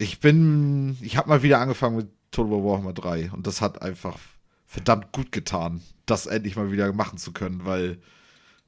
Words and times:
Ich 0.00 0.20
bin, 0.20 0.96
ich 1.02 1.16
habe 1.16 1.28
mal 1.28 1.42
wieder 1.42 1.58
angefangen 1.58 1.96
mit 1.96 2.08
Total 2.30 2.52
War 2.52 2.64
Warhammer 2.64 2.92
3 2.92 3.32
und 3.32 3.48
das 3.48 3.60
hat 3.60 3.82
einfach 3.82 4.16
verdammt 4.64 5.10
gut 5.10 5.32
getan, 5.32 5.80
das 6.06 6.26
endlich 6.26 6.54
mal 6.54 6.70
wieder 6.70 6.92
machen 6.92 7.18
zu 7.18 7.32
können, 7.32 7.64
weil 7.64 7.98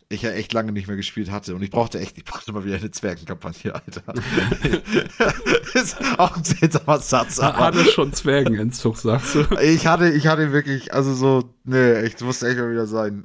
ich 0.08 0.22
ja 0.22 0.32
echt 0.32 0.52
lange 0.52 0.72
nicht 0.72 0.88
mehr 0.88 0.96
gespielt 0.96 1.30
hatte 1.30 1.54
und 1.54 1.62
ich 1.62 1.70
brauchte 1.70 2.00
echt, 2.00 2.18
ich 2.18 2.24
brauchte 2.24 2.52
mal 2.52 2.64
wieder 2.64 2.76
eine 2.76 2.90
Zwergenkampagne, 2.90 3.72
Alter. 3.76 4.02
ist 5.74 5.98
auch 6.18 6.36
ein 6.36 6.42
seltsamer 6.42 6.98
Satz. 6.98 7.38
Aber 7.38 7.58
hatte 7.58 7.84
schon 7.84 8.12
Zwergenentzug, 8.12 8.98
sagst 8.98 9.36
du? 9.36 9.46
Ich 9.62 9.86
hatte, 9.86 10.10
ich 10.10 10.26
hatte 10.26 10.50
wirklich, 10.50 10.92
also 10.92 11.14
so, 11.14 11.54
nee, 11.62 12.00
ich 12.00 12.18
musste 12.20 12.48
echt 12.48 12.58
mal 12.58 12.72
wieder 12.72 12.88
sein. 12.88 13.24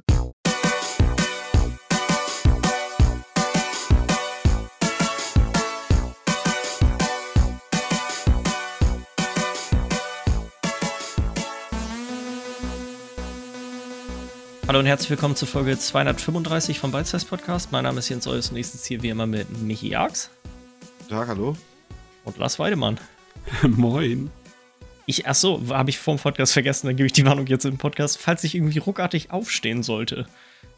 Hallo 14.68 14.80
und 14.80 14.86
herzlich 14.86 15.10
willkommen 15.10 15.36
zur 15.36 15.46
Folge 15.46 15.78
235 15.78 16.80
vom 16.80 16.90
Beizeis 16.90 17.24
Podcast. 17.24 17.70
Mein 17.70 17.84
Name 17.84 18.00
ist 18.00 18.08
Jens 18.08 18.26
Eus 18.26 18.50
und 18.50 18.56
ich 18.56 18.66
sitze 18.66 18.88
hier 18.88 19.02
wie 19.04 19.10
immer 19.10 19.24
mit 19.24 19.62
Michi 19.62 19.94
Arx. 19.94 20.28
Tag, 21.08 21.28
hallo. 21.28 21.56
Und 22.24 22.36
Lars 22.36 22.58
Weidemann. 22.58 22.98
Moin. 23.62 24.28
Ich, 25.06 25.28
achso, 25.28 25.62
habe 25.68 25.90
ich 25.90 25.98
vor 25.98 26.16
dem 26.16 26.20
Podcast 26.20 26.52
vergessen, 26.52 26.88
dann 26.88 26.96
gebe 26.96 27.06
ich 27.06 27.12
die 27.12 27.24
Warnung 27.24 27.46
jetzt 27.46 27.64
im 27.64 27.78
Podcast. 27.78 28.18
Falls 28.18 28.42
ich 28.42 28.56
irgendwie 28.56 28.78
ruckartig 28.78 29.30
aufstehen 29.30 29.84
sollte, 29.84 30.26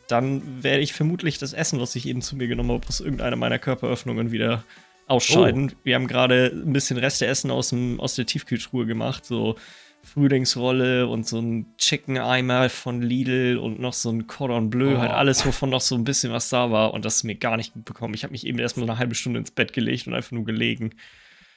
dann 0.07 0.63
werde 0.63 0.83
ich 0.83 0.93
vermutlich 0.93 1.39
das 1.39 1.55
Essen, 1.55 1.81
was 1.81 1.97
ich 1.97 2.05
eben 2.07 2.21
zu 2.21 2.37
mir 2.37 2.47
genommen 2.47 2.73
habe, 2.73 2.87
aus 2.89 3.01
irgendeiner 3.01 3.37
meiner 3.37 3.59
Körperöffnungen 3.59 4.33
wieder 4.33 4.65
ausscheiden. 5.07 5.73
Oh. 5.75 5.79
Wir 5.85 5.95
haben 5.95 6.09
gerade 6.09 6.53
ein 6.55 6.75
bisschen 6.75 6.99
Resteessen 6.99 7.51
aus, 7.51 7.71
dem, 7.71 8.01
aus 8.01 8.17
der 8.17 8.27
Tiefkühltruhe 8.27 8.85
gemacht, 8.85 9.25
so 9.25 9.57
Frühlingsrolle 10.03 11.07
und 11.07 11.29
so 11.29 11.39
ein 11.39 11.67
Chicken 11.77 12.19
Eimer 12.19 12.71
von 12.71 13.03
Lidl 13.03 13.59
und 13.59 13.79
noch 13.79 13.93
so 13.93 14.11
ein 14.11 14.27
Cordon 14.27 14.71
Bleu, 14.71 14.97
oh. 14.97 14.99
halt 14.99 15.13
alles, 15.13 15.45
wovon 15.45 15.71
noch 15.71 15.81
so 15.81 15.95
ein 15.95 16.05
bisschen 16.05 16.33
was 16.33 16.49
da 16.49 16.71
war 16.71 16.95
und 16.95 17.05
das 17.05 17.17
ist 17.17 17.25
mir 17.25 17.35
gar 17.35 17.57
nicht 17.57 17.75
gut 17.75 17.85
bekommen. 17.85 18.15
Ich 18.15 18.25
habe 18.25 18.33
mich 18.33 18.47
eben 18.47 18.59
erstmal 18.59 18.89
eine 18.89 18.99
halbe 18.99 19.15
Stunde 19.15 19.39
ins 19.39 19.51
Bett 19.51 19.73
gelegt 19.73 20.07
und 20.07 20.15
einfach 20.15 20.33
nur 20.33 20.45
gelegen. 20.45 20.95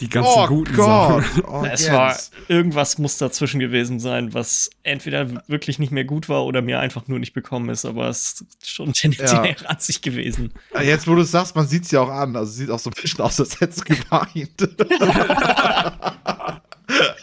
Die 0.02 0.10
ganzen 0.10 0.32
oh 0.36 0.48
guten 0.48 0.76
Gott. 0.76 1.24
Sachen. 1.24 1.44
Oh, 1.48 1.64
es 1.64 1.86
yes. 1.86 1.92
war 1.92 2.18
irgendwas 2.48 2.98
muss 2.98 3.18
dazwischen 3.18 3.60
gewesen 3.60 4.00
sein, 4.00 4.34
was 4.34 4.72
entweder 4.82 5.48
wirklich 5.48 5.78
nicht 5.78 5.92
mehr 5.92 6.06
gut 6.06 6.28
war 6.28 6.46
oder 6.46 6.64
mir 6.64 6.80
einfach 6.80 7.08
nur 7.08 7.20
nicht 7.20 7.34
bekommen 7.34 7.70
ist, 7.70 7.86
aber 7.86 8.10
es 8.10 8.42
ist 8.42 8.70
schon 8.70 8.94
tendenziell 8.94 9.46
ja. 9.46 9.68
ranzig 9.68 10.02
gewesen. 10.02 10.54
Jetzt, 10.82 11.08
wo 11.08 11.14
du 11.14 11.22
es 11.22 11.32
sagst, 11.32 11.56
man 11.56 11.68
sieht 11.68 11.84
es 11.84 11.92
ja 11.92 12.02
auch 12.02 12.10
an. 12.10 12.36
Also 12.36 12.52
sieht 12.52 12.72
auch 12.72 12.80
so 12.80 12.90
ein 12.90 13.00
bisschen 13.00 13.22
aus, 13.22 13.40
als 13.40 13.62
hätte 13.62 13.74
es 13.74 13.86
geweint. 13.86 14.70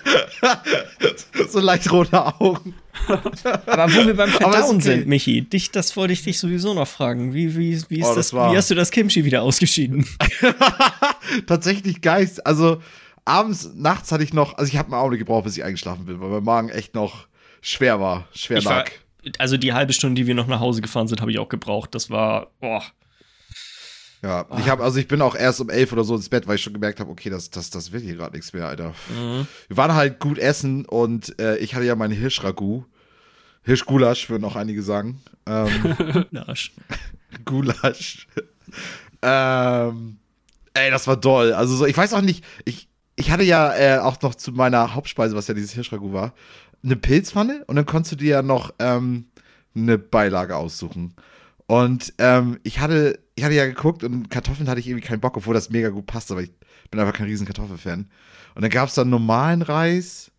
so 1.49 1.61
leicht 1.61 1.91
rote 1.91 2.41
Augen. 2.41 2.75
Aber 3.67 3.93
wo 3.93 4.07
wir 4.07 4.15
beim 4.15 4.29
Verdauen 4.31 4.77
okay. 4.77 4.81
sind, 4.81 5.07
Michi, 5.07 5.43
dich, 5.43 5.71
das 5.71 5.97
wollte 5.97 6.13
ich 6.13 6.23
dich 6.23 6.39
sowieso 6.39 6.75
noch 6.75 6.89
fragen. 6.89 7.35
Wie, 7.35 7.57
wie, 7.57 7.83
wie, 7.89 8.01
ist 8.01 8.07
oh, 8.07 8.15
das, 8.15 8.31
das 8.31 8.53
wie 8.53 8.57
hast 8.57 8.71
du 8.71 8.75
das 8.75 8.91
Kimchi 8.91 9.25
wieder 9.25 9.43
ausgeschieden? 9.43 10.07
Tatsächlich 11.47 12.01
Geist. 12.01 12.45
Also 12.47 12.81
abends, 13.25 13.71
nachts 13.75 14.13
hatte 14.13 14.25
ich 14.25 14.33
noch, 14.33 14.59
also 14.59 14.71
ich 14.71 14.79
habe 14.79 14.89
eine 14.89 14.97
Augenblick 14.97 15.21
gebraucht, 15.21 15.45
bis 15.45 15.57
ich 15.57 15.65
eingeschlafen 15.65 16.07
bin, 16.07 16.21
weil 16.21 16.29
mein 16.29 16.45
Magen 16.45 16.69
echt 16.71 16.95
noch 16.95 17.27
schwer 17.61 18.01
war, 18.01 18.27
schwer 18.35 18.63
lag. 18.63 18.91
also 19.39 19.57
die 19.57 19.73
halbe 19.73 19.93
Stunde, 19.93 20.21
die 20.21 20.27
wir 20.27 20.35
noch 20.35 20.47
nach 20.47 20.61
Hause 20.61 20.81
gefahren 20.81 21.09
sind, 21.09 21.21
habe 21.21 21.31
ich 21.31 21.39
auch 21.39 21.49
gebraucht. 21.49 21.95
Das 21.95 22.11
war, 22.11 22.49
boah. 22.61 22.83
Ja, 24.23 24.47
oh. 24.51 24.57
ich 24.59 24.69
habe 24.69 24.83
also 24.83 24.99
ich 24.99 25.07
bin 25.07 25.23
auch 25.23 25.35
erst 25.35 25.61
um 25.61 25.71
elf 25.71 25.93
oder 25.93 26.05
so 26.05 26.17
ins 26.17 26.29
Bett, 26.29 26.47
weil 26.47 26.57
ich 26.57 26.63
schon 26.63 26.73
gemerkt 26.73 26.99
habe, 27.01 27.11
okay, 27.11 27.31
das, 27.31 27.51
das, 27.51 27.71
das 27.71 27.93
wird 27.93 28.03
hier 28.03 28.17
gerade 28.17 28.35
nichts 28.35 28.53
mehr, 28.53 28.67
Alter. 28.67 28.95
Mhm. 29.09 29.47
Wir 29.69 29.77
waren 29.77 29.95
halt 29.95 30.19
gut 30.19 30.39
essen 30.39 30.85
und 30.85 31.39
äh, 31.41 31.57
ich 31.59 31.75
hatte 31.75 31.85
ja 31.85 31.95
meine 31.95 32.15
Hirschragout. 32.15 32.85
Hirschgulasch, 33.63 34.31
würden 34.31 34.45
auch 34.45 34.57
einige 34.57 34.83
sagen. 34.83 35.21
Ähm, 35.47 36.27
Gulasch. 36.31 36.73
Gulasch. 37.45 38.27
ähm, 39.23 40.19
ey, 40.75 40.91
das 40.91 41.07
war 41.07 41.21
toll. 41.21 41.53
Also 41.53 41.77
so, 41.77 41.87
ich 41.87 41.97
weiß 41.97 42.15
auch 42.15 42.23
nicht, 42.23 42.45
ich, 42.65 42.89
ich 43.15 43.31
hatte 43.31 43.45
ja 43.45 43.75
äh, 43.75 43.99
auch 43.99 44.21
noch 44.23 44.35
zu 44.35 44.53
meiner 44.53 44.95
Hauptspeise, 44.95 45.37
was 45.37 45.49
ja 45.49 45.55
dieses 45.55 45.73
Hirschragout 45.73 46.13
war, 46.13 46.33
eine 46.83 46.97
Pilzpfanne 46.97 47.65
und 47.67 47.77
dann 47.77 47.87
konntest 47.87 48.13
du 48.13 48.17
dir 48.17 48.31
ja 48.31 48.43
noch 48.43 48.73
ähm, 48.79 49.27
eine 49.75 49.99
Beilage 49.99 50.57
aussuchen. 50.57 51.15
Und 51.67 52.15
ähm, 52.19 52.59
ich 52.63 52.81
hatte, 52.81 53.19
ich 53.39 53.45
hatte 53.45 53.55
ja 53.55 53.67
geguckt 53.67 54.03
und 54.05 54.31
Kartoffeln 54.31 54.69
hatte 54.69 54.81
ich 54.81 54.89
irgendwie 54.89 55.07
keinen 55.07 55.21
Bock, 55.21 55.37
obwohl 55.37 55.55
das 55.55 55.71
mega 55.71 55.89
gut 55.91 56.07
passt, 56.07 56.31
aber 56.33 56.43
ich 56.43 56.51
bin 56.91 57.01
einfach 57.01 57.15
kein 57.15 57.27
riesen 57.27 57.47
Kartoffelfan. 57.47 58.11
Und 58.55 58.63
dann 58.63 58.71
gab 58.71 58.89
es 58.89 58.95
dann 58.95 59.09
normalen 59.09 59.63
Reis 59.63 60.33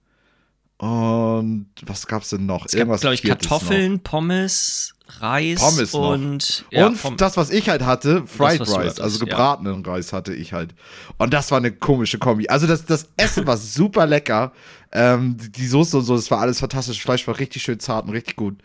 und 0.77 1.67
was 1.85 2.07
gab 2.07 2.23
es 2.23 2.29
denn 2.29 2.45
noch? 2.45 2.65
Es 2.65 2.73
Irgendwas 2.73 3.01
glaube 3.01 3.13
ich, 3.13 3.23
Kartoffeln, 3.23 3.93
noch. 3.93 4.03
Pommes, 4.03 4.95
Reis 5.19 5.59
Pommes 5.59 5.93
und 5.93 6.65
ja, 6.71 6.87
und 6.87 7.21
das, 7.21 7.37
was 7.37 7.49
ich 7.49 7.69
halt 7.69 7.85
hatte, 7.85 8.25
Fried 8.27 8.61
das, 8.61 8.77
Rice, 8.77 8.99
also 8.99 9.19
gebratenen 9.19 9.83
ja. 9.83 9.91
Reis 9.91 10.13
hatte 10.13 10.33
ich 10.33 10.53
halt. 10.53 10.75
Und 11.17 11.33
das 11.33 11.51
war 11.51 11.57
eine 11.57 11.71
komische 11.71 12.17
Kombi. 12.17 12.47
Also 12.49 12.67
das, 12.67 12.85
das 12.85 13.07
Essen 13.17 13.47
war 13.47 13.57
super 13.57 14.05
lecker. 14.05 14.51
Ähm, 14.91 15.37
die 15.37 15.67
Soße 15.67 15.97
und 15.97 16.03
so, 16.03 16.15
das 16.15 16.31
war 16.31 16.39
alles 16.39 16.59
fantastisch. 16.59 17.01
Fleisch 17.01 17.27
war 17.27 17.39
richtig 17.39 17.61
schön 17.61 17.79
zart 17.79 18.05
und 18.05 18.11
richtig 18.11 18.35
gut. 18.35 18.57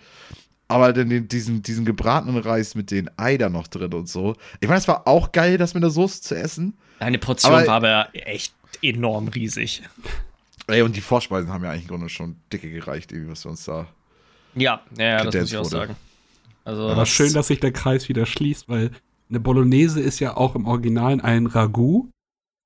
Aber 0.74 0.92
den, 0.92 1.28
diesen, 1.28 1.62
diesen 1.62 1.84
gebratenen 1.84 2.36
Reis 2.36 2.74
mit 2.74 2.90
den 2.90 3.08
Ei 3.16 3.36
da 3.36 3.48
noch 3.48 3.68
drin 3.68 3.94
und 3.94 4.08
so. 4.08 4.34
Ich 4.58 4.66
meine, 4.66 4.80
es 4.80 4.88
war 4.88 5.06
auch 5.06 5.30
geil, 5.30 5.56
das 5.56 5.72
mit 5.72 5.84
der 5.84 5.90
Soße 5.90 6.20
zu 6.20 6.34
essen. 6.34 6.74
Eine 6.98 7.18
Portion 7.18 7.52
aber, 7.52 7.64
war 7.68 7.76
aber 7.76 8.08
echt 8.12 8.52
enorm 8.82 9.28
riesig. 9.28 9.84
Ey, 10.66 10.82
und 10.82 10.96
die 10.96 11.00
Vorspeisen 11.00 11.52
haben 11.52 11.62
ja 11.62 11.70
eigentlich 11.70 11.82
im 11.82 11.90
Grunde 11.90 12.08
schon 12.08 12.34
dicke 12.52 12.68
gereicht, 12.72 13.12
irgendwie, 13.12 13.30
was 13.30 13.44
wir 13.44 13.52
uns 13.52 13.64
da. 13.64 13.86
Ja, 14.56 14.82
ja, 14.98 15.22
das 15.22 15.32
muss 15.32 15.52
ich 15.52 15.56
auch 15.58 15.64
sagen. 15.64 15.94
Also, 16.64 16.88
aber 16.88 17.06
schön, 17.06 17.32
dass 17.32 17.46
sich 17.46 17.60
der 17.60 17.70
Kreis 17.70 18.08
wieder 18.08 18.26
schließt, 18.26 18.68
weil 18.68 18.90
eine 19.30 19.38
Bolognese 19.38 20.00
ist 20.00 20.18
ja 20.18 20.36
auch 20.36 20.56
im 20.56 20.66
Original 20.66 21.20
ein 21.20 21.46
Ragout 21.46 22.08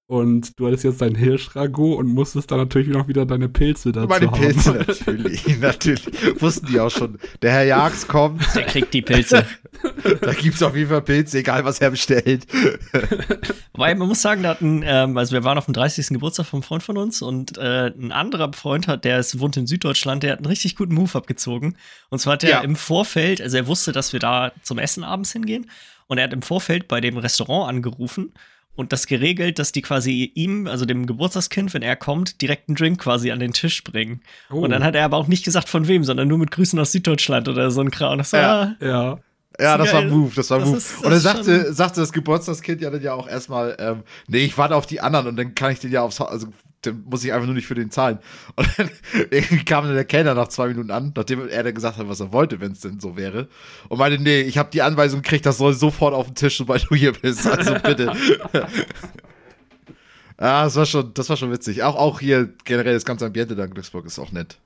und 0.08 0.58
du 0.58 0.66
hattest 0.66 0.84
jetzt 0.84 1.02
dein 1.02 1.14
Hirschragout 1.14 1.96
und 1.96 2.06
musstest 2.06 2.50
dann 2.50 2.60
natürlich 2.60 2.88
noch 2.88 3.08
wieder 3.08 3.26
deine 3.26 3.46
Pilze 3.50 3.92
dazu 3.92 4.08
Meine 4.08 4.30
haben. 4.30 4.41
Pilze, 4.41 4.72
natürlich, 4.72 5.58
natürlich. 5.60 6.41
Wussten 6.41 6.66
die 6.66 6.80
auch 6.80 6.91
schon. 6.91 7.19
Der 7.42 7.52
Herr 7.52 7.64
Jags 7.64 8.08
kommt. 8.08 8.42
Der 8.54 8.64
kriegt 8.64 8.94
die 8.94 9.02
Pilze. 9.02 9.44
da 10.22 10.32
gibt 10.32 10.54
es 10.54 10.62
auf 10.62 10.74
jeden 10.74 10.88
Fall 10.88 11.02
Pilze, 11.02 11.41
egal 11.41 11.62
was 11.66 11.82
er 11.82 11.91
bestellt. 11.91 12.46
Wobei, 13.74 13.94
man 13.94 14.08
muss 14.08 14.22
sagen, 14.22 14.42
da 14.42 14.48
hatten, 14.48 14.82
ähm, 14.82 15.19
also 15.19 15.34
wir 15.34 15.44
waren 15.44 15.58
auf 15.58 15.66
dem 15.66 15.74
30. 15.74 16.08
Geburtstag 16.08 16.46
vom 16.46 16.62
Freund 16.62 16.82
von 16.82 16.96
uns 16.96 17.20
und 17.20 17.58
äh, 17.58 17.88
ein 17.88 18.10
anderer 18.10 18.50
Freund 18.54 18.88
hat, 18.88 19.04
der 19.04 19.19
ist, 19.19 19.38
wohnt 19.40 19.58
in 19.58 19.66
Süddeutschland, 19.66 20.22
der 20.22 20.32
hat 20.32 20.38
einen 20.38 20.46
richtig 20.46 20.75
guten 20.75 20.94
Move 20.94 21.14
abgezogen. 21.19 21.76
Und 22.08 22.19
zwar 22.19 22.32
hat 22.32 22.44
er 22.44 22.50
ja. 22.50 22.60
im 22.60 22.76
Vorfeld, 22.76 23.42
also 23.42 23.58
er 23.58 23.66
wusste, 23.66 23.92
dass 23.92 24.14
wir 24.14 24.20
da 24.20 24.52
zum 24.62 24.78
Essen 24.78 25.04
abends 25.04 25.32
hingehen. 25.32 25.70
Und 26.06 26.16
er 26.16 26.25
hat 26.25 26.32
im 26.32 26.40
Vorfeld 26.40 26.88
bei 26.88 27.02
dem 27.02 27.19
Restaurant 27.19 27.69
angerufen 27.69 28.32
und 28.78 28.93
das 28.93 29.09
geregelt, 29.09 29.59
dass 29.59 29.72
die 29.72 29.83
quasi 29.83 30.31
ihm, 30.37 30.69
also 30.69 30.84
dem 30.84 31.05
Geburtstagskind, 31.06 31.75
wenn 31.75 31.83
er 31.83 31.97
kommt, 31.97 32.41
direkt 32.41 32.69
einen 32.69 32.77
Drink 32.77 33.00
quasi 33.00 33.33
an 33.33 33.41
den 33.41 33.53
Tisch 33.53 33.83
bringen. 33.83 34.21
Oh. 34.53 34.61
Und 34.61 34.71
dann 34.71 34.84
hat 34.84 34.94
er 34.94 35.05
aber 35.05 35.16
auch 35.16 35.27
nicht 35.27 35.44
gesagt 35.44 35.69
von 35.69 35.89
wem, 35.89 36.05
sondern 36.05 36.28
nur 36.28 36.39
mit 36.39 36.53
Grüßen 36.53 36.78
aus 36.78 36.93
Süddeutschland 36.93 37.49
oder 37.49 37.72
so 37.72 37.81
ein 37.81 37.91
Kram. 37.91 38.19
Das 38.19 38.33
war, 38.33 38.77
ja. 38.81 38.87
ja. 38.88 39.19
Ja, 39.61 39.77
das 39.77 39.93
war 39.93 40.03
Move, 40.03 40.31
das 40.37 40.49
war 40.50 40.61
das 40.61 40.69
Move. 40.69 40.78
Ist, 40.78 41.05
und 41.05 41.11
er 41.11 41.19
sagte, 41.19 41.72
sagte 41.72 42.00
das 42.00 42.12
Geburtstagskind 42.12 42.81
ja 42.81 42.91
dann 42.91 43.03
ja 43.03 43.15
auch 43.15 43.28
erstmal, 43.28 43.77
ähm, 43.81 44.05
nee, 44.28 44.44
ich 44.44 44.56
warte 44.56 44.77
auf 44.77 44.87
die 44.87 45.00
anderen 45.00 45.27
und 45.27 45.37
dann 45.37 45.56
kann 45.56 45.72
ich 45.72 45.81
den 45.81 45.91
ja 45.91 46.03
aufs 46.03 46.21
Haus, 46.21 46.28
also 46.28 46.47
muss 47.06 47.25
ich 47.25 47.33
einfach 47.33 47.47
nur 47.47 47.55
nicht 47.55 47.66
für 47.66 47.75
den 47.75 47.91
zahlen. 47.91 48.19
Und 48.56 48.69
dann 48.78 49.65
kam 49.65 49.84
dann 49.84 49.94
der 49.94 50.05
Kellner 50.05 50.34
nach 50.34 50.49
zwei 50.49 50.69
Minuten 50.69 50.91
an, 50.91 51.12
nachdem 51.16 51.49
er 51.49 51.62
dann 51.62 51.75
gesagt 51.75 51.99
hat, 51.99 52.09
was 52.09 52.21
er 52.21 52.33
wollte, 52.33 52.61
wenn 52.61 52.72
es 52.72 52.81
denn 52.81 53.00
so 53.00 53.16
wäre. 53.16 53.49
Und 53.89 53.99
meinte, 53.99 54.22
nee, 54.22 54.41
ich 54.41 54.59
habe 54.59 54.71
die 54.71 54.83
Anweisung 54.83 55.22
gekriegt, 55.22 55.47
das 55.47 55.59
soll 55.59 55.75
sofort 55.75 56.15
auf 56.15 56.27
den 56.27 56.34
Tisch, 56.34 56.59
sobald 56.59 56.88
du 56.91 56.94
hier 56.94 57.12
bist. 57.12 57.47
Also 57.47 57.75
bitte. 57.75 58.12
ja, 60.41 60.65
das 60.65 60.77
war 60.77 60.87
schon, 60.87 61.12
das 61.15 61.28
war 61.28 61.37
schon 61.37 61.50
witzig. 61.50 61.83
Auch, 61.83 61.97
auch 61.97 62.21
hier 62.21 62.52
generell 62.64 62.94
das 62.94 63.05
ganze 63.05 63.26
Ambiente 63.26 63.56
da 63.56 63.64
in 63.64 63.70
Glücksburg 63.70 64.06
ist 64.06 64.19
auch 64.19 64.32
nett. 64.32 64.58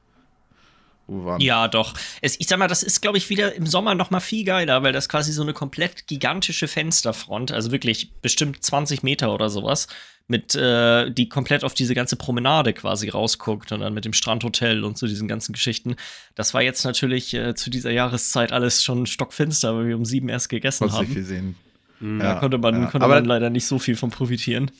Ja, 1.38 1.68
doch. 1.68 1.94
Es, 2.20 2.38
ich 2.38 2.46
sag 2.46 2.58
mal, 2.58 2.68
das 2.68 2.82
ist, 2.82 3.00
glaube 3.02 3.18
ich, 3.18 3.28
wieder 3.28 3.54
im 3.54 3.66
Sommer 3.66 3.94
noch 3.94 4.10
mal 4.10 4.20
viel 4.20 4.44
geiler, 4.44 4.82
weil 4.82 4.92
das 4.92 5.08
quasi 5.08 5.32
so 5.32 5.42
eine 5.42 5.52
komplett 5.52 6.06
gigantische 6.06 6.68
Fensterfront, 6.68 7.52
also 7.52 7.72
wirklich 7.72 8.12
bestimmt 8.22 8.64
20 8.64 9.02
Meter 9.02 9.34
oder 9.34 9.50
sowas, 9.50 9.88
mit, 10.28 10.54
äh, 10.54 11.10
die 11.10 11.28
komplett 11.28 11.64
auf 11.64 11.74
diese 11.74 11.94
ganze 11.94 12.16
Promenade 12.16 12.72
quasi 12.72 13.08
rausguckt 13.08 13.72
und 13.72 13.80
dann 13.80 13.94
mit 13.94 14.04
dem 14.04 14.12
Strandhotel 14.12 14.84
und 14.84 14.96
so 14.96 15.06
diesen 15.06 15.28
ganzen 15.28 15.52
Geschichten. 15.52 15.96
Das 16.34 16.54
war 16.54 16.62
jetzt 16.62 16.84
natürlich 16.84 17.34
äh, 17.34 17.54
zu 17.54 17.70
dieser 17.70 17.90
Jahreszeit 17.90 18.52
alles 18.52 18.82
schon 18.82 19.06
stockfinster, 19.06 19.76
weil 19.76 19.88
wir 19.88 19.96
um 19.96 20.04
sieben 20.04 20.28
erst 20.28 20.48
gegessen 20.48 20.86
Hast 20.86 20.98
haben. 20.98 21.14
Gesehen. 21.14 21.56
Mhm. 22.00 22.18
Da 22.18 22.34
konnte 22.34 22.58
man, 22.58 22.82
ja. 22.82 22.86
konnte 22.86 23.06
man 23.06 23.24
leider 23.24 23.50
nicht 23.50 23.66
so 23.66 23.78
viel 23.78 23.96
von 23.96 24.10
profitieren. 24.10 24.70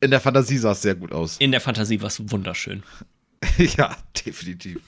In 0.00 0.10
der 0.10 0.20
Fantasie 0.20 0.58
sah 0.58 0.72
es 0.72 0.82
sehr 0.82 0.94
gut 0.94 1.12
aus. 1.12 1.36
In 1.38 1.50
der 1.50 1.60
Fantasie 1.60 2.00
war 2.00 2.08
es 2.08 2.30
wunderschön. 2.30 2.82
ja, 3.76 3.96
definitiv. 4.24 4.78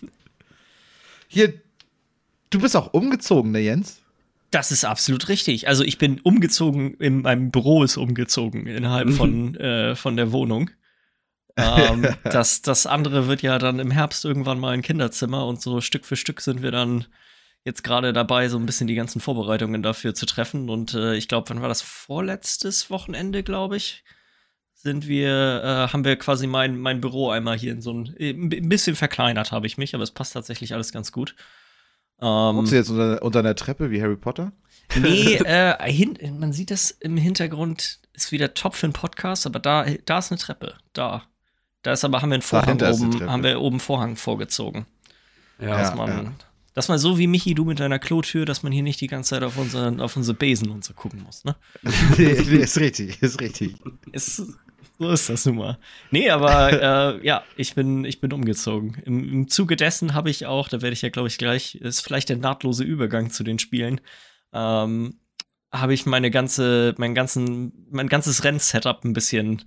Hier, 1.28 1.54
du 2.50 2.60
bist 2.60 2.76
auch 2.76 2.92
umgezogen, 2.92 3.52
ne, 3.52 3.60
Jens? 3.60 3.99
Das 4.50 4.72
ist 4.72 4.84
absolut 4.84 5.28
richtig. 5.28 5.68
Also 5.68 5.84
ich 5.84 5.98
bin 5.98 6.20
umgezogen, 6.20 6.94
in 6.94 7.22
meinem 7.22 7.50
Büro 7.50 7.84
ist 7.84 7.96
umgezogen 7.96 8.66
innerhalb 8.66 9.08
mhm. 9.08 9.12
von, 9.12 9.54
äh, 9.56 9.94
von 9.94 10.16
der 10.16 10.32
Wohnung. 10.32 10.70
ähm, 11.56 12.06
das, 12.24 12.62
das 12.62 12.86
andere 12.86 13.28
wird 13.28 13.42
ja 13.42 13.58
dann 13.58 13.78
im 13.78 13.90
Herbst 13.90 14.24
irgendwann 14.24 14.58
mal 14.58 14.72
ein 14.72 14.82
Kinderzimmer 14.82 15.46
und 15.46 15.60
so 15.60 15.80
Stück 15.80 16.04
für 16.04 16.16
Stück 16.16 16.40
sind 16.40 16.62
wir 16.62 16.70
dann 16.70 17.06
jetzt 17.64 17.84
gerade 17.84 18.12
dabei, 18.12 18.48
so 18.48 18.58
ein 18.58 18.66
bisschen 18.66 18.86
die 18.86 18.94
ganzen 18.94 19.20
Vorbereitungen 19.20 19.82
dafür 19.82 20.14
zu 20.14 20.26
treffen. 20.26 20.70
Und 20.70 20.94
äh, 20.94 21.14
ich 21.14 21.28
glaube, 21.28 21.50
wann 21.50 21.60
war 21.60 21.68
das 21.68 21.82
vorletztes 21.82 22.90
Wochenende, 22.90 23.42
glaube 23.42 23.76
ich? 23.76 24.04
Sind 24.72 25.06
wir, 25.06 25.62
äh, 25.62 25.92
haben 25.92 26.04
wir 26.04 26.16
quasi 26.16 26.46
mein, 26.46 26.78
mein 26.78 27.02
Büro 27.02 27.28
einmal 27.28 27.58
hier 27.58 27.72
in 27.72 27.82
so 27.82 27.92
ein, 27.92 28.16
ein 28.18 28.68
bisschen 28.68 28.96
verkleinert 28.96 29.52
habe 29.52 29.66
ich 29.66 29.76
mich, 29.76 29.94
aber 29.94 30.04
es 30.04 30.10
passt 30.10 30.32
tatsächlich 30.32 30.72
alles 30.72 30.92
ganz 30.92 31.12
gut. 31.12 31.34
Ähm, 32.20 32.56
Wohnst 32.56 32.72
du 32.72 32.76
jetzt 32.76 32.90
unter, 32.90 33.22
unter 33.22 33.38
einer 33.38 33.54
Treppe 33.54 33.90
wie 33.90 34.02
Harry 34.02 34.16
Potter? 34.16 34.52
Nee, 34.96 35.34
äh, 35.44 35.90
hin, 35.90 36.18
man 36.38 36.52
sieht 36.52 36.70
das 36.70 36.90
im 36.90 37.16
Hintergrund, 37.16 38.00
ist 38.12 38.32
wieder 38.32 38.54
top 38.54 38.74
für 38.74 38.86
einen 38.86 38.92
Podcast, 38.92 39.46
aber 39.46 39.58
da, 39.58 39.86
da 40.04 40.18
ist 40.18 40.30
eine 40.30 40.38
Treppe. 40.38 40.74
Da. 40.92 41.22
Da 41.82 41.92
ist 41.92 42.04
aber, 42.04 42.20
haben 42.20 42.30
wir 42.30 42.34
einen 42.34 42.42
Vorhang 42.42 42.80
oben, 42.80 43.30
haben 43.30 43.42
wir 43.42 43.60
oben 43.60 43.80
Vorhang 43.80 44.16
vorgezogen. 44.16 44.84
Ja, 45.58 45.78
dass 45.78 45.94
man, 45.94 46.08
ja. 46.08 46.32
dass 46.74 46.88
man 46.88 46.98
so 46.98 47.18
wie 47.18 47.26
Michi, 47.26 47.54
du 47.54 47.64
mit 47.64 47.80
deiner 47.80 47.98
Klotür, 47.98 48.44
dass 48.44 48.62
man 48.62 48.72
hier 48.72 48.82
nicht 48.82 49.00
die 49.00 49.06
ganze 49.06 49.30
Zeit 49.30 49.42
auf 49.42 49.56
unsere, 49.56 50.02
auf 50.02 50.16
unsere 50.16 50.36
Besen 50.36 50.70
und 50.70 50.84
so 50.84 50.92
gucken 50.92 51.22
muss, 51.22 51.44
ne? 51.44 51.56
nee, 52.18 52.32
ist 52.32 52.78
richtig, 52.78 53.22
ist 53.22 53.40
richtig. 53.40 53.76
Ist, 54.12 54.42
so 55.00 55.10
ist 55.10 55.30
das 55.30 55.46
nun 55.46 55.56
mal. 55.56 55.78
Nee, 56.10 56.28
aber 56.28 57.16
äh, 57.22 57.26
ja, 57.26 57.42
ich 57.56 57.74
bin, 57.74 58.04
ich 58.04 58.20
bin 58.20 58.32
umgezogen. 58.34 59.02
Im, 59.06 59.32
Im 59.32 59.48
Zuge 59.48 59.74
dessen 59.74 60.12
habe 60.12 60.28
ich 60.28 60.44
auch, 60.44 60.68
da 60.68 60.82
werde 60.82 60.92
ich 60.92 61.00
ja, 61.00 61.08
glaube 61.08 61.28
ich, 61.28 61.38
gleich, 61.38 61.76
ist 61.76 62.02
vielleicht 62.02 62.28
der 62.28 62.36
nahtlose 62.36 62.84
Übergang 62.84 63.30
zu 63.30 63.42
den 63.42 63.58
Spielen, 63.58 64.02
ähm, 64.52 65.18
habe 65.72 65.94
ich 65.94 66.04
meine 66.04 66.30
ganze, 66.30 66.94
mein 66.98 67.14
ganzen, 67.14 67.86
mein 67.90 68.08
ganzes 68.08 68.44
Rennsetup 68.44 69.04
ein 69.04 69.14
bisschen 69.14 69.64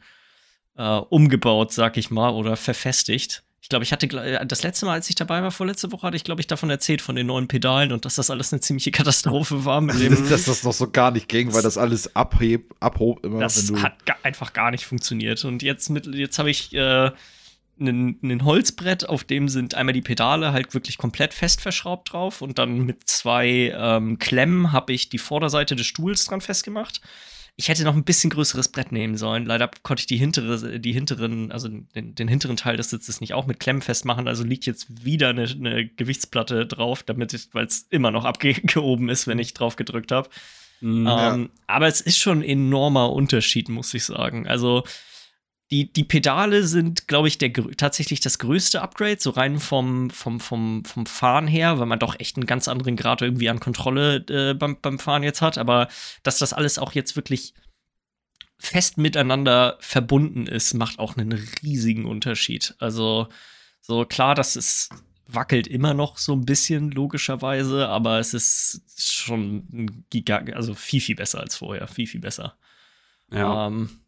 äh, 0.78 0.98
umgebaut, 0.98 1.74
sag 1.74 1.98
ich 1.98 2.12
mal, 2.12 2.30
oder 2.30 2.56
verfestigt. 2.56 3.44
Ich 3.64 3.70
glaube, 3.70 3.86
ich 3.86 3.94
hatte 3.94 4.08
äh, 4.18 4.46
das 4.46 4.62
letzte 4.62 4.86
Mal, 4.86 4.92
als 4.92 5.10
ich 5.10 5.16
dabei 5.16 5.42
war, 5.42 5.50
vorletzte 5.50 5.94
Woche, 5.94 6.06
hatte 6.06 6.18
ich, 6.18 6.26
glaube 6.26 6.42
ich, 6.42 6.48
davon 6.48 6.70
erzählt, 6.70 7.02
von 7.02 7.16
den 7.16 7.28
neuen 7.28 7.48
Pedalen 7.48 7.94
und 7.94 8.04
dass 8.04 8.16
das 8.16 8.30
alles 8.30 8.52
eine 8.52 8.60
ziemliche 8.60 8.92
Katastrophe 8.92 9.64
war. 9.64 9.80
Mit 9.80 10.02
dem 10.02 10.12
dass 10.30 10.44
das 10.44 10.64
noch 10.64 10.74
so 10.74 10.92
gar 10.92 11.12
nicht 11.12 11.30
ging, 11.30 11.54
weil 11.54 11.62
das 11.62 11.78
alles 11.78 12.14
abhebt, 12.14 12.74
abhob 12.82 13.24
immer. 13.24 13.40
Das 13.40 13.72
hat 13.78 14.06
ga 14.06 14.18
einfach 14.22 14.52
gar 14.52 14.70
nicht 14.70 14.86
funktioniert. 14.86 15.46
Und 15.46 15.64
jetzt, 15.64 15.90
jetzt 15.90 16.40
habe 16.40 16.50
ich 16.52 16.74
äh, 16.74 17.12
ein 17.80 18.44
Holzbrett, 18.44 19.08
auf 19.08 19.24
dem 19.24 19.48
sind 19.48 19.76
einmal 19.76 19.94
die 19.94 20.02
Pedale 20.02 20.52
halt 20.52 20.74
wirklich 20.74 20.98
komplett 20.98 21.34
fest 21.34 21.62
verschraubt 21.62 22.12
drauf 22.12 22.42
und 22.42 22.60
dann 22.60 22.80
mit 22.86 23.10
zwei 23.10 23.74
ähm, 23.74 24.20
Klemmen 24.20 24.74
habe 24.74 24.92
ich 24.92 25.08
die 25.08 25.18
Vorderseite 25.18 25.78
des 25.78 25.86
Stuhls 25.86 26.26
dran 26.26 26.42
festgemacht. 26.42 27.00
Ich 27.56 27.70
hätte 27.70 27.84
noch 27.84 27.96
ein 27.96 28.04
bisschen 28.04 28.32
größeres 28.32 28.70
Brett 28.70 28.92
nehmen 28.92 29.16
sollen. 29.16 29.46
Leider 29.46 29.70
konnte 29.84 30.02
ich 30.02 30.08
die 30.08 30.18
hintere, 30.18 30.80
die 30.80 30.92
hinteren, 30.92 31.52
also 31.52 31.68
den, 31.68 32.16
den 32.16 32.28
hinteren 32.28 32.58
Teil 32.58 32.78
des 32.78 32.90
Sitzes 32.90 33.22
nicht 33.22 33.34
auch 33.34 33.46
mit 33.46 33.60
Klemmen 33.60 33.84
festmachen. 33.84 34.28
Also 34.28 34.44
liegt 34.44 34.66
jetzt 34.66 35.06
wieder 35.06 35.30
eine, 35.30 35.44
eine 35.44 35.88
Gewichtsplatte 35.88 36.66
drauf, 36.66 37.04
damit 37.04 37.50
weil 37.54 37.66
es 37.66 37.86
immer 37.90 38.10
noch 38.10 38.26
abgehoben 38.26 39.10
ist, 39.10 39.28
wenn 39.28 39.38
ich 39.38 39.54
drauf 39.54 39.76
gedrückt 39.76 40.12
habe. 40.12 40.30
Mhm, 40.82 40.98
ähm, 40.98 41.06
ja. 41.08 41.50
Aber 41.68 41.88
es 41.88 42.02
ist 42.02 42.18
schon 42.18 42.40
ein 42.40 42.44
enormer 42.44 43.12
Unterschied, 43.12 43.70
muss 43.70 43.94
ich 43.94 44.04
sagen. 44.04 44.48
Also 44.48 44.84
die, 45.74 45.92
die 45.92 46.04
Pedale 46.04 46.68
sind, 46.68 47.08
glaube 47.08 47.28
ich, 47.28 47.40
der, 47.40 47.52
tatsächlich 47.52 48.20
das 48.20 48.38
größte 48.38 48.84
Upgrade, 48.84 49.18
so 49.20 49.32
rein 49.32 49.60
vom, 49.60 50.12
vom, 50.12 50.40
vom, 50.40 50.86
vom 50.86 51.08
Fahren 51.08 51.48
her, 51.48 51.80
weil 51.80 51.88
man 51.88 51.98
doch 51.98 52.20
echt 52.20 52.38
einen 52.38 52.46
ganz 52.46 52.68
anderen 52.68 52.96
Grad 52.96 53.24
irgendwie 53.24 53.50
an 53.50 53.60
Kontrolle 53.60 54.18
äh, 54.30 54.54
beim, 54.54 54.80
beim 54.80 55.00
Fahren 55.00 55.24
jetzt 55.24 55.42
hat. 55.42 55.58
Aber 55.58 55.88
dass 56.22 56.38
das 56.38 56.54
alles 56.54 56.78
auch 56.78 56.92
jetzt 56.92 57.16
wirklich 57.16 57.56
fest 58.60 59.00
miteinander 59.00 59.78
verbunden 59.80 60.46
ist, 60.46 60.76
macht 60.76 61.00
auch 61.00 61.18
einen 61.18 61.34
riesigen 61.64 62.06
Unterschied. 62.06 62.76
Also, 62.78 63.30
so 63.82 64.06
klar, 64.06 64.36
dass 64.36 64.56
es 64.56 64.90
wackelt 65.26 65.66
immer 65.66 65.96
noch 65.96 66.18
so 66.18 66.34
ein 66.34 66.46
bisschen, 66.46 66.92
logischerweise, 66.92 67.90
aber 67.90 68.20
es 68.20 68.36
ist 68.36 69.12
schon 69.12 69.68
ein 69.74 70.06
Giga 70.12 70.38
also 70.54 70.76
viel, 70.76 71.02
viel 71.02 71.16
besser 71.16 71.40
als 71.40 71.56
vorher. 71.56 71.88
Viel, 71.88 72.06
viel 72.06 72.22
besser. 72.22 72.58
Ja. 73.32 73.66
Ähm, 73.66 74.03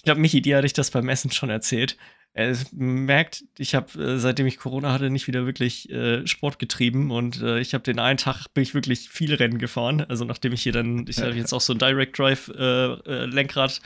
ich 0.00 0.04
glaube, 0.04 0.22
Michi, 0.22 0.40
dir 0.40 0.56
hatte 0.56 0.66
ich 0.66 0.72
das 0.72 0.90
beim 0.90 1.10
Essen 1.10 1.30
schon 1.30 1.50
erzählt. 1.50 1.98
Er 2.32 2.56
merkt, 2.72 3.44
ich 3.58 3.74
habe, 3.74 4.02
äh, 4.02 4.16
seitdem 4.16 4.46
ich 4.46 4.56
Corona 4.56 4.94
hatte, 4.94 5.10
nicht 5.10 5.26
wieder 5.26 5.44
wirklich 5.44 5.90
äh, 5.90 6.26
Sport 6.26 6.58
getrieben 6.58 7.10
und 7.10 7.42
äh, 7.42 7.60
ich 7.60 7.74
habe 7.74 7.84
den 7.84 7.98
einen 7.98 8.16
Tag 8.16 8.46
bin 8.54 8.62
ich 8.62 8.72
wirklich 8.72 9.10
viel 9.10 9.34
Rennen 9.34 9.58
gefahren. 9.58 10.00
Also 10.08 10.24
nachdem 10.24 10.54
ich 10.54 10.62
hier 10.62 10.72
dann, 10.72 11.04
ich 11.06 11.20
habe 11.20 11.34
jetzt 11.34 11.52
auch 11.52 11.60
so 11.60 11.74
ein 11.74 11.78
Direct 11.78 12.18
Drive 12.18 12.48
äh, 12.48 12.62
äh, 12.62 13.26
Lenkrad 13.26 13.82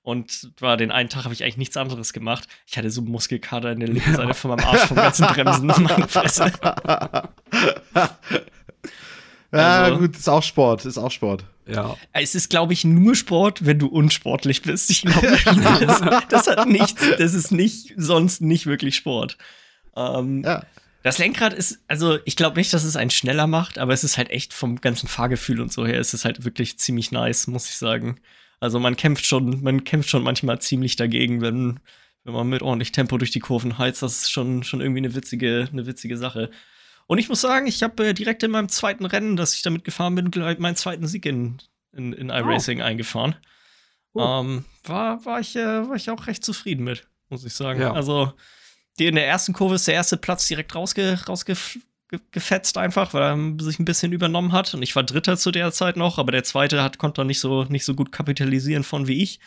und 0.00 0.50
war 0.60 0.78
den 0.78 0.90
einen 0.90 1.10
Tag 1.10 1.24
habe 1.24 1.34
ich 1.34 1.42
eigentlich 1.42 1.58
nichts 1.58 1.76
anderes 1.76 2.14
gemacht. 2.14 2.48
Ich 2.66 2.78
hatte 2.78 2.90
so 2.90 3.02
Muskelkater 3.02 3.70
in 3.70 3.80
der 3.80 3.90
linken 3.90 4.14
Seite 4.14 4.32
von 4.32 4.52
meinem 4.52 4.66
Arsch 4.66 4.86
vom 4.86 4.96
ganzen 4.96 5.26
Bremsen 5.26 5.68
in 5.68 5.82
meine 5.82 6.08
Fresse. 6.08 6.50
Ja, 9.52 9.82
also, 9.82 9.98
gut, 9.98 10.16
ist 10.16 10.28
auch 10.28 10.42
Sport, 10.42 10.84
ist 10.84 10.98
auch 10.98 11.10
Sport. 11.10 11.44
Ja. 11.66 11.96
Es 12.12 12.34
ist, 12.34 12.50
glaube 12.50 12.72
ich, 12.72 12.84
nur 12.84 13.14
Sport, 13.14 13.64
wenn 13.66 13.78
du 13.78 13.86
unsportlich 13.86 14.62
bist. 14.62 14.90
Ich 14.90 15.02
glaube, 15.02 15.26
das, 15.86 16.02
das, 16.28 16.46
hat 16.46 16.68
nichts, 16.68 17.02
das 17.18 17.34
ist 17.34 17.50
nicht, 17.50 17.94
sonst 17.96 18.40
nicht 18.40 18.66
wirklich 18.66 18.96
Sport. 18.96 19.38
Ähm, 19.96 20.42
ja. 20.44 20.64
Das 21.02 21.18
Lenkrad 21.18 21.54
ist, 21.54 21.78
also 21.88 22.18
ich 22.24 22.36
glaube 22.36 22.58
nicht, 22.58 22.72
dass 22.72 22.84
es 22.84 22.96
einen 22.96 23.10
schneller 23.10 23.46
macht, 23.46 23.78
aber 23.78 23.92
es 23.92 24.04
ist 24.04 24.18
halt 24.18 24.30
echt 24.30 24.52
vom 24.52 24.80
ganzen 24.80 25.08
Fahrgefühl 25.08 25.60
und 25.60 25.72
so 25.72 25.86
her, 25.86 25.98
es 25.98 26.12
ist 26.12 26.24
halt 26.24 26.44
wirklich 26.44 26.78
ziemlich 26.78 27.10
nice, 27.10 27.46
muss 27.46 27.70
ich 27.70 27.76
sagen. 27.76 28.20
Also 28.60 28.78
man 28.78 28.96
kämpft 28.96 29.24
schon, 29.24 29.62
man 29.62 29.84
kämpft 29.84 30.10
schon 30.10 30.22
manchmal 30.22 30.60
ziemlich 30.60 30.96
dagegen, 30.96 31.40
wenn, 31.40 31.80
wenn 32.24 32.34
man 32.34 32.48
mit 32.48 32.60
ordentlich 32.60 32.92
Tempo 32.92 33.16
durch 33.16 33.30
die 33.30 33.40
Kurven 33.40 33.78
heizt. 33.78 34.02
Das 34.02 34.18
ist 34.22 34.30
schon, 34.30 34.62
schon 34.62 34.82
irgendwie 34.82 34.98
eine 34.98 35.14
witzige, 35.14 35.68
eine 35.72 35.86
witzige 35.86 36.18
Sache. 36.18 36.50
Und 37.10 37.18
ich 37.18 37.28
muss 37.28 37.40
sagen, 37.40 37.66
ich 37.66 37.82
habe 37.82 38.06
äh, 38.06 38.14
direkt 38.14 38.44
in 38.44 38.52
meinem 38.52 38.68
zweiten 38.68 39.04
Rennen, 39.04 39.34
das 39.34 39.56
ich 39.56 39.62
damit 39.62 39.82
gefahren 39.82 40.14
bin, 40.14 40.30
meinen 40.60 40.76
zweiten 40.76 41.08
Sieg 41.08 41.26
in, 41.26 41.58
in, 41.90 42.12
in 42.12 42.28
iRacing 42.28 42.80
oh. 42.80 42.84
eingefahren. 42.84 43.34
Oh. 44.12 44.20
Ähm, 44.20 44.64
war, 44.84 45.24
war, 45.24 45.40
ich, 45.40 45.56
äh, 45.56 45.88
war 45.88 45.96
ich 45.96 46.08
auch 46.08 46.28
recht 46.28 46.44
zufrieden 46.44 46.84
mit, 46.84 47.08
muss 47.28 47.44
ich 47.44 47.52
sagen. 47.52 47.80
Ja. 47.80 47.94
Also, 47.94 48.32
die 49.00 49.06
in 49.06 49.16
der 49.16 49.26
ersten 49.26 49.54
Kurve 49.54 49.74
ist 49.74 49.88
der 49.88 49.94
erste 49.94 50.18
Platz 50.18 50.46
direkt 50.46 50.72
rausge, 50.76 51.18
rausgefetzt 51.26 52.78
einfach, 52.78 53.12
weil 53.12 53.22
er 53.22 53.64
sich 53.64 53.80
ein 53.80 53.84
bisschen 53.84 54.12
übernommen 54.12 54.52
hat. 54.52 54.72
Und 54.72 54.82
ich 54.82 54.94
war 54.94 55.02
Dritter 55.02 55.36
zu 55.36 55.50
der 55.50 55.72
Zeit 55.72 55.96
noch, 55.96 56.16
aber 56.16 56.30
der 56.30 56.44
zweite 56.44 56.80
hat, 56.80 56.98
konnte 56.98 57.24
nicht 57.24 57.40
so, 57.40 57.64
nicht 57.64 57.84
so 57.84 57.96
gut 57.96 58.12
kapitalisieren 58.12 58.84
von 58.84 59.08
wie 59.08 59.20
ich. 59.20 59.40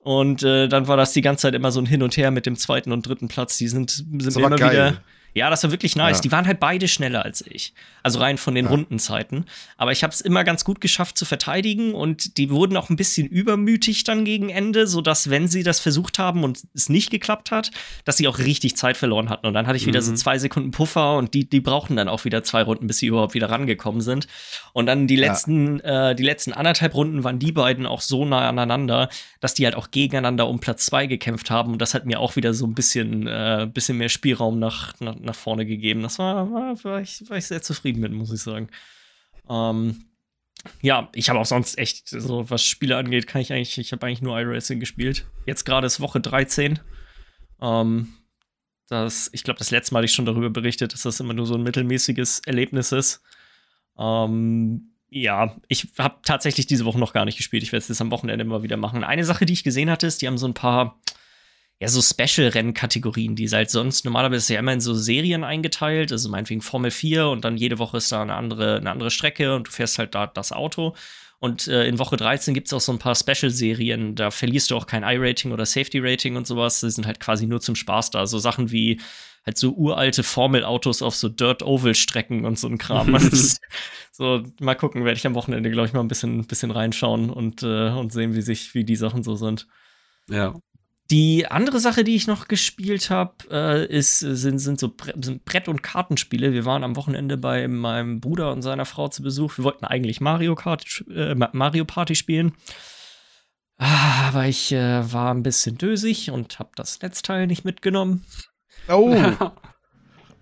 Und 0.00 0.42
äh, 0.42 0.66
dann 0.66 0.88
war 0.88 0.96
das 0.96 1.12
die 1.12 1.22
ganze 1.22 1.42
Zeit 1.42 1.54
immer 1.54 1.70
so 1.70 1.80
ein 1.80 1.86
Hin 1.86 2.02
und 2.02 2.16
Her 2.16 2.32
mit 2.32 2.44
dem 2.44 2.56
zweiten 2.56 2.90
und 2.90 3.06
dritten 3.06 3.28
Platz. 3.28 3.56
Die 3.56 3.68
sind, 3.68 3.90
sind 3.92 4.36
immer 4.36 4.56
geil. 4.56 4.72
wieder 4.72 5.02
ja, 5.34 5.48
das 5.48 5.62
war 5.62 5.70
wirklich 5.70 5.96
nice. 5.96 6.18
Ja. 6.18 6.22
Die 6.22 6.32
waren 6.32 6.46
halt 6.46 6.60
beide 6.60 6.88
schneller 6.88 7.24
als 7.24 7.44
ich. 7.46 7.72
Also 8.02 8.18
rein 8.18 8.36
von 8.36 8.54
den 8.54 8.66
ja. 8.66 8.70
Rundenzeiten. 8.70 9.46
Aber 9.76 9.92
ich 9.92 10.02
habe 10.02 10.12
es 10.12 10.20
immer 10.20 10.44
ganz 10.44 10.64
gut 10.64 10.80
geschafft 10.80 11.16
zu 11.16 11.24
verteidigen 11.24 11.94
und 11.94 12.36
die 12.36 12.50
wurden 12.50 12.76
auch 12.76 12.90
ein 12.90 12.96
bisschen 12.96 13.26
übermütig 13.28 14.04
dann 14.04 14.24
gegen 14.24 14.50
Ende, 14.50 14.86
sodass, 14.86 15.30
wenn 15.30 15.48
sie 15.48 15.62
das 15.62 15.80
versucht 15.80 16.18
haben 16.18 16.44
und 16.44 16.62
es 16.74 16.88
nicht 16.88 17.10
geklappt 17.10 17.50
hat, 17.50 17.70
dass 18.04 18.16
sie 18.16 18.28
auch 18.28 18.38
richtig 18.38 18.76
Zeit 18.76 18.96
verloren 18.96 19.30
hatten. 19.30 19.46
Und 19.46 19.54
dann 19.54 19.66
hatte 19.66 19.76
ich 19.76 19.86
wieder 19.86 20.00
mhm. 20.00 20.04
so 20.04 20.14
zwei 20.14 20.38
Sekunden 20.38 20.70
Puffer 20.70 21.16
und 21.16 21.32
die, 21.32 21.48
die 21.48 21.60
brauchten 21.60 21.96
dann 21.96 22.08
auch 22.08 22.24
wieder 22.24 22.42
zwei 22.42 22.62
Runden, 22.62 22.86
bis 22.86 22.98
sie 22.98 23.06
überhaupt 23.06 23.34
wieder 23.34 23.48
rangekommen 23.48 24.02
sind. 24.02 24.26
Und 24.74 24.86
dann 24.86 25.06
die 25.06 25.16
letzten, 25.16 25.78
ja. 25.78 26.10
äh, 26.10 26.14
die 26.14 26.24
letzten 26.24 26.52
anderthalb 26.52 26.94
Runden 26.94 27.24
waren 27.24 27.38
die 27.38 27.52
beiden 27.52 27.86
auch 27.86 28.02
so 28.02 28.24
nah 28.24 28.48
aneinander, 28.48 29.08
dass 29.40 29.54
die 29.54 29.64
halt 29.64 29.76
auch 29.76 29.90
gegeneinander 29.90 30.46
um 30.48 30.60
Platz 30.60 30.86
zwei 30.86 31.06
gekämpft 31.06 31.50
haben. 31.50 31.72
Und 31.72 31.78
das 31.80 31.94
hat 31.94 32.04
mir 32.04 32.20
auch 32.20 32.36
wieder 32.36 32.52
so 32.52 32.66
ein 32.66 32.74
bisschen, 32.74 33.26
äh, 33.26 33.68
bisschen 33.72 33.96
mehr 33.96 34.08
Spielraum 34.08 34.58
nach, 34.58 34.92
nach 35.00 35.21
nach 35.22 35.34
vorne 35.34 35.66
gegeben. 35.66 36.02
Das 36.02 36.18
war, 36.18 36.50
war, 36.52 36.84
war, 36.84 37.00
ich, 37.00 37.28
war 37.28 37.36
ich 37.36 37.46
sehr 37.46 37.62
zufrieden 37.62 38.00
mit, 38.00 38.12
muss 38.12 38.32
ich 38.32 38.40
sagen. 38.40 38.68
Ähm, 39.48 40.04
ja, 40.80 41.08
ich 41.14 41.28
habe 41.28 41.40
auch 41.40 41.46
sonst 41.46 41.78
echt, 41.78 42.08
so 42.08 42.48
was 42.50 42.64
Spiele 42.64 42.96
angeht, 42.96 43.26
kann 43.26 43.42
ich 43.42 43.52
eigentlich, 43.52 43.78
ich 43.78 43.92
habe 43.92 44.06
eigentlich 44.06 44.22
nur 44.22 44.38
iRacing 44.38 44.80
gespielt. 44.80 45.26
Jetzt 45.46 45.64
gerade 45.64 45.86
ist 45.86 46.00
Woche 46.00 46.20
13. 46.20 46.78
Ähm, 47.60 48.14
das, 48.88 49.30
ich 49.32 49.42
glaube, 49.42 49.58
das 49.58 49.70
letzte 49.70 49.94
Mal 49.94 50.00
hatte 50.00 50.06
ich 50.06 50.14
schon 50.14 50.26
darüber 50.26 50.50
berichtet, 50.50 50.92
dass 50.92 51.02
das 51.02 51.20
immer 51.20 51.34
nur 51.34 51.46
so 51.46 51.54
ein 51.54 51.62
mittelmäßiges 51.62 52.40
Erlebnis 52.40 52.92
ist. 52.92 53.22
Ähm, 53.98 54.92
ja, 55.08 55.56
ich 55.68 55.88
habe 55.98 56.16
tatsächlich 56.24 56.66
diese 56.66 56.84
Woche 56.84 56.98
noch 56.98 57.12
gar 57.12 57.24
nicht 57.24 57.36
gespielt. 57.36 57.62
Ich 57.62 57.72
werde 57.72 57.82
es 57.82 57.88
jetzt 57.88 58.00
am 58.00 58.10
Wochenende 58.10 58.44
mal 58.44 58.62
wieder 58.62 58.76
machen. 58.76 59.04
Eine 59.04 59.24
Sache, 59.24 59.46
die 59.46 59.52
ich 59.52 59.64
gesehen 59.64 59.90
hatte, 59.90 60.06
ist, 60.06 60.22
die 60.22 60.26
haben 60.26 60.38
so 60.38 60.46
ein 60.46 60.54
paar 60.54 61.00
ja, 61.82 61.88
so 61.88 62.00
Special-Rennkategorien, 62.00 63.34
die 63.34 63.48
halt 63.48 63.68
sonst 63.68 64.04
normalerweise 64.04 64.38
ist 64.38 64.48
ja 64.50 64.60
immer 64.60 64.72
in 64.72 64.80
so 64.80 64.94
Serien 64.94 65.42
eingeteilt, 65.42 66.12
also 66.12 66.28
meinetwegen 66.28 66.60
Formel 66.60 66.92
4 66.92 67.26
und 67.26 67.44
dann 67.44 67.56
jede 67.56 67.80
Woche 67.80 67.96
ist 67.96 68.12
da 68.12 68.22
eine 68.22 68.34
andere, 68.34 68.76
eine 68.76 68.88
andere 68.88 69.10
Strecke 69.10 69.56
und 69.56 69.66
du 69.66 69.72
fährst 69.72 69.98
halt 69.98 70.14
da 70.14 70.28
das 70.28 70.52
Auto. 70.52 70.94
Und 71.40 71.66
äh, 71.66 71.88
in 71.88 71.98
Woche 71.98 72.16
13 72.16 72.54
gibt 72.54 72.68
es 72.68 72.72
auch 72.72 72.80
so 72.80 72.92
ein 72.92 73.00
paar 73.00 73.16
Special-Serien, 73.16 74.14
da 74.14 74.30
verlierst 74.30 74.70
du 74.70 74.76
auch 74.76 74.86
kein 74.86 75.02
I-Rating 75.02 75.50
oder 75.50 75.66
Safety-Rating 75.66 76.36
und 76.36 76.46
sowas. 76.46 76.78
Die 76.78 76.90
sind 76.92 77.04
halt 77.04 77.18
quasi 77.18 77.48
nur 77.48 77.60
zum 77.60 77.74
Spaß 77.74 78.10
da. 78.10 78.28
So 78.28 78.38
Sachen 78.38 78.70
wie 78.70 79.00
halt 79.44 79.58
so 79.58 79.72
uralte 79.72 80.22
Formel-Autos 80.22 81.02
auf 81.02 81.16
so 81.16 81.28
Dirt-Oval-Strecken 81.28 82.44
und 82.44 82.60
so 82.60 82.68
ein 82.68 82.78
Kram. 82.78 83.18
so, 84.12 84.44
mal 84.60 84.76
gucken, 84.76 85.04
werde 85.04 85.18
ich 85.18 85.26
am 85.26 85.34
Wochenende, 85.34 85.68
glaube 85.72 85.88
ich, 85.88 85.94
mal 85.94 86.00
ein 86.00 86.06
bisschen, 86.06 86.46
bisschen 86.46 86.70
reinschauen 86.70 87.28
und, 87.28 87.64
äh, 87.64 87.88
und 87.90 88.12
sehen, 88.12 88.36
wie 88.36 88.42
sich, 88.42 88.72
wie 88.76 88.84
die 88.84 88.94
Sachen 88.94 89.24
so 89.24 89.34
sind. 89.34 89.66
Ja 90.28 90.54
Die 91.12 91.46
andere 91.46 91.78
Sache, 91.78 92.04
die 92.04 92.16
ich 92.16 92.26
noch 92.26 92.48
gespielt 92.48 93.10
habe, 93.10 93.34
äh, 93.50 93.84
ist, 93.86 94.20
sind, 94.20 94.58
sind 94.58 94.80
so 94.80 94.88
Bre 94.88 95.12
sind 95.22 95.44
Brett- 95.44 95.68
und 95.68 95.82
Kartenspiele. 95.82 96.54
Wir 96.54 96.64
waren 96.64 96.82
am 96.82 96.96
Wochenende 96.96 97.36
bei 97.36 97.68
meinem 97.68 98.18
Bruder 98.18 98.50
und 98.50 98.62
seiner 98.62 98.86
Frau 98.86 99.08
zu 99.08 99.22
Besuch. 99.22 99.58
Wir 99.58 99.64
wollten 99.64 99.84
eigentlich 99.84 100.22
Mario, 100.22 100.54
Kart, 100.54 101.04
äh, 101.14 101.34
Mario 101.34 101.84
Party 101.84 102.14
spielen. 102.14 102.54
Ah, 103.76 104.28
aber 104.28 104.46
ich 104.46 104.72
äh, 104.72 105.12
war 105.12 105.34
ein 105.34 105.42
bisschen 105.42 105.76
dösig 105.76 106.30
und 106.30 106.58
habe 106.58 106.70
das 106.76 107.02
Netzteil 107.02 107.46
nicht 107.46 107.66
mitgenommen. 107.66 108.24
Oh. 108.88 109.14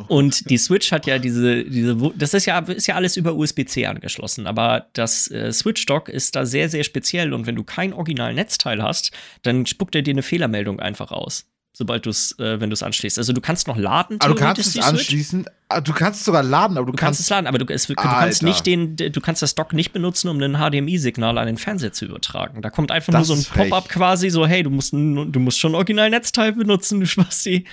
Und 0.09 0.49
die 0.51 0.59
Switch 0.59 0.93
hat 0.93 1.07
ja 1.07 1.19
diese, 1.19 1.65
diese, 1.65 1.97
das 2.15 2.35
ist 2.35 2.47
ja, 2.47 2.59
ist 2.59 2.87
ja 2.87 2.95
alles 2.95 3.17
über 3.17 3.35
USB-C 3.35 3.87
angeschlossen, 3.87 4.47
aber 4.47 4.87
das 4.93 5.31
äh, 5.31 5.53
Switch-Dock 5.53 6.09
ist 6.09 6.37
da 6.37 6.47
sehr, 6.47 6.69
sehr 6.69 6.85
speziell 6.85 7.33
und 7.33 7.47
wenn 7.47 7.57
du 7.57 7.65
kein 7.65 7.93
Original-Netzteil 7.93 8.83
hast, 8.83 9.13
dann 9.43 9.67
spuckt 9.67 9.95
er 9.95 10.03
dir 10.03 10.15
eine 10.15 10.23
Fehlermeldung 10.23 10.81
einfach 10.81 11.11
aus. 11.11 11.47
Sobald 11.73 12.05
du 12.05 12.11
es, 12.11 12.37
äh, 12.41 12.61
wenn 12.61 12.69
du 12.69 12.75
es 12.75 12.83
anschließt. 12.83 13.17
Also 13.17 13.33
du 13.33 13.41
kannst 13.41 13.69
noch 13.69 13.77
laden. 13.77 14.21
Aber 14.21 14.35
du 14.35 14.41
kannst 14.41 14.77
es 14.77 14.77
anschließen. 14.77 15.47
Ah, 15.69 15.81
du 15.81 15.93
kannst 15.93 16.21
es 16.21 16.27
sogar 16.27 16.43
laden, 16.43 16.77
aber 16.77 16.87
du, 16.87 16.93
du 16.93 16.97
kannst, 16.99 17.19
kannst 17.19 17.21
es 17.21 17.31
laden, 17.31 17.47
aber 17.47 17.59
du, 17.59 17.73
es, 17.73 17.87
du 17.87 17.95
kannst 17.95 18.43
nicht 18.43 18.67
den, 18.67 18.97
du 18.97 19.21
kannst 19.21 19.41
das 19.41 19.55
Dock 19.55 19.73
nicht 19.73 19.93
benutzen, 19.93 20.29
um 20.29 20.41
ein 20.41 20.57
HDMI-Signal 20.57 21.39
an 21.39 21.47
den 21.47 21.59
Fernseher 21.59 21.93
zu 21.93 22.07
übertragen. 22.07 22.61
Da 22.61 22.71
kommt 22.71 22.91
einfach 22.91 23.13
Das 23.13 23.29
nur 23.29 23.37
so 23.37 23.41
ein 23.41 23.71
Pop-up 23.71 23.89
quasi, 23.89 24.31
so 24.31 24.47
hey, 24.47 24.65
du 24.65 24.71
musst, 24.71 24.93
du 24.93 24.99
musst 24.99 25.61
schon 25.61 25.77
original 25.77 26.11
Netzteil 26.11 26.53
benutzen, 26.53 27.01
du 27.01 27.07
Spasti. 27.11 27.67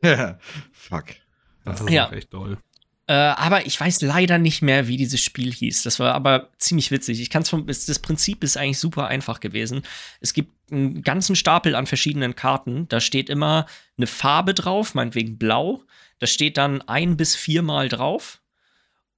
Fuck. 0.72 1.04
Das 1.72 1.80
ist 1.80 1.90
Ja. 1.90 2.08
auch 2.08 2.12
echt 2.12 2.32
doll. 2.32 2.58
Äh, 3.06 3.14
aber 3.14 3.64
ich 3.66 3.80
weiß 3.80 4.02
leider 4.02 4.36
nicht 4.36 4.60
mehr, 4.60 4.86
wie 4.86 4.98
dieses 4.98 5.22
Spiel 5.22 5.50
hieß. 5.52 5.82
Das 5.82 5.98
war 5.98 6.14
aber 6.14 6.50
ziemlich 6.58 6.90
witzig. 6.90 7.20
Ich 7.22 7.30
kann 7.30 7.40
es 7.42 7.48
vom, 7.48 7.66
das 7.66 7.98
Prinzip 8.00 8.44
ist 8.44 8.58
eigentlich 8.58 8.78
super 8.78 9.06
einfach 9.06 9.40
gewesen. 9.40 9.80
Es 10.20 10.34
gibt 10.34 10.52
einen 10.70 11.00
ganzen 11.02 11.34
Stapel 11.34 11.74
an 11.74 11.86
verschiedenen 11.86 12.34
Karten. 12.36 12.86
Da 12.88 13.00
steht 13.00 13.30
immer 13.30 13.64
eine 13.96 14.06
Farbe 14.06 14.52
drauf, 14.52 14.94
meinetwegen 14.94 15.38
blau. 15.38 15.82
Da 16.18 16.26
steht 16.26 16.58
dann 16.58 16.82
ein 16.82 17.16
bis 17.16 17.34
viermal 17.34 17.88
drauf. 17.88 18.42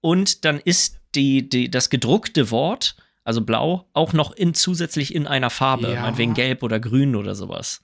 Und 0.01 0.45
dann 0.45 0.61
ist 0.61 0.99
die, 1.17 1.49
die, 1.49 1.69
das 1.69 1.91
gedruckte 1.91 2.53
Wort, 2.53 2.95
also 3.25 3.41
blau, 3.41 3.89
auch 3.93 4.13
noch 4.13 4.31
in, 4.31 4.55
zusätzlich 4.55 5.15
in 5.15 5.27
einer 5.27 5.51
Farbe, 5.51 5.93
Ja. 5.93 6.03
meinetwegen 6.03 6.35
gelb 6.35 6.63
oder 6.63 6.79
grün 6.79 7.17
oder 7.17 7.35
sowas. 7.35 7.83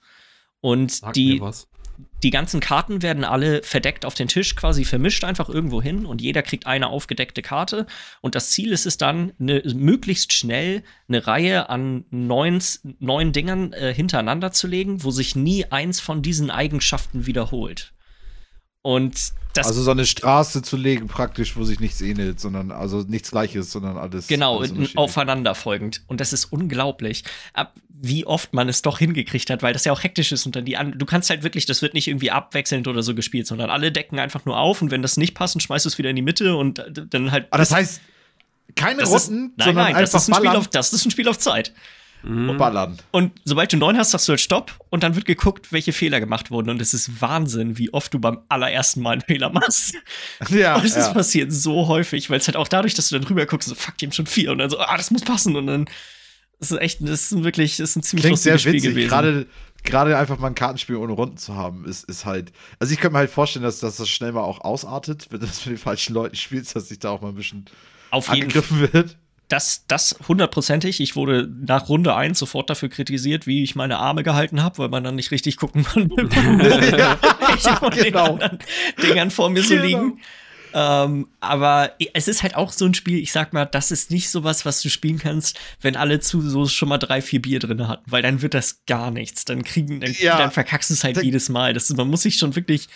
Und 0.61 0.91
Sag 0.93 1.13
die. 1.13 1.41
Die 2.23 2.29
ganzen 2.29 2.59
Karten 2.59 3.01
werden 3.01 3.23
alle 3.23 3.61
verdeckt 3.63 4.05
auf 4.05 4.13
den 4.13 4.27
Tisch 4.27 4.55
quasi 4.55 4.85
vermischt 4.85 5.23
einfach 5.23 5.49
irgendwo 5.49 5.81
hin 5.81 6.05
und 6.05 6.21
jeder 6.21 6.41
kriegt 6.41 6.65
eine 6.65 6.87
aufgedeckte 6.87 7.41
Karte 7.41 7.85
und 8.21 8.35
das 8.35 8.51
Ziel 8.51 8.71
ist 8.71 8.85
es 8.85 8.97
dann 8.97 9.33
eine, 9.39 9.61
möglichst 9.75 10.33
schnell 10.33 10.83
eine 11.07 11.27
Reihe 11.27 11.69
an 11.69 12.05
neun, 12.09 12.59
neun 12.99 13.33
Dingern 13.33 13.73
äh, 13.73 13.93
hintereinander 13.93 14.51
zu 14.51 14.67
legen, 14.67 15.03
wo 15.03 15.11
sich 15.11 15.35
nie 15.35 15.65
eins 15.65 15.99
von 15.99 16.21
diesen 16.21 16.49
Eigenschaften 16.49 17.25
wiederholt. 17.25 17.93
Und 18.87 19.33
das 19.51 19.67
also 19.67 19.83
so 19.83 19.91
eine 19.91 20.05
Straße 20.05 20.61
zu 20.61 20.77
legen, 20.77 21.07
praktisch, 21.07 21.57
wo 21.57 21.65
sich 21.65 21.81
nichts 21.81 21.99
ähnelt, 21.99 22.39
sondern 22.39 22.71
also 22.71 23.01
nichts 23.01 23.31
gleiches, 23.31 23.69
sondern 23.69 23.97
alles. 23.97 24.27
Genau, 24.27 24.59
alles 24.59 24.95
aufeinanderfolgend. 24.95 26.03
Und 26.07 26.21
das 26.21 26.31
ist 26.31 26.45
unglaublich, 26.45 27.25
ab, 27.51 27.73
wie 27.89 28.25
oft 28.25 28.53
man 28.53 28.69
es 28.69 28.83
doch 28.83 28.99
hingekriegt 28.99 29.49
hat, 29.49 29.61
weil 29.61 29.73
das 29.73 29.83
ja 29.83 29.91
auch 29.91 30.03
hektisch 30.03 30.31
ist 30.31 30.45
und 30.45 30.55
dann 30.55 30.63
die 30.63 30.77
an 30.77 30.97
du 30.97 31.05
kannst 31.05 31.29
halt 31.29 31.43
wirklich, 31.43 31.65
das 31.65 31.81
wird 31.81 31.95
nicht 31.95 32.07
irgendwie 32.07 32.31
abwechselnd 32.31 32.87
oder 32.87 33.03
so 33.03 33.13
gespielt, 33.13 33.45
sondern 33.45 33.69
alle 33.71 33.91
decken 33.91 34.19
einfach 34.19 34.45
nur 34.45 34.57
auf 34.57 34.81
und 34.81 34.89
wenn 34.89 35.01
das 35.01 35.17
nicht 35.17 35.33
passt, 35.33 35.55
dann 35.55 35.59
schmeißt 35.59 35.83
du 35.83 35.89
es 35.89 35.97
wieder 35.97 36.09
in 36.09 36.15
die 36.15 36.21
Mitte 36.21 36.55
und 36.55 36.81
dann 37.09 37.31
halt. 37.33 37.47
Aber 37.49 37.57
das 37.57 37.73
heißt, 37.73 37.99
keine 38.75 39.01
das 39.01 39.13
ist, 39.13 39.27
Runden, 39.27 39.51
nein, 39.57 39.65
sondern 39.65 39.83
nein, 39.83 39.93
das 39.95 40.15
einfach 40.15 40.19
ist, 40.19 40.29
ein 40.29 40.35
Spiel 40.35 40.57
auf, 40.57 40.67
das 40.69 40.93
ist 40.93 41.05
ein 41.05 41.11
Spiel 41.11 41.27
auf 41.27 41.39
Zeit. 41.39 41.73
Und 42.23 42.57
ballern. 42.57 42.97
Und 43.11 43.31
sobald 43.45 43.71
du 43.71 43.77
neun 43.77 43.97
hast, 43.97 44.11
sagst 44.11 44.27
du 44.27 44.31
halt 44.31 44.41
Stopp 44.41 44.73
und 44.89 45.03
dann 45.03 45.15
wird 45.15 45.25
geguckt, 45.25 45.71
welche 45.71 45.93
Fehler 45.93 46.19
gemacht 46.19 46.51
wurden. 46.51 46.69
Und 46.69 46.81
es 46.81 46.93
ist 46.93 47.21
Wahnsinn, 47.21 47.77
wie 47.77 47.93
oft 47.93 48.13
du 48.13 48.19
beim 48.19 48.39
allerersten 48.49 49.01
Mal 49.01 49.13
einen 49.13 49.21
Fehler 49.21 49.49
machst. 49.49 49.95
Ja, 50.49 50.75
Und 50.77 50.85
es 50.85 50.95
ist 50.95 51.07
ja. 51.07 51.13
passiert 51.13 51.53
so 51.53 51.87
häufig, 51.87 52.29
weil 52.29 52.39
es 52.39 52.47
halt 52.47 52.57
auch 52.57 52.67
dadurch, 52.67 52.95
dass 52.95 53.09
du 53.09 53.17
dann 53.17 53.27
rüber 53.27 53.45
guckst, 53.45 53.69
so 53.69 53.75
fuck, 53.75 53.97
die 53.97 54.05
haben 54.07 54.13
schon 54.13 54.25
vier 54.25 54.51
und 54.51 54.57
dann 54.57 54.69
so, 54.69 54.79
ah, 54.79 54.97
das 54.97 55.11
muss 55.11 55.23
passen 55.23 55.55
und 55.55 55.67
dann 55.67 55.85
das 56.59 56.71
ist 56.71 56.79
echt, 56.79 57.01
das 57.01 57.31
ist 57.31 57.43
wirklich, 57.43 57.77
das 57.77 57.91
ist 57.91 57.95
ein 57.97 58.03
ziemlich 58.03 58.23
Klingt 58.25 58.39
sehr 58.39 58.53
lustiges 58.53 58.61
Spiel 58.61 58.73
witzig. 58.73 58.89
gewesen. 58.95 59.09
Gerade, 59.09 59.47
gerade 59.83 60.17
einfach 60.17 60.39
mal 60.39 60.47
ein 60.47 60.55
Kartenspiel 60.55 60.95
ohne 60.95 61.13
Runden 61.13 61.37
zu 61.37 61.55
haben, 61.55 61.85
ist, 61.85 62.05
ist 62.05 62.25
halt. 62.25 62.51
Also 62.79 62.93
ich 62.93 62.99
könnte 62.99 63.13
mir 63.13 63.19
halt 63.19 63.29
vorstellen, 63.29 63.63
dass, 63.63 63.79
dass 63.79 63.97
das 63.97 64.09
schnell 64.09 64.31
mal 64.31 64.41
auch 64.41 64.61
ausartet, 64.61 65.27
wenn 65.29 65.39
du 65.39 65.45
das 65.45 65.65
mit 65.65 65.77
den 65.77 65.81
falschen 65.81 66.13
Leuten 66.13 66.35
spielst, 66.35 66.75
dass 66.75 66.89
sich 66.89 66.97
da 66.99 67.11
auch 67.11 67.21
mal 67.21 67.29
ein 67.29 67.35
bisschen 67.35 67.65
Auf 68.09 68.27
jeden 68.33 68.49
Fall, 68.49 68.61
angegriffen 68.61 68.93
wird. 68.93 69.17
Das, 69.47 69.85
das 69.87 70.15
hundertprozentig. 70.27 70.99
Ich 70.99 71.15
wurde 71.15 71.49
nach 71.65 71.87
Runde 71.89 72.15
1 72.15 72.37
sofort 72.37 72.69
dafür 72.69 72.89
kritisiert, 72.89 73.47
wie 73.47 73.63
ich 73.63 73.75
meine 73.75 73.97
Arme 73.97 74.23
gehalten 74.23 74.61
habe, 74.61 74.77
weil 74.79 74.89
man 74.89 75.03
dann 75.03 75.15
nicht 75.15 75.31
richtig 75.31 75.57
gucken 75.57 75.83
konnte. 75.85 76.15
ja, 76.97 77.15
den 77.89 78.03
genau. 78.03 78.39
Dingern 79.01 79.31
vor 79.31 79.49
mir 79.49 79.63
so 79.63 79.69
Genau. 79.75 79.83
liegen. 79.85 80.21
Ähm, 80.73 81.29
aber 81.39 81.93
es 82.13 82.27
ist 82.27 82.43
halt 82.43 82.55
auch 82.55 82.71
so 82.73 82.85
ein 82.85 82.93
Spiel, 82.93 83.19
ich 83.19 83.31
sag 83.31 83.53
mal, 83.53 83.65
das 83.65 83.89
ist 83.89 84.11
nicht 84.11 84.29
sowas, 84.29 84.65
was 84.65 84.81
du 84.81 84.89
spielen 84.89 85.17
kannst, 85.17 85.57
wenn 85.81 85.95
alle 85.95 86.19
zu 86.19 86.41
so 86.41 86.67
schon 86.67 86.89
mal 86.89 86.97
drei, 86.97 87.21
vier 87.21 87.41
Bier 87.41 87.59
drin 87.59 87.87
hatten, 87.87 88.03
weil 88.11 88.21
dann 88.21 88.41
wird 88.41 88.53
das 88.53 88.83
gar 88.85 89.09
nichts. 89.09 89.45
Dann 89.45 89.63
kriegen, 89.63 90.01
dann, 90.01 90.13
Ja. 90.19 90.37
dann 90.37 90.51
verkackst 90.51 90.89
du 90.89 90.93
es 90.93 91.03
halt 91.05 91.17
Da- 91.17 91.21
jedes 91.21 91.47
Mal. 91.49 91.73
Das, 91.73 91.89
man 91.89 92.09
muss 92.09 92.23
sich 92.23 92.37
schon 92.37 92.55
wirklich 92.55 92.89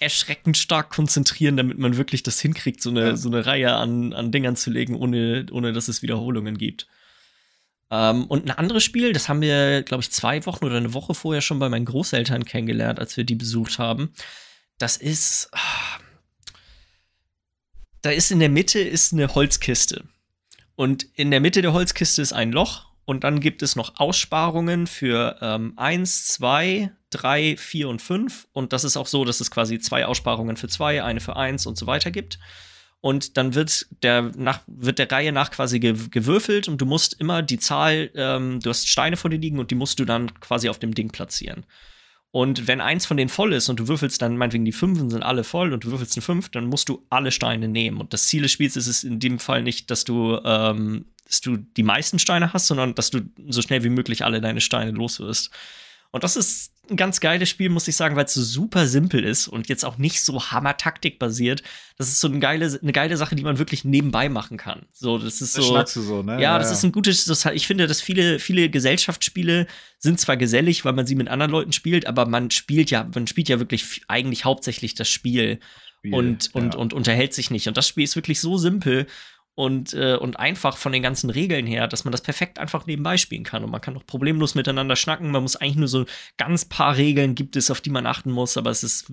erschreckend 0.00 0.56
stark 0.56 0.90
konzentrieren, 0.90 1.56
damit 1.56 1.78
man 1.78 1.96
wirklich 1.96 2.22
das 2.22 2.40
hinkriegt, 2.40 2.80
so 2.82 2.90
eine, 2.90 3.08
Ja. 3.10 3.16
so 3.16 3.28
eine 3.28 3.46
Reihe 3.46 3.74
an, 3.74 4.12
an 4.12 4.32
Dingern 4.32 4.56
zu 4.56 4.70
legen, 4.70 4.94
ohne, 4.96 5.46
ohne 5.52 5.72
dass 5.72 5.88
es 5.88 6.02
Wiederholungen 6.02 6.58
gibt. 6.58 6.86
Ähm, 7.90 8.24
und 8.26 8.44
ein 8.46 8.50
anderes 8.56 8.82
Spiel, 8.84 9.12
das 9.12 9.28
haben 9.28 9.40
wir, 9.40 9.82
glaube 9.82 10.02
ich, 10.02 10.10
zwei 10.10 10.44
Wochen 10.46 10.64
oder 10.64 10.76
eine 10.76 10.94
Woche 10.94 11.14
vorher 11.14 11.42
schon 11.42 11.58
bei 11.58 11.68
meinen 11.68 11.84
Großeltern 11.84 12.44
kennengelernt, 12.44 12.98
als 12.98 13.16
wir 13.16 13.24
die 13.24 13.34
besucht 13.34 13.78
haben. 13.78 14.12
Das 14.78 14.96
ist. 14.96 15.48
ah, 15.52 15.98
Da 18.02 18.10
ist 18.10 18.30
in 18.30 18.40
der 18.40 18.48
Mitte 18.48 18.78
ist 18.80 19.12
eine 19.12 19.34
Holzkiste. 19.34 20.04
Und 20.76 21.06
in 21.14 21.30
der 21.30 21.40
Mitte 21.40 21.60
der 21.62 21.72
Holzkiste 21.74 22.22
ist 22.22 22.32
ein 22.32 22.52
Loch. 22.52 22.86
Und 23.04 23.24
dann 23.24 23.40
gibt 23.40 23.62
es 23.62 23.76
noch 23.76 23.98
Aussparungen 23.98 24.86
für 24.86 25.36
ähm, 25.42 25.72
1, 25.76 26.28
2, 26.28 26.90
3, 27.10 27.56
4 27.56 27.88
und 27.88 28.02
5. 28.02 28.48
Und 28.52 28.72
das 28.72 28.84
ist 28.84 28.96
auch 28.96 29.06
so, 29.06 29.24
dass 29.24 29.40
es 29.40 29.50
quasi 29.50 29.78
zwei 29.78 30.06
Aussparungen 30.06 30.56
für 30.56 30.68
2, 30.68 31.02
eine 31.04 31.20
für 31.20 31.36
1 31.36 31.66
und 31.66 31.76
so 31.76 31.86
weiter 31.86 32.10
gibt. 32.10 32.38
Und 33.02 33.38
dann 33.38 33.54
wird 33.54 33.86
der, 34.02 34.30
nach, 34.36 34.60
wird 34.66 34.98
der 34.98 35.10
Reihe 35.10 35.32
nach 35.32 35.50
quasi 35.50 35.80
ge 35.80 35.94
gewürfelt 36.10 36.68
und 36.68 36.78
du 36.78 36.86
musst 36.86 37.18
immer 37.18 37.42
die 37.42 37.58
Zahl, 37.58 38.10
ähm, 38.14 38.60
du 38.60 38.68
hast 38.68 38.88
Steine 38.88 39.16
vor 39.16 39.30
dir 39.30 39.38
liegen 39.38 39.58
und 39.58 39.70
die 39.70 39.74
musst 39.74 39.98
du 39.98 40.04
dann 40.04 40.38
quasi 40.40 40.68
auf 40.68 40.78
dem 40.78 40.94
Ding 40.94 41.10
platzieren. 41.10 41.64
Und 42.32 42.68
wenn 42.68 42.80
eins 42.80 43.06
von 43.06 43.16
denen 43.16 43.30
voll 43.30 43.52
ist 43.54 43.68
und 43.68 43.80
du 43.80 43.88
würfelst 43.88 44.22
dann, 44.22 44.36
meinetwegen 44.36 44.64
die 44.64 44.72
Fünfen 44.72 45.10
sind 45.10 45.22
alle 45.22 45.42
voll 45.44 45.72
und 45.72 45.82
du 45.82 45.90
würfelst 45.90 46.16
eine 46.16 46.22
Fünf, 46.22 46.48
dann 46.50 46.66
musst 46.66 46.88
du 46.88 47.04
alle 47.10 47.32
Steine 47.32 47.68
nehmen. 47.68 47.98
Und 47.98 48.12
das 48.12 48.28
Ziel 48.28 48.42
des 48.42 48.52
Spiels 48.52 48.76
ist 48.76 48.86
es 48.86 49.02
in 49.02 49.18
dem 49.18 49.38
Fall 49.38 49.62
nicht, 49.62 49.90
dass 49.90 50.04
du, 50.04 50.38
ähm, 50.44 51.06
dass 51.26 51.40
du 51.40 51.56
die 51.56 51.82
meisten 51.82 52.18
Steine 52.18 52.52
hast, 52.52 52.66
sondern 52.66 52.94
dass 52.94 53.10
du 53.10 53.20
so 53.48 53.62
schnell 53.62 53.82
wie 53.82 53.88
möglich 53.88 54.24
alle 54.24 54.40
deine 54.40 54.60
Steine 54.60 54.92
los 54.92 55.18
wirst. 55.18 55.50
Und 56.12 56.22
das 56.22 56.36
ist 56.36 56.72
ein 56.90 56.96
ganz 56.96 57.20
geiles 57.20 57.48
Spiel, 57.48 57.68
muss 57.68 57.88
ich 57.88 57.96
sagen, 57.96 58.16
weil 58.16 58.24
es 58.24 58.34
so 58.34 58.42
super 58.42 58.86
simpel 58.86 59.24
ist 59.24 59.48
und 59.48 59.68
jetzt 59.68 59.84
auch 59.84 59.98
nicht 59.98 60.22
so 60.22 60.50
hammer-Taktik 60.50 61.18
basiert. 61.18 61.62
Das 61.96 62.08
ist 62.08 62.20
so 62.20 62.28
eine 62.28 62.38
geile, 62.38 62.78
eine 62.80 62.92
geile 62.92 63.16
Sache, 63.16 63.36
die 63.36 63.42
man 63.42 63.58
wirklich 63.58 63.84
nebenbei 63.84 64.28
machen 64.28 64.56
kann. 64.56 64.86
So, 64.92 65.18
das 65.18 65.40
ist 65.40 65.56
Das 65.56 65.66
so. 65.66 65.82
du 65.82 66.00
so, 66.00 66.22
ne? 66.22 66.40
Ja, 66.40 66.58
das 66.58 66.70
ist 66.70 66.84
ein 66.84 66.92
gutes, 66.92 67.24
das, 67.24 67.44
ich 67.46 67.66
finde, 67.66 67.86
dass 67.86 68.00
viele, 68.00 68.38
viele 68.38 68.68
Gesellschaftsspiele 68.68 69.66
sind 69.98 70.20
zwar 70.20 70.36
gesellig, 70.36 70.84
weil 70.84 70.92
man 70.92 71.06
sie 71.06 71.14
mit 71.14 71.28
anderen 71.28 71.52
Leuten 71.52 71.72
spielt, 71.72 72.06
aber 72.06 72.26
man 72.26 72.50
spielt 72.50 72.90
ja, 72.90 73.08
man 73.14 73.26
spielt 73.26 73.48
ja 73.48 73.58
wirklich 73.58 74.02
eigentlich 74.08 74.44
hauptsächlich 74.44 74.94
das 74.94 75.08
Spiel 75.08 75.60
Spiel, 76.00 76.14
und, 76.14 76.54
und, 76.54 76.74
ja. 76.74 76.80
und 76.80 76.94
unterhält 76.94 77.34
sich 77.34 77.50
nicht. 77.50 77.68
Und 77.68 77.76
das 77.76 77.86
Spiel 77.86 78.04
ist 78.04 78.16
wirklich 78.16 78.40
so 78.40 78.56
simpel 78.56 79.06
und, 79.60 79.92
äh, 79.92 80.16
und 80.16 80.38
einfach 80.38 80.78
von 80.78 80.90
den 80.90 81.02
ganzen 81.02 81.28
Regeln 81.28 81.66
her, 81.66 81.86
dass 81.86 82.04
man 82.04 82.12
das 82.12 82.22
perfekt 82.22 82.58
einfach 82.58 82.86
nebenbei 82.86 83.18
spielen 83.18 83.44
kann. 83.44 83.62
Und 83.62 83.70
man 83.70 83.82
kann 83.82 83.94
auch 83.94 84.06
problemlos 84.06 84.54
miteinander 84.54 84.96
schnacken. 84.96 85.30
Man 85.30 85.42
muss 85.42 85.56
eigentlich 85.56 85.76
nur 85.76 85.88
so 85.88 86.06
ganz 86.38 86.64
paar 86.64 86.96
Regeln 86.96 87.34
gibt 87.34 87.56
es, 87.56 87.70
auf 87.70 87.82
die 87.82 87.90
man 87.90 88.06
achten 88.06 88.30
muss, 88.30 88.56
aber 88.56 88.70
es 88.70 88.82
ist 88.82 89.12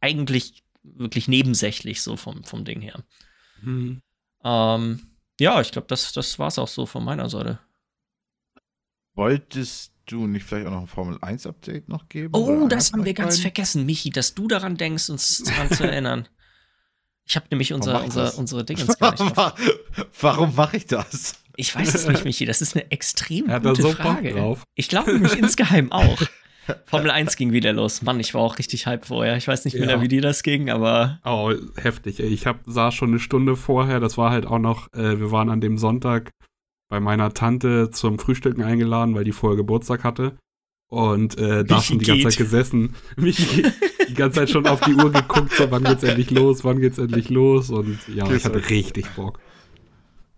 eigentlich 0.00 0.62
wirklich 0.82 1.28
nebensächlich 1.28 2.02
so 2.02 2.16
vom, 2.16 2.44
vom 2.44 2.66
Ding 2.66 2.82
her. 2.82 3.02
Hm. 3.62 4.02
Ähm, 4.44 5.00
ja, 5.40 5.62
ich 5.62 5.72
glaube, 5.72 5.86
das, 5.88 6.12
das 6.12 6.38
war 6.38 6.48
es 6.48 6.58
auch 6.58 6.68
so 6.68 6.84
von 6.84 7.02
meiner 7.02 7.30
Seite. 7.30 7.58
Wolltest 9.14 9.94
du 10.04 10.26
nicht 10.26 10.44
vielleicht 10.44 10.66
auch 10.66 10.72
noch 10.72 10.82
ein 10.82 10.86
Formel 10.88 11.18
1 11.22 11.46
Update 11.46 11.88
noch 11.88 12.10
geben? 12.10 12.34
Oh, 12.34 12.68
das 12.68 12.92
haben 12.92 13.06
wir 13.06 13.14
ganz 13.14 13.38
vergessen, 13.38 13.86
Michi, 13.86 14.10
dass 14.10 14.34
du 14.34 14.46
daran 14.46 14.76
denkst, 14.76 15.08
uns 15.08 15.42
daran 15.42 15.70
zu 15.70 15.84
erinnern. 15.90 16.28
Ich 17.26 17.36
habe 17.36 17.46
nämlich 17.50 17.72
unser, 17.72 18.04
unser, 18.04 18.36
unsere 18.38 18.64
Dingens 18.64 18.98
gar 18.98 19.12
nicht. 19.22 19.34
Warum 20.20 20.54
mache 20.54 20.76
ich 20.76 20.86
das? 20.86 21.36
Ich 21.56 21.74
weiß 21.74 21.94
es 21.94 22.06
nicht, 22.08 22.24
Michi. 22.24 22.44
Das 22.46 22.60
ist 22.60 22.74
eine 22.76 22.90
extrem 22.90 23.46
da 23.48 23.58
gute 23.58 23.82
so 23.82 23.90
Frage. 23.92 24.32
drauf. 24.34 24.62
Ich 24.74 24.88
glaube 24.88 25.12
nämlich 25.12 25.38
insgeheim 25.38 25.92
auch. 25.92 26.18
Formel 26.86 27.10
1 27.10 27.36
ging 27.36 27.52
wieder 27.52 27.72
los. 27.72 28.02
Mann, 28.02 28.18
ich 28.20 28.32
war 28.34 28.40
auch 28.40 28.58
richtig 28.58 28.86
hype 28.86 29.04
vorher. 29.06 29.36
Ich 29.36 29.46
weiß 29.46 29.64
nicht 29.66 29.78
mehr, 29.78 29.88
Ja. 29.90 30.00
wie 30.02 30.08
dir 30.08 30.22
das 30.22 30.42
ging, 30.42 30.70
aber 30.70 31.20
Oh, 31.24 31.52
heftig. 31.76 32.20
Ey. 32.20 32.26
Ich 32.28 32.46
hab, 32.46 32.60
saß 32.66 32.94
schon 32.94 33.10
eine 33.10 33.18
Stunde 33.20 33.54
vorher. 33.54 34.00
Das 34.00 34.16
war 34.18 34.30
halt 34.30 34.46
auch 34.46 34.58
noch, 34.58 34.92
äh, 34.94 35.20
wir 35.20 35.30
waren 35.30 35.50
an 35.50 35.60
dem 35.60 35.76
Sonntag 35.78 36.30
bei 36.88 37.00
meiner 37.00 37.32
Tante 37.34 37.90
zum 37.90 38.18
Frühstücken 38.18 38.62
eingeladen, 38.62 39.14
weil 39.14 39.24
die 39.24 39.32
vorher 39.32 39.56
Geburtstag 39.56 40.04
hatte. 40.04 40.36
Und 40.94 41.36
äh, 41.38 41.64
da 41.64 41.82
schon 41.82 41.98
die 41.98 42.04
ganze 42.04 42.28
Zeit 42.28 42.36
gesessen, 42.36 42.94
mich 43.16 43.64
die 44.08 44.14
ganze 44.14 44.40
Zeit 44.40 44.50
schon 44.50 44.66
auf 44.66 44.80
die 44.80 44.94
Uhr 44.94 45.10
geguckt, 45.10 45.52
so 45.52 45.68
wann 45.70 45.82
geht's 45.82 46.04
endlich 46.04 46.30
los, 46.30 46.62
wann 46.62 46.80
geht's 46.80 46.98
endlich 46.98 47.30
los? 47.30 47.70
Und 47.70 47.98
ja, 48.14 48.30
ich 48.30 48.44
hatte 48.44 48.70
richtig 48.70 49.06
Bock. 49.16 49.40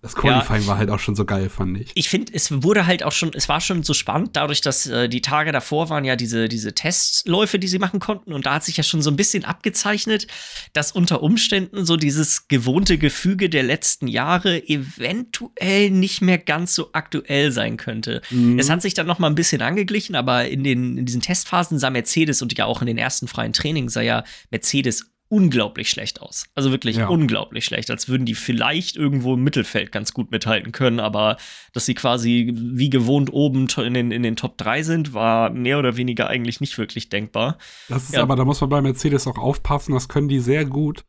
Das 0.06 0.14
Qualifying 0.14 0.62
ja. 0.62 0.68
war 0.68 0.78
halt 0.78 0.88
auch 0.90 1.00
schon 1.00 1.16
so 1.16 1.24
geil, 1.24 1.48
fand 1.48 1.80
ich. 1.80 1.90
Ich 1.94 2.08
finde, 2.08 2.32
es 2.32 2.62
wurde 2.62 2.86
halt 2.86 3.02
auch 3.02 3.10
schon, 3.10 3.32
es 3.34 3.48
war 3.48 3.60
schon 3.60 3.82
so 3.82 3.92
spannend, 3.92 4.36
dadurch, 4.36 4.60
dass 4.60 4.86
äh, 4.86 5.08
die 5.08 5.20
Tage 5.20 5.50
davor 5.50 5.90
waren 5.90 6.04
ja 6.04 6.14
diese, 6.14 6.48
diese 6.48 6.74
Testläufe, 6.74 7.58
die 7.58 7.66
sie 7.66 7.80
machen 7.80 7.98
konnten. 7.98 8.32
Und 8.32 8.46
da 8.46 8.54
hat 8.54 8.64
sich 8.64 8.76
ja 8.76 8.84
schon 8.84 9.02
so 9.02 9.10
ein 9.10 9.16
bisschen 9.16 9.44
abgezeichnet, 9.44 10.28
dass 10.72 10.92
unter 10.92 11.24
Umständen 11.24 11.84
so 11.84 11.96
dieses 11.96 12.46
gewohnte 12.46 12.98
Gefüge 12.98 13.50
der 13.50 13.64
letzten 13.64 14.06
Jahre 14.06 14.62
eventuell 14.68 15.90
nicht 15.90 16.22
mehr 16.22 16.38
ganz 16.38 16.76
so 16.76 16.90
aktuell 16.92 17.50
sein 17.50 17.76
könnte. 17.76 18.22
Mhm. 18.30 18.60
Es 18.60 18.70
hat 18.70 18.82
sich 18.82 18.94
dann 18.94 19.08
noch 19.08 19.18
mal 19.18 19.26
ein 19.26 19.34
bisschen 19.34 19.60
angeglichen, 19.60 20.14
aber 20.14 20.46
in, 20.46 20.62
den, 20.62 20.98
in 20.98 21.06
diesen 21.06 21.20
Testphasen 21.20 21.80
sah 21.80 21.90
Mercedes 21.90 22.42
und 22.42 22.56
ja 22.56 22.64
auch 22.66 22.80
in 22.80 22.86
den 22.86 22.98
ersten 22.98 23.26
freien 23.26 23.52
Trainings 23.52 23.94
sah 23.94 24.02
ja 24.02 24.22
Mercedes 24.52 25.15
unglaublich 25.28 25.90
schlecht 25.90 26.22
aus. 26.22 26.46
Also 26.54 26.70
wirklich 26.70 26.96
ja. 26.96 27.08
unglaublich 27.08 27.64
schlecht, 27.64 27.90
als 27.90 28.08
würden 28.08 28.26
die 28.26 28.34
vielleicht 28.34 28.96
irgendwo 28.96 29.34
im 29.34 29.42
Mittelfeld 29.42 29.90
ganz 29.90 30.12
gut 30.12 30.30
mithalten 30.30 30.72
können, 30.72 31.00
aber 31.00 31.36
dass 31.72 31.86
sie 31.86 31.94
quasi 31.94 32.52
wie 32.54 32.90
gewohnt 32.90 33.32
oben 33.32 33.66
in 33.78 33.94
den, 33.94 34.10
in 34.12 34.22
den 34.22 34.36
Top 34.36 34.56
3 34.58 34.82
sind, 34.82 35.14
war 35.14 35.50
mehr 35.50 35.78
oder 35.78 35.96
weniger 35.96 36.28
eigentlich 36.28 36.60
nicht 36.60 36.78
wirklich 36.78 37.08
denkbar. 37.08 37.58
Das 37.88 38.04
ist 38.04 38.14
ja. 38.14 38.22
aber, 38.22 38.36
da 38.36 38.44
muss 38.44 38.60
man 38.60 38.70
bei 38.70 38.80
Mercedes 38.80 39.26
auch 39.26 39.38
aufpassen, 39.38 39.92
das 39.92 40.08
können 40.08 40.28
die 40.28 40.40
sehr 40.40 40.64
gut 40.64 41.04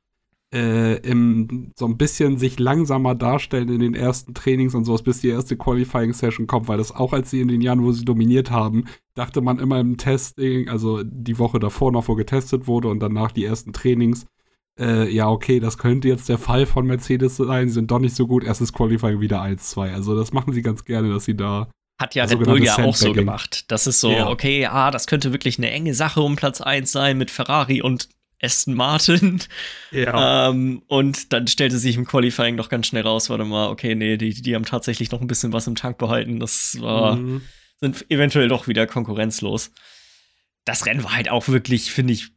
äh, 0.54 0.98
im, 1.00 1.74
so 1.75 1.86
ein 1.86 1.98
bisschen 1.98 2.38
sich 2.38 2.60
langsamer 2.60 3.16
darstellen 3.16 3.70
in 3.70 3.80
den 3.80 3.96
ersten 3.96 4.34
Trainings 4.34 4.75
und 4.75 4.86
sowas, 4.86 5.04
bis 5.04 5.20
die 5.20 5.30
erste 5.30 5.58
Qualifying-Session 5.58 6.48
kommt, 6.48 6.68
weil 6.68 6.77
das 6.77 6.96
auch 6.96 7.13
als 7.13 7.30
sie 7.30 7.42
in 7.42 7.50
den 7.50 7.62
Jahren, 7.62 7.84
wo 7.84 7.92
sie 7.92 8.06
dominiert 8.06 8.50
haben, 8.50 8.86
dachte 9.13 9.42
man 9.42 9.60
immer 9.60 9.80
im 9.80 9.98
Testing, 9.98 10.70
also 10.70 11.04
die 11.04 11.38
Woche 11.38 11.60
davor 11.60 11.92
noch, 11.92 12.08
wo 12.08 12.16
getestet 12.16 12.68
wurde 12.68 12.88
und 12.88 13.00
danach 13.00 13.32
die 13.32 13.44
ersten 13.44 13.74
Trainings, 13.74 14.25
äh, 14.80 15.12
ja, 15.12 15.30
okay, 15.30 15.60
das 15.60 15.77
könnte 15.77 16.08
jetzt 16.08 16.30
der 16.30 16.38
Fall 16.38 16.66
von 16.66 16.86
Mercedes 16.86 17.38
sein, 17.38 17.68
sie 17.68 17.74
sind 17.74 17.92
doch 17.92 18.00
nicht 18.00 18.16
so 18.16 18.27
gut, 18.27 18.44
erstes 18.44 18.72
Qualifying 18.72 19.20
wieder 19.20 19.42
1-2. 19.42 19.94
Also 19.94 20.16
das 20.16 20.32
machen 20.32 20.54
sie 20.54 20.62
ganz 20.62 20.86
gerne, 20.86 21.10
dass 21.10 21.25
sie 21.25 21.36
da 21.36 21.70
hat 22.00 22.13
ja 22.13 22.25
Red 22.25 22.44
Bull 22.44 22.63
ja 22.63 22.77
auch 22.77 22.96
so 22.96 23.12
gemacht. 23.12 23.72
Das 23.72 23.88
ist 23.88 24.00
so, 24.00 24.12
ja. 24.12 24.30
okay, 24.30 24.62
ja, 24.62 24.92
das 24.92 25.08
könnte 25.08 25.32
wirklich 25.34 25.58
eine 25.58 25.72
enge 25.72 25.96
Sache 25.96 26.22
um 26.22 26.36
Platz 26.36 26.62
1 26.62 26.92
sein 26.92 27.18
mit 27.18 27.32
Ferrari 27.32 27.82
und 27.82 28.08
Aston 28.41 28.74
Martin. 28.75 29.41
Ja. 29.91 30.50
Ähm, 30.50 30.84
und 30.88 31.34
dann 31.34 31.48
stellte 31.48 31.77
sich 31.77 31.96
im 31.96 32.06
Qualifying 32.06 32.56
noch 32.56 32.70
ganz 32.70 32.88
schnell 32.88 33.03
raus, 33.03 33.29
warte 33.29 33.46
mal, 33.46 33.70
okay, 33.70 33.96
nee, 33.96 34.17
die, 34.17 34.41
die 34.41 34.56
haben 34.56 34.65
tatsächlich 34.65 35.12
noch 35.12 35.22
ein 35.22 35.27
bisschen 35.27 35.53
was 35.53 35.67
im 35.67 35.75
Tank 35.75 35.98
behalten. 35.98 36.39
Das 36.39 36.77
war, 36.79 37.15
mhm. 37.15 37.41
sind 37.79 38.06
eventuell 38.10 38.48
doch 38.48 38.67
wieder 38.67 38.86
konkurrenzlos. 38.86 39.72
Das 40.65 40.86
Rennen 40.86 41.03
war 41.03 41.15
halt 41.15 41.29
auch 41.29 41.48
wirklich, 41.48 41.91
finde 41.91 42.13
ich, 42.13 42.29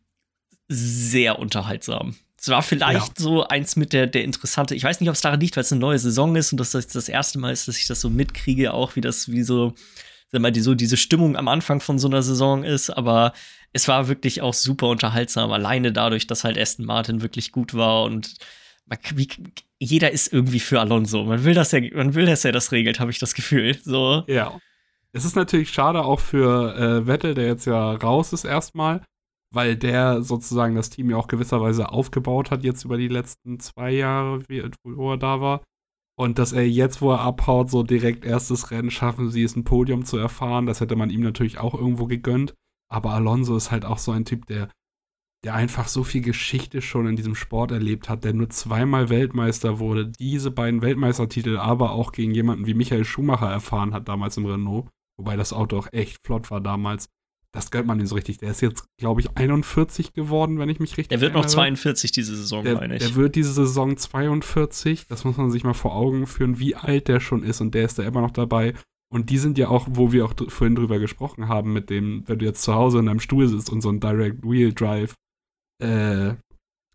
sehr 0.68 1.38
unterhaltsam. 1.38 2.14
Es 2.40 2.48
war 2.48 2.62
vielleicht 2.62 3.18
ja. 3.18 3.22
so 3.22 3.46
eins 3.46 3.76
mit 3.76 3.92
der, 3.92 4.06
der 4.06 4.24
interessante, 4.24 4.74
ich 4.74 4.84
weiß 4.84 5.00
nicht, 5.00 5.10
ob 5.10 5.14
es 5.14 5.20
daran 5.20 5.40
liegt, 5.40 5.56
weil 5.56 5.64
es 5.64 5.72
eine 5.72 5.80
neue 5.80 5.98
Saison 5.98 6.34
ist 6.36 6.52
und 6.52 6.58
dass 6.58 6.70
das 6.70 6.86
das 6.86 7.10
erste 7.10 7.38
Mal 7.38 7.52
ist, 7.52 7.68
dass 7.68 7.76
ich 7.76 7.86
das 7.86 8.00
so 8.00 8.08
mitkriege, 8.08 8.72
auch 8.72 8.96
wie 8.96 9.02
das, 9.02 9.30
wie 9.30 9.42
so, 9.42 9.74
sag 10.32 10.40
mal, 10.40 10.50
die, 10.50 10.60
so 10.60 10.74
diese 10.74 10.96
Stimmung 10.96 11.36
am 11.36 11.48
Anfang 11.48 11.80
von 11.80 11.98
so 11.98 12.08
einer 12.08 12.22
Saison 12.22 12.64
ist, 12.64 12.88
aber 12.88 13.34
es 13.72 13.88
war 13.88 14.08
wirklich 14.08 14.42
auch 14.42 14.54
super 14.54 14.88
unterhaltsam, 14.88 15.52
alleine 15.52 15.92
dadurch, 15.92 16.26
dass 16.26 16.44
halt 16.44 16.58
Aston 16.58 16.86
Martin 16.86 17.22
wirklich 17.22 17.52
gut 17.52 17.74
war 17.74 18.04
und 18.04 18.34
man, 18.86 18.98
wie, 19.14 19.28
jeder 19.78 20.10
ist 20.10 20.32
irgendwie 20.32 20.60
für 20.60 20.80
Alonso. 20.80 21.24
Man 21.24 21.44
will, 21.44 21.54
dass 21.54 21.72
er, 21.72 21.82
man 21.94 22.14
will, 22.14 22.26
dass 22.26 22.44
er 22.44 22.52
das 22.52 22.72
regelt, 22.72 23.00
habe 23.00 23.10
ich 23.10 23.18
das 23.18 23.34
Gefühl. 23.34 23.76
So. 23.82 24.24
Ja. 24.26 24.58
Es 25.12 25.24
ist 25.24 25.36
natürlich 25.36 25.70
schade 25.70 26.04
auch 26.04 26.20
für 26.20 26.76
äh, 26.76 27.06
Vettel, 27.06 27.34
der 27.34 27.46
jetzt 27.46 27.66
ja 27.66 27.92
raus 27.92 28.32
ist 28.32 28.44
erstmal, 28.44 29.02
weil 29.52 29.76
der 29.76 30.22
sozusagen 30.22 30.74
das 30.74 30.90
Team 30.90 31.10
ja 31.10 31.16
auch 31.16 31.28
gewisserweise 31.28 31.90
aufgebaut 31.90 32.50
hat 32.50 32.62
jetzt 32.62 32.84
über 32.84 32.96
die 32.96 33.08
letzten 33.08 33.58
zwei 33.58 33.90
Jahre, 33.90 34.42
wo 34.84 35.12
er 35.12 35.18
da 35.18 35.40
war. 35.40 35.62
Und 36.16 36.38
dass 36.38 36.52
er 36.52 36.68
jetzt, 36.68 37.00
wo 37.00 37.12
er 37.12 37.20
abhaut, 37.20 37.70
so 37.70 37.82
direkt 37.82 38.24
erstes 38.24 38.70
Rennen 38.70 38.90
schaffen 38.90 39.30
sie 39.30 39.42
es, 39.42 39.56
ein 39.56 39.64
Podium 39.64 40.04
zu 40.04 40.18
erfahren, 40.18 40.66
das 40.66 40.80
hätte 40.80 40.94
man 40.94 41.10
ihm 41.10 41.22
natürlich 41.22 41.58
auch 41.58 41.74
irgendwo 41.74 42.06
gegönnt. 42.06 42.54
Aber 42.92 43.12
Alonso 43.12 43.56
ist 43.56 43.70
halt 43.70 43.84
auch 43.84 43.98
so 43.98 44.12
ein 44.12 44.24
Typ, 44.24 44.46
der, 44.46 44.68
der 45.44 45.54
einfach 45.54 45.88
so 45.88 46.04
viel 46.04 46.20
Geschichte 46.20 46.82
schon 46.82 47.06
in 47.06 47.16
diesem 47.16 47.34
Sport 47.34 47.70
erlebt 47.70 48.08
hat, 48.08 48.24
der 48.24 48.34
nur 48.34 48.50
zweimal 48.50 49.08
Weltmeister 49.08 49.78
wurde, 49.78 50.08
diese 50.08 50.50
beiden 50.50 50.82
Weltmeistertitel 50.82 51.56
aber 51.56 51.92
auch 51.92 52.12
gegen 52.12 52.34
jemanden 52.34 52.66
wie 52.66 52.74
Michael 52.74 53.04
Schumacher 53.04 53.50
erfahren 53.50 53.94
hat 53.94 54.08
damals 54.08 54.36
im 54.36 54.46
Renault, 54.46 54.88
wobei 55.18 55.36
das 55.36 55.52
Auto 55.52 55.78
auch 55.78 55.88
echt 55.92 56.18
flott 56.26 56.50
war 56.50 56.60
damals. 56.60 57.08
Das 57.52 57.72
gönnt 57.72 57.88
man 57.88 57.98
ihm 57.98 58.06
so 58.06 58.14
richtig. 58.14 58.38
Der 58.38 58.52
ist 58.52 58.60
jetzt, 58.60 58.84
glaube 58.96 59.20
ich, 59.20 59.36
41 59.36 60.12
geworden, 60.12 60.60
wenn 60.60 60.68
ich 60.68 60.78
mich 60.78 60.96
richtig 60.96 61.10
erinnere. 61.10 61.18
Der 61.18 61.20
wird 61.20 61.32
erinnere. 61.32 61.46
noch 61.46 61.52
42 61.52 62.12
diese 62.12 62.36
Saison, 62.36 62.62
der, 62.62 62.74
meine 62.76 62.94
ich. 62.94 63.02
Der 63.02 63.16
wird 63.16 63.34
diese 63.34 63.52
Saison 63.52 63.96
42. 63.96 65.08
Das 65.08 65.24
muss 65.24 65.36
man 65.36 65.50
sich 65.50 65.64
mal 65.64 65.74
vor 65.74 65.96
Augen 65.96 66.28
führen, 66.28 66.60
wie 66.60 66.76
alt 66.76 67.08
der 67.08 67.18
schon 67.18 67.42
ist. 67.42 67.60
Und 67.60 67.74
der 67.74 67.86
ist 67.86 67.98
da 67.98 68.04
immer 68.04 68.20
noch 68.20 68.30
dabei. 68.30 68.74
Und 69.12 69.30
die 69.30 69.38
sind 69.38 69.58
ja 69.58 69.68
auch, 69.68 69.88
wo 69.90 70.12
wir 70.12 70.24
auch 70.24 70.34
vorhin 70.48 70.76
drüber 70.76 71.00
gesprochen 71.00 71.48
haben, 71.48 71.72
mit 71.72 71.90
dem, 71.90 72.22
wenn 72.26 72.38
du 72.38 72.44
jetzt 72.44 72.62
zu 72.62 72.74
Hause 72.74 73.00
in 73.00 73.06
deinem 73.06 73.20
Stuhl 73.20 73.48
sitzt 73.48 73.68
und 73.68 73.80
so 73.80 73.90
ein 73.90 73.98
Direct 73.98 74.44
Wheel 74.44 74.72
Drive, 74.72 75.14
äh, 75.82 76.34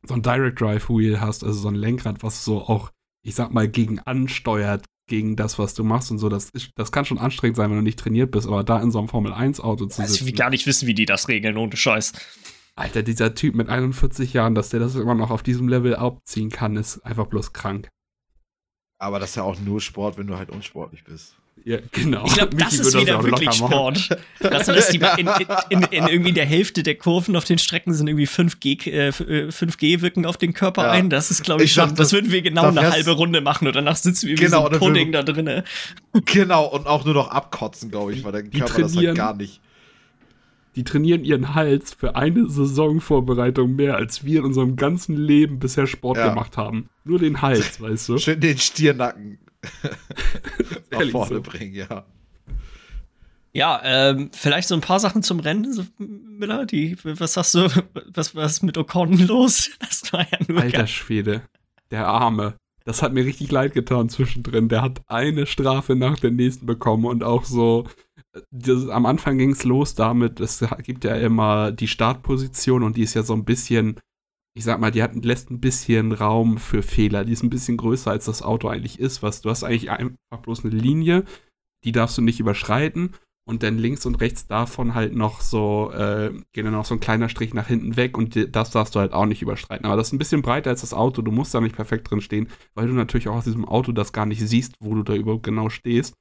so 0.03 0.13
ein 0.13 0.21
Direct 0.21 0.61
Drive 0.61 0.89
Wheel 0.89 1.19
hast, 1.19 1.43
also 1.43 1.59
so 1.59 1.67
ein 1.67 1.75
Lenkrad, 1.75 2.23
was 2.23 2.45
so 2.45 2.61
auch, 2.61 2.91
ich 3.21 3.35
sag 3.35 3.51
mal, 3.51 3.67
gegen 3.67 3.99
ansteuert, 3.99 4.85
gegen 5.07 5.35
das, 5.35 5.59
was 5.59 5.73
du 5.73 5.83
machst 5.83 6.09
und 6.09 6.19
so. 6.19 6.29
Das, 6.29 6.49
ist, 6.51 6.71
das 6.75 6.93
kann 6.93 7.03
schon 7.03 7.17
anstrengend 7.17 7.57
sein, 7.57 7.69
wenn 7.69 7.77
du 7.77 7.83
nicht 7.83 7.99
trainiert 7.99 8.31
bist, 8.31 8.47
aber 8.47 8.63
da 8.63 8.81
in 8.81 8.91
so 8.91 8.99
einem 8.99 9.09
Formel-1-Auto 9.09 9.87
zu 9.87 10.01
sitzen. 10.01 10.15
Ich 10.15 10.25
will 10.25 10.33
gar 10.33 10.49
nicht 10.49 10.65
wissen, 10.65 10.87
wie 10.87 10.93
die 10.93 11.05
das 11.05 11.27
regeln, 11.27 11.57
ohne 11.57 11.75
Scheiß. 11.75 12.13
Alter, 12.75 13.03
dieser 13.03 13.35
Typ 13.35 13.55
mit 13.55 13.69
41 13.69 14.33
Jahren, 14.33 14.55
dass 14.55 14.69
der 14.69 14.79
das 14.79 14.95
immer 14.95 15.15
noch 15.15 15.31
auf 15.31 15.43
diesem 15.43 15.67
Level 15.67 15.95
abziehen 15.95 16.49
kann, 16.49 16.75
ist 16.77 16.99
einfach 16.99 17.27
bloß 17.27 17.53
krank. 17.53 17.89
Aber 18.99 19.19
das 19.19 19.31
ist 19.31 19.35
ja 19.35 19.43
auch 19.43 19.59
nur 19.59 19.81
Sport, 19.81 20.17
wenn 20.17 20.27
du 20.27 20.37
halt 20.37 20.49
unsportlich 20.49 21.03
bist. 21.03 21.35
Ja, 21.63 21.77
genau. 21.91 22.25
Ich 22.25 22.33
glaube, 22.33 22.55
das 22.57 22.73
ist 22.77 22.97
wieder 22.99 23.23
wirklich 23.23 23.53
Sport. 23.53 24.09
Das 24.39 24.67
ist 24.67 24.93
die, 24.93 24.97
in, 24.97 25.29
in, 25.69 25.81
in, 25.83 26.07
irgendwie 26.07 26.33
der 26.33 26.45
Hälfte 26.45 26.83
der 26.83 26.95
Kurven 26.95 27.35
auf 27.35 27.45
den 27.45 27.57
Strecken 27.57 27.93
sind 27.93 28.07
irgendwie 28.07 28.27
5G, 28.27 28.91
äh, 28.91 29.09
5G 29.09 29.95
äh, 29.97 30.01
wirken 30.01 30.25
auf 30.25 30.37
den 30.37 30.53
Körper 30.53 30.83
ja. 30.83 30.91
ein. 30.91 31.09
Das 31.09 31.31
ist, 31.31 31.43
glaube 31.43 31.63
ich, 31.63 31.71
ich 31.71 31.73
schon, 31.73 31.95
das, 31.95 32.11
würden 32.13 32.31
wir 32.31 32.41
genau 32.41 32.67
eine 32.67 32.91
halbe 32.91 33.11
Runde 33.11 33.41
machen 33.41 33.67
und 33.67 33.75
danach 33.75 33.95
sitzen 33.95 34.27
wir 34.27 34.35
genau, 34.35 34.65
wie 34.65 34.69
so 34.69 34.69
ein 34.69 34.79
Pudding 34.79 35.11
da 35.11 35.23
drinne. 35.23 35.63
Genau, 36.25 36.65
und 36.65 36.87
auch 36.87 37.05
nur 37.05 37.13
noch 37.13 37.29
abkotzen, 37.29 37.89
glaube 37.89 38.13
ich, 38.13 38.23
weil 38.23 38.31
der 38.31 38.43
Körper 38.43 38.81
das 38.81 38.95
halt 38.95 39.15
gar 39.15 39.35
nicht 39.35 39.61
die 40.75 40.83
trainieren 40.83 41.23
ihren 41.23 41.55
Hals 41.55 41.93
für 41.93 42.17
eine 42.17 42.49
Saisonvorbereitung 42.49 43.77
mehr, 43.77 43.95
als 43.95 44.25
wir 44.25 44.39
in 44.39 44.45
unserem 44.45 44.75
ganzen 44.75 45.15
Leben 45.15 45.57
bisher 45.57 45.87
Sport 45.87 46.17
ja. 46.17 46.27
gemacht 46.27 46.57
haben. 46.57 46.89
Nur 47.05 47.17
den 47.19 47.41
Hals, 47.41 47.79
weißt 47.81 48.09
du? 48.09 48.17
Schön 48.17 48.41
den 48.41 48.57
Stiernacken 48.57 49.39
nach 50.91 51.09
vorne 51.09 51.35
so. 51.35 51.41
bringen, 51.41 51.75
ja. 51.75 52.05
Ja, 53.55 53.81
ähm, 53.85 54.31
vielleicht 54.33 54.67
so 54.67 54.75
ein 54.75 54.81
paar 54.81 54.99
Sachen 54.99 55.23
zum 55.23 55.39
Rennen, 55.39 55.87
Miller. 55.97 56.65
Die, 56.65 56.97
was 57.03 57.35
sagst 57.35 57.55
du, 57.55 57.69
was, 58.13 58.35
was 58.35 58.51
ist 58.53 58.63
mit 58.63 58.77
Ocon 58.77 59.17
los? 59.27 59.71
Das 59.79 60.11
war 60.11 60.27
ja 60.29 60.37
nur 60.47 60.61
Alter 60.61 60.87
Schwede, 60.87 61.41
der 61.89 62.05
Arme. 62.07 62.55
Das 62.83 63.01
hat 63.01 63.13
mir 63.13 63.23
richtig 63.23 63.49
leid 63.51 63.73
getan 63.73 64.09
zwischendrin. 64.09 64.67
Der 64.67 64.81
hat 64.81 65.01
eine 65.07 65.45
Strafe 65.45 65.95
nach 65.95 66.19
der 66.19 66.31
nächsten 66.31 66.65
bekommen 66.65 67.05
und 67.05 67.23
auch 67.23 67.45
so. 67.45 67.87
Das, 68.51 68.89
am 68.89 69.05
Anfang 69.05 69.37
ging 69.37 69.51
es 69.51 69.63
los 69.63 69.95
damit, 69.95 70.41
es 70.41 70.61
gibt 70.83 71.05
ja 71.05 71.15
immer 71.15 71.71
die 71.71 71.87
Startposition 71.87 72.83
und 72.83 72.97
die 72.97 73.03
ist 73.03 73.13
ja 73.13 73.23
so 73.23 73.33
ein 73.33 73.45
bisschen 73.45 74.01
ich 74.57 74.63
sag 74.63 74.79
mal, 74.79 74.91
die 74.91 75.03
hat, 75.03 75.13
lässt 75.23 75.51
ein 75.51 75.59
bisschen 75.59 76.13
Raum 76.13 76.57
für 76.57 76.81
Fehler. 76.81 77.25
Die 77.25 77.33
ist 77.33 77.43
ein 77.43 77.49
bisschen 77.49 77.77
größer, 77.77 78.09
als 78.09 78.25
das 78.25 78.41
Auto 78.41 78.69
eigentlich 78.69 78.99
ist. 78.99 79.21
Was, 79.21 79.41
du 79.41 79.49
hast 79.49 79.63
eigentlich 79.63 79.91
einfach 79.91 80.41
bloß 80.41 80.63
eine 80.63 80.73
Linie, 80.73 81.25
die 81.83 81.91
darfst 81.91 82.17
du 82.17 82.21
nicht 82.21 82.39
überschreiten. 82.39 83.11
Und 83.47 83.61
dann 83.61 83.77
links 83.77 84.07
und 84.07 84.15
rechts 84.15 84.47
davon 84.47 84.95
halt 84.95 85.13
noch 85.13 85.39
so, 85.39 85.91
äh, 85.91 86.31
geht 86.51 86.65
dann 86.65 86.73
noch 86.73 86.85
so 86.85 86.95
ein 86.95 86.99
kleiner 86.99 87.29
Strich 87.29 87.53
nach 87.53 87.67
hinten 87.67 87.95
weg 87.95 88.17
und 88.17 88.55
das 88.55 88.71
darfst 88.71 88.95
du 88.95 88.99
halt 88.99 89.13
auch 89.13 89.27
nicht 89.27 89.43
überschreiten. 89.43 89.85
Aber 89.85 89.97
das 89.97 90.07
ist 90.07 90.13
ein 90.13 90.17
bisschen 90.17 90.41
breiter 90.41 90.71
als 90.71 90.81
das 90.81 90.95
Auto. 90.95 91.21
Du 91.21 91.31
musst 91.31 91.53
da 91.53 91.61
nicht 91.61 91.75
perfekt 91.75 92.09
drin 92.09 92.21
stehen, 92.21 92.49
weil 92.73 92.87
du 92.87 92.93
natürlich 92.93 93.27
auch 93.27 93.35
aus 93.35 93.43
diesem 93.43 93.65
Auto 93.65 93.91
das 93.91 94.13
gar 94.13 94.25
nicht 94.25 94.41
siehst, 94.41 94.73
wo 94.79 94.95
du 94.95 95.03
da 95.03 95.13
überhaupt 95.13 95.43
genau 95.43 95.69
stehst. 95.69 96.15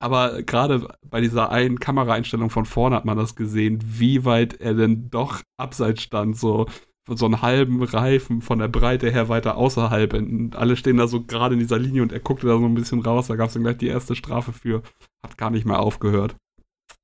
Aber 0.00 0.42
gerade 0.42 0.88
bei 1.04 1.20
dieser 1.20 1.50
einen 1.50 1.78
Kameraeinstellung 1.78 2.50
von 2.50 2.64
vorne 2.64 2.96
hat 2.96 3.04
man 3.04 3.16
das 3.16 3.36
gesehen, 3.36 3.80
wie 3.84 4.24
weit 4.24 4.60
er 4.60 4.74
denn 4.74 5.10
doch 5.10 5.42
abseits 5.58 6.02
stand. 6.02 6.36
So, 6.36 6.66
so 7.16 7.26
einen 7.26 7.42
halben 7.42 7.82
Reifen 7.82 8.42
von 8.42 8.58
der 8.58 8.68
Breite 8.68 9.10
her 9.10 9.28
weiter 9.28 9.56
außerhalb. 9.56 10.12
Und 10.12 10.56
alle 10.56 10.76
stehen 10.76 10.96
da 10.96 11.06
so 11.06 11.22
gerade 11.22 11.54
in 11.54 11.60
dieser 11.60 11.78
Linie 11.78 12.02
und 12.02 12.12
er 12.12 12.20
guckte 12.20 12.46
da 12.46 12.58
so 12.58 12.64
ein 12.64 12.74
bisschen 12.74 13.00
raus. 13.00 13.28
Da 13.28 13.36
gab 13.36 13.48
es 13.48 13.54
dann 13.54 13.62
gleich 13.62 13.78
die 13.78 13.88
erste 13.88 14.14
Strafe 14.14 14.52
für. 14.52 14.82
Hat 15.22 15.38
gar 15.38 15.50
nicht 15.50 15.64
mehr 15.64 15.80
aufgehört. 15.80 16.36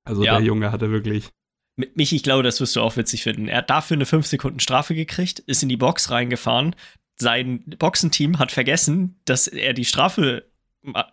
Also 0.04 0.24
ja. 0.24 0.36
der 0.36 0.46
Junge 0.46 0.70
hatte 0.72 0.90
wirklich. 0.90 1.30
Mit 1.76 1.96
mich, 1.96 2.12
ich 2.12 2.22
glaube, 2.22 2.42
das 2.42 2.60
wirst 2.60 2.76
du 2.76 2.80
auch 2.80 2.96
witzig 2.96 3.22
finden. 3.22 3.48
Er 3.48 3.58
hat 3.58 3.70
dafür 3.70 3.96
eine 3.96 4.06
5 4.06 4.26
Sekunden 4.26 4.60
Strafe 4.60 4.94
gekriegt, 4.94 5.40
ist 5.40 5.62
in 5.62 5.68
die 5.68 5.76
Box 5.76 6.10
reingefahren. 6.10 6.76
Sein 7.16 7.64
Boxenteam 7.78 8.38
hat 8.38 8.52
vergessen, 8.52 9.20
dass 9.24 9.48
er 9.48 9.72
die 9.72 9.84
Strafe 9.84 10.44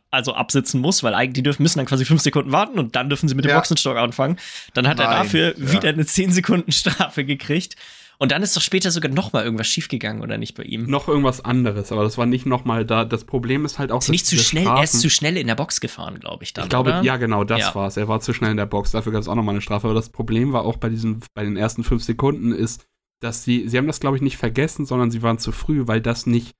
also 0.09 0.33
absitzen 0.33 0.81
muss, 0.81 1.03
weil 1.03 1.13
eigentlich 1.13 1.33
die 1.33 1.43
dürfen, 1.43 1.63
müssen 1.63 1.79
dann 1.79 1.85
quasi 1.85 2.05
fünf 2.05 2.21
Sekunden 2.21 2.51
warten 2.51 2.77
und 2.77 2.95
dann 2.95 3.09
dürfen 3.09 3.29
sie 3.29 3.35
mit 3.35 3.45
dem 3.45 3.51
Ja. 3.51 3.55
Boxenstock 3.55 3.97
anfangen. 3.97 4.37
Dann 4.73 4.87
hat 4.87 4.99
er 4.99 5.07
Nein, 5.07 5.23
dafür 5.23 5.57
ja. 5.57 5.71
wieder 5.71 5.89
eine 5.89 6.05
10 6.05 6.31
Sekunden 6.31 6.71
Strafe 6.71 7.23
gekriegt. 7.23 7.75
Und 8.21 8.31
dann 8.31 8.43
ist 8.43 8.55
doch 8.55 8.61
später 8.61 8.91
sogar 8.91 9.11
noch 9.11 9.33
mal 9.33 9.43
irgendwas 9.43 9.65
schiefgegangen, 9.67 10.21
oder 10.21 10.37
nicht 10.37 10.53
bei 10.55 10.61
ihm? 10.61 10.85
Noch 10.85 11.07
irgendwas 11.07 11.43
anderes, 11.43 11.91
aber 11.91 12.03
das 12.03 12.19
war 12.19 12.27
nicht 12.27 12.45
nochmal 12.45 12.85
da. 12.85 13.03
Das 13.03 13.23
Problem 13.25 13.65
ist 13.65 13.79
halt 13.79 13.91
auch, 13.91 13.99
Ist 14.01 14.09
nicht 14.09 14.27
zu 14.27 14.37
schnell, 14.37 14.67
er 14.67 14.83
ist 14.83 14.91
Strafen- 14.91 14.99
zu 15.01 15.09
schnell 15.09 15.37
in 15.37 15.47
der 15.47 15.55
Box 15.55 15.81
gefahren, 15.81 16.19
glaube 16.19 16.43
ich 16.43 16.53
dann. 16.53 16.65
Ich 16.65 16.69
glaube, 16.69 16.91
oder? 16.91 17.01
ja, 17.01 17.17
genau, 17.17 17.43
das 17.43 17.59
Ja. 17.61 17.73
war's. 17.73 17.97
Er 17.97 18.07
war 18.07 18.19
zu 18.21 18.33
schnell 18.33 18.51
in 18.51 18.57
der 18.57 18.67
Box. 18.67 18.91
Dafür 18.91 19.11
gab 19.11 19.21
es 19.21 19.27
auch 19.27 19.33
nochmal 19.33 19.55
eine 19.55 19.61
Strafe. 19.61 19.87
Aber 19.87 19.95
das 19.95 20.09
Problem 20.09 20.53
war 20.53 20.65
auch 20.65 20.77
bei 20.77 20.89
diesen, 20.89 21.21
bei 21.33 21.43
den 21.43 21.57
ersten 21.57 21.83
fünf 21.83 22.03
Sekunden 22.03 22.51
ist, 22.53 22.85
dass 23.21 23.43
sie, 23.43 23.67
sie 23.67 23.77
haben 23.79 23.87
das, 23.87 23.99
glaube 23.99 24.17
ich, 24.17 24.21
nicht 24.21 24.37
vergessen, 24.37 24.85
sondern 24.85 25.09
sie 25.09 25.23
waren 25.23 25.39
zu 25.39 25.51
früh, 25.51 25.87
weil 25.87 25.99
das 25.99 26.27
nicht, 26.27 26.51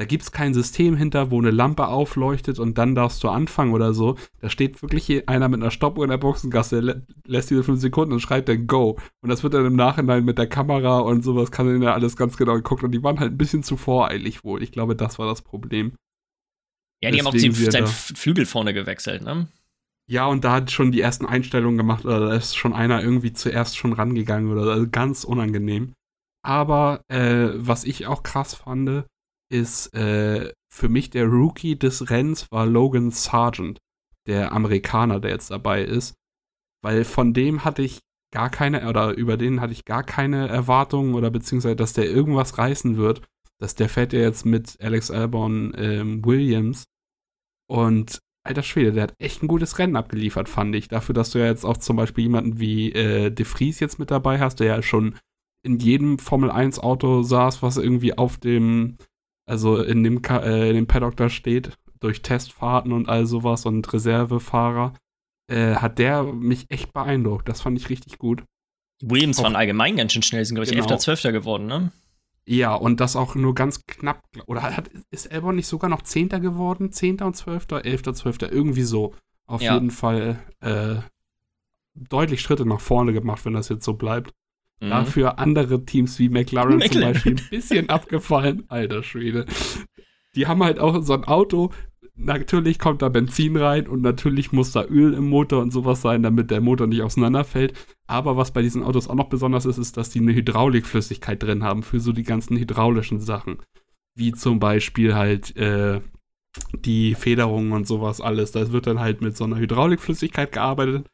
da 0.00 0.06
gibt 0.06 0.22
es 0.22 0.32
kein 0.32 0.54
System 0.54 0.96
hinter, 0.96 1.30
wo 1.30 1.38
eine 1.38 1.50
Lampe 1.50 1.88
aufleuchtet 1.88 2.58
und 2.58 2.78
dann 2.78 2.94
darfst 2.94 3.22
du 3.22 3.28
anfangen 3.28 3.74
oder 3.74 3.92
so. 3.92 4.16
Da 4.40 4.48
steht 4.48 4.80
wirklich 4.80 5.28
einer 5.28 5.50
mit 5.50 5.60
einer 5.60 5.70
Stoppuhr 5.70 6.04
in 6.04 6.10
der 6.10 6.16
Boxengasse, 6.16 6.80
lä 6.80 6.94
lässt 7.26 7.50
diese 7.50 7.62
fünf 7.62 7.82
Sekunden 7.82 8.14
und 8.14 8.20
schreibt 8.20 8.48
dann 8.48 8.66
Go. 8.66 8.98
Und 9.20 9.28
das 9.28 9.42
wird 9.42 9.52
dann 9.52 9.66
im 9.66 9.76
Nachhinein 9.76 10.24
mit 10.24 10.38
der 10.38 10.46
Kamera 10.46 11.00
und 11.00 11.22
sowas, 11.22 11.50
kann 11.50 11.66
dann 11.66 11.82
ja 11.82 11.92
alles 11.92 12.16
ganz 12.16 12.38
genau 12.38 12.54
geguckt. 12.54 12.82
Und 12.82 12.92
die 12.92 13.02
waren 13.02 13.20
halt 13.20 13.32
ein 13.32 13.36
bisschen 13.36 13.62
zu 13.62 13.76
voreilig 13.76 14.42
wohl. 14.42 14.62
Ich 14.62 14.72
glaube, 14.72 14.96
das 14.96 15.18
war 15.18 15.26
das 15.26 15.42
Problem. 15.42 15.92
Ja, 17.04 17.10
die 17.10 17.18
haben 17.18 17.26
auch 17.26 17.32
Deswegen 17.32 17.70
den, 17.70 17.86
Flügel 17.86 18.46
vorne 18.46 18.72
gewechselt, 18.72 19.22
ne? 19.22 19.48
Ja, 20.08 20.24
und 20.24 20.44
da 20.44 20.52
hat 20.52 20.70
schon 20.70 20.92
die 20.92 21.02
ersten 21.02 21.26
Einstellungen 21.26 21.76
gemacht, 21.76 22.06
oder 22.06 22.20
da 22.20 22.34
ist 22.34 22.56
schon 22.56 22.72
einer 22.72 23.02
irgendwie 23.02 23.34
zuerst 23.34 23.76
schon 23.76 23.92
rangegangen 23.92 24.50
oder 24.50 24.64
so. 24.64 24.70
also 24.70 24.88
ganz 24.90 25.24
unangenehm. 25.24 25.92
Aber 26.42 27.04
äh, 27.08 27.50
was 27.54 27.84
ich 27.84 28.06
auch 28.06 28.22
krass 28.22 28.54
fand, 28.54 29.04
ist 29.50 29.94
äh, 29.94 30.52
für 30.72 30.88
mich 30.88 31.10
der 31.10 31.26
Rookie 31.26 31.78
des 31.78 32.10
Rennens 32.10 32.50
war 32.50 32.66
Logan 32.66 33.10
Sargent, 33.10 33.80
der 34.26 34.52
Amerikaner, 34.52 35.20
der 35.20 35.32
jetzt 35.32 35.50
dabei 35.50 35.82
ist. 35.82 36.14
Weil 36.82 37.04
von 37.04 37.34
dem 37.34 37.64
hatte 37.64 37.82
ich 37.82 38.00
gar 38.32 38.48
keine, 38.48 38.88
oder 38.88 39.12
über 39.14 39.36
den 39.36 39.60
hatte 39.60 39.72
ich 39.72 39.84
gar 39.84 40.04
keine 40.04 40.48
Erwartungen 40.48 41.14
oder 41.14 41.30
beziehungsweise, 41.30 41.76
dass 41.76 41.92
der 41.92 42.08
irgendwas 42.08 42.58
reißen 42.58 42.96
wird. 42.96 43.22
Dass 43.58 43.74
der 43.74 43.88
fährt 43.88 44.12
ja 44.12 44.20
jetzt 44.20 44.46
mit 44.46 44.80
Alex 44.80 45.10
Albon 45.10 45.74
ähm, 45.76 46.24
Williams. 46.24 46.84
Und 47.68 48.20
alter 48.44 48.62
Schwede, 48.62 48.92
der 48.92 49.02
hat 49.04 49.14
echt 49.18 49.42
ein 49.42 49.48
gutes 49.48 49.78
Rennen 49.78 49.96
abgeliefert, 49.96 50.48
fand 50.48 50.74
ich. 50.74 50.88
Dafür, 50.88 51.14
dass 51.14 51.30
du 51.30 51.38
ja 51.38 51.46
jetzt 51.46 51.64
auch 51.64 51.76
zum 51.76 51.96
Beispiel 51.96 52.24
jemanden 52.24 52.58
wie 52.58 52.92
äh, 52.92 53.30
De 53.30 53.44
Vries 53.44 53.80
jetzt 53.80 53.98
mit 53.98 54.10
dabei 54.10 54.38
hast, 54.38 54.60
der 54.60 54.66
ja 54.66 54.82
schon 54.82 55.16
in 55.62 55.78
jedem 55.78 56.18
Formel 56.18 56.50
1 56.50 56.78
Auto 56.78 57.22
saß, 57.22 57.62
was 57.62 57.76
irgendwie 57.76 58.16
auf 58.16 58.38
dem, 58.38 58.96
also 59.50 59.82
in 59.82 60.02
dem, 60.04 60.22
Ka 60.22 60.38
äh, 60.38 60.68
in 60.70 60.74
dem 60.76 60.86
Paddock 60.86 61.16
da 61.16 61.28
steht, 61.28 61.76
durch 62.00 62.22
Testfahrten 62.22 62.92
und 62.92 63.08
all 63.08 63.26
sowas 63.26 63.66
und 63.66 63.92
Reservefahrer, 63.92 64.94
äh, 65.48 65.74
hat 65.74 65.98
der 65.98 66.22
mich 66.22 66.66
echt 66.70 66.92
beeindruckt. 66.94 67.48
Das 67.48 67.60
fand 67.60 67.76
ich 67.78 67.90
richtig 67.90 68.18
gut. 68.18 68.42
Williams 69.02 69.38
Auch- 69.38 69.44
waren 69.44 69.56
allgemein 69.56 69.96
ganz 69.96 70.12
schön 70.12 70.22
schnell, 70.22 70.44
sind, 70.44 70.54
glaube 70.54 70.64
ich, 70.64 70.70
Genau. 70.72 70.88
11., 70.88 70.98
12. 71.00 71.32
geworden, 71.32 71.66
ne? 71.66 71.92
Ja, 72.46 72.74
und 72.74 73.00
das 73.00 73.16
auch 73.16 73.34
nur 73.34 73.54
ganz 73.54 73.84
knapp. 73.86 74.22
Oder 74.46 74.62
hat, 74.62 74.90
ist 75.10 75.30
Albon 75.30 75.56
nicht 75.56 75.66
sogar 75.66 75.90
noch 75.90 76.02
Zehnter 76.02 76.40
geworden? 76.40 76.90
Zehnter 76.90 77.26
und 77.26 77.36
Zwölfter? 77.36 77.84
Elfter, 77.84 78.14
Zwölfter? 78.14 78.50
Irgendwie 78.50 78.82
so. 78.82 79.14
Auf 79.46 79.60
Ja. 79.62 79.74
jeden 79.74 79.90
Fall 79.90 80.38
äh, 80.60 80.96
deutlich 81.94 82.40
Schritte 82.40 82.66
nach 82.66 82.80
vorne 82.80 83.12
gemacht, 83.12 83.44
wenn 83.44 83.52
das 83.52 83.68
jetzt 83.68 83.84
so 83.84 83.94
bleibt. 83.94 84.32
Mhm. 84.80 84.90
Dafür 84.90 85.38
andere 85.38 85.84
Teams 85.84 86.18
wie 86.18 86.28
McLaren, 86.28 86.70
zum 86.70 86.78
McLaren. 86.78 87.12
Beispiel 87.12 87.36
ein 87.36 87.50
bisschen 87.50 87.88
abgefallen. 87.90 88.64
Alter 88.68 89.02
Schwede. 89.02 89.46
Die 90.34 90.46
haben 90.46 90.62
halt 90.62 90.78
auch 90.78 91.02
so 91.02 91.12
ein 91.12 91.24
Auto. 91.24 91.70
Natürlich 92.16 92.78
kommt 92.78 93.00
da 93.02 93.08
Benzin 93.08 93.56
rein 93.56 93.86
und 93.86 94.02
natürlich 94.02 94.52
muss 94.52 94.72
da 94.72 94.84
Öl 94.84 95.14
im 95.14 95.28
Motor 95.28 95.62
und 95.62 95.70
sowas 95.70 96.02
sein, 96.02 96.22
damit 96.22 96.50
der 96.50 96.60
Motor 96.60 96.86
nicht 96.86 97.02
auseinanderfällt. 97.02 97.72
Aber 98.06 98.36
was 98.36 98.52
bei 98.52 98.60
diesen 98.60 98.82
Autos 98.82 99.08
auch 99.08 99.14
noch 99.14 99.28
besonders 99.30 99.64
ist, 99.64 99.78
ist, 99.78 99.96
dass 99.96 100.10
die 100.10 100.20
eine 100.20 100.34
Hydraulikflüssigkeit 100.34 101.42
drin 101.42 101.62
haben 101.62 101.82
für 101.82 101.98
so 101.98 102.12
die 102.12 102.22
ganzen 102.22 102.58
hydraulischen 102.58 103.20
Sachen. 103.20 103.58
Wie 104.14 104.32
zum 104.32 104.60
Beispiel 104.60 105.14
halt 105.14 105.56
äh, 105.56 106.00
die 106.74 107.14
Federungen 107.14 107.72
und 107.72 107.86
sowas 107.86 108.20
alles. 108.20 108.52
Da 108.52 108.70
wird 108.72 108.86
dann 108.86 109.00
halt 109.00 109.20
mit 109.22 109.36
so 109.36 109.44
einer 109.44 109.58
Hydraulikflüssigkeit 109.58 110.52
gearbeitet. 110.52 111.06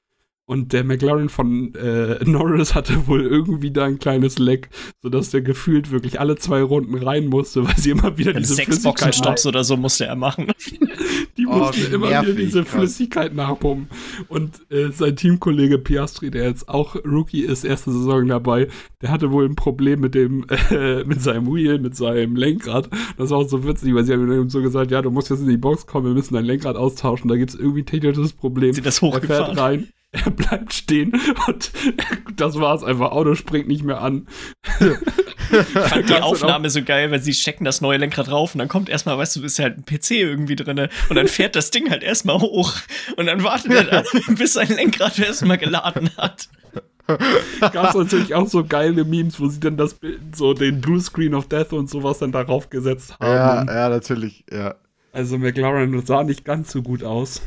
Und 0.48 0.72
der 0.72 0.84
McLaren 0.84 1.28
von 1.28 1.74
äh, 1.74 2.24
Norris 2.24 2.74
hatte 2.76 3.08
wohl 3.08 3.22
irgendwie 3.22 3.72
da 3.72 3.84
ein 3.84 3.98
kleines 3.98 4.38
Leck, 4.38 4.68
sodass 5.02 5.30
der 5.30 5.40
gefühlt 5.40 5.90
wirklich 5.90 6.20
alle 6.20 6.36
zwei 6.36 6.62
Runden 6.62 6.94
rein 6.96 7.26
musste, 7.26 7.64
weil 7.66 7.76
sie 7.76 7.90
immer 7.90 8.16
wieder 8.16 8.32
diese 8.32 8.54
Sechs 8.54 8.82
Boxenstopps 8.82 9.44
oder 9.46 9.64
so 9.64 9.76
musste 9.76 10.06
er 10.06 10.14
machen. 10.14 10.46
die 11.36 11.46
Oh, 11.48 11.58
mussten 11.58 11.92
immer 11.92 12.08
wieder 12.08 12.32
diese 12.32 12.62
krass. 12.62 12.74
Flüssigkeit 12.74 13.34
nachpumpen. 13.34 13.88
Und 14.28 14.60
äh, 14.70 14.90
sein 14.92 15.16
Teamkollege 15.16 15.78
Piastri, 15.78 16.30
der 16.30 16.44
jetzt 16.44 16.68
auch 16.68 16.94
Rookie 17.04 17.42
ist, 17.42 17.64
erste 17.64 17.90
Saison 17.92 18.26
dabei, 18.28 18.68
der 19.02 19.10
hatte 19.10 19.32
wohl 19.32 19.46
ein 19.46 19.56
Problem 19.56 20.00
mit 20.00 20.14
dem, 20.14 20.46
äh, 20.70 21.02
mit 21.04 21.20
seinem 21.22 21.52
Wheel, 21.52 21.80
mit 21.80 21.96
seinem 21.96 22.36
Lenkrad. 22.36 22.88
Das 23.18 23.30
war 23.30 23.38
auch 23.38 23.48
so 23.48 23.66
witzig, 23.66 23.94
weil 23.94 24.04
sie 24.04 24.12
haben 24.12 24.30
ihm 24.30 24.48
so 24.48 24.62
gesagt, 24.62 24.92
ja, 24.92 25.02
du 25.02 25.10
musst 25.10 25.28
jetzt 25.30 25.40
in 25.40 25.48
die 25.48 25.56
Box 25.56 25.86
kommen, 25.86 26.06
wir 26.06 26.14
müssen 26.14 26.34
dein 26.34 26.44
Lenkrad 26.44 26.76
austauschen. 26.76 27.28
Da 27.28 27.36
gibt 27.36 27.50
es 27.50 27.58
irgendwie 27.58 27.82
ein 27.82 27.86
technisches 27.86 28.32
Problem. 28.32 28.72
Sind 28.72 28.86
das 28.86 29.02
Er 29.02 29.10
fährt 29.10 29.14
hochgefahren? 29.24 29.58
rein, 29.58 29.88
er 30.24 30.30
bleibt 30.30 30.72
stehen 30.74 31.12
und 31.46 31.70
das 32.36 32.58
war's 32.58 32.82
einfach. 32.82 33.12
Auto 33.12 33.34
springt 33.34 33.68
nicht 33.68 33.84
mehr 33.84 34.00
an. 34.00 34.26
Ich 34.80 35.58
fand 35.58 36.08
die 36.08 36.14
Aufnahme 36.20 36.70
so 36.70 36.82
geil, 36.82 37.10
weil 37.10 37.20
sie 37.20 37.34
stecken 37.34 37.64
das 37.64 37.80
neue 37.80 37.98
Lenkrad 37.98 38.30
rauf 38.30 38.54
und 38.54 38.58
dann 38.58 38.68
kommt 38.68 38.88
erstmal, 38.88 39.18
weißt 39.18 39.36
du, 39.36 39.44
ist 39.44 39.58
halt 39.58 39.78
ein 39.78 39.84
PC 39.84 40.12
irgendwie 40.12 40.56
drin 40.56 40.88
und 41.08 41.16
dann 41.16 41.28
fährt 41.28 41.56
das 41.56 41.70
Ding 41.70 41.90
halt 41.90 42.02
erstmal 42.02 42.40
hoch 42.40 42.74
und 43.16 43.26
dann 43.26 43.42
wartet 43.42 43.72
er 43.72 43.84
dann, 43.84 44.04
bis 44.36 44.54
sein 44.54 44.68
Lenkrad 44.68 45.18
erstmal 45.18 45.58
geladen 45.58 46.10
hat. 46.16 46.48
gab 47.60 47.90
es 47.90 47.94
natürlich 47.94 48.34
auch 48.34 48.48
so 48.48 48.64
geile 48.64 49.04
Memes, 49.04 49.38
wo 49.38 49.48
sie 49.48 49.60
dann 49.60 49.76
das 49.76 49.94
Bild, 49.94 50.20
so 50.34 50.54
den 50.54 50.80
Blue 50.80 51.00
Screen 51.00 51.34
of 51.34 51.48
Death 51.48 51.72
und 51.72 51.88
sowas 51.88 52.18
dann 52.18 52.32
darauf 52.32 52.68
gesetzt 52.68 53.16
haben. 53.20 53.68
Ja, 53.68 53.74
ja, 53.74 53.88
natürlich, 53.88 54.44
ja. 54.50 54.74
Also 55.12 55.38
McLaren 55.38 56.04
sah 56.04 56.24
nicht 56.24 56.44
ganz 56.44 56.72
so 56.72 56.82
gut 56.82 57.02
aus. 57.04 57.40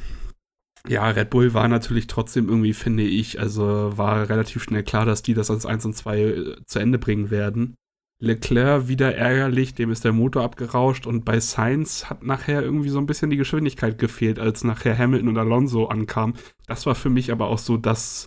Ja, 0.87 1.09
Red 1.09 1.29
Bull 1.29 1.53
war 1.53 1.67
natürlich 1.67 2.07
trotzdem 2.07 2.47
irgendwie, 2.47 2.73
finde 2.73 3.03
ich, 3.03 3.39
also 3.39 3.97
war 3.97 4.29
relativ 4.29 4.63
schnell 4.63 4.83
klar, 4.83 5.05
dass 5.05 5.21
die 5.21 5.33
das 5.33 5.51
als 5.51 5.65
1 5.65 5.85
und 5.85 5.93
2 5.95 6.19
äh, 6.19 6.55
zu 6.65 6.79
Ende 6.79 6.97
bringen 6.97 7.29
werden. 7.29 7.75
Leclerc 8.21 8.89
wieder 8.89 9.15
ärgerlich, 9.15 9.75
dem 9.75 9.91
ist 9.91 10.03
der 10.03 10.11
Motor 10.11 10.43
abgerauscht 10.43 11.07
und 11.07 11.23
bei 11.23 11.39
Sainz 11.39 12.09
hat 12.09 12.21
nachher 12.21 12.61
irgendwie 12.61 12.89
so 12.89 12.99
ein 12.99 13.05
bisschen 13.05 13.29
die 13.29 13.37
Geschwindigkeit 13.37 13.97
gefehlt, 13.97 14.39
als 14.39 14.65
nachher 14.65 14.97
Hamilton 14.97 15.29
und 15.29 15.37
Alonso 15.37 15.85
ankamen. 15.85 16.35
Das 16.67 16.85
war 16.85 16.95
für 16.95 17.09
mich 17.09 17.31
aber 17.31 17.47
auch 17.47 17.59
so 17.59 17.77
das, 17.77 18.25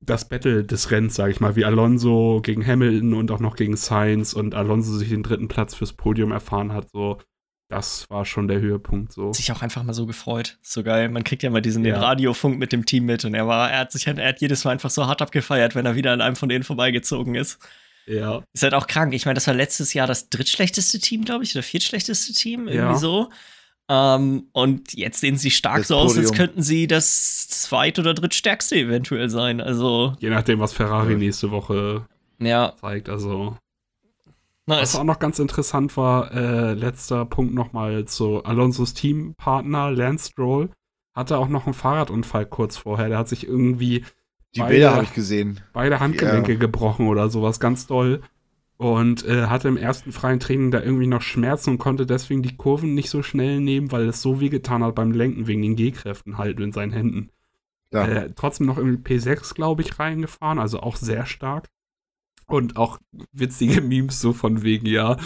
das 0.00 0.28
Battle 0.28 0.64
des 0.64 0.90
Rennens, 0.90 1.14
sage 1.14 1.30
ich 1.30 1.40
mal, 1.40 1.54
wie 1.54 1.64
Alonso 1.64 2.40
gegen 2.42 2.66
Hamilton 2.66 3.14
und 3.14 3.30
auch 3.30 3.38
noch 3.38 3.54
gegen 3.54 3.76
Sainz 3.76 4.32
und 4.32 4.56
Alonso 4.56 4.96
sich 4.96 5.10
den 5.10 5.22
dritten 5.22 5.46
Platz 5.46 5.76
fürs 5.76 5.92
Podium 5.92 6.32
erfahren 6.32 6.72
hat, 6.72 6.90
so 6.90 7.18
das 7.68 8.04
war 8.10 8.24
schon 8.24 8.46
der 8.48 8.60
Höhepunkt 8.60 9.12
so. 9.12 9.32
Sich 9.32 9.50
auch 9.52 9.62
einfach 9.62 9.82
mal 9.82 9.94
so 9.94 10.06
gefreut. 10.06 10.58
So 10.62 10.82
geil. 10.82 11.08
Man 11.08 11.24
kriegt 11.24 11.42
ja 11.42 11.50
mal 11.50 11.62
diesen 11.62 11.82
den 11.82 11.94
Ja. 11.94 12.00
Radiofunk 12.00 12.58
mit 12.58 12.72
dem 12.72 12.84
Team 12.86 13.04
mit 13.06 13.24
und 13.24 13.34
er 13.34 13.46
war, 13.46 13.70
er 13.70 13.80
hat 13.80 13.92
sich, 13.92 14.06
er 14.06 14.16
hat 14.28 14.40
jedes 14.40 14.64
Mal 14.64 14.72
einfach 14.72 14.90
so 14.90 15.06
hart 15.06 15.22
abgefeiert, 15.22 15.74
wenn 15.74 15.86
er 15.86 15.96
wieder 15.96 16.12
an 16.12 16.20
einem 16.20 16.36
von 16.36 16.48
denen 16.48 16.64
vorbeigezogen 16.64 17.34
ist. 17.34 17.58
Ja. 18.06 18.42
Ist 18.52 18.62
halt 18.62 18.74
auch 18.74 18.86
krank. 18.86 19.14
Ich 19.14 19.24
meine, 19.24 19.34
das 19.34 19.46
war 19.46 19.54
letztes 19.54 19.94
Jahr 19.94 20.06
das 20.06 20.28
drittschlechteste 20.28 20.98
Team, 21.00 21.24
glaube 21.24 21.42
ich, 21.44 21.54
oder 21.54 21.62
viertschlechteste 21.62 22.34
Team, 22.34 22.68
irgendwie 22.68 22.76
Ja. 22.92 22.94
so. 22.96 23.30
Ähm, 23.88 24.48
und 24.52 24.92
jetzt 24.94 25.20
sehen 25.20 25.36
sie 25.36 25.50
stark 25.50 25.78
Das 25.78 25.88
so 25.88 25.96
aus, 25.96 26.16
als 26.16 26.28
Podium. 26.28 26.34
könnten 26.36 26.62
sie 26.62 26.86
das 26.86 27.48
zweit- 27.48 27.98
oder 27.98 28.14
drittstärkste 28.14 28.76
eventuell 28.76 29.28
sein. 29.30 29.60
Also, 29.60 30.14
Je 30.20 30.30
nachdem, 30.30 30.58
was 30.60 30.72
Ferrari 30.72 31.16
nächste 31.16 31.50
Woche 31.50 32.06
ja, 32.38 32.74
zeigt. 32.80 33.08
Also, 33.10 33.56
was 34.66 34.78
nice. 34.78 34.96
auch 34.96 35.04
noch 35.04 35.18
ganz 35.18 35.38
interessant 35.38 35.96
war, 35.96 36.32
äh, 36.32 36.74
letzter 36.74 37.24
Punkt 37.24 37.54
nochmal 37.54 38.04
zu 38.06 38.44
Alonsos 38.44 38.94
Teampartner 38.94 39.90
Lance 39.90 40.30
Stroll. 40.30 40.70
Hatte 41.14 41.38
auch 41.38 41.48
noch 41.48 41.66
einen 41.66 41.74
Fahrradunfall 41.74 42.46
kurz 42.46 42.76
vorher. 42.76 43.08
Der 43.08 43.18
hat 43.18 43.28
sich 43.28 43.46
irgendwie 43.46 44.04
Die 44.54 44.60
Beide- 44.60 44.72
Bilder 44.72 44.94
habe 44.94 45.04
ich 45.04 45.12
gesehen. 45.14 45.60
beide 45.72 46.00
Handgelenke 46.00 46.52
Ja. 46.52 46.58
gebrochen 46.58 47.08
oder 47.08 47.28
sowas, 47.28 47.58
ganz 47.60 47.86
doll. 47.86 48.20
Und 48.76 49.24
äh, 49.24 49.46
hatte 49.46 49.68
im 49.68 49.76
ersten 49.76 50.10
freien 50.12 50.40
Training 50.40 50.70
da 50.72 50.80
irgendwie 50.82 51.06
noch 51.06 51.22
Schmerzen 51.22 51.70
und 51.70 51.78
konnte 51.78 52.06
deswegen 52.06 52.42
die 52.42 52.56
Kurven 52.56 52.94
nicht 52.94 53.08
so 53.10 53.22
schnell 53.22 53.60
nehmen, 53.60 53.92
weil 53.92 54.08
es 54.08 54.20
so 54.20 54.40
weh 54.40 54.48
getan 54.48 54.82
hat 54.82 54.94
beim 54.96 55.12
Lenken 55.12 55.46
wegen 55.46 55.62
den 55.62 55.76
G-Kräften 55.76 56.38
halt 56.38 56.58
in 56.58 56.72
seinen 56.72 56.92
Händen. 56.92 57.30
Ja. 57.92 58.06
Äh, 58.06 58.30
trotzdem 58.34 58.66
noch 58.66 58.76
irgendwie 58.78 59.00
P6, 59.16 59.54
glaube 59.54 59.82
ich, 59.82 59.98
reingefahren, 60.00 60.58
also 60.58 60.80
auch 60.80 60.96
sehr 60.96 61.26
stark. 61.26 61.68
Und 62.46 62.76
auch 62.76 62.98
witzige 63.32 63.80
Memes 63.80 64.20
so 64.20 64.32
von 64.32 64.62
wegen, 64.62 64.86
ja, 64.86 65.16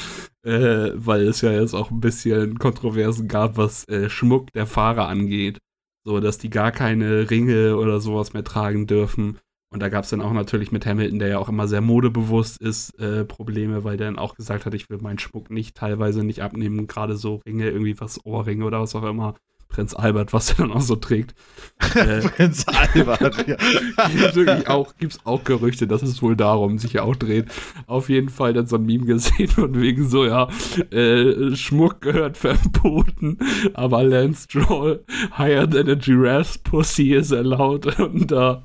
äh, 0.45 0.91
weil 0.95 1.23
es 1.23 1.41
ja 1.41 1.53
jetzt 1.53 1.75
auch 1.75 1.91
ein 1.91 2.01
bisschen 2.01 2.59
Kontroversen 2.59 3.29
gab, 3.29 3.57
was 3.57 3.87
äh, 3.89 4.09
Schmuck 4.09 4.53
der 4.53 4.67
Fahrer 4.67 5.09
angeht. 5.09 5.59
So, 6.05 6.21
dass 6.21 6.39
die 6.39 6.51
gar 6.51 6.73
keine 6.73 7.31
Ringe 7.31 7.77
oder 7.77 8.01
sowas 8.01 8.33
mehr 8.33 8.45
tragen 8.45 8.87
dürfen. 8.87 9.39
Und 9.71 9.81
da 9.81 9.91
gab 9.91 10.05
es 10.05 10.11
dann 10.11 10.23
auch 10.23 10.33
natürlich 10.33 10.73
mit 10.73 10.87
Hamilton, 10.87 11.19
der 11.19 11.29
ja 11.29 11.39
auch 11.39 11.51
immer 11.51 11.69
sehr 11.69 11.83
modebewusst 11.83 12.59
ist, 12.61 12.99
äh, 12.99 13.25
Probleme, 13.25 13.85
weil 13.85 13.99
der 13.99 14.07
dann 14.07 14.19
auch 14.19 14.35
gesagt 14.35 14.65
hat, 14.65 14.73
ich 14.73 14.89
will 14.89 14.99
meinen 14.99 15.19
Schmuck 15.19 15.51
nicht 15.51 15.77
teilweise 15.77 16.25
nicht 16.25 16.41
abnehmen, 16.41 16.87
gerade 16.87 17.17
so 17.17 17.43
Ringe, 17.47 17.69
irgendwie 17.69 18.01
was 18.01 18.25
Ohrringe 18.25 18.65
oder 18.65 18.81
was 18.81 18.95
auch 18.95 19.05
immer. 19.05 19.35
Prinz 19.69 19.95
Albert, 19.95 20.33
was 20.33 20.51
er 20.51 20.57
dann 20.59 20.73
auch 20.73 20.81
so 20.81 20.97
trägt. 20.97 21.35
äh, 21.95 22.21
Prinz 22.21 22.67
Albert, 22.67 23.47
ja. 23.47 23.57
Gibt 24.35 24.69
auch, 24.69 24.97
gibt's 24.97 25.21
auch 25.25 25.45
Gerüchte, 25.45 25.87
dass 25.87 26.03
es 26.03 26.23
wohl 26.23 26.37
darum 26.37 26.79
sich 26.79 26.99
auch 26.99 27.15
dreht. 27.15 27.47
Auf 27.87 28.09
jeden 28.09 28.29
Fall 28.29 28.53
dann 28.53 28.67
so 28.67 28.77
ein 28.77 28.87
Meme 28.87 29.07
gesehen 29.07 29.51
und 29.57 29.81
wegen 29.81 30.09
so, 30.09 30.25
ja, 30.25 30.49
äh, 30.91 31.55
Schmuck 31.55 32.01
gehört 32.01 32.37
verboten, 32.37 33.39
aber 33.75 34.03
Lance 34.03 34.45
Stroll 34.45 35.05
higher 35.37 35.69
than 35.69 35.89
a 35.89 35.95
giraffe's 35.95 36.59
pussy 36.59 37.15
is 37.15 37.33
allowed, 37.33 37.99
um 38.01 38.27
da, 38.27 38.63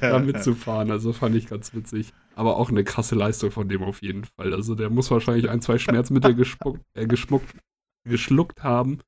da 0.00 0.18
mitzufahren. 0.18 0.90
Also 0.90 1.12
fand 1.12 1.36
ich 1.36 1.46
ganz 1.46 1.74
witzig. 1.74 2.12
Aber 2.34 2.56
auch 2.56 2.68
eine 2.68 2.84
krasse 2.84 3.14
Leistung 3.14 3.50
von 3.50 3.68
dem 3.68 3.82
auf 3.82 4.02
jeden 4.02 4.24
Fall. 4.24 4.52
Also 4.52 4.74
der 4.74 4.90
muss 4.90 5.10
wahrscheinlich 5.10 5.48
ein, 5.48 5.62
zwei 5.62 5.78
Schmerzmittel 5.78 6.34
gespuckt, 6.34 6.82
äh, 6.94 7.06
geschmuckt, 7.06 7.54
geschluckt 8.04 8.62
haben 8.62 8.98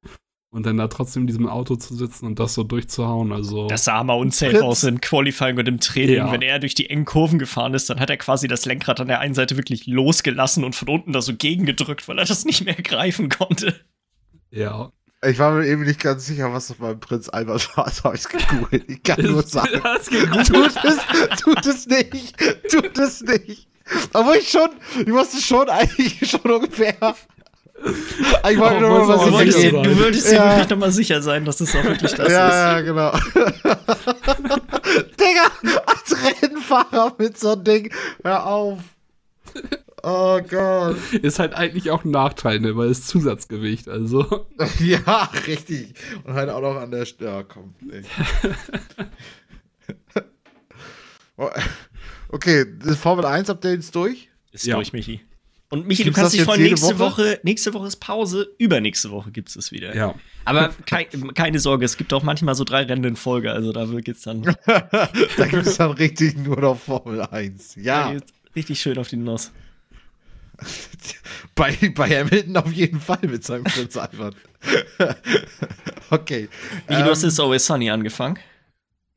und 0.50 0.64
dann 0.64 0.78
da 0.78 0.88
trotzdem 0.88 1.22
in 1.22 1.26
diesem 1.26 1.46
Auto 1.46 1.76
zu 1.76 1.94
sitzen 1.94 2.26
und 2.26 2.38
das 2.38 2.54
so 2.54 2.62
durchzuhauen. 2.62 3.32
Also 3.32 3.66
das 3.68 3.84
sah 3.84 4.02
mal 4.02 4.14
unsafe 4.14 4.64
aus 4.64 4.82
in 4.84 5.00
Qualifying 5.00 5.58
und 5.58 5.68
im 5.68 5.80
Training. 5.80 6.16
Ja. 6.16 6.32
Wenn 6.32 6.42
er 6.42 6.58
durch 6.58 6.74
die 6.74 6.88
engen 6.88 7.04
Kurven 7.04 7.38
gefahren 7.38 7.74
ist, 7.74 7.90
dann 7.90 8.00
hat 8.00 8.08
er 8.08 8.16
quasi 8.16 8.48
das 8.48 8.64
Lenkrad 8.64 9.00
an 9.00 9.08
der 9.08 9.20
einen 9.20 9.34
Seite 9.34 9.56
wirklich 9.56 9.86
losgelassen 9.86 10.64
und 10.64 10.74
von 10.74 10.88
unten 10.88 11.12
da 11.12 11.20
so 11.20 11.34
gegengedrückt, 11.36 12.08
weil 12.08 12.18
er 12.18 12.24
das 12.24 12.44
nicht 12.44 12.64
mehr 12.64 12.74
greifen 12.74 13.28
konnte. 13.28 13.74
Ja. 14.50 14.92
Ich 15.26 15.38
war 15.40 15.52
mir 15.52 15.66
eben 15.66 15.82
nicht 15.82 16.00
ganz 16.00 16.26
sicher, 16.26 16.52
was 16.52 16.68
das 16.68 16.76
beim 16.76 17.00
Prinz 17.00 17.28
Albert 17.28 17.76
war. 17.76 17.86
Das 17.86 18.04
habe 18.04 18.16
ich 18.16 18.28
gegoogelt. 18.28 18.84
Ich 18.88 19.02
kann 19.02 19.20
nur 19.20 19.42
sagen. 19.42 19.82
tut, 20.46 20.84
es, 20.84 21.42
tut 21.42 21.66
es 21.66 21.86
nicht. 21.86 22.36
Tut 22.70 22.96
es 22.98 23.20
nicht. 23.22 23.68
Aber 24.12 24.36
ich 24.36 24.48
schon, 24.48 24.70
ich 25.00 25.12
wusste 25.12 25.42
schon 25.42 25.68
eigentlich 25.68 26.30
schon 26.30 26.50
ungefähr 26.50 27.16
ich 27.84 28.58
wollte 28.58 28.76
oh, 28.76 28.80
nur 28.80 29.06
mal 29.06 29.26
du, 29.26 29.32
wolltest 29.32 29.62
dir, 29.62 29.72
du 29.72 29.96
würdest 29.98 30.30
dir 30.30 30.36
ja. 30.36 30.50
wirklich 30.50 30.70
nochmal 30.70 30.92
sicher 30.92 31.22
sein, 31.22 31.44
dass 31.44 31.60
es 31.60 31.72
das 31.72 31.80
auch 31.80 31.84
wirklich 31.84 32.14
das 32.14 32.32
ja, 32.32 32.48
ist. 32.48 32.54
Ja, 32.54 32.80
genau. 32.80 33.12
Digga, 35.20 35.50
als 35.86 36.16
Rennfahrer 36.42 37.14
mit 37.18 37.38
so 37.38 37.52
einem 37.52 37.64
Ding, 37.64 37.92
hör 38.24 38.46
auf. 38.46 38.78
Oh 40.02 40.40
Gott. 40.48 40.96
Ist 41.12 41.38
halt 41.38 41.54
eigentlich 41.54 41.90
auch 41.90 42.04
ein 42.04 42.10
Nachteil, 42.10 42.60
ne, 42.60 42.76
weil 42.76 42.88
es 42.88 43.06
Zusatzgewicht, 43.06 43.88
also. 43.88 44.46
ja, 44.78 45.30
richtig. 45.46 45.94
Und 46.24 46.34
halt 46.34 46.50
auch 46.50 46.60
noch 46.60 46.76
an 46.76 46.90
der 46.90 47.04
Stelle. 47.04 47.30
Ja, 47.30 47.42
komm. 47.42 47.74
okay, 52.28 52.64
das 52.78 52.96
Formel 52.96 53.24
1 53.24 53.50
Update 53.50 53.80
ist 53.80 53.94
durch? 53.94 54.30
Ist 54.52 54.66
ja. 54.66 54.76
durch, 54.76 54.92
Michi. 54.92 55.20
Und 55.70 55.86
Michi, 55.86 56.04
gibt's 56.04 56.16
du 56.16 56.22
kannst 56.22 56.34
dich 56.34 56.42
freuen, 56.42 56.62
nächste 56.62 56.98
Woche? 56.98 57.22
Woche? 57.24 57.40
nächste 57.42 57.74
Woche 57.74 57.86
ist 57.88 57.96
Pause, 57.96 58.54
übernächste 58.58 59.10
Woche 59.10 59.30
gibt 59.30 59.50
es 59.50 59.56
es 59.56 59.70
wieder. 59.70 59.94
Ja. 59.94 60.14
Aber 60.46 60.70
kei 60.86 61.04
keine 61.34 61.58
Sorge, 61.58 61.84
es 61.84 61.98
gibt 61.98 62.12
auch 62.14 62.22
manchmal 62.22 62.54
so 62.54 62.64
drei 62.64 62.84
Rennen 62.84 63.04
in 63.04 63.16
Folge, 63.16 63.52
also 63.52 63.72
da 63.72 63.84
geht's 63.84 64.22
dann. 64.22 64.42
da 64.66 65.46
gibt 65.46 65.66
es 65.66 65.76
dann 65.76 65.90
richtig 65.90 66.38
nur 66.38 66.58
noch 66.58 66.78
Formel 66.78 67.20
1. 67.20 67.76
Ja. 67.76 68.14
Richtig 68.56 68.80
schön 68.80 68.96
auf 68.96 69.08
die 69.08 69.16
Nuss. 69.16 69.52
bei, 71.54 71.76
bei 71.94 72.18
Hamilton 72.18 72.56
auf 72.56 72.72
jeden 72.72 73.00
Fall 73.00 73.20
mit 73.22 73.44
seinem 73.44 73.64
Prinz 73.64 73.96
Albert. 73.96 74.36
okay. 76.10 76.48
Michi, 76.88 77.00
ähm, 77.00 77.04
du 77.04 77.10
hast 77.10 77.22
jetzt 77.22 77.38
Always 77.38 77.66
Sunny 77.66 77.90
angefangen. 77.90 78.38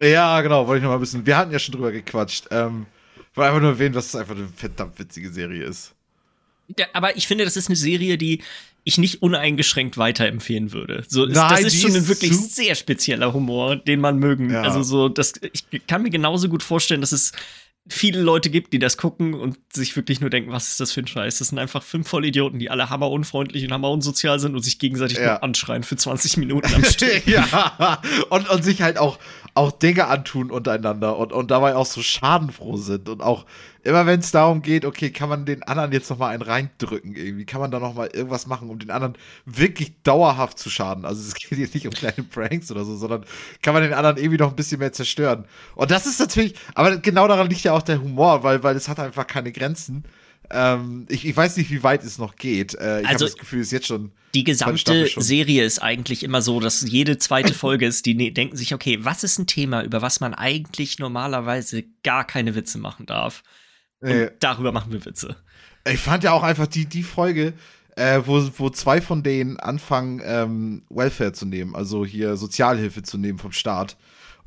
Ja, 0.02 0.42
genau, 0.42 0.68
wollte 0.68 0.80
ich 0.80 0.84
noch 0.84 0.90
mal 0.90 0.98
ein 0.98 1.02
bisschen. 1.02 1.26
Wir 1.26 1.38
hatten 1.38 1.52
ja 1.52 1.60
schon 1.60 1.74
drüber 1.74 1.92
gequatscht. 1.92 2.48
Ähm, 2.52 2.88
wollte 3.34 3.50
einfach 3.50 3.62
nur 3.62 3.72
erwähnen, 3.72 3.94
dass 3.94 4.08
es 4.08 4.16
einfach 4.16 4.36
eine 4.36 4.48
verdammt 4.48 5.00
witzige 5.00 5.32
Serie 5.32 5.64
ist. 5.64 5.94
Aber 6.94 7.16
ich 7.18 7.28
finde, 7.28 7.46
das 7.46 7.58
ist 7.58 7.68
eine 7.68 7.76
Serie, 7.76 8.18
die 8.18 8.42
ich 8.84 8.98
nicht 8.98 9.22
uneingeschränkt 9.22 9.98
weiterempfehlen 9.98 10.72
würde. 10.72 11.04
So, 11.08 11.26
Nein, 11.26 11.64
das 11.64 11.74
ist 11.74 11.82
schon 11.82 11.96
ein 11.96 12.08
wirklich 12.08 12.36
sehr 12.36 12.74
spezieller 12.76 13.34
Humor, 13.34 13.76
den 13.76 14.00
man 14.00 14.18
mögen. 14.18 14.50
Ja. 14.50 14.64
Also 14.64 14.82
so, 14.82 15.08
das, 15.08 15.34
ich 15.52 15.86
kann 15.88 16.02
mir 16.02 16.10
genauso 16.10 16.50
gut 16.50 16.64
vorstellen, 16.64 17.02
dass 17.02 17.12
es 17.12 17.32
viele 17.88 18.22
Leute 18.22 18.50
gibt, 18.50 18.74
die 18.74 18.80
das 18.80 18.98
gucken 18.98 19.34
und 19.34 19.58
sich 19.74 19.96
wirklich 19.96 20.22
nur 20.22 20.30
denken, 20.30 20.52
was 20.52 20.68
ist 20.68 20.80
das 20.80 20.92
für 20.92 21.02
ein 21.02 21.08
Scheiß? 21.08 21.40
Das 21.40 21.50
sind 21.50 21.58
einfach 21.58 21.82
fünf 21.82 22.08
Vollidioten, 22.08 22.60
die 22.60 22.70
alle 22.70 22.90
hammerunfreundlich 22.90 23.64
und 23.66 23.74
hammerunsozial 23.74 24.40
sind 24.40 24.56
und 24.56 24.62
sich 24.62 24.78
gegenseitig 24.78 25.18
ja. 25.18 25.34
nur 25.34 25.44
anschreien 25.44 25.84
für 25.84 25.96
20 25.96 26.38
Minuten 26.38 26.74
am 26.74 26.84
Stück. 26.86 27.26
ja, 27.28 28.02
und, 28.30 28.50
und 28.50 28.64
sich 28.64 28.82
halt 28.82 28.98
auch, 28.98 29.18
auch 29.54 29.72
Dinge 29.72 30.08
antun 30.08 30.52
untereinander 30.52 31.18
und, 31.18 31.34
und 31.34 31.52
dabei 31.52 31.76
auch 31.76 31.86
so 31.86 32.02
schadenfroh 32.02 32.78
sind 32.78 33.10
und 33.10 33.22
auch 33.22 33.46
immer 33.84 34.06
wenn 34.06 34.20
es 34.20 34.32
darum 34.32 34.62
geht, 34.62 34.86
okay, 34.86 35.12
kann 35.12 35.30
man 35.30 35.46
den 35.46 35.64
anderen 35.64 35.92
jetzt 35.92 36.10
noch 36.10 36.18
mal 36.18 36.30
einen 36.30 36.44
reindrücken 36.44 37.16
irgendwie? 37.16 37.46
Kann 37.46 37.62
man 37.62 37.72
da 37.72 37.80
noch 37.80 37.96
mal 37.96 38.08
irgendwas 38.08 38.48
machen, 38.48 38.70
um 38.70 38.80
den 38.80 38.92
anderen 38.92 39.18
wirklich 39.46 39.94
dauerhaft 40.04 40.60
zu 40.60 40.70
schaden? 40.70 41.06
Also 41.06 41.22
es 41.22 41.34
geht 41.50 41.58
hier 41.58 41.68
nicht 41.74 41.88
um 41.88 41.94
kleine 41.94 42.24
Pranks 42.24 42.72
oder 42.72 42.86
so, 42.86 42.96
sondern 42.96 43.26
kann 43.62 43.74
man 43.74 43.84
den 43.84 43.94
anderen 43.94 44.18
irgendwie 44.18 44.38
noch 44.38 44.50
ein 44.50 44.56
bisschen 44.56 44.80
mehr 44.80 44.94
zerstören? 44.94 45.46
Und 45.76 45.92
das 45.92 46.06
ist 46.06 46.20
natürlich, 46.20 46.56
aber 46.76 46.98
genau 46.98 47.28
daran 47.28 47.50
liegt 47.50 47.64
ja 47.64 47.74
auch 47.74 47.82
der 47.82 48.02
Humor, 48.02 48.44
weil, 48.44 48.64
weil 48.64 48.76
es 48.76 48.88
hat 48.88 49.00
einfach 49.00 49.28
keine 49.28 49.52
Grenzen. 49.52 50.06
Ähm, 50.54 51.06
ich, 51.10 51.26
ich, 51.26 51.36
weiß 51.36 51.58
nicht, 51.58 51.72
wie 51.72 51.84
weit 51.84 52.04
es 52.04 52.18
noch 52.18 52.36
geht. 52.36 52.76
Äh, 52.76 53.02
ich 53.02 53.08
also, 53.08 53.26
habe 53.26 53.32
das 53.32 53.38
Gefühl, 53.38 53.62
es 53.62 53.68
ist 53.68 53.72
jetzt 53.72 53.88
schon. 53.88 54.12
Die 54.34 54.44
gesamte 54.44 55.08
Serie 55.18 55.66
ist 55.66 55.80
eigentlich 55.80 56.24
immer 56.24 56.42
so, 56.42 56.60
dass 56.60 56.82
jede 56.82 57.18
zweite 57.18 57.54
Folge 57.54 57.86
ist, 57.86 58.06
die 58.06 58.14
ne 58.14 58.32
denken 58.32 58.56
sich, 58.56 58.74
okay, 58.74 59.00
was 59.02 59.24
ist 59.24 59.40
ein 59.40 59.48
Thema, 59.48 59.84
über 59.84 60.02
was 60.02 60.20
man 60.20 60.34
eigentlich 60.34 61.00
normalerweise 61.00 61.84
gar 62.04 62.26
keine 62.26 62.56
Witze 62.56 62.78
machen 62.78 63.06
darf? 63.06 63.44
Und 64.00 64.32
darüber 64.40 64.72
machen 64.72 64.92
wir 64.92 65.06
Witze. 65.06 65.36
Ich 65.88 66.00
fand 66.00 66.24
ja 66.24 66.32
auch 66.32 66.44
einfach 66.44 66.68
die, 66.68 66.86
die 66.86 67.04
Folge, 67.04 67.54
äh, 67.96 68.22
wo, 68.26 68.42
wo 68.58 68.70
zwei 68.70 69.02
von 69.02 69.24
denen 69.24 69.60
anfangen, 69.60 70.22
ähm, 70.24 70.84
Welfare 70.90 71.34
zu 71.34 71.46
nehmen, 71.46 71.76
also 71.76 72.06
hier 72.06 72.38
Sozialhilfe 72.38 73.04
zu 73.04 73.18
nehmen 73.18 73.40
vom 73.40 73.52
Staat. 73.52 73.98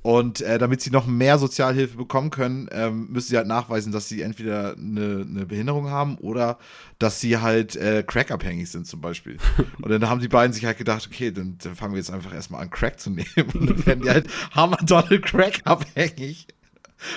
Und 0.05 0.43
äh, 0.43 0.59
damit 0.59 0.83
sie 0.83 0.91
noch 0.91 1.07
mehr 1.07 1.39
Sozialhilfe 1.39 1.97
bekommen 1.97 2.29
können, 2.29 2.69
ähm, 2.73 3.09
müssen 3.11 3.29
sie 3.29 3.39
halt 3.39 3.47
nachweisen, 3.47 3.91
dass 3.91 4.07
sie 4.07 4.21
entweder 4.21 4.77
eine, 4.77 5.27
eine 5.27 5.47
Behinderung 5.47 5.89
haben 5.89 6.19
oder 6.19 6.59
dass 6.99 7.23
sie 7.23 7.39
halt 7.39 7.75
äh, 7.77 8.05
crackabhängig 8.07 8.71
sind 8.71 8.87
zum 8.87 9.01
Beispiel. 9.01 9.39
Und 9.81 9.91
dann 9.91 10.07
haben 10.07 10.21
die 10.21 10.29
beiden 10.29 10.53
sich 10.53 10.67
halt 10.67 10.77
gedacht, 10.77 11.09
okay, 11.11 11.33
dann, 11.33 11.57
dann 11.57 11.75
fangen 11.75 11.95
wir 11.95 12.01
jetzt 12.01 12.11
einfach 12.11 12.35
erstmal 12.35 12.61
an, 12.61 12.69
Crack 12.69 13.01
zu 13.01 13.09
nehmen. 13.09 13.27
Und 13.55 13.71
dann 13.71 13.87
werden 13.87 14.03
die 14.03 14.11
halt 14.11 14.29
Hammer 14.51 14.77
Donald 14.85 15.25
Crack 15.25 15.63
abhängig. 15.65 16.49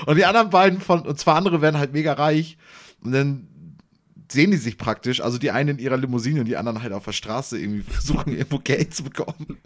Und 0.05 0.15
die 0.15 0.23
anderen 0.23 0.49
beiden 0.49 0.79
von, 0.79 1.01
und 1.01 1.19
zwei 1.19 1.33
andere 1.33 1.61
werden 1.61 1.77
halt 1.77 1.91
mega 1.91 2.13
reich. 2.13 2.57
Und 3.01 3.11
dann 3.11 3.49
sehen 4.31 4.51
die 4.51 4.57
sich 4.57 4.77
praktisch, 4.77 5.19
also 5.19 5.37
die 5.37 5.51
einen 5.51 5.77
in 5.77 5.79
ihrer 5.79 5.97
Limousine 5.97 6.39
und 6.39 6.45
die 6.45 6.55
anderen 6.55 6.81
halt 6.81 6.93
auf 6.93 7.03
der 7.03 7.11
Straße 7.11 7.59
irgendwie 7.59 7.81
versuchen, 7.81 8.31
irgendwo 8.31 8.59
Geld 8.59 8.93
zu 8.93 9.03
bekommen. 9.03 9.57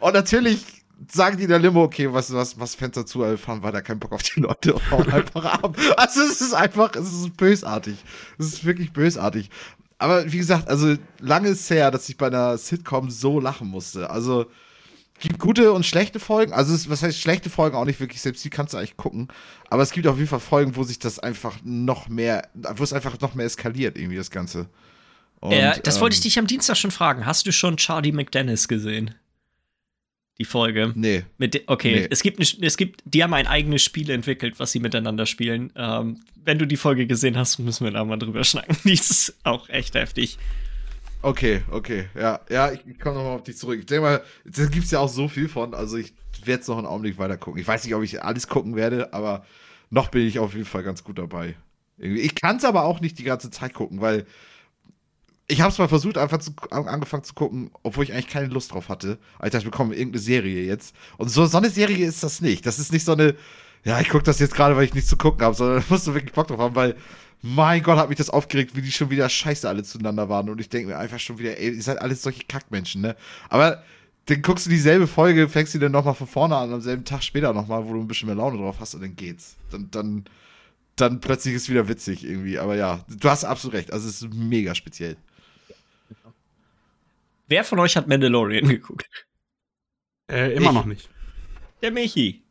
Und 0.00 0.12
natürlich 0.12 0.83
sagen 1.10 1.36
die 1.36 1.44
in 1.44 1.48
der 1.48 1.58
Limo, 1.58 1.82
okay, 1.82 2.12
was, 2.12 2.32
was, 2.32 2.58
was 2.58 2.74
Fenster 2.74 3.06
zu, 3.06 3.22
also 3.22 3.36
fahren 3.36 3.62
weiter, 3.62 3.82
keinen 3.82 4.00
Bock 4.00 4.12
auf 4.12 4.22
die 4.22 4.40
Leute 4.40 4.74
und 4.74 4.90
hauen 4.90 5.08
einfach 5.12 5.44
ab. 5.44 5.76
Also 5.96 6.22
es 6.22 6.40
ist 6.40 6.54
einfach, 6.54 6.94
es 6.96 7.12
ist 7.12 7.36
bösartig. 7.36 7.96
Es 8.38 8.46
ist 8.46 8.64
wirklich 8.64 8.92
bösartig. 8.92 9.50
Aber 9.98 10.30
wie 10.30 10.38
gesagt, 10.38 10.68
also 10.68 10.96
lange 11.20 11.48
ist 11.48 11.60
es 11.60 11.70
her, 11.70 11.90
dass 11.90 12.08
ich 12.08 12.16
bei 12.16 12.26
einer 12.26 12.58
Sitcom 12.58 13.10
so 13.10 13.40
lachen 13.40 13.68
musste. 13.68 14.10
Also 14.10 14.46
gibt 15.20 15.38
gute 15.38 15.72
und 15.72 15.86
schlechte 15.86 16.20
Folgen. 16.20 16.52
Also, 16.52 16.74
es, 16.74 16.90
was 16.90 17.02
heißt 17.02 17.18
schlechte 17.18 17.50
Folgen 17.50 17.76
auch 17.76 17.84
nicht 17.84 18.00
wirklich, 18.00 18.20
selbst 18.20 18.44
die 18.44 18.50
kannst 18.50 18.74
du 18.74 18.78
eigentlich 18.78 18.96
gucken. 18.96 19.28
Aber 19.70 19.82
es 19.82 19.90
gibt 19.90 20.06
auf 20.06 20.16
jeden 20.16 20.28
Fall 20.28 20.40
Folgen, 20.40 20.76
wo 20.76 20.84
sich 20.84 20.98
das 20.98 21.18
einfach 21.18 21.56
noch 21.64 22.08
mehr, 22.08 22.48
wo 22.76 22.82
es 22.82 22.92
einfach 22.92 23.18
noch 23.20 23.34
mehr 23.34 23.46
eskaliert, 23.46 23.96
irgendwie 23.96 24.16
das 24.16 24.30
Ganze. 24.30 24.66
Und, 25.40 25.52
äh, 25.52 25.80
das 25.82 25.96
ähm, 25.96 26.02
wollte 26.02 26.14
ich 26.14 26.22
dich 26.22 26.38
am 26.38 26.46
Dienstag 26.46 26.76
schon 26.76 26.90
fragen. 26.90 27.26
Hast 27.26 27.46
du 27.46 27.52
schon 27.52 27.76
Charlie 27.76 28.12
McDennis 28.12 28.68
gesehen? 28.68 29.14
Die 30.38 30.44
Folge. 30.44 30.92
Nee. 30.96 31.24
Mit 31.38 31.62
okay, 31.68 32.00
nee. 32.00 32.08
es 32.10 32.22
gibt 32.22 32.40
es 32.40 32.76
gibt, 32.76 33.02
die 33.04 33.22
haben 33.22 33.34
ein 33.34 33.46
eigenes 33.46 33.82
Spiel 33.82 34.10
entwickelt, 34.10 34.58
was 34.58 34.72
sie 34.72 34.80
miteinander 34.80 35.26
spielen. 35.26 35.72
Ähm, 35.76 36.20
wenn 36.44 36.58
du 36.58 36.66
die 36.66 36.76
Folge 36.76 37.06
gesehen 37.06 37.36
hast, 37.36 37.58
müssen 37.58 37.84
wir 37.84 37.92
da 37.92 38.04
mal 38.04 38.18
drüber 38.18 38.44
schnacken. 38.44 38.76
Die 38.84 38.92
ist 38.92 39.34
auch 39.44 39.68
echt 39.68 39.94
heftig. 39.94 40.38
Okay, 41.22 41.62
okay, 41.70 42.08
ja, 42.14 42.40
ja, 42.50 42.70
ich, 42.70 42.80
ich 42.86 42.98
komme 42.98 43.16
nochmal 43.16 43.36
auf 43.36 43.44
dich 43.44 43.56
zurück. 43.56 43.78
Ich 43.78 43.86
denke 43.86 44.02
mal, 44.02 44.22
da 44.44 44.66
gibt 44.66 44.84
es 44.84 44.90
ja 44.90 44.98
auch 44.98 45.08
so 45.08 45.26
viel 45.26 45.48
von, 45.48 45.72
also 45.72 45.96
ich 45.96 46.12
werde 46.44 46.60
es 46.60 46.68
noch 46.68 46.76
einen 46.76 46.86
Augenblick 46.86 47.16
weiter 47.16 47.38
gucken. 47.38 47.60
Ich 47.60 47.66
weiß 47.66 47.82
nicht, 47.84 47.94
ob 47.94 48.02
ich 48.02 48.22
alles 48.22 48.46
gucken 48.46 48.76
werde, 48.76 49.14
aber 49.14 49.46
noch 49.88 50.08
bin 50.08 50.26
ich 50.26 50.38
auf 50.38 50.52
jeden 50.52 50.66
Fall 50.66 50.82
ganz 50.82 51.02
gut 51.02 51.18
dabei. 51.18 51.54
Ich 51.96 52.34
kann 52.34 52.56
es 52.56 52.64
aber 52.64 52.84
auch 52.84 53.00
nicht 53.00 53.18
die 53.18 53.24
ganze 53.24 53.50
Zeit 53.50 53.72
gucken, 53.72 54.02
weil 54.02 54.26
ich 55.46 55.60
habe 55.60 55.70
es 55.70 55.78
mal 55.78 55.88
versucht, 55.88 56.16
einfach 56.16 56.38
zu, 56.38 56.52
angefangen 56.70 57.24
zu 57.24 57.34
gucken, 57.34 57.70
obwohl 57.82 58.04
ich 58.04 58.12
eigentlich 58.12 58.28
keine 58.28 58.46
Lust 58.46 58.72
drauf 58.72 58.88
hatte. 58.88 59.18
Aber 59.36 59.46
ich 59.46 59.52
dachte, 59.52 59.66
wir 59.66 59.70
bekommen 59.70 59.92
irgendeine 59.92 60.22
Serie 60.22 60.64
jetzt. 60.64 60.94
Und 61.18 61.28
so, 61.28 61.44
so 61.46 61.58
eine 61.58 61.70
Serie 61.70 62.06
ist 62.06 62.22
das 62.22 62.40
nicht. 62.40 62.64
Das 62.64 62.78
ist 62.78 62.92
nicht 62.92 63.04
so 63.04 63.12
eine, 63.12 63.34
ja, 63.84 64.00
ich 64.00 64.08
gucke 64.08 64.24
das 64.24 64.38
jetzt 64.38 64.54
gerade, 64.54 64.76
weil 64.76 64.84
ich 64.84 64.94
nichts 64.94 65.10
zu 65.10 65.16
gucken 65.16 65.42
habe, 65.42 65.54
sondern 65.54 65.80
da 65.80 65.84
musst 65.88 66.06
du 66.06 66.14
wirklich 66.14 66.32
Bock 66.32 66.48
drauf 66.48 66.58
haben, 66.58 66.74
weil 66.74 66.96
mein 67.42 67.82
Gott, 67.82 67.98
hat 67.98 68.08
mich 68.08 68.16
das 68.16 68.30
aufgeregt, 68.30 68.74
wie 68.74 68.80
die 68.80 68.90
schon 68.90 69.10
wieder 69.10 69.28
scheiße 69.28 69.68
alle 69.68 69.82
zueinander 69.82 70.30
waren. 70.30 70.48
Und 70.48 70.60
ich 70.62 70.70
denke 70.70 70.88
mir 70.88 70.98
einfach 70.98 71.18
schon 71.18 71.38
wieder, 71.38 71.58
ey, 71.58 71.74
ihr 71.74 71.82
seid 71.82 72.00
alles 72.00 72.22
solche 72.22 72.44
Kackmenschen, 72.44 73.02
ne? 73.02 73.16
Aber 73.50 73.82
dann 74.26 74.40
guckst 74.40 74.64
du 74.64 74.70
dieselbe 74.70 75.06
Folge, 75.06 75.50
fängst 75.50 75.74
du 75.74 75.78
dann 75.78 75.92
nochmal 75.92 76.14
von 76.14 76.26
vorne 76.26 76.56
an, 76.56 76.72
am 76.72 76.80
selben 76.80 77.04
Tag 77.04 77.22
später 77.22 77.52
nochmal, 77.52 77.86
wo 77.86 77.92
du 77.92 78.00
ein 78.00 78.08
bisschen 78.08 78.28
mehr 78.28 78.36
Laune 78.36 78.56
drauf 78.56 78.76
hast 78.80 78.94
und 78.94 79.02
dann 79.02 79.14
geht's. 79.14 79.56
Dann, 79.70 79.90
dann, 79.90 80.24
dann 80.96 81.20
plötzlich 81.20 81.54
ist 81.54 81.64
es 81.64 81.68
wieder 81.68 81.86
witzig 81.86 82.24
irgendwie. 82.24 82.58
Aber 82.58 82.76
ja, 82.76 83.04
du 83.08 83.28
hast 83.28 83.44
absolut 83.44 83.74
recht. 83.74 83.92
Also 83.92 84.08
es 84.08 84.22
ist 84.22 84.32
mega 84.32 84.74
speziell. 84.74 85.18
Wer 87.48 87.64
von 87.64 87.78
euch 87.78 87.96
hat 87.96 88.08
Mandalorian 88.08 88.68
geguckt? 88.68 89.08
Äh, 90.30 90.54
immer 90.54 90.68
Ich. 90.70 90.72
noch 90.74 90.84
nicht. 90.86 91.08
Der 91.82 91.90
Michi. 91.90 92.42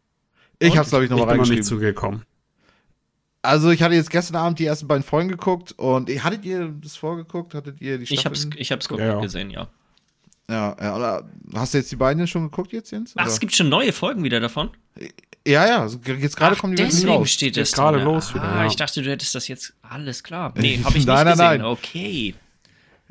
Ich 0.59 0.71
Und? 0.71 0.77
hab's, 0.77 0.89
glaube 0.89 1.05
ich, 1.05 1.11
Ich 1.11 1.17
nochmal 1.17 1.33
bin 1.35 1.37
noch 1.37 1.49
nicht 1.49 1.57
reingeschrieben. 1.59 1.63
zugekommen. 1.79 2.25
Also 3.41 3.71
ich 3.71 3.81
hatte 3.83 3.95
jetzt 3.95 4.09
gestern 4.09 4.37
Abend 4.37 4.59
die 4.59 4.65
ersten 4.65 4.87
beiden 4.87 5.03
Folgen 5.03 5.27
geguckt 5.29 5.73
und 5.73 6.09
hattet 6.23 6.45
ihr 6.45 6.69
das 6.81 6.95
vorgeguckt? 6.95 7.53
Hattet 7.53 7.81
ihr 7.81 7.97
die 7.97 8.13
Ich 8.13 8.25
hab's, 8.25 8.47
ich 8.55 8.71
hab's 8.71 8.87
Ja, 8.89 8.97
ja. 8.97 9.19
gesehen, 9.19 9.49
ja. 9.49 9.67
Ja, 10.49 10.75
ja, 10.79 10.95
oder 10.95 11.29
hast 11.55 11.73
du 11.73 11.77
jetzt 11.79 11.91
die 11.91 11.95
beiden 11.95 12.25
schon 12.27 12.43
geguckt 12.43 12.71
jetzt, 12.73 12.91
Jens? 12.91 13.13
Ach, 13.15 13.23
oder? 13.23 13.31
es 13.33 13.39
gibt 13.39 13.53
schon 13.55 13.69
neue 13.69 13.91
Folgen 13.91 14.23
wieder 14.23 14.39
davon? 14.39 14.69
Ja, 15.45 15.65
ja, 15.67 15.87
jetzt 16.19 16.37
gerade 16.37 16.55
kommen 16.55 16.75
die 16.75 16.83
deswegen 16.83 17.09
raus. 17.11 17.31
steht 17.31 17.57
Jetzt 17.57 17.71
das 17.73 17.77
gerade 17.79 18.01
los 18.01 18.33
wieder, 18.33 18.43
Ah, 18.43 18.61
ja. 18.61 18.67
ich 18.67 18.75
dachte, 18.77 19.01
du 19.01 19.09
hättest 19.09 19.35
das 19.35 19.47
jetzt 19.49 19.73
alles 19.81 20.23
klar. 20.23 20.53
Nee, 20.57 20.77
habe 20.79 20.89
ich 20.89 21.05
nicht 21.05 21.07
Nein, 21.07 21.25
nein, 21.25 21.33
gesehen. 21.37 21.37
nein. 21.47 21.63
Okay. 21.63 22.35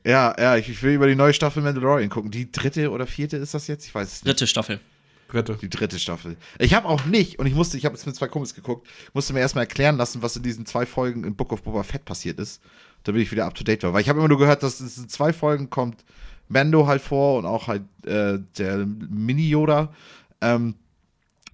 Ja, 0.05 0.35
ja, 0.39 0.57
ich, 0.57 0.69
ich 0.69 0.83
will 0.83 0.95
über 0.95 1.07
die 1.07 1.15
neue 1.15 1.33
Staffel 1.33 1.63
Mandalorian 1.63 2.11
gucken. 2.11 2.31
Die 2.31 2.51
dritte 2.51 2.91
oder 2.91 3.07
vierte 3.07 3.37
ist 3.37 3.55
das 3.55 3.67
jetzt? 3.69 3.87
Ich 3.87 3.95
weiß 3.95 4.09
es 4.09 4.25
nicht. 4.25 4.27
Dritte 4.27 4.47
Staffel. 4.47 4.81
Dritte. 5.29 5.57
Die 5.61 5.71
dritte 5.71 5.99
Staffel. 5.99 6.37
Ich 6.59 6.75
habe 6.75 6.89
auch 6.89 7.07
nicht, 7.07 7.39
und 7.39 7.47
ich 7.47 7.55
musste, 7.55 7.77
ich 7.79 7.85
habe 7.85 7.95
jetzt 7.95 8.07
mit 8.07 8.15
zwei 8.15 8.29
Kumpels 8.29 8.55
geguckt, 8.55 8.87
musste 9.15 9.33
mir 9.33 9.41
erstmal 9.41 9.65
erklären 9.65 9.97
lassen, 9.97 10.23
was 10.23 10.37
in 10.37 10.43
diesen 10.43 10.67
zwei 10.67 10.85
Folgen 10.85 11.25
in 11.25 11.37
Book 11.37 11.53
of 11.53 11.63
Boba 11.63 11.85
Fett 11.85 12.05
passiert 12.05 12.39
ist, 12.39 12.61
damit 13.05 13.23
ich 13.23 13.33
wieder 13.33 13.47
up 13.47 13.55
to 13.55 13.65
date 13.65 13.83
war. 13.83 13.93
Weil 13.95 14.03
ich 14.03 14.09
habe 14.09 14.19
immer 14.19 14.29
nur 14.29 14.39
gehört, 14.39 14.63
dass 14.63 14.81
es 14.81 14.99
in 14.99 15.09
zwei 15.09 15.33
Folgen 15.33 15.71
kommt 15.71 16.05
Mando 16.49 16.87
halt 16.87 17.01
vor 17.01 17.39
und 17.39 17.47
auch 17.47 17.67
halt 17.67 17.83
äh, 18.05 18.39
der 18.59 18.87
Mini-Yoda. 18.87 19.93
Ähm, 20.41 20.75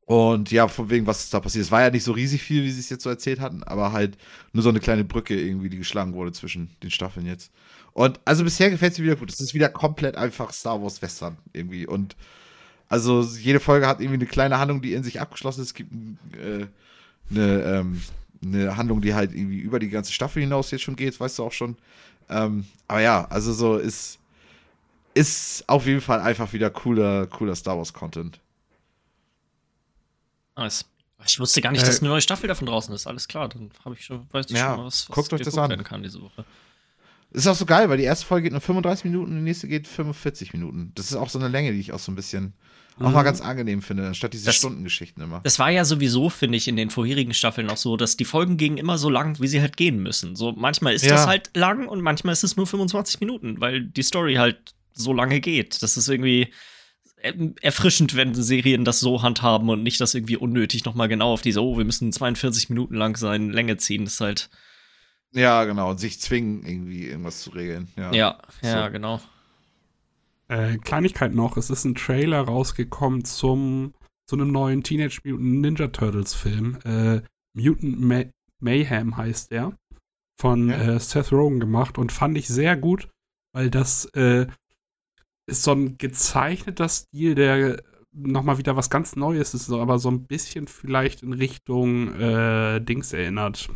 und 0.07 0.51
ja, 0.51 0.69
von 0.69 0.89
wegen, 0.91 1.07
was 1.07 1.29
da 1.31 1.39
passiert. 1.39 1.67
Es 1.67 1.71
war 1.71 1.83
ja 1.83 1.91
nicht 1.91 2.03
so 2.03 2.13
riesig 2.13 2.43
viel, 2.43 2.65
wie 2.65 2.71
sie 2.71 2.81
es 2.81 2.89
jetzt 2.89 3.05
so 3.05 3.11
erzählt 3.11 3.41
hatten, 3.41 3.63
aber 3.63 3.93
halt 3.93 4.17
nur 4.53 4.63
so 4.63 4.71
eine 4.71 4.81
kleine 4.81 5.05
Brücke 5.05 5.39
irgendwie, 5.39 5.69
die 5.69 5.77
geschlagen 5.77 6.15
wurde 6.15 6.33
zwischen 6.33 6.71
den 6.83 6.91
Staffeln 6.91 7.27
jetzt. 7.27 7.53
Und 7.99 8.21
also 8.25 8.45
bisher 8.45 8.71
gefällt 8.71 8.93
es 8.93 8.99
mir 9.01 9.07
wieder 9.07 9.17
gut. 9.17 9.29
Es 9.33 9.41
ist 9.41 9.55
wieder 9.55 9.69
komplett 9.69 10.17
einfach 10.17 10.53
Star 10.53 10.81
Wars 10.81 11.03
Western 11.03 11.37
irgendwie. 11.53 11.85
Und 11.85 12.15
also 12.89 13.23
jede 13.23 13.59
Folge 13.59 13.89
hat 13.89 13.99
irgendwie 14.01 14.15
eine 14.21 14.27
kleine 14.27 14.59
Handlung, 14.61 14.81
die 14.81 14.93
in 14.93 15.03
sich 15.03 15.21
abgeschlossen 15.21 15.63
ist. 15.63 15.69
Es 15.69 15.75
gibt 15.75 15.93
äh, 16.37 16.67
eine, 17.31 17.63
ähm, 17.65 18.01
eine 18.41 18.77
Handlung, 18.77 19.01
die 19.01 19.15
halt 19.15 19.35
irgendwie 19.35 19.59
über 19.59 19.81
die 19.81 19.89
ganze 19.89 20.13
Staffel 20.13 20.41
hinaus 20.41 20.71
jetzt 20.71 20.83
schon 20.83 20.95
geht, 20.95 21.19
weißt 21.19 21.41
du 21.41 21.45
auch 21.45 21.51
schon. 21.53 21.77
Ähm, 22.29 22.67
aber 22.87 23.01
ja, 23.01 23.25
also 23.31 23.53
so 23.53 23.79
ist, 23.79 24.21
ist 25.15 25.69
auf 25.69 25.85
jeden 25.85 26.01
Fall 26.01 26.21
einfach 26.21 26.53
wieder 26.53 26.71
cooler, 26.71 27.27
cooler 27.27 27.57
Star 27.57 27.77
Wars 27.79 27.93
Content. 27.93 28.39
Nice. 30.57 30.85
Ich 31.27 31.41
wusste 31.41 31.61
gar 31.61 31.73
nicht, 31.73 31.83
Äh, 31.83 31.87
dass 31.87 31.99
eine 31.99 32.11
neue 32.11 32.21
Staffel 32.21 32.47
davon 32.47 32.67
draußen 32.69 32.95
ist. 32.95 33.09
Alles 33.09 33.27
klar, 33.27 33.49
dann 33.49 33.71
habe 33.85 33.97
ich 33.97 34.05
schon, 34.05 34.29
weiß 34.31 34.47
ich 34.49 34.53
Ja, 34.57 34.69
schon 34.69 34.77
mal, 34.77 34.87
was, 34.87 35.09
was 35.09 35.15
guckt 35.17 35.33
euch 35.33 35.43
das 35.43 35.59
an. 35.59 35.71
werden 35.71 35.83
kann 35.85 36.05
diese 36.05 36.23
Woche. 36.23 36.45
Ist 37.31 37.47
auch 37.47 37.55
so 37.55 37.67
geil, 37.67 37.89
weil 37.91 37.99
die 37.99 38.05
erste 38.05 38.25
Folge 38.27 38.45
geht 38.45 38.53
nur 38.53 38.61
35 38.61 39.05
Minuten 39.05 39.33
und 39.33 39.37
die 39.39 39.43
nächste 39.45 39.69
geht 39.69 39.87
45 39.87 40.53
Minuten. 40.55 40.93
Das 40.95 41.07
ist 41.11 41.17
auch 41.17 41.29
so 41.29 41.39
eine 41.39 41.49
Länge, 41.49 41.73
die 41.73 41.81
ich 41.81 41.93
auch 41.93 41.99
so 41.99 42.11
ein 42.11 42.15
bisschen 42.15 42.55
auch 43.01 43.13
mal 43.13 43.23
ganz 43.23 43.41
angenehm 43.41 43.81
finde, 43.81 44.09
anstatt 44.09 44.33
diese 44.33 44.47
Das- 44.47 44.57
Stundengeschichten 44.57 45.23
immer. 45.23 45.41
Das 45.45 45.61
war 45.61 45.71
ja 45.71 45.85
sowieso, 45.85 46.31
finde 46.31 46.57
ich, 46.57 46.67
in 46.67 46.75
den 46.77 46.91
vorherigen 46.91 47.33
Staffeln 47.33 47.71
auch 47.71 47.77
so, 47.77 47.97
dass 47.97 48.17
die 48.17 48.25
Folgen 48.25 48.57
gingen 48.57 48.77
immer 48.77 48.99
so 48.99 49.09
lang, 49.09 49.39
wie 49.41 49.47
sie 49.47 49.61
halt 49.61 49.77
gehen 49.77 50.03
müssen. 50.03 50.35
So 50.35 50.53
manchmal 50.53 50.95
ist 50.95 51.05
Ja. 51.05 51.13
das 51.15 51.27
halt 51.29 51.51
lang 51.55 51.87
und 51.87 52.01
manchmal 52.01 52.33
ist 52.33 52.43
es 52.43 52.57
nur 52.57 52.67
25 52.67 53.21
Minuten, 53.21 53.61
weil 53.61 53.83
die 53.85 54.03
Story 54.03 54.35
halt 54.35 54.75
so 54.95 55.13
lange 55.13 55.39
geht. 55.41 55.81
Das 55.83 55.97
ist 55.97 56.09
irgendwie 56.09 56.49
erfrischend, 57.63 58.17
wenn 58.17 58.35
Serien 58.35 58.85
das 58.85 59.01
so 59.01 59.23
handhaben 59.23 59.69
und 59.69 59.83
nicht 59.83 60.01
das 60.01 60.15
irgendwie 60.15 60.37
unnötig 60.37 60.85
nochmal 60.85 61.09
genau 61.09 61.33
auf 61.33 61.43
diese, 61.43 61.63
oh, 61.63 61.77
wir 61.77 61.85
müssen 61.85 62.13
42 62.13 62.69
Minuten 62.71 62.95
lang 62.95 63.17
sein, 63.17 63.51
Länge 63.51 63.77
ziehen. 63.77 64.05
Das 64.05 64.15
ist 64.15 64.21
halt, 64.21 64.51
Ja, 65.33 65.65
genau. 65.65 65.91
Und 65.91 66.01
sich 66.01 66.21
zwingen, 66.21 66.65
irgendwie 66.65 67.07
irgendwas 67.07 67.41
zu 67.41 67.51
regeln. 67.51 67.89
Ja. 67.97 68.13
ja, 68.13 68.39
ja, 68.63 68.87
So. 68.87 68.93
genau. 68.93 69.21
Äh, 70.49 70.79
Kleinigkeit 70.79 71.35
noch, 71.35 71.57
es 71.59 71.69
ist 71.71 71.85
ein 71.85 71.95
Trailer 71.95 72.41
rausgekommen 72.41 73.25
zum, 73.25 73.93
zu 74.27 74.37
einem 74.37 74.51
neuen 74.51 74.83
Teenage 74.83 75.21
Mutant 75.25 75.61
Ninja 75.61 75.89
Turtles 75.89 76.35
Film. 76.35 76.79
Äh, 76.85 77.21
Mutant 77.55 78.01
Ma 78.01 78.23
Mayhem 78.61 79.17
heißt 79.17 79.51
der. 79.53 79.77
Von 80.41 80.71
Ja. 80.71 80.95
äh, 80.95 81.01
Seth 81.01 81.33
Rogen 81.33 81.61
gemacht 81.61 81.99
und 81.99 82.13
fand 82.13 82.39
ich 82.39 82.49
sehr 82.49 82.77
gut, 82.77 83.09
weil 83.53 83.71
das 83.71 84.07
äh, 84.15 84.47
ist 85.47 85.63
so 85.65 85.73
ein 85.73 85.99
gezeichneter 85.99 86.89
Stil, 86.89 87.35
der 87.35 87.83
nochmal 88.13 88.59
wieder 88.59 88.77
was 88.77 88.89
ganz 88.91 89.17
Neues 89.17 89.53
ist, 89.55 89.71
aber 89.71 89.99
so 89.99 90.11
ein 90.11 90.27
bisschen 90.27 90.67
vielleicht 90.67 91.23
in 91.23 91.33
Richtung 91.35 92.15
äh, 92.19 92.81
Dings 92.81 93.13
erinnert. 93.13 93.69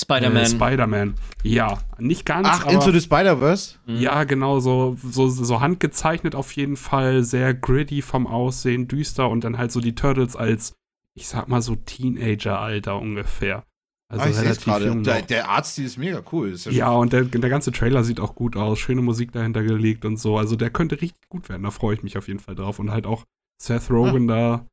Spider-Man. 0.00 0.42
Äh, 0.42 0.46
Spider-Man. 0.48 1.14
Ja, 1.42 1.78
nicht 1.98 2.26
ganz, 2.26 2.48
Ach, 2.50 2.62
aber 2.62 2.72
Into 2.72 2.90
the 2.90 3.00
Spider-Verse? 3.00 3.76
Mhm. 3.86 3.96
ja, 3.96 4.24
genau, 4.24 4.60
so, 4.60 4.96
so, 5.02 5.28
so 5.28 5.60
handgezeichnet 5.60 6.34
auf 6.34 6.52
jeden 6.52 6.76
Fall, 6.76 7.22
sehr 7.22 7.54
gritty 7.54 8.02
vom 8.02 8.26
Aussehen, 8.26 8.88
düster 8.88 9.28
und 9.28 9.44
dann 9.44 9.58
halt 9.58 9.72
so 9.72 9.80
die 9.80 9.94
Turtles 9.94 10.36
als, 10.36 10.74
ich 11.14 11.28
sag 11.28 11.48
mal 11.48 11.62
so 11.62 11.76
Teenager-Alter 11.76 12.98
ungefähr. 12.98 13.64
Also 14.10 14.24
ah, 14.24 14.28
ich 14.28 14.38
relativ 14.40 14.78
jung 14.86 15.02
Der, 15.04 15.22
der 15.22 15.48
Artstil 15.48 15.84
ist 15.84 15.96
mega 15.96 16.20
cool. 16.32 16.50
Ist 16.50 16.66
ja, 16.66 16.72
Ja, 16.72 16.90
und 16.90 17.12
der, 17.12 17.22
der 17.22 17.50
ganze 17.50 17.70
Trailer 17.70 18.02
sieht 18.02 18.18
auch 18.18 18.34
gut 18.34 18.56
aus, 18.56 18.80
schöne 18.80 19.02
Musik 19.02 19.30
dahinter 19.30 19.62
gelegt 19.62 20.04
und 20.04 20.16
so. 20.16 20.36
Also 20.36 20.56
der 20.56 20.70
könnte 20.70 21.00
richtig 21.00 21.28
gut 21.28 21.48
werden, 21.48 21.62
da 21.62 21.70
freue 21.70 21.94
ich 21.94 22.02
mich 22.02 22.18
auf 22.18 22.26
jeden 22.26 22.40
Fall 22.40 22.56
drauf. 22.56 22.80
Und 22.80 22.90
halt 22.90 23.06
auch 23.06 23.24
Seth 23.62 23.88
Rogen 23.88 24.26
da 24.26 24.66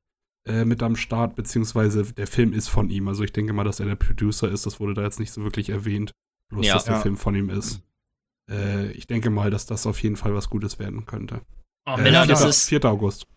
äh, 0.48 0.66
mit 0.66 0.82
am 0.84 0.96
Start, 0.96 1.36
beziehungsweise 1.36 2.14
der 2.14 2.28
Film 2.28 2.54
ist 2.54 2.68
von 2.70 2.90
ihm. 2.90 3.08
Also 3.08 3.24
ich 3.24 3.34
denke 3.34 3.54
mal, 3.54 3.64
dass 3.64 3.80
er 3.80 3.86
der 3.86 3.96
Producer 3.96 4.50
ist, 4.50 4.66
das 4.66 4.80
wurde 4.80 4.94
da 4.94 5.04
jetzt 5.04 5.20
nicht 5.20 5.32
so 5.32 5.44
wirklich 5.44 5.70
erwähnt. 5.70 6.12
Bloß, 6.50 6.66
Ja. 6.66 6.74
dass 6.76 6.86
der 6.86 6.96
Ja. 6.96 7.02
Film 7.02 7.18
von 7.18 7.36
ihm 7.36 7.50
ist. 7.50 7.82
Äh, 8.50 8.92
ich 8.94 9.08
denke 9.08 9.30
mal, 9.30 9.50
dass 9.52 9.66
das 9.66 9.86
auf 9.86 10.02
jeden 10.02 10.16
Fall 10.16 10.34
was 10.34 10.50
Gutes 10.50 10.80
werden 10.80 11.06
könnte. 11.06 11.42
Oh, 11.86 11.96
Äh, 11.98 12.02
Miller, 12.02 12.26
das 12.26 12.40
4. 12.42 12.50
ist, 12.50 12.70
4. 12.70 12.86
August. 12.86 13.28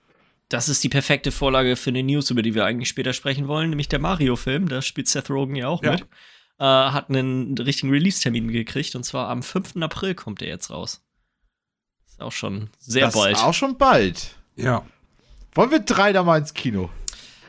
Das 0.49 0.69
ist 0.69 0.83
die 0.83 0.89
perfekte 0.89 1.31
Vorlage 1.33 1.77
für 1.77 1.91
eine 1.91 2.03
News, 2.03 2.31
über 2.31 2.43
die 2.43 2.55
wir 2.55 2.65
eigentlich 2.65 2.89
später 2.89 3.13
sprechen 3.13 3.47
wollen, 3.49 3.71
nämlich 3.71 3.89
der 3.89 3.99
Mario-Film. 4.01 4.69
Da 4.69 4.83
spielt 4.83 5.09
Seth 5.09 5.31
Rogen 5.31 5.55
ja 5.57 5.69
auch 5.69 5.83
Ja. 5.83 5.93
mit. 5.93 6.03
Äh, 6.59 6.65
hat 6.65 7.09
einen 7.09 7.57
richtigen 7.57 7.91
Release-Termin 7.91 8.49
gekriegt 8.49 8.95
und 8.95 9.05
zwar 9.05 9.29
am 9.29 9.43
5. 9.43 9.77
April 9.83 10.15
kommt 10.15 10.43
er 10.43 10.49
jetzt 10.49 10.71
raus. 10.71 11.03
Ist 12.07 12.21
auch 12.21 12.33
schon 12.33 12.69
sehr 12.79 13.07
das 13.07 13.15
bald. 13.15 13.37
Ist 13.37 13.43
auch 13.45 13.55
schon 13.55 13.79
bald. 13.79 14.37
Ja. 14.57 14.85
Wollen 15.61 15.71
wir 15.73 15.81
drei 15.81 16.15
da 16.15 16.23
mal 16.23 16.39
ins 16.39 16.55
Kino? 16.55 16.89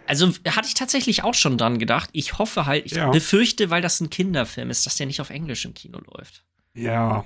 Also 0.06 0.28
hatte 0.50 0.68
ich 0.68 0.74
tatsächlich 0.74 1.24
auch 1.24 1.34
schon 1.34 1.58
dran 1.58 1.80
gedacht. 1.80 2.10
Ich 2.12 2.38
hoffe 2.40 2.66
halt, 2.66 2.86
ich 2.86 2.92
Ja. 2.92 3.10
befürchte, 3.10 3.70
weil 3.70 3.82
das 3.82 4.02
ein 4.02 4.10
Kinderfilm 4.10 4.70
ist, 4.70 4.86
dass 4.86 4.98
der 4.98 5.06
nicht 5.06 5.22
auf 5.22 5.30
Englisch 5.30 5.64
im 5.64 5.74
Kino 5.74 5.98
läuft. 6.14 6.44
Ja. 6.74 7.24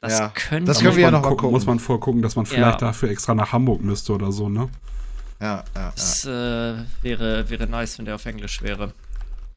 Das 0.00 0.18
Ja. 0.18 0.28
könnte 0.30 0.64
Das 0.68 0.78
Da 0.78 0.84
können 0.84 0.96
wir 0.96 1.02
ja 1.02 1.10
man 1.10 1.20
noch 1.20 1.22
mal 1.24 1.28
gucken, 1.28 1.40
gucken. 1.42 1.52
Muss 1.52 1.66
man 1.66 1.78
vorgucken, 1.78 2.22
dass 2.22 2.36
man 2.36 2.46
vielleicht 2.46 2.80
Ja. 2.80 2.86
dafür 2.86 3.10
extra 3.10 3.34
nach 3.34 3.52
Hamburg 3.52 3.82
müsste 3.82 4.14
oder 4.14 4.32
so, 4.32 4.48
ne? 4.48 4.70
Ja, 5.42 5.62
ja, 5.74 5.80
ja. 5.82 5.92
Das 5.94 6.24
äh, 6.24 6.28
wäre, 7.02 7.50
wäre 7.50 7.66
nice, 7.66 7.98
wenn 7.98 8.06
der 8.06 8.14
auf 8.14 8.24
Englisch 8.24 8.62
wäre. 8.62 8.94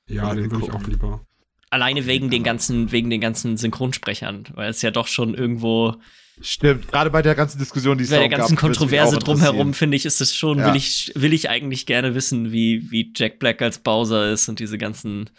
Ja, 0.10 0.24
Mal 0.24 0.36
den 0.36 0.52
würde 0.52 0.66
ich 0.66 0.70
gucken. 0.70 0.84
auch 0.86 0.90
lieber. 0.90 1.22
Alleine 1.70 2.06
wegen 2.08 2.30
den 2.30 2.44
ganzen, 2.44 2.92
wegen 2.92 3.10
den 3.10 3.22
ganzen 3.22 3.56
Synchronsprechern, 3.56 4.44
weil 4.56 4.70
es 4.70 4.82
ja 4.82 4.92
doch 4.92 5.08
schon 5.08 5.34
irgendwo 5.34 5.96
Stimmt, 6.40 6.88
gerade 6.88 7.10
bei 7.10 7.22
der 7.22 7.36
ganzen 7.36 7.60
Diskussion, 7.60 7.98
die 7.98 8.06
es 8.06 8.10
bei 8.10 8.20
der 8.20 8.30
ganzen 8.30 8.56
gab, 8.56 8.62
Kontroverse 8.62 9.18
drumherum, 9.20 9.74
finde 9.74 9.98
ich, 9.98 10.06
ist 10.06 10.22
es 10.22 10.36
schon, 10.36 10.60
Ja. 10.60 10.68
will, 10.68 10.76
ich, 10.76 11.12
will 11.16 11.34
ich 11.34 11.50
eigentlich 11.50 11.86
gerne 11.86 12.16
wissen, 12.16 12.52
wie, 12.52 12.90
wie 12.90 13.12
Jack 13.16 13.38
Black 13.40 13.62
als 13.62 13.80
Bowser 13.80 14.32
ist 14.32 14.48
und 14.50 14.60
diese 14.60 14.78
ganzen, 14.78 15.30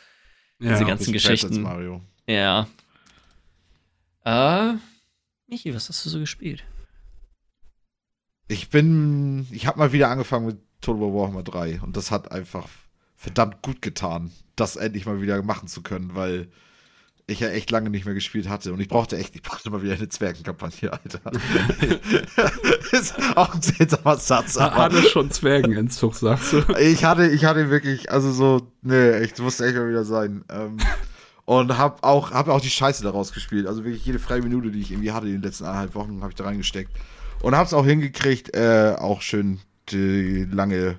Ja. 0.60 0.72
diese 0.72 0.84
ganzen 0.84 1.12
Geschichten. 1.12 1.62
Mario. 1.62 2.02
Ja. 2.28 2.68
Äh, 4.24 4.74
Michi, 5.48 5.74
was 5.74 5.88
hast 5.88 6.04
du 6.04 6.10
so 6.10 6.20
gespielt? 6.20 6.62
Ich 8.48 8.68
bin, 8.68 9.46
ich 9.50 9.66
habe 9.66 9.78
mal 9.78 9.92
wieder 9.92 10.08
angefangen 10.08 10.46
mit 10.46 10.58
Total 10.80 11.00
War 11.00 11.14
Warhammer 11.14 11.42
3 11.42 11.80
und 11.80 11.96
das 11.96 12.10
hat 12.10 12.30
einfach 12.30 12.68
verdammt 13.16 13.62
gut 13.62 13.82
getan, 13.82 14.32
das 14.56 14.76
endlich 14.76 15.06
mal 15.06 15.20
wieder 15.22 15.42
machen 15.42 15.68
zu 15.68 15.82
können, 15.82 16.14
weil 16.14 16.48
ich 17.26 17.40
ja 17.40 17.48
echt 17.48 17.70
lange 17.70 17.90
nicht 17.90 18.04
mehr 18.04 18.14
gespielt 18.14 18.48
hatte 18.48 18.72
und 18.72 18.80
ich 18.80 18.88
brauchte 18.88 19.16
echt, 19.16 19.34
ich 19.34 19.42
brauchte 19.42 19.70
mal 19.70 19.82
wieder 19.82 19.94
eine 19.94 20.08
Zwergenkampagne, 20.08 20.92
Alter. 20.92 21.20
ist 22.92 23.14
auch 23.36 23.54
ein 23.54 23.62
seltsamer 23.62 24.16
Satz, 24.16 24.56
aber 24.56 24.76
Hatte 24.76 25.02
schon 25.02 25.30
Zwergenentzug, 25.30 26.14
sagst 26.14 26.52
du? 26.52 26.58
ich 26.80 27.04
hatte, 27.04 27.28
ich 27.28 27.44
hatte 27.44 27.70
wirklich, 27.70 28.10
also 28.10 28.32
so, 28.32 28.68
nee, 28.82 29.12
echt, 29.12 29.38
musste 29.38 29.66
echt 29.66 29.76
mal 29.76 29.88
wieder 29.88 30.04
sein. 30.04 30.44
Ähm, 30.50 30.78
und 31.44 31.76
hab 31.76 32.04
auch, 32.04 32.30
hab 32.30 32.48
auch 32.48 32.60
die 32.60 32.70
Scheiße 32.70 33.02
daraus 33.02 33.32
gespielt. 33.32 33.66
Also 33.66 33.84
wirklich 33.84 34.04
jede 34.04 34.18
freie 34.18 34.42
Minute, 34.42 34.70
die 34.70 34.80
ich 34.80 34.92
irgendwie 34.92 35.12
hatte 35.12 35.26
in 35.26 35.34
den 35.34 35.42
letzten 35.42 35.64
eineinhalb 35.64 35.94
Wochen, 35.94 36.20
habe 36.20 36.30
ich 36.30 36.36
da 36.36 36.44
reingesteckt. 36.44 36.90
Und 37.42 37.56
hab's 37.56 37.74
auch 37.74 37.84
hingekriegt, 37.84 38.54
äh, 38.56 38.94
auch 38.98 39.22
schön 39.22 39.58
die 39.90 40.46
lange 40.50 40.98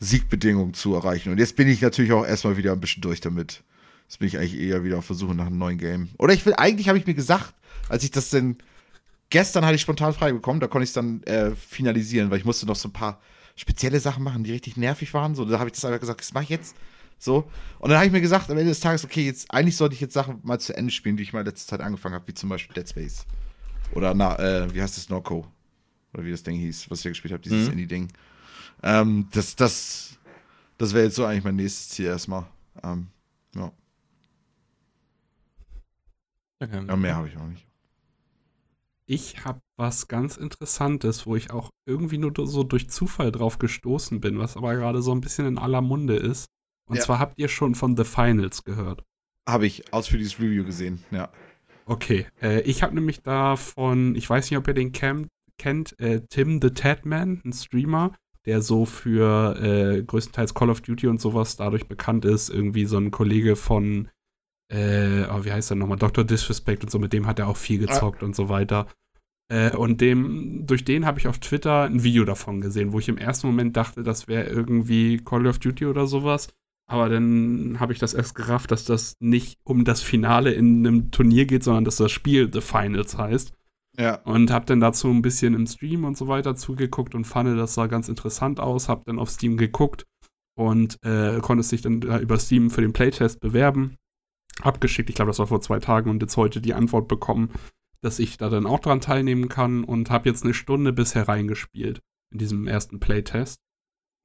Siegbedingung 0.00 0.74
zu 0.74 0.94
erreichen. 0.94 1.30
Und 1.30 1.38
jetzt 1.38 1.54
bin 1.56 1.68
ich 1.68 1.80
natürlich 1.80 2.12
auch 2.12 2.26
erstmal 2.26 2.56
wieder 2.56 2.72
ein 2.72 2.80
bisschen 2.80 3.02
durch 3.02 3.20
damit. 3.20 3.62
Jetzt 4.08 4.18
bin 4.18 4.28
ich 4.28 4.38
eigentlich 4.38 4.58
eher 4.60 4.84
wieder 4.84 4.98
auf 4.98 5.04
Versuche 5.06 5.34
nach 5.34 5.46
einem 5.46 5.58
neuen 5.58 5.78
Game. 5.78 6.08
Oder 6.18 6.34
ich 6.34 6.44
will, 6.44 6.54
eigentlich 6.56 6.88
habe 6.88 6.98
ich 6.98 7.06
mir 7.06 7.14
gesagt, 7.14 7.54
als 7.88 8.04
ich 8.04 8.10
das 8.10 8.30
denn 8.30 8.56
gestern 9.30 9.64
hatte 9.64 9.76
ich 9.76 9.80
spontan 9.80 10.12
frei 10.12 10.32
bekommen, 10.32 10.60
da 10.60 10.66
konnte 10.66 10.84
ich 10.84 10.90
es 10.90 10.94
dann 10.94 11.22
äh, 11.22 11.52
finalisieren, 11.56 12.30
weil 12.30 12.38
ich 12.38 12.44
musste 12.44 12.66
noch 12.66 12.76
so 12.76 12.88
ein 12.88 12.92
paar 12.92 13.20
spezielle 13.56 14.00
Sachen 14.00 14.22
machen, 14.22 14.44
die 14.44 14.52
richtig 14.52 14.76
nervig 14.76 15.12
waren. 15.14 15.34
So, 15.34 15.44
da 15.44 15.58
habe 15.58 15.68
ich 15.68 15.74
das 15.74 15.84
einfach 15.84 16.00
gesagt, 16.00 16.20
das 16.20 16.34
mache 16.34 16.44
ich 16.44 16.50
jetzt. 16.50 16.76
So. 17.18 17.50
Und 17.78 17.88
dann 17.90 17.98
habe 17.98 18.06
ich 18.06 18.12
mir 18.12 18.20
gesagt, 18.20 18.50
am 18.50 18.58
Ende 18.58 18.70
des 18.70 18.80
Tages, 18.80 19.04
okay, 19.04 19.24
jetzt 19.24 19.50
eigentlich 19.50 19.76
sollte 19.76 19.94
ich 19.94 20.00
jetzt 20.00 20.12
Sachen 20.14 20.40
mal 20.42 20.58
zu 20.58 20.76
Ende 20.76 20.90
spielen, 20.92 21.16
die 21.16 21.22
ich 21.22 21.32
mal 21.32 21.44
letzte 21.44 21.68
Zeit 21.68 21.80
angefangen 21.80 22.14
habe, 22.14 22.26
wie 22.28 22.34
zum 22.34 22.48
Beispiel 22.48 22.74
Dead 22.74 22.88
Space. 22.88 23.24
Oder 23.94 24.12
na, 24.14 24.38
äh, 24.38 24.74
wie 24.74 24.82
heißt 24.82 24.96
das, 24.96 25.08
Norco? 25.08 25.46
Oder 26.12 26.24
wie 26.24 26.30
das 26.30 26.42
Ding 26.42 26.56
hieß, 26.56 26.90
was 26.90 26.98
ich 26.98 27.04
ja 27.04 27.10
gespielt 27.10 27.32
habe, 27.32 27.42
dieses 27.42 27.66
Mhm. 27.66 27.72
Indie-Ding. 27.72 28.08
Ähm, 28.82 29.28
das, 29.32 29.54
das, 29.56 30.18
das 30.78 30.92
wäre 30.92 31.04
jetzt 31.04 31.14
so 31.16 31.24
eigentlich 31.24 31.44
mein 31.44 31.56
nächstes 31.56 31.90
Ziel 31.90 32.06
erstmal. 32.06 32.44
Ähm, 32.82 33.08
ja. 33.54 33.70
Ja, 36.70 36.96
mehr 36.96 37.16
habe 37.16 37.28
ich 37.28 37.36
auch 37.36 37.46
nicht. 37.46 37.66
Ich 39.06 39.44
habe 39.44 39.60
was 39.76 40.08
ganz 40.08 40.36
Interessantes, 40.36 41.26
wo 41.26 41.36
ich 41.36 41.50
auch 41.50 41.70
irgendwie 41.86 42.18
nur 42.18 42.32
so 42.46 42.62
durch 42.62 42.88
Zufall 42.88 43.32
drauf 43.32 43.58
gestoßen 43.58 44.20
bin, 44.20 44.38
was 44.38 44.56
aber 44.56 44.74
gerade 44.74 45.02
so 45.02 45.12
ein 45.12 45.20
bisschen 45.20 45.46
in 45.46 45.58
aller 45.58 45.80
Munde 45.80 46.16
ist. 46.16 46.46
Und 46.88 46.96
Ja. 46.96 47.02
zwar 47.02 47.18
habt 47.18 47.38
ihr 47.38 47.48
schon 47.48 47.74
von 47.74 47.96
The 47.96 48.04
Finals 48.04 48.64
gehört. 48.64 49.02
Habe 49.48 49.66
ich 49.66 49.92
ausführliches 49.92 50.38
Review 50.38 50.64
gesehen, 50.64 51.02
ja. 51.10 51.28
Okay, 51.84 52.26
äh, 52.40 52.60
ich 52.62 52.82
habe 52.84 52.94
nämlich 52.94 53.22
davon, 53.22 54.14
ich 54.14 54.30
weiß 54.30 54.50
nicht, 54.50 54.58
ob 54.58 54.68
ihr 54.68 54.74
den 54.74 54.92
cam- 54.92 55.26
kennt, 55.58 55.98
äh, 55.98 56.22
Tim 56.28 56.60
the 56.62 56.70
Tatman, 56.70 57.42
ein 57.44 57.52
Streamer, 57.52 58.12
der 58.46 58.62
so 58.62 58.84
für 58.86 59.56
äh, 59.60 60.02
größtenteils 60.02 60.54
Call 60.54 60.70
of 60.70 60.80
Duty 60.80 61.08
und 61.08 61.20
sowas 61.20 61.56
dadurch 61.56 61.88
bekannt 61.88 62.24
ist. 62.24 62.50
Irgendwie 62.50 62.84
so 62.86 62.98
ein 62.98 63.10
Kollege 63.10 63.56
von, 63.56 64.08
äh, 64.72 65.26
oh, 65.30 65.44
wie 65.44 65.52
heißt 65.52 65.70
er 65.70 65.76
nochmal, 65.76 65.98
Dr. 65.98 66.24
Disrespect 66.24 66.82
und 66.82 66.90
so, 66.90 66.98
mit 66.98 67.12
dem 67.12 67.26
hat 67.26 67.38
er 67.38 67.48
auch 67.48 67.56
viel 67.56 67.78
gezockt 67.78 68.22
und 68.22 68.34
so 68.34 68.48
weiter. 68.48 68.86
Äh, 69.52 69.76
und 69.76 70.00
dem, 70.00 70.66
durch 70.66 70.84
den 70.84 71.04
habe 71.04 71.18
ich 71.18 71.28
auf 71.28 71.38
Twitter 71.38 71.82
ein 71.82 72.02
Video 72.02 72.24
davon 72.24 72.60
gesehen, 72.60 72.92
wo 72.92 72.98
ich 72.98 73.08
im 73.08 73.18
ersten 73.18 73.46
Moment 73.48 73.76
dachte, 73.76 74.02
das 74.02 74.28
wäre 74.28 74.48
irgendwie 74.48 75.18
Call 75.18 75.46
of 75.46 75.58
Duty 75.58 75.86
oder 75.86 76.06
sowas. 76.06 76.48
Aber 76.86 77.08
dann 77.08 77.78
habe 77.80 77.92
ich 77.92 77.98
das 77.98 78.14
erst 78.14 78.34
gerafft, 78.34 78.70
dass 78.70 78.84
das 78.84 79.14
nicht 79.20 79.58
um 79.64 79.84
das 79.84 80.02
Finale 80.02 80.52
in 80.52 80.86
einem 80.86 81.10
Turnier 81.10 81.46
geht, 81.46 81.64
sondern 81.64 81.84
dass 81.84 81.96
das 81.96 82.10
Spiel 82.10 82.50
The 82.52 82.60
Finals 82.60 83.16
heißt. 83.16 83.52
Ja. 83.98 84.16
Und 84.22 84.50
habe 84.50 84.64
dann 84.64 84.80
dazu 84.80 85.08
ein 85.08 85.22
bisschen 85.22 85.54
im 85.54 85.66
Stream 85.66 86.04
und 86.04 86.16
so 86.16 86.28
weiter 86.28 86.56
zugeguckt 86.56 87.14
und 87.14 87.24
fand, 87.24 87.58
das 87.58 87.74
sah 87.74 87.86
ganz 87.86 88.08
interessant 88.08 88.58
aus. 88.58 88.88
Habe 88.88 89.02
dann 89.04 89.18
auf 89.18 89.30
Steam 89.30 89.58
geguckt 89.58 90.06
und 90.54 90.98
äh, 91.04 91.40
konnte 91.40 91.62
sich 91.62 91.82
dann 91.82 92.00
da 92.00 92.18
über 92.18 92.38
Steam 92.38 92.70
für 92.70 92.80
den 92.80 92.94
Playtest 92.94 93.40
bewerben. 93.40 93.96
Abgeschickt, 94.60 95.08
ich 95.08 95.16
glaube, 95.16 95.30
das 95.30 95.38
war 95.38 95.46
vor 95.46 95.60
zwei 95.60 95.78
Tagen 95.78 96.10
und 96.10 96.22
jetzt 96.22 96.36
heute 96.36 96.60
die 96.60 96.74
Antwort 96.74 97.08
bekommen, 97.08 97.50
dass 98.02 98.18
ich 98.18 98.36
da 98.36 98.48
dann 98.48 98.66
auch 98.66 98.80
dran 98.80 99.00
teilnehmen 99.00 99.48
kann 99.48 99.84
und 99.84 100.10
habe 100.10 100.28
jetzt 100.28 100.44
eine 100.44 100.54
Stunde 100.54 100.92
bisher 100.92 101.28
reingespielt 101.28 102.00
in 102.30 102.38
diesem 102.38 102.66
ersten 102.66 103.00
Playtest. 103.00 103.60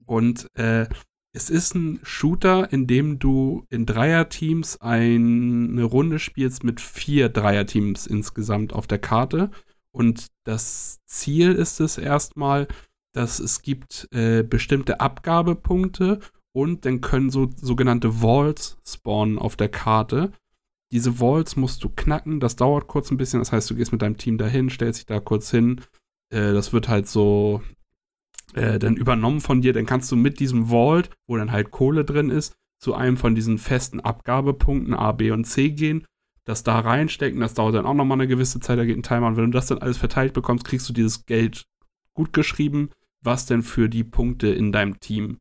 Und 0.06 0.48
äh, 0.56 0.88
es 1.34 1.50
ist 1.50 1.76
ein 1.76 2.00
Shooter, 2.04 2.72
in 2.72 2.88
dem 2.88 3.20
du 3.20 3.66
in 3.70 3.86
Dreierteams 3.86 4.82
ein, 4.82 5.72
eine 5.72 5.84
Runde 5.84 6.20
spielst 6.20 6.64
mit 6.64 6.82
vier 6.82 7.30
Dreierteams 7.30 8.08
insgesamt 8.08 8.74
auf 8.74 8.88
der 8.88 9.00
Karte. 9.00 9.52
Und 9.92 10.28
das 10.46 11.00
Ziel 11.06 11.54
ist 11.54 11.80
es 11.80 11.98
erstmal, 11.98 12.68
dass 13.14 13.40
es 13.40 13.62
gibt 13.62 14.08
äh, 14.12 14.44
bestimmte 14.44 15.00
Abgabepunkte 15.00 16.20
und 16.58 16.86
dann 16.86 17.02
können 17.02 17.30
so 17.30 17.52
sogenannte 17.56 18.24
Walls 18.24 18.80
spawnen 18.84 19.38
auf 19.38 19.56
der 19.58 19.70
Karte. 19.70 20.32
Diese 20.92 21.20
Walls 21.20 21.56
musst 21.56 21.84
du 21.84 21.90
knacken, 21.90 22.40
das 22.40 22.56
dauert 22.56 22.88
kurz 22.88 23.12
ein 23.12 23.18
bisschen, 23.18 23.40
das 23.40 23.52
heißt, 23.52 23.70
du 23.70 23.76
gehst 23.76 23.92
mit 23.92 24.02
deinem 24.02 24.18
Team 24.18 24.40
dahin, 24.40 24.72
stellst 24.72 25.02
dich 25.02 25.06
da 25.06 25.20
kurz 25.20 25.52
hin. 25.52 25.82
Äh, 26.34 26.54
das 26.54 26.74
wird 26.74 26.90
halt 26.90 27.08
so 27.08 27.62
äh, 28.56 28.80
dann 28.80 28.96
übernommen 28.96 29.40
von 29.40 29.62
dir, 29.62 29.72
dann 29.72 29.86
kannst 29.86 30.12
du 30.12 30.16
mit 30.16 30.40
diesem 30.40 30.70
Vault, 30.70 31.12
wo 31.28 31.38
dann 31.38 31.52
halt 31.52 31.70
Kohle 31.70 32.04
drin 32.04 32.32
ist, 32.32 32.56
zu 32.80 32.96
einem 32.96 33.18
von 33.18 33.36
diesen 33.36 33.60
festen 33.60 34.00
Abgabepunkten 34.00 34.96
A, 34.96 35.12
B 35.12 35.30
und 35.30 35.44
C 35.44 35.70
gehen, 35.70 36.08
das 36.44 36.64
da 36.64 36.80
reinstecken, 36.80 37.40
das 37.40 37.54
dauert 37.54 37.76
dann 37.76 37.86
auch 37.86 37.94
nochmal 37.94 38.18
eine 38.18 38.28
gewisse 38.28 38.60
Zeit, 38.60 38.80
da 38.80 38.86
geht 38.86 38.98
ein 38.98 39.04
Timer. 39.04 39.28
Und 39.28 39.38
wenn 39.38 39.46
du 39.46 39.52
das 39.52 39.68
dann 39.68 39.78
alles 39.78 39.98
verteilt 39.98 40.34
bekommst, 40.34 40.66
kriegst 40.66 40.90
du 40.90 40.94
dieses 40.94 41.28
Geld 41.28 41.68
gut 42.16 42.34
geschrieben, 42.34 42.90
was 43.22 43.46
denn 43.46 43.62
für 43.62 43.90
die 43.90 44.04
Punkte 44.04 44.48
in 44.48 44.72
deinem 44.72 45.00
Team 45.00 45.38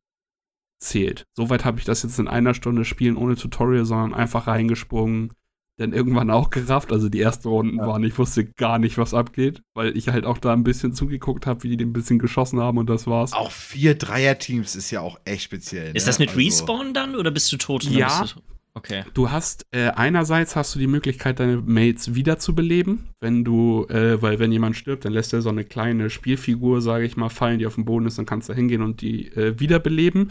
zählt. 0.88 1.24
Soweit 1.36 1.64
habe 1.64 1.78
ich 1.78 1.84
das 1.84 2.02
jetzt 2.02 2.18
in 2.18 2.28
einer 2.28 2.54
Stunde 2.54 2.84
spielen 2.84 3.16
ohne 3.16 3.36
Tutorial, 3.36 3.84
sondern 3.84 4.14
einfach 4.14 4.46
reingesprungen, 4.46 5.32
dann 5.78 5.92
irgendwann 5.92 6.30
auch 6.30 6.48
gerafft. 6.50 6.90
Also 6.90 7.08
die 7.10 7.20
ersten 7.20 7.48
Runden 7.48 7.76
Ja. 7.78 7.86
waren, 7.86 8.02
ich 8.02 8.16
wusste 8.18 8.46
gar 8.46 8.78
nicht, 8.78 8.96
was 8.96 9.12
abgeht, 9.12 9.60
weil 9.74 9.94
ich 9.96 10.08
halt 10.08 10.24
auch 10.24 10.38
da 10.38 10.52
ein 10.54 10.64
bisschen 10.64 10.94
zugeguckt 10.94 11.46
habe, 11.46 11.62
wie 11.64 11.68
die 11.68 11.76
den 11.76 11.90
ein 11.90 11.92
bisschen 11.92 12.18
geschossen 12.18 12.60
haben 12.60 12.78
und 12.78 12.88
das 12.88 13.06
war's. 13.06 13.34
Auch 13.34 13.50
vier 13.50 13.94
Dreierteams 13.94 14.74
ist 14.74 14.90
ja 14.90 15.00
auch 15.02 15.18
echt 15.26 15.42
speziell. 15.42 15.94
Ist 15.94 16.04
ne? 16.04 16.06
das 16.08 16.18
mit 16.18 16.30
Also- 16.30 16.40
Respawn 16.40 16.94
dann 16.94 17.14
oder 17.14 17.30
bist 17.30 17.52
du 17.52 17.58
tot? 17.58 17.84
Ja. 17.84 18.24
Okay. 18.72 19.04
Du 19.14 19.30
hast 19.30 19.64
äh, 19.70 19.88
einerseits 19.88 20.54
hast 20.54 20.74
du 20.74 20.78
die 20.78 20.86
Möglichkeit, 20.86 21.40
deine 21.40 21.56
Mates 21.58 22.14
wiederzubeleben, 22.14 23.08
wenn 23.20 23.42
du, 23.42 23.86
äh, 23.88 24.20
weil 24.20 24.38
wenn 24.38 24.52
jemand 24.52 24.76
stirbt, 24.76 25.06
dann 25.06 25.14
lässt 25.14 25.32
er 25.32 25.40
so 25.40 25.48
eine 25.48 25.64
kleine 25.64 26.10
Spielfigur, 26.10 26.82
sage 26.82 27.06
ich 27.06 27.16
mal, 27.16 27.30
fallen, 27.30 27.58
die 27.58 27.66
auf 27.66 27.76
dem 27.76 27.86
Boden 27.86 28.04
ist, 28.06 28.18
dann 28.18 28.26
kannst 28.26 28.48
du 28.48 28.52
da 28.52 28.56
hingehen 28.56 28.82
und 28.82 29.00
die 29.00 29.28
äh, 29.28 29.58
wiederbeleben. 29.58 30.30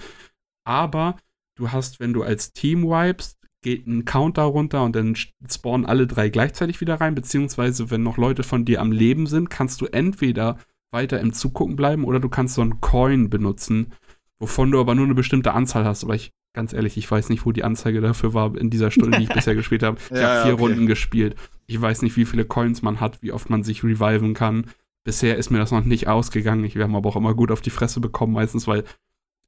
Aber 0.65 1.17
du 1.55 1.71
hast, 1.71 1.99
wenn 1.99 2.13
du 2.13 2.23
als 2.23 2.51
Team 2.51 2.83
wipest, 2.83 3.37
geht 3.61 3.87
ein 3.87 4.05
Counter 4.05 4.43
runter 4.43 4.83
und 4.83 4.95
dann 4.95 5.15
spawnen 5.15 5.87
alle 5.87 6.05
drei 6.05 6.29
gleichzeitig 6.29 6.81
wieder 6.81 7.01
rein, 7.01 7.15
beziehungsweise 7.15 7.89
wenn 7.89 8.03
noch 8.03 8.17
Leute 8.17 8.43
von 8.43 8.63
dir 8.63 8.79
am 8.79 8.91
Leben 8.91 9.25
sind, 9.25 9.49
kannst 9.49 9.81
du 9.81 9.87
entweder 9.87 10.57
weiter 10.91 11.19
im 11.19 11.33
Zugucken 11.33 11.75
bleiben 11.75 12.03
oder 12.03 12.19
du 12.19 12.29
kannst 12.29 12.53
so 12.55 12.61
einen 12.61 12.79
Coin 12.79 13.29
benutzen, 13.29 13.93
wovon 14.39 14.71
du 14.71 14.79
aber 14.79 14.93
nur 14.93 15.05
eine 15.05 15.15
bestimmte 15.15 15.53
Anzahl 15.53 15.83
hast. 15.83 16.03
Aber 16.03 16.13
ich, 16.13 16.31
ganz 16.53 16.73
ehrlich, 16.73 16.95
ich 16.95 17.09
weiß 17.09 17.29
nicht, 17.29 17.45
wo 17.45 17.51
die 17.51 17.63
Anzeige 17.63 18.01
dafür 18.01 18.33
war 18.33 18.55
in 18.55 18.69
dieser 18.69 18.91
Stunde, 18.91 19.17
die 19.17 19.23
ich 19.23 19.29
bisher 19.33 19.55
gespielt 19.55 19.81
habe. 19.81 19.97
Ich 20.11 20.17
Ja, 20.17 20.27
habe 20.27 20.43
vier 20.43 20.53
okay. 20.53 20.61
Runden 20.63 20.85
gespielt. 20.85 21.35
Ich 21.65 21.81
weiß 21.81 22.03
nicht, 22.03 22.15
wie 22.17 22.25
viele 22.25 22.45
Coins 22.45 22.83
man 22.83 22.99
hat, 22.99 23.23
wie 23.23 23.31
oft 23.31 23.49
man 23.49 23.63
sich 23.63 23.83
reviven 23.83 24.35
kann. 24.35 24.67
Bisher 25.03 25.37
ist 25.37 25.49
mir 25.49 25.57
das 25.57 25.71
noch 25.71 25.83
nicht 25.83 26.07
ausgegangen. 26.07 26.63
Ich 26.65 26.75
werde 26.75 26.93
aber 26.93 27.09
auch 27.09 27.15
immer 27.15 27.33
gut 27.33 27.51
auf 27.51 27.61
die 27.61 27.71
Fresse 27.71 27.99
bekommen, 27.99 28.33
meistens, 28.33 28.67
weil 28.67 28.83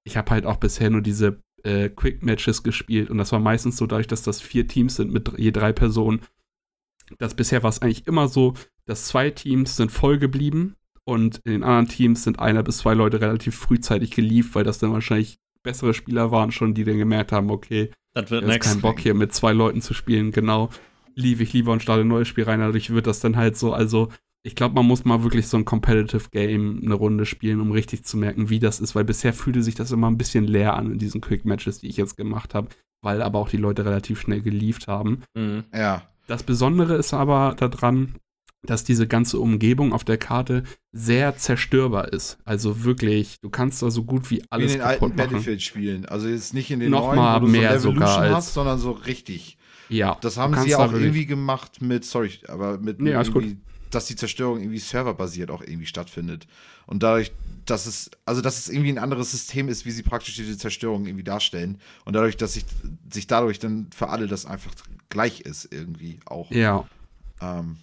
ich 0.08 0.18
habe 0.18 0.32
halt 0.32 0.46
auch 0.46 0.58
bisher 0.58 0.90
nur 0.90 1.02
diese 1.02 1.42
äh, 1.64 1.90
Quick 1.90 2.24
Matches 2.24 2.64
gespielt 2.64 3.10
und 3.10 3.18
das 3.18 3.32
war 3.32 3.40
meistens 3.40 3.78
so, 3.78 3.86
dadurch, 3.86 4.08
dass 4.08 4.24
das 4.24 4.42
vier 4.42 4.68
Teams 4.68 4.96
sind 4.96 5.12
mit 5.12 5.32
je 5.38 5.52
drei 5.52 5.74
Personen. 5.74 6.22
Das 7.20 7.36
bisher 7.36 7.64
war 7.64 7.70
es 7.70 7.82
eigentlich 7.82 8.08
immer 8.08 8.28
so, 8.28 8.54
dass 8.86 9.06
zwei 9.06 9.30
Teams 9.30 9.76
sind 9.76 9.92
voll 9.92 10.18
geblieben 10.18 10.76
und 11.04 11.40
in 11.46 11.52
den 11.52 11.64
anderen 11.64 11.88
Teams 11.88 12.24
sind 12.24 12.40
einer 12.40 12.64
bis 12.64 12.80
zwei 12.80 12.94
Leute 12.94 13.22
relativ 13.22 13.56
frühzeitig 13.56 14.12
geliefert, 14.12 14.56
weil 14.56 14.64
das 14.64 14.80
dann 14.80 14.92
wahrscheinlich 14.94 15.40
bessere 15.64 15.94
Spieler 15.94 16.32
waren 16.32 16.52
schon, 16.52 16.74
die 16.74 16.84
dann 16.84 16.98
gemerkt 16.98 17.32
haben, 17.32 17.50
okay, 17.52 17.92
Das 18.14 18.32
wird 18.32 18.46
next. 18.46 18.70
keinen 18.70 18.82
Bock 18.82 19.00
hier 19.00 19.14
mit 19.14 19.34
zwei 19.34 19.54
Leuten 19.54 19.82
zu 19.82 19.94
spielen, 19.94 20.32
genau. 20.32 20.70
Liebe 21.16 21.44
ich 21.44 21.54
lieber 21.54 21.72
und 21.72 21.82
starte 21.82 22.02
ein 22.02 22.08
neues 22.08 22.28
Spiel 22.28 22.44
rein, 22.44 22.60
dadurch 22.60 22.92
wird 22.92 23.08
das 23.08 23.20
dann 23.20 23.36
halt 23.36 23.58
so, 23.58 23.74
also 23.74 24.10
ich 24.44 24.56
glaube, 24.56 24.76
man 24.76 24.86
muss 24.86 25.04
mal 25.06 25.24
wirklich 25.24 25.48
so 25.48 25.58
ein 25.58 25.66
Competitive 25.66 26.30
Game 26.32 26.82
eine 26.84 26.94
Runde 26.94 27.26
spielen, 27.26 27.60
um 27.60 27.72
richtig 27.72 28.06
zu 28.06 28.18
merken, 28.18 28.50
wie 28.50 28.60
das 28.60 28.80
ist, 28.80 28.96
weil 28.96 29.04
bisher 29.04 29.34
fühlte 29.34 29.62
sich 29.64 29.76
das 29.76 29.92
immer 29.92 30.10
ein 30.10 30.18
bisschen 30.18 30.46
leer 30.46 30.76
an 30.76 30.92
in 30.94 31.00
diesen 31.00 31.22
Quick 31.22 31.44
Matches, 31.46 31.80
die 31.80 31.88
ich 31.88 31.98
jetzt 31.98 32.16
gemacht 32.18 32.54
habe, 32.56 32.70
weil 33.02 33.22
aber 33.22 33.40
auch 33.40 33.50
die 33.50 33.58
Leute 33.58 33.84
relativ 33.86 34.22
schnell 34.22 34.42
geliefert 34.42 34.88
haben. 34.88 35.24
Mhm. 35.36 35.66
Ja. 35.74 36.04
Das 36.28 36.44
Besondere 36.44 36.96
ist 36.96 37.14
aber 37.14 37.56
daran, 37.58 38.16
dass 38.64 38.84
diese 38.84 39.08
ganze 39.08 39.40
Umgebung 39.40 39.94
auf 39.94 40.04
der 40.04 40.18
Karte 40.18 40.64
sehr 40.92 41.38
zerstörbar 41.38 42.12
ist. 42.12 42.38
Also 42.44 42.84
wirklich, 42.84 43.38
du 43.42 43.50
kannst 43.50 43.82
da 43.82 43.92
so 43.92 44.04
gut 44.04 44.30
wie 44.32 44.38
Wie 44.38 44.44
alles 44.50 44.74
in 44.74 44.80
den 44.80 44.88
alten 44.88 45.00
kaputt 45.02 45.18
machen. 45.18 45.30
Battlefield-Spielen. 45.30 46.06
Also 46.06 46.28
jetzt 46.28 46.54
nicht 46.54 46.72
in 46.72 46.80
den 46.80 46.92
Noch 46.92 47.08
neuen, 47.08 47.16
mal 47.18 47.42
wo 47.42 47.46
du 47.46 47.52
mehr 47.52 47.80
so 47.80 47.92
sogar 47.94 48.18
als- 48.20 48.34
hast, 48.36 48.54
sondern 48.54 48.78
so 48.80 48.92
richtig. 48.92 49.58
Ja, 49.90 50.18
Das 50.20 50.36
haben 50.38 50.54
sie 50.56 50.72
da 50.72 50.80
auch 50.80 50.92
irgendwie 50.92 51.26
gemacht 51.26 51.82
mit, 51.82 52.04
sorry, 52.04 52.32
aber 52.50 52.78
mit, 52.78 53.00
Nee, 53.00 53.16
mit 53.16 53.28
irgendwie, 53.28 53.58
dass 53.92 54.06
die 54.06 54.16
Zerstörung 54.16 54.60
irgendwie 54.60 54.80
serverbasiert 54.80 55.52
auch 55.52 55.62
irgendwie 55.62 55.86
stattfindet. 55.86 56.48
Und 56.86 57.04
dadurch, 57.04 57.32
dass 57.66 57.86
es, 57.86 58.10
also 58.26 58.42
dass 58.42 58.58
es 58.58 58.70
irgendwie 58.70 58.92
ein 58.92 58.98
anderes 58.98 59.32
System 59.32 59.68
ist, 59.70 59.86
wie 59.86 59.92
sie 59.92 60.04
praktisch 60.04 60.36
diese 60.36 60.58
Zerstörung 60.58 61.06
irgendwie 61.06 61.24
darstellen. 61.24 61.80
Und 62.06 62.14
dadurch, 62.14 62.38
dass 62.38 62.54
sich, 62.54 62.66
sich 63.12 63.28
dadurch 63.28 63.60
dann 63.60 63.88
für 63.96 64.10
alle 64.10 64.28
das 64.28 64.46
einfach 64.46 64.72
gleich 65.10 65.42
ist, 65.42 65.72
irgendwie 65.72 66.20
auch. 66.26 66.50
Ja. 66.52 66.88
Ähm, 67.42 67.78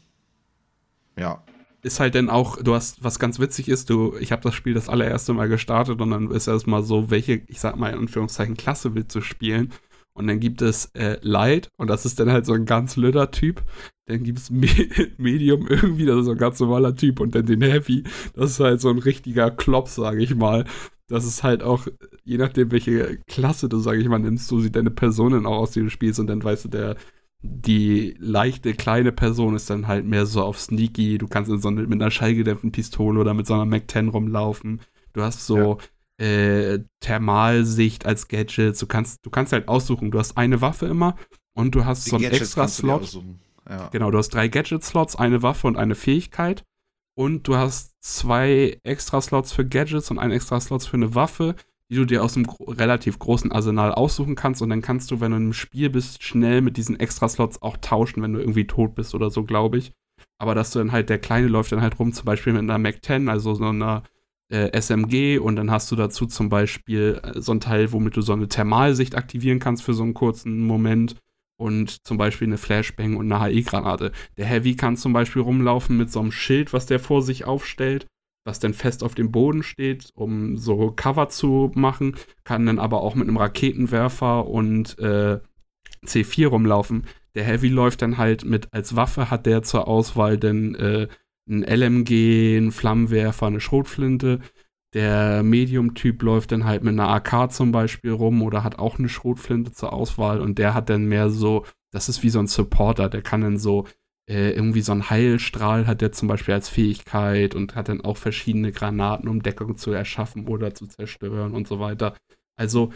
ja. 1.17 1.43
ist 1.83 2.01
halt 2.01 2.15
dann 2.15 2.31
auch, 2.31 2.57
du 2.63 2.75
hast, 2.75 3.05
was 3.05 3.19
ganz 3.19 3.39
witzig 3.39 3.69
ist, 3.69 3.91
du, 3.91 4.17
ich 4.19 4.33
habe 4.33 4.43
das 4.43 4.55
Spiel 4.55 4.75
das 4.75 4.89
allererste 4.89 5.33
Mal 5.33 5.49
gestartet 5.49 6.01
und 6.01 6.11
dann 6.11 6.31
ist 6.31 6.47
erstmal 6.47 6.83
so, 6.83 7.11
welche, 7.11 7.43
ich 7.47 7.61
sag 7.61 7.77
mal 7.77 7.93
in 7.93 7.99
Anführungszeichen, 8.01 8.57
Klasse 8.57 8.95
willst 8.95 9.15
du 9.15 9.21
spielen? 9.21 9.73
Und 10.15 10.29
dann 10.29 10.39
gibt 10.41 10.63
es 10.63 10.87
äh, 10.95 11.19
Light 11.23 11.71
und 11.77 11.91
das 11.91 12.07
ist 12.07 12.21
dann 12.21 12.31
halt 12.31 12.47
so 12.47 12.53
ein 12.53 12.67
ganz 12.67 12.97
lüder 12.97 13.31
Typ. 13.33 13.63
Dann 14.07 14.23
gibt 14.23 14.39
es 14.39 14.51
Me 14.51 14.69
Medium 15.19 15.67
irgendwie, 15.67 16.07
das 16.07 16.21
ist 16.21 16.27
so 16.27 16.33
ein 16.33 16.39
ganz 16.39 16.61
normaler 16.61 16.95
Typ. 16.95 17.21
Und 17.21 17.35
dann 17.35 17.47
den 17.47 17.63
Heavy, 17.63 18.05
das 18.35 18.53
ist 18.53 18.61
halt 18.61 18.81
so 18.81 18.91
ein 18.91 18.99
richtiger 18.99 19.51
Klops, 19.51 19.97
sage 19.97 20.23
ich 20.23 20.35
mal. 20.35 20.67
Das 21.09 21.25
ist 21.27 21.43
halt 21.43 21.63
auch, 21.63 21.87
je 22.25 22.39
nachdem, 22.39 22.71
welche 22.71 23.19
Klasse 23.27 23.69
du, 23.69 23.79
sage 23.79 24.01
ich 24.01 24.09
mal, 24.09 24.19
nimmst, 24.19 24.47
so 24.49 24.61
sieht 24.61 24.77
deine 24.77 24.91
Person 24.91 25.33
dann 25.33 25.47
auch 25.47 25.59
aus, 25.59 25.73
die 25.73 25.81
du 25.81 25.91
spielst. 25.91 26.21
Und 26.21 26.29
dann 26.29 26.43
weißt 26.43 26.67
du, 26.67 26.69
der 26.69 26.97
die 27.47 28.17
leichte 28.19 28.73
kleine 28.73 29.13
Person 29.13 29.55
ist 29.55 29.69
dann 29.69 29.87
halt 29.87 30.07
mehr 30.07 30.25
so 30.27 30.43
auf 30.43 30.59
Sneaky. 30.59 31.19
Du 31.19 31.29
kannst 31.29 31.51
in 31.51 31.61
so 31.61 31.69
eine, 31.69 31.83
mit 31.83 32.01
einer 32.01 32.11
schallgedämpften 32.11 32.73
Pistole 32.73 33.21
oder 33.21 33.35
mit 33.35 33.47
so 33.47 33.55
einer 33.55 33.67
Mac 33.67 33.91
10 33.91 34.09
rumlaufen. 34.09 34.81
Du 35.13 35.23
hast 35.23 35.47
so 35.47 35.59
ja. 35.59 35.77
Äh, 36.19 36.81
Thermalsicht 37.01 38.07
als 38.07 38.29
Gadget. 38.29 38.81
Du 38.81 38.87
kannst, 38.87 39.25
du 39.25 39.31
kannst 39.31 39.53
halt 39.53 39.69
aussuchen. 39.69 40.11
Du 40.11 40.19
hast 40.19 40.37
eine 40.37 40.61
Waffe 40.61 40.87
immer 40.87 41.17
und 41.55 41.75
du 41.75 41.85
hast 41.85 42.07
die 42.07 42.11
so 42.11 42.17
einen 42.17 42.27
extra 42.27 42.69
Slot. 42.69 43.21
Ja. 43.69 43.89
Genau, 43.89 44.11
du 44.11 44.19
hast 44.19 44.29
drei 44.29 44.49
Gadget-Slots, 44.49 45.17
eine 45.17 45.43
Waffe 45.43 45.67
und 45.67 45.77
eine 45.77 45.95
Fähigkeit. 45.95 46.65
Und 47.17 47.49
du 47.49 47.57
hast 47.57 47.95
zwei 48.01 48.79
extra 48.83 49.21
Slots 49.21 49.53
für 49.53 49.67
Gadgets 49.67 50.11
und 50.11 50.19
einen 50.19 50.33
extra 50.33 50.61
Slots 50.61 50.87
für 50.87 50.97
eine 50.97 51.15
Waffe 51.15 51.55
die 51.91 51.97
du 51.97 52.05
dir 52.05 52.23
aus 52.23 52.37
einem 52.37 52.47
gro 52.47 52.65
relativ 52.65 53.19
großen 53.19 53.53
Arsenal 53.53 53.93
aussuchen 53.93 54.35
kannst 54.35 54.63
und 54.63 54.71
dann 54.71 54.83
kannst 54.83 55.11
du, 55.11 55.21
wenn 55.21 55.33
du 55.33 55.37
im 55.37 55.53
Spiel 55.53 55.91
bist, 55.91 56.23
schnell 56.23 56.61
mit 56.61 56.77
diesen 56.77 56.99
Extra-Slots 56.99 57.63
auch 57.63 57.77
tauschen, 57.77 58.23
wenn 58.23 58.33
du 58.33 58.41
irgendwie 58.41 58.67
tot 58.67 58.95
bist 58.95 59.15
oder 59.15 59.31
so, 59.31 59.45
glaube 59.45 59.79
ich. 59.79 59.93
Aber 60.39 60.55
dass 60.55 60.71
du 60.71 60.79
dann 60.79 60.93
halt, 60.93 61.09
der 61.11 61.19
Kleine 61.19 61.47
läuft 61.47 61.73
dann 61.73 61.83
halt 61.83 61.99
rum, 61.99 62.13
zum 62.13 62.25
Beispiel 62.25 62.53
mit 62.53 62.63
einer 62.63 62.79
Mac 62.79 63.05
10, 63.05 63.29
also 63.29 63.55
so 63.55 63.65
einer 63.65 64.03
äh, 64.51 64.79
SMG 64.79 65.39
und 65.39 65.57
dann 65.57 65.71
hast 65.71 65.91
du 65.91 65.97
dazu 65.97 66.27
zum 66.27 66.49
Beispiel 66.49 67.21
äh, 67.23 67.41
so 67.41 67.53
ein 67.53 67.61
Teil, 67.61 67.93
womit 67.93 68.17
du 68.17 68.21
so 68.21 68.33
eine 68.33 68.49
Thermalsicht 68.49 69.17
aktivieren 69.17 69.59
kannst 69.59 69.83
für 69.83 69.95
so 69.95 70.03
einen 70.03 70.15
kurzen 70.15 70.61
Moment 70.67 71.17
und 71.57 72.07
zum 72.07 72.19
Beispiel 72.19 72.49
eine 72.49 72.59
Flashbang 72.59 73.17
und 73.17 73.31
eine 73.31 73.45
HE-Granate. 73.45 74.13
Der 74.37 74.47
Heavy 74.47 74.77
kann 74.77 74.97
zum 74.97 75.13
Beispiel 75.13 75.43
rumlaufen 75.43 75.97
mit 75.97 76.11
so 76.11 76.21
einem 76.21 76.33
Schild, 76.33 76.73
was 76.73 76.87
der 76.87 77.01
vor 77.01 77.23
sich 77.23 77.45
aufstellt 77.45 78.07
was 78.45 78.59
dann 78.59 78.75
fest 78.75 79.03
auf 79.03 79.15
dem 79.15 79.33
Boden 79.33 79.63
steht, 79.63 80.11
um 80.15 80.57
so 80.57 80.93
Cover 80.93 81.29
zu 81.29 81.73
machen, 81.75 82.17
kann 82.45 82.67
dann 82.67 82.79
aber 82.79 83.01
auch 83.01 83.15
mit 83.15 83.27
einem 83.27 83.39
Raketenwerfer 83.39 84.47
und 84.47 84.99
äh, 84.99 85.41
C4 86.05 86.49
rumlaufen. 86.49 87.07
Der 87.35 87.45
Heavy 87.45 87.69
läuft 87.69 88.03
dann 88.03 88.19
halt 88.19 88.45
mit, 88.45 88.73
als 88.73 88.95
Waffe 88.95 89.31
hat 89.31 89.47
der 89.47 89.63
zur 89.63 89.89
Auswahl 89.89 90.39
dann 90.39 90.75
äh, 90.75 91.09
ein 91.49 91.63
LMG, 91.63 92.59
ein 92.59 92.73
Flammenwerfer, 92.73 93.47
eine 93.47 93.61
Schrotflinte. 93.61 94.41
Der 94.95 95.43
Medium-Typ 95.43 96.23
läuft 96.23 96.53
dann 96.53 96.65
halt 96.65 96.85
mit 96.85 96.93
einer 96.93 97.09
AK 97.09 97.53
zum 97.53 97.73
Beispiel 97.73 98.13
rum 98.13 98.43
oder 98.43 98.63
hat 98.63 98.79
auch 98.79 98.99
eine 98.99 99.09
Schrotflinte 99.09 99.73
zur 99.73 99.93
Auswahl 99.93 100.41
und 100.41 100.59
der 100.59 100.73
hat 100.75 100.89
dann 100.89 101.07
mehr 101.07 101.31
so, 101.31 101.65
das 101.91 102.09
ist 102.09 102.23
wie 102.23 102.31
so 102.31 102.39
ein 102.39 102.47
Supporter, 102.47 103.09
der 103.09 103.23
kann 103.23 103.41
dann 103.41 103.59
so 103.59 103.87
äh, 104.29 104.51
irgendwie 104.51 104.81
so 104.81 104.93
ein 104.93 105.11
Heilstrahl 105.11 105.87
hat 105.87 106.01
der 106.01 106.13
zum 106.13 106.29
Beispiel 106.29 106.55
als 106.55 106.69
Fähigkeit 106.69 107.55
und 107.55 107.75
hat 107.75 107.89
dann 107.89 108.01
auch 108.01 108.17
verschiedene 108.17 108.73
Granaten, 108.73 109.29
um 109.29 109.43
Deckung 109.43 109.77
zu 109.77 109.93
erschaffen 109.93 110.49
oder 110.49 110.75
zu 110.75 110.87
zerstören 110.87 111.53
und 111.53 111.69
so 111.69 111.79
weiter. 111.81 112.17
Also, 112.57 112.93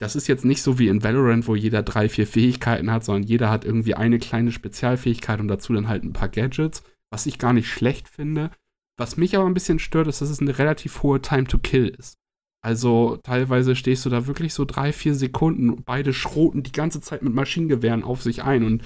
das 0.00 0.16
ist 0.16 0.26
jetzt 0.26 0.44
nicht 0.44 0.62
so 0.62 0.78
wie 0.78 0.88
in 0.88 1.04
Valorant, 1.04 1.46
wo 1.46 1.54
jeder 1.54 1.82
drei, 1.82 2.08
vier 2.08 2.26
Fähigkeiten 2.26 2.90
hat, 2.90 3.04
sondern 3.04 3.22
jeder 3.22 3.50
hat 3.50 3.64
irgendwie 3.64 3.94
eine 3.94 4.18
kleine 4.18 4.50
Spezialfähigkeit 4.50 5.38
und 5.38 5.48
dazu 5.48 5.72
dann 5.72 5.86
halt 5.86 6.02
ein 6.02 6.12
paar 6.12 6.28
Gadgets, 6.28 6.82
was 7.12 7.26
ich 7.26 7.38
gar 7.38 7.52
nicht 7.52 7.68
schlecht 7.68 8.08
finde. 8.08 8.50
Was 8.96 9.16
mich 9.16 9.36
aber 9.36 9.46
ein 9.46 9.54
bisschen 9.54 9.78
stört, 9.78 10.08
ist, 10.08 10.20
dass 10.20 10.30
es 10.30 10.40
eine 10.40 10.58
relativ 10.58 11.02
hohe 11.02 11.20
Time 11.20 11.44
to 11.44 11.58
Kill 11.58 11.88
ist. 11.88 12.16
Also 12.64 13.18
teilweise 13.22 13.76
stehst 13.76 14.06
du 14.06 14.10
da 14.10 14.26
wirklich 14.26 14.54
so 14.54 14.64
drei, 14.64 14.92
vier 14.92 15.14
Sekunden, 15.14 15.82
beide 15.84 16.12
schroten 16.12 16.62
die 16.62 16.72
ganze 16.72 17.00
Zeit 17.00 17.22
mit 17.22 17.34
Maschinengewehren 17.34 18.04
auf 18.04 18.22
sich 18.22 18.42
ein 18.44 18.64
und 18.64 18.82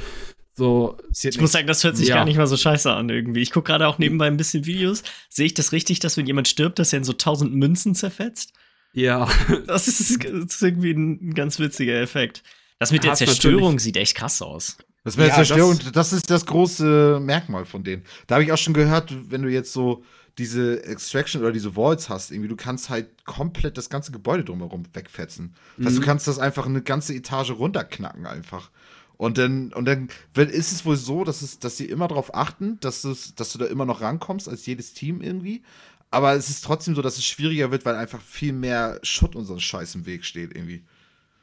so, 0.59 0.97
ich 1.23 1.39
muss 1.39 1.53
sagen, 1.53 1.67
das 1.67 1.85
hört 1.85 1.99
sich 1.99 2.09
ja. 2.09 2.15
gar 2.15 2.25
nicht 2.25 2.39
mal 2.39 2.47
so 2.47 2.57
scheiße 2.57 2.91
an 2.91 3.11
irgendwie. 3.11 3.43
Ich 3.43 3.51
gucke 3.51 3.67
gerade 3.67 3.87
auch 3.87 3.99
nebenbei 3.99 4.27
ein 4.27 4.39
bisschen 4.39 4.65
Videos. 4.65 5.03
Sehe 5.29 5.45
ich 5.45 5.53
das 5.53 5.73
richtig, 5.73 6.01
dass 6.01 6.17
wenn 6.17 6.27
jemand 6.27 6.49
stirbt, 6.49 6.79
dass 6.79 6.95
er 6.95 6.99
in 6.99 7.05
so 7.05 7.13
tausend 7.13 7.55
Münzen 7.55 7.95
zerfetzt? 7.95 8.55
Ja. 8.95 9.29
Das 9.67 9.87
ist, 9.87 10.25
das 10.25 10.55
ist 10.55 10.63
irgendwie 10.63 10.93
ein, 10.93 11.35
ganz 11.35 11.59
witziger 11.59 12.01
Effekt. 12.01 12.43
Das 12.79 12.91
mit 12.91 13.05
der 13.05 13.13
Zerstörung 13.13 13.79
sieht 13.79 13.99
echt 13.99 14.15
krass 14.17 14.41
aus. 14.41 14.79
Das 15.07 15.15
der 15.15 15.29
ja, 15.29 15.35
Zerstörung, 15.37 15.79
das, 15.79 15.93
das, 15.93 16.13
ist 16.13 16.31
das 16.31 16.47
große 16.47 17.21
Merkmal 17.23 17.65
von 17.65 17.85
denen. 17.85 18.03
Da 18.27 18.35
habe 18.35 18.43
ich 18.43 18.51
auch 18.51 18.59
schon 18.59 18.75
gehört, 18.75 19.15
wenn 19.31 19.41
du 19.43 19.49
jetzt 19.49 19.73
so 19.73 20.03
diese 20.37 20.83
Extraction 20.83 21.43
oder 21.43 21.53
diese 21.53 21.77
Vaults 21.77 22.09
hast, 22.09 22.33
irgendwie, 22.33 22.49
du 22.49 22.57
kannst 22.57 22.91
halt 22.91 23.25
komplett 23.25 23.79
das 23.79 23.89
ganze 23.89 24.11
Gebäude 24.11 24.43
drumherum 24.43 24.83
wegfetzen. 24.95 25.55
Das 25.77 25.87
heißt, 25.87 25.97
mhm. 25.97 26.01
du 26.01 26.07
kannst 26.07 26.27
das 26.27 26.41
einfach 26.41 26.67
eine 26.67 26.83
ganze 26.83 27.15
Etage 27.15 27.53
runterknacken 27.53 28.27
einfach. 28.27 28.73
Und 29.17 29.39
dann, 29.39 29.73
und 29.75 29.85
dann 29.85 30.09
ist 30.35 30.73
es 30.73 30.85
wohl 30.85 30.97
so, 30.97 31.23
dass, 31.23 31.41
es, 31.41 31.61
dass 31.61 31.77
sie 31.77 31.87
immer 31.87 32.09
darauf 32.09 32.35
achten, 32.35 32.81
dass, 32.81 33.05
es, 33.05 33.37
dass 33.37 33.53
du 33.53 33.59
da 33.59 33.67
immer 33.67 33.85
noch 33.85 34.01
rankommst 34.01 34.49
als 34.49 34.67
jedes 34.67 34.93
Team 34.93 35.21
irgendwie. 35.21 35.63
Aber 36.11 36.35
es 36.35 36.51
ist 36.51 36.65
trotzdem 36.65 36.97
so, 36.97 37.03
dass 37.03 37.17
es 37.17 37.25
schwieriger 37.25 37.71
wird, 37.71 37.85
weil 37.85 37.95
einfach 37.95 38.21
viel 38.21 38.53
mehr 38.53 38.99
Schutt 39.05 39.37
und 39.37 39.45
so 39.45 39.55
ein 39.55 39.61
Scheiß 39.61 39.95
im 39.95 40.05
Weg 40.05 40.25
steht 40.25 40.53
irgendwie. 40.53 40.83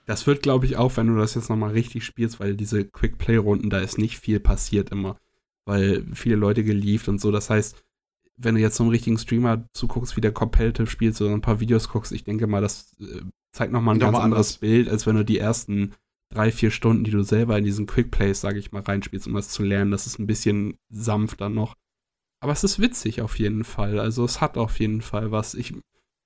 Das 0.06 0.28
wird, 0.28 0.44
glaube 0.44 0.66
ich, 0.66 0.76
auch, 0.78 0.98
wenn 0.98 1.08
du 1.08 1.16
das 1.16 1.36
jetzt 1.36 1.50
nochmal 1.50 1.72
richtig 1.72 2.04
spielst, 2.04 2.40
weil 2.40 2.56
diese 2.56 2.86
Quick-Play-Runden, 2.86 3.70
da 3.70 3.80
ist 3.80 3.98
nicht 3.98 4.20
viel 4.20 4.40
passiert 4.40 4.90
immer. 4.90 5.18
Weil 5.66 6.06
viele 6.14 6.36
Leute 6.36 6.64
gelieft 6.64 7.08
und 7.08 7.22
so. 7.22 7.32
Das 7.32 7.50
heißt, 7.50 7.82
wenn 8.36 8.56
du 8.56 8.62
jetzt 8.62 8.76
so 8.76 8.84
einem 8.84 8.92
richtigen 8.92 9.18
Streamer 9.18 9.66
zuguckst, 9.74 10.18
wie 10.18 10.22
der 10.22 10.34
Competitive 10.34 10.88
spielt, 10.88 11.16
so 11.16 11.28
ein 11.28 11.42
paar 11.42 11.60
Videos 11.60 11.90
guckst, 11.90 12.12
ich 12.12 12.24
denke 12.24 12.48
mal, 12.48 12.62
das 12.62 12.96
äh, 13.00 13.22
zeigt 13.52 13.72
nochmal 13.72 13.96
ein 13.96 14.00
ganz 14.00 14.18
anderes 14.18 14.58
Bild, 14.58 14.90
als 14.90 15.06
wenn 15.06 15.16
du 15.16 15.24
die 15.24 15.38
ersten 15.38 15.94
drei, 16.34 16.52
vier 16.52 16.72
Stunden, 16.72 17.04
die 17.04 17.12
du 17.12 17.24
selber 17.24 17.58
in 17.58 17.64
diesen 17.64 17.86
Quick 17.86 18.12
Plays, 18.12 18.42
sage 18.42 18.60
ich 18.60 18.72
mal, 18.72 18.82
reinspielst, 18.82 19.28
um 19.28 19.34
das 19.34 19.50
zu 19.50 19.64
lernen. 19.64 19.92
Das 19.92 20.08
ist 20.08 20.20
ein 20.20 20.28
bisschen 20.28 20.78
sanfter 20.90 21.50
noch. 21.50 21.76
Aber 22.40 22.52
es 22.52 22.64
ist 22.64 22.80
witzig 22.80 23.22
auf 23.22 23.40
jeden 23.40 23.64
Fall. 23.64 24.00
Also 24.00 24.26
es 24.26 24.42
hat 24.42 24.58
auf 24.58 24.80
jeden 24.80 25.02
Fall 25.02 25.32
was. 25.32 25.54
Ich, 25.54 25.74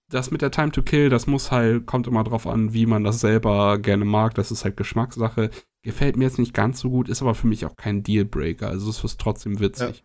das 0.10 0.32
mit 0.32 0.42
der 0.42 0.52
Time 0.52 0.72
to 0.72 0.82
Kill, 0.82 1.10
das 1.10 1.28
muss 1.28 1.52
halt, 1.52 1.86
kommt 1.86 2.08
immer 2.08 2.24
drauf 2.24 2.48
an, 2.48 2.74
wie 2.74 2.86
man 2.86 3.04
das 3.04 3.20
selber 3.20 3.78
gerne 3.78 4.06
mag. 4.06 4.36
Das 4.36 4.52
ist 4.52 4.64
halt 4.64 4.78
Geschmackssache. 4.78 5.50
Gefällt 5.82 6.16
mir 6.18 6.26
jetzt 6.26 6.40
nicht 6.40 6.54
ganz 6.54 6.80
so 6.80 6.90
gut, 6.90 7.10
ist 7.10 7.22
aber 7.22 7.36
für 7.36 7.48
mich 7.48 7.66
auch 7.66 7.76
kein 7.76 8.04
Dealbreaker. 8.04 8.70
Also 8.70 8.90
es 8.90 9.04
ist 9.04 9.20
trotzdem 9.20 9.60
witzig. 9.60 10.04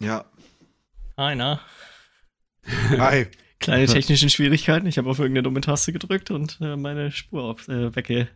Ja. 0.00 0.06
ja. 0.06 0.24
Einer. 1.16 1.60
Hi. 2.98 3.26
Kleine 3.60 3.86
technische 3.86 4.30
Schwierigkeiten. 4.30 4.86
Ich 4.86 4.98
habe 4.98 5.10
auf 5.10 5.18
irgendeine 5.18 5.42
dumme 5.42 5.60
Taste 5.60 5.92
gedrückt 5.92 6.30
und 6.30 6.58
äh, 6.60 6.76
meine 6.76 7.10
Spur 7.10 7.42
auf, 7.42 7.66
äh, 7.68 7.94
wegge 7.94 8.28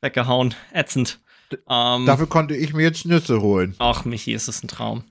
weggehauen. 0.00 0.54
Ätzend. 0.72 1.20
Ähm, 1.68 2.06
Dafür 2.06 2.28
konnte 2.28 2.54
ich 2.56 2.72
mir 2.72 2.82
jetzt 2.82 3.06
Nüsse 3.06 3.40
holen. 3.40 3.74
Ach, 3.78 4.04
Michi, 4.04 4.32
ist 4.32 4.46
das 4.46 4.62
ein 4.62 4.68
Traum. 4.68 5.04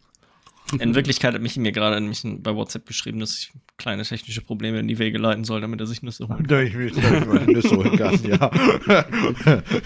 In 0.78 0.96
Wirklichkeit 0.96 1.34
hat 1.34 1.42
Michi 1.42 1.60
mir 1.60 1.72
gerade 1.72 2.00
bei 2.00 2.56
WhatsApp 2.56 2.86
geschrieben, 2.86 3.20
dass 3.20 3.38
ich 3.38 3.52
kleine 3.78 4.04
technische 4.04 4.42
Probleme 4.42 4.80
in 4.80 4.88
die 4.88 5.00
Wege 5.00 5.18
leiten 5.18 5.44
soll, 5.44 5.62
damit 5.62 5.80
er 5.80 5.88
sich 5.88 6.04
Nüsse 6.04 6.28
holen 6.28 6.46
kann. 6.46 6.68
Ich 6.68 6.76
mich 6.76 6.96
Nüsse 6.96 7.76
holen 7.76 7.98
kann, 7.98 8.20
ja. 8.24 8.52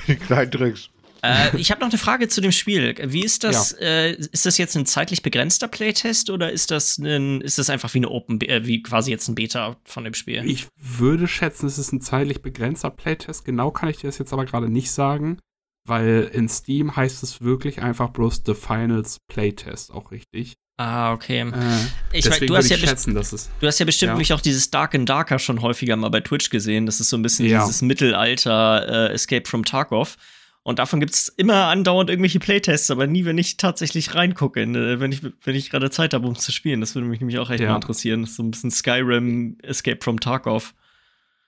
die 0.07 0.15
kleinen 0.15 0.51
Tricks. 0.51 0.89
Äh, 1.23 1.55
ich 1.57 1.71
habe 1.71 1.79
noch 1.79 1.89
eine 1.89 1.97
Frage 1.97 2.27
zu 2.27 2.41
dem 2.41 2.51
Spiel. 2.51 2.95
Wie 3.01 3.23
ist 3.23 3.45
das? 3.45 3.71
Ja. 3.79 3.87
Äh, 3.87 4.11
ist 4.15 4.45
das 4.45 4.57
jetzt 4.57 4.75
ein 4.75 4.85
zeitlich 4.85 5.21
begrenzter 5.21 5.69
Playtest 5.69 6.29
oder 6.29 6.51
ist 6.51 6.69
das 6.69 6.97
ein, 6.97 7.39
ist 7.39 7.57
das 7.57 7.69
einfach 7.69 7.93
wie 7.93 7.99
eine 7.99 8.09
Open, 8.09 8.41
äh, 8.41 8.65
wie 8.65 8.83
quasi 8.83 9.11
jetzt 9.11 9.29
ein 9.29 9.35
Beta 9.35 9.77
von 9.85 10.03
dem 10.03 10.13
Spiel? 10.13 10.43
Ich 10.45 10.67
würde 10.75 11.29
schätzen, 11.29 11.65
es 11.65 11.77
ist 11.77 11.93
ein 11.93 12.01
zeitlich 12.01 12.41
begrenzter 12.41 12.89
Playtest. 12.89 13.45
Genau 13.45 13.71
kann 13.71 13.89
ich 13.89 13.97
dir 13.97 14.07
das 14.07 14.17
jetzt 14.17 14.33
aber 14.33 14.43
gerade 14.43 14.69
nicht 14.69 14.91
sagen, 14.91 15.39
weil 15.87 16.29
in 16.33 16.49
Steam 16.49 16.95
heißt 16.97 17.23
es 17.23 17.41
wirklich 17.41 17.81
einfach 17.81 18.09
bloß 18.09 18.43
The 18.45 18.53
Finals 18.53 19.19
Playtest 19.27 19.91
auch 19.91 20.11
richtig. 20.11 20.55
Ah, 20.77 21.13
okay. 21.13 21.41
Äh, 21.41 22.17
ich 22.17 22.29
weiß, 22.29 22.39
du, 22.39 22.55
hast 22.55 22.69
ja 22.69 22.77
schätzen, 22.77 23.13
dass 23.13 23.31
es, 23.31 23.49
du 23.59 23.67
hast 23.67 23.79
ja 23.79 23.85
bestimmt 23.85 24.27
ja. 24.27 24.35
auch 24.35 24.41
dieses 24.41 24.71
Dark 24.71 24.95
and 24.95 25.07
Darker 25.07 25.37
schon 25.37 25.61
häufiger 25.61 25.95
mal 25.95 26.09
bei 26.09 26.21
Twitch 26.21 26.49
gesehen. 26.49 26.85
Das 26.85 26.99
ist 26.99 27.09
so 27.09 27.17
ein 27.17 27.21
bisschen 27.21 27.45
ja. 27.47 27.61
dieses 27.63 27.81
Mittelalter 27.83 29.09
äh, 29.09 29.13
Escape 29.13 29.47
from 29.47 29.65
Tarkov. 29.65 30.17
Und 30.63 30.79
davon 30.79 31.01
gibt 31.01 31.11
es 31.11 31.27
immer 31.27 31.65
andauernd 31.67 32.09
irgendwelche 32.09 32.39
Playtests, 32.39 32.89
aber 32.89 33.05
nie, 33.05 33.25
wenn 33.25 33.37
ich 33.37 33.57
tatsächlich 33.57 34.15
reingucke, 34.15 34.65
ne, 34.65 34.99
wenn 35.01 35.11
ich, 35.11 35.21
wenn 35.43 35.55
ich 35.55 35.69
gerade 35.69 35.91
Zeit 35.91 36.13
habe, 36.13 36.25
um 36.25 36.35
zu 36.35 36.53
spielen. 36.53 36.79
Das 36.79 36.95
würde 36.95 37.07
mich 37.07 37.19
nämlich 37.19 37.37
auch 37.37 37.49
echt 37.49 37.59
ja. 37.59 37.69
mal 37.69 37.75
interessieren. 37.75 38.21
Das 38.21 38.31
ist 38.31 38.37
so 38.37 38.43
ein 38.43 38.51
bisschen 38.51 38.71
Skyrim 38.71 39.57
Escape 39.61 39.99
from 40.01 40.19
Tarkov. 40.19 40.73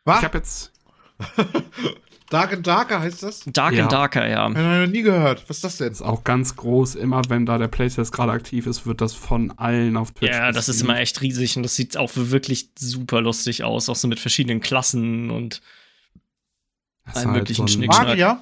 Was? 0.03 0.19
Ich 0.19 0.23
habe 0.23 0.38
jetzt. 0.38 0.73
Dark 2.36 2.51
and 2.51 2.67
Darker 2.67 2.99
heißt 2.99 3.23
das? 3.23 3.45
Dark 3.45 3.73
ja. 3.75 3.83
and 3.83 3.93
Darker, 3.93 4.27
ja. 4.27 4.49
Ich 4.49 4.57
habe 4.57 4.86
noch 4.86 4.91
nie 4.91 5.03
gehört. 5.03 5.49
Was 5.49 5.57
ist 5.57 5.63
das 5.63 5.77
denn? 5.77 5.88
Das 5.88 6.01
ist 6.01 6.05
auch 6.05 6.25
ganz 6.25 6.57
groß. 6.57 6.95
Immer 6.95 7.21
wenn 7.29 7.45
da 7.45 7.57
der 7.57 7.69
Playtest 7.69 8.11
gerade 8.11 8.33
aktiv 8.33 8.67
ist, 8.67 8.86
wird 8.86 8.99
das 8.99 9.13
von 9.13 9.51
allen 9.51 9.95
auf 9.95 10.11
Twitch. 10.11 10.33
Ja, 10.33 10.51
das 10.51 10.67
ist 10.67 10.81
immer 10.81 10.99
echt 10.99 11.21
riesig 11.21 11.55
und 11.55 11.63
das 11.63 11.77
sieht 11.77 11.95
auch 11.95 12.11
wirklich 12.13 12.71
super 12.77 13.21
lustig 13.21 13.63
aus. 13.63 13.88
Auch 13.88 13.95
so 13.95 14.09
mit 14.09 14.19
verschiedenen 14.19 14.59
Klassen 14.59 15.31
und 15.31 15.61
allen 17.05 17.27
halt 17.27 17.38
möglichen 17.38 17.67
so 17.67 17.73
Schnickschnack. 17.73 18.07
Magier? 18.07 18.41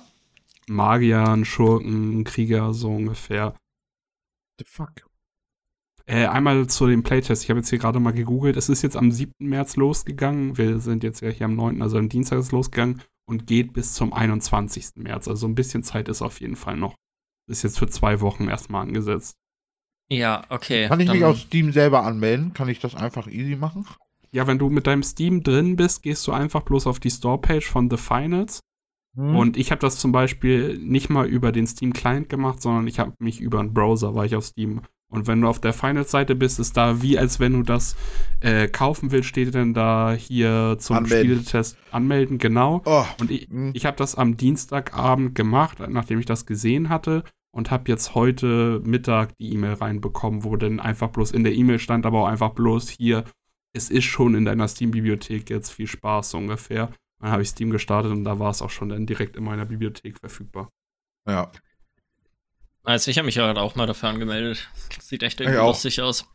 Magiern, 0.67 1.45
Schurken, 1.45 2.23
Krieger, 2.23 2.73
so 2.73 2.89
ungefähr. 2.89 3.53
The 4.57 4.65
fuck? 4.67 5.07
Äh, 6.07 6.25
einmal 6.25 6.65
zu 6.65 6.87
dem 6.87 7.03
Playtest. 7.03 7.43
Ich 7.43 7.49
habe 7.51 7.59
jetzt 7.59 7.69
hier 7.69 7.77
gerade 7.77 7.99
mal 7.99 8.11
gegoogelt. 8.11 8.57
Es 8.57 8.69
ist 8.69 8.81
jetzt 8.81 8.97
am 8.97 9.11
7. 9.11 9.33
März 9.37 9.75
losgegangen. 9.75 10.57
Wir 10.57 10.79
sind 10.79 11.03
jetzt 11.03 11.21
ja 11.21 11.29
hier 11.29 11.45
am 11.45 11.55
9., 11.55 11.83
also 11.83 11.99
am 11.99 12.09
Dienstag 12.09 12.39
ist 12.39 12.47
es 12.47 12.51
losgegangen 12.51 12.99
und 13.25 13.47
geht 13.47 13.73
bis 13.73 13.93
zum 13.93 14.13
21. 14.13 14.95
März. 14.95 15.27
Also 15.27 15.47
ein 15.47 15.55
bisschen 15.55 15.83
Zeit 15.83 16.09
ist 16.09 16.21
auf 16.21 16.41
jeden 16.41 16.55
Fall 16.55 16.77
noch. 16.77 16.95
Ist 17.47 17.63
jetzt 17.63 17.79
für 17.79 17.87
zwei 17.87 18.21
Wochen 18.21 18.47
erstmal 18.47 18.83
angesetzt. 18.83 19.35
Ja, 20.09 20.43
okay. 20.49 20.87
Kann 20.87 20.99
ich 20.99 21.11
mich 21.11 21.23
auf 21.23 21.39
Steam 21.39 21.71
selber 21.71 22.03
anmelden? 22.03 22.53
Kann 22.53 22.69
ich 22.69 22.79
das 22.79 22.95
einfach 22.95 23.27
easy 23.27 23.55
machen? 23.55 23.85
Ja, 24.31 24.47
wenn 24.47 24.59
du 24.59 24.69
mit 24.69 24.87
deinem 24.87 25.03
Steam 25.03 25.43
drin 25.43 25.75
bist, 25.75 26.03
gehst 26.03 26.25
du 26.27 26.31
einfach 26.31 26.61
bloß 26.61 26.87
auf 26.87 26.99
die 26.99 27.11
Store-Page 27.11 27.69
von 27.69 27.89
The 27.89 27.97
Finals 27.97 28.61
Hm. 29.15 29.35
Und 29.35 29.57
ich 29.57 29.71
habe 29.71 29.79
das 29.79 29.97
zum 29.97 30.11
Beispiel 30.11 30.77
nicht 30.77 31.09
mal 31.09 31.27
über 31.27 31.51
den 31.51 31.67
Steam 31.67 31.93
Client 31.93 32.29
gemacht, 32.29 32.61
sondern 32.61 32.87
ich 32.87 32.99
habe 32.99 33.13
mich 33.19 33.41
über 33.41 33.59
einen 33.59 33.73
Browser, 33.73 34.15
war 34.15 34.25
ich 34.25 34.35
auf 34.35 34.45
Steam. 34.45 34.81
Und 35.13 35.27
wenn 35.27 35.41
du 35.41 35.47
auf 35.47 35.59
der 35.59 35.73
Finals-Seite 35.73 36.33
bist, 36.35 36.59
ist 36.59 36.75
da 36.75 37.01
wie 37.03 37.19
als 37.19 37.39
wenn 37.39 37.53
du 37.53 37.61
das 37.61 37.95
äh, 38.39 38.67
kaufen 38.67 39.11
willst, 39.11 39.29
steht 39.29 39.53
denn 39.53 39.73
da 39.73 40.13
hier 40.13 40.77
zum 40.79 40.97
anmelden. 40.97 41.43
Spieltest 41.43 41.77
anmelden, 41.91 42.39
genau. 42.39 42.81
Oh. 42.85 43.05
Und 43.19 43.29
ich, 43.29 43.47
hm. 43.47 43.71
ich 43.73 43.85
habe 43.85 43.95
das 43.97 44.15
am 44.15 44.37
Dienstagabend 44.37 45.35
gemacht, 45.35 45.77
nachdem 45.87 46.19
ich 46.19 46.25
das 46.25 46.47
gesehen 46.47 46.89
hatte 46.89 47.23
und 47.51 47.69
habe 47.69 47.83
jetzt 47.89 48.15
heute 48.15 48.81
Mittag 48.83 49.37
die 49.37 49.53
E-Mail 49.53 49.73
reinbekommen, 49.73 50.43
wo 50.43 50.55
dann 50.57 50.79
einfach 50.79 51.09
bloß 51.09 51.31
in 51.31 51.43
der 51.43 51.53
E-Mail 51.53 51.77
stand, 51.77 52.05
aber 52.05 52.23
auch 52.23 52.27
einfach 52.27 52.51
bloß 52.51 52.89
hier, 52.89 53.23
es 53.75 53.89
ist 53.91 54.05
schon 54.05 54.33
in 54.33 54.45
deiner 54.45 54.67
Steam-Bibliothek 54.67 55.49
jetzt 55.49 55.69
viel 55.69 55.87
Spaß 55.87 56.31
so 56.31 56.39
ungefähr. 56.39 56.91
Dann 57.19 57.31
habe 57.31 57.43
ich 57.43 57.49
Steam 57.49 57.69
gestartet 57.69 58.11
und 58.11 58.23
da 58.23 58.39
war 58.39 58.49
es 58.49 58.61
auch 58.61 58.71
schon 58.71 58.89
dann 58.89 59.05
direkt 59.05 59.35
in 59.35 59.43
meiner 59.43 59.65
Bibliothek 59.65 60.17
verfügbar. 60.19 60.69
Ja. 61.27 61.51
Also 62.83 63.09
ich 63.09 63.17
habe 63.17 63.25
mich 63.25 63.35
ja 63.35 63.55
auch 63.55 63.75
mal 63.75 63.87
dafür 63.87 64.09
angemeldet. 64.09 64.69
Das 64.95 65.07
sieht 65.07 65.23
echt 65.23 65.39
irgendwie 65.39 65.59
lustig 65.59 66.01
aus. 66.01 66.27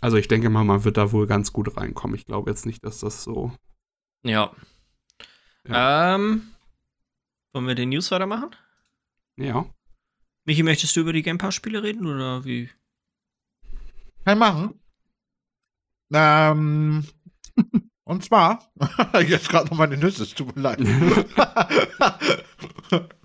Also 0.00 0.16
ich 0.16 0.28
denke 0.28 0.50
mal, 0.50 0.64
man 0.64 0.84
wird 0.84 0.96
da 0.96 1.10
wohl 1.10 1.26
ganz 1.26 1.52
gut 1.52 1.76
reinkommen. 1.76 2.16
Ich 2.16 2.26
glaube 2.26 2.50
jetzt 2.50 2.64
nicht, 2.64 2.84
dass 2.84 3.00
das 3.00 3.24
so. 3.24 3.52
Ja. 4.22 4.54
ja. 5.66 6.14
Ähm, 6.14 6.52
wollen 7.52 7.66
wir 7.66 7.74
den 7.74 7.88
News 7.88 8.10
weitermachen? 8.10 8.54
Ja. 9.36 9.66
Michi, 10.44 10.62
möchtest 10.62 10.94
du 10.94 11.00
über 11.00 11.12
die 11.12 11.22
Game 11.22 11.38
Pass-Spiele 11.38 11.82
reden 11.82 12.06
oder 12.06 12.44
wie? 12.44 12.70
Kann 14.24 14.38
machen. 14.38 14.80
Ähm, 16.12 17.04
und 18.04 18.24
zwar, 18.24 18.70
jetzt 19.26 19.48
gerade 19.48 19.70
noch 19.70 19.78
meine 19.78 19.96
Nüsse, 19.96 20.22
es 20.22 20.34
tut 20.34 20.54
mir 20.54 20.62
leid. 20.62 20.78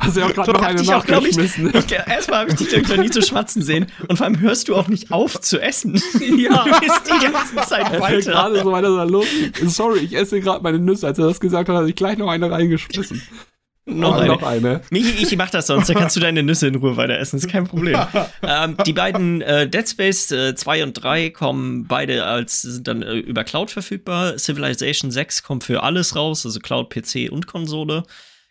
Hast 0.00 0.16
du 0.16 0.20
ja 0.20 0.26
auch 0.26 0.32
gerade 0.32 0.52
noch 0.52 0.62
eine 0.62 0.82
nachgeschmissen. 0.82 1.70
Ich, 1.74 1.84
ich, 1.86 1.92
erstmal 1.92 2.40
habe 2.40 2.50
ich 2.50 2.56
dich 2.56 2.72
irgendwie 2.72 2.98
nie 2.98 3.10
zu 3.10 3.22
schwatzen 3.22 3.62
sehen 3.62 3.86
und 4.08 4.16
vor 4.16 4.26
allem 4.26 4.40
hörst 4.40 4.68
du 4.68 4.76
auch 4.76 4.88
nicht 4.88 5.10
auf 5.12 5.40
zu 5.40 5.60
essen. 5.60 5.94
ja. 6.38 6.64
Du 6.64 6.80
bist 6.80 7.02
die 7.06 7.26
ganze 7.26 7.56
Zeit 7.68 8.00
weiter. 8.00 8.20
gerade 8.20 8.62
so 8.62 8.72
weiter 8.72 9.06
los. 9.06 9.26
Sorry, 9.66 10.00
ich 10.00 10.14
esse 10.14 10.40
gerade 10.40 10.62
meine 10.62 10.78
Nüsse. 10.78 11.06
Als 11.06 11.18
er 11.18 11.26
das 11.26 11.40
gesagt 11.40 11.68
hat, 11.68 11.76
hat 11.76 11.88
ich 11.88 11.96
gleich 11.96 12.18
noch 12.18 12.28
eine 12.28 12.50
reingeschmissen. 12.50 13.22
Noch 13.86 14.16
eine. 14.16 14.28
noch 14.28 14.42
eine. 14.42 14.80
Michi, 14.88 15.22
ich 15.22 15.36
mach 15.36 15.50
das 15.50 15.66
sonst, 15.66 15.90
dann 15.90 15.96
kannst 15.96 16.16
du 16.16 16.20
deine 16.20 16.42
Nüsse 16.42 16.68
in 16.68 16.76
Ruhe 16.76 16.96
weiter 16.96 17.18
essen, 17.18 17.36
ist 17.36 17.50
kein 17.50 17.66
Problem. 17.66 18.00
ähm, 18.42 18.78
die 18.86 18.94
beiden 18.94 19.42
äh, 19.42 19.68
Dead 19.68 19.86
Space 19.86 20.30
äh, 20.30 20.54
2 20.54 20.84
und 20.84 20.94
3 20.94 21.28
kommen 21.28 21.86
beide 21.86 22.24
als 22.24 22.62
sind 22.62 22.88
dann 22.88 23.02
äh, 23.02 23.16
über 23.16 23.44
Cloud 23.44 23.70
verfügbar. 23.70 24.38
Civilization 24.38 25.10
6 25.10 25.42
kommt 25.42 25.64
für 25.64 25.82
alles 25.82 26.16
raus, 26.16 26.46
also 26.46 26.60
Cloud, 26.60 26.88
PC 26.88 27.30
und 27.30 27.46
Konsole. 27.46 28.04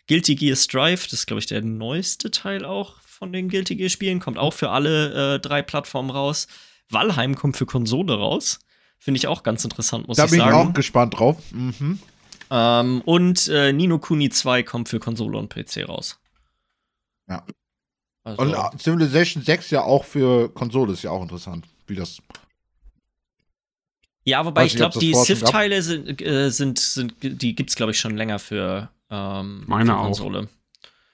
Guilty 0.08 0.34
Gear 0.34 0.56
Strive, 0.56 1.04
das 1.04 1.12
ist, 1.12 1.26
glaube 1.26 1.40
ich, 1.40 1.46
der 1.46 1.62
neueste 1.62 2.30
Teil 2.30 2.64
auch 2.64 3.00
von 3.00 3.32
den 3.32 3.48
Guilty 3.48 3.76
Gear 3.76 3.88
Spielen, 3.88 4.20
kommt 4.20 4.38
auch 4.38 4.52
für 4.52 4.70
alle 4.70 5.34
äh, 5.34 5.40
drei 5.40 5.62
Plattformen 5.62 6.10
raus. 6.10 6.46
Valheim 6.90 7.34
kommt 7.34 7.56
für 7.56 7.66
Konsole 7.66 8.14
raus. 8.14 8.58
Finde 8.98 9.18
ich 9.18 9.26
auch 9.26 9.42
ganz 9.42 9.64
interessant, 9.64 10.08
muss 10.08 10.16
da 10.16 10.24
ich 10.24 10.30
sagen. 10.30 10.40
Da 10.40 10.46
bin 10.46 10.60
ich 10.60 10.68
auch 10.68 10.74
gespannt 10.74 11.18
drauf. 11.18 11.36
Mhm. 11.52 11.98
Ähm, 12.50 13.02
und 13.04 13.48
äh, 13.48 13.72
Nino 13.72 13.98
Kuni 13.98 14.30
2 14.30 14.62
kommt 14.62 14.88
für 14.88 15.00
Konsole 15.00 15.38
und 15.38 15.48
PC 15.48 15.88
raus. 15.88 16.18
Ja. 17.28 17.44
Also. 18.22 18.42
Und 18.42 18.54
uh, 18.54 18.70
Civilization 18.78 19.42
6 19.42 19.70
ja 19.70 19.82
auch 19.82 20.04
für 20.04 20.48
Konsole 20.48 20.92
ist 20.92 21.02
ja 21.02 21.10
auch 21.10 21.22
interessant, 21.22 21.66
wie 21.86 21.94
das. 21.94 22.18
Ja, 24.24 24.44
wobei 24.46 24.64
ich 24.64 24.76
glaube, 24.76 24.98
die 24.98 25.12
Civ-Teile 25.12 25.82
sind, 25.82 26.22
äh, 26.22 26.50
sind, 26.50 26.78
sind, 26.78 27.14
die 27.20 27.54
gibt 27.54 27.68
es, 27.68 27.76
glaube 27.76 27.92
ich, 27.92 27.98
schon 27.98 28.16
länger 28.16 28.38
für, 28.38 28.88
ähm, 29.10 29.64
Meine 29.66 29.92
für 29.92 29.96
Konsole. 29.96 30.40
Auch. 30.40 30.64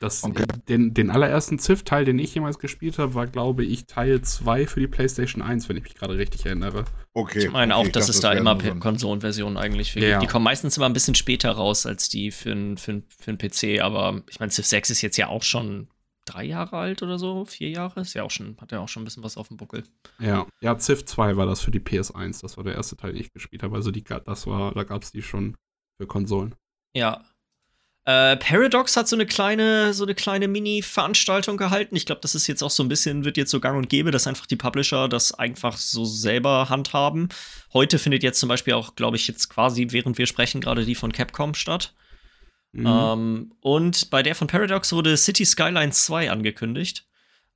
Das, 0.00 0.24
okay. 0.24 0.46
den, 0.66 0.94
den 0.94 1.10
allerersten 1.10 1.58
Civ-Teil, 1.58 2.06
den 2.06 2.18
ich 2.18 2.34
jemals 2.34 2.58
gespielt 2.58 2.98
habe, 2.98 3.12
war, 3.12 3.26
glaube 3.26 3.66
ich, 3.66 3.84
Teil 3.84 4.22
2 4.22 4.66
für 4.66 4.80
die 4.80 4.86
PlayStation 4.86 5.42
1, 5.42 5.68
wenn 5.68 5.76
ich 5.76 5.82
mich 5.82 5.94
gerade 5.94 6.16
richtig 6.16 6.46
erinnere. 6.46 6.86
Okay. 7.12 7.40
Ich 7.40 7.50
meine 7.50 7.76
okay, 7.76 7.88
auch, 7.88 7.92
dass 7.92 8.08
es 8.08 8.18
da 8.20 8.32
immer 8.32 8.56
Konsolenversionen 8.56 9.58
eigentlich 9.58 9.92
für 9.92 10.00
ja. 10.00 10.18
Die 10.18 10.26
kommen 10.26 10.44
meistens 10.44 10.78
immer 10.78 10.86
ein 10.86 10.94
bisschen 10.94 11.14
später 11.14 11.50
raus 11.50 11.84
als 11.84 12.08
die 12.08 12.30
für 12.30 12.52
einen 12.52 12.78
für 12.78 13.02
für 13.08 13.36
PC, 13.36 13.82
aber 13.82 14.22
ich 14.30 14.40
meine, 14.40 14.50
Civ 14.50 14.64
6 14.64 14.88
ist 14.88 15.02
jetzt 15.02 15.18
ja 15.18 15.28
auch 15.28 15.42
schon 15.42 15.88
drei 16.24 16.44
Jahre 16.44 16.78
alt 16.78 17.02
oder 17.02 17.18
so, 17.18 17.44
vier 17.44 17.68
Jahre. 17.68 18.00
Ist 18.00 18.14
ja 18.14 18.22
auch 18.22 18.30
schon, 18.30 18.56
hat 18.58 18.72
ja 18.72 18.80
auch 18.80 18.88
schon 18.88 19.02
ein 19.02 19.04
bisschen 19.04 19.22
was 19.22 19.36
auf 19.36 19.48
dem 19.48 19.58
Buckel. 19.58 19.84
Ja, 20.18 20.46
ja, 20.62 20.78
Civ 20.78 21.04
2 21.04 21.36
war 21.36 21.44
das 21.44 21.60
für 21.60 21.70
die 21.70 21.80
PS1, 21.80 22.40
das 22.40 22.56
war 22.56 22.64
der 22.64 22.74
erste 22.74 22.96
Teil, 22.96 23.12
den 23.12 23.20
ich 23.20 23.34
gespielt 23.34 23.62
habe. 23.62 23.76
Also 23.76 23.90
die, 23.90 24.02
das 24.02 24.46
war, 24.46 24.72
da 24.72 24.84
gab 24.84 25.02
es 25.02 25.12
die 25.12 25.20
schon 25.20 25.58
für 25.98 26.06
Konsolen. 26.06 26.54
Ja, 26.94 27.22
äh, 28.10 28.36
Paradox 28.36 28.96
hat 28.96 29.08
so 29.08 29.14
eine 29.14 29.26
kleine, 29.26 29.94
so 29.94 30.04
eine 30.04 30.14
kleine 30.14 30.48
Mini-Veranstaltung 30.48 31.56
gehalten. 31.56 31.94
Ich 31.94 32.06
glaube, 32.06 32.20
das 32.20 32.34
ist 32.34 32.46
jetzt 32.46 32.62
auch 32.62 32.70
so 32.70 32.82
ein 32.82 32.88
bisschen, 32.88 33.24
wird 33.24 33.36
jetzt 33.36 33.50
so 33.50 33.60
gang 33.60 33.76
und 33.76 33.88
gäbe, 33.88 34.10
dass 34.10 34.26
einfach 34.26 34.46
die 34.46 34.56
Publisher 34.56 35.08
das 35.08 35.32
einfach 35.32 35.76
so 35.76 36.04
selber 36.04 36.68
handhaben. 36.68 37.28
Heute 37.72 37.98
findet 37.98 38.22
jetzt 38.22 38.40
zum 38.40 38.48
Beispiel 38.48 38.74
auch, 38.74 38.96
glaube 38.96 39.16
ich, 39.16 39.28
jetzt 39.28 39.48
quasi, 39.48 39.88
während 39.90 40.18
wir 40.18 40.26
sprechen, 40.26 40.60
gerade 40.60 40.84
die 40.84 40.94
von 40.94 41.12
Capcom 41.12 41.54
statt. 41.54 41.94
Mhm. 42.72 42.86
Ähm, 42.86 43.52
und 43.60 44.10
bei 44.10 44.22
der 44.22 44.34
von 44.34 44.48
Paradox 44.48 44.92
wurde 44.92 45.16
City 45.16 45.44
Skylines 45.44 46.04
2 46.06 46.30
angekündigt. 46.30 47.06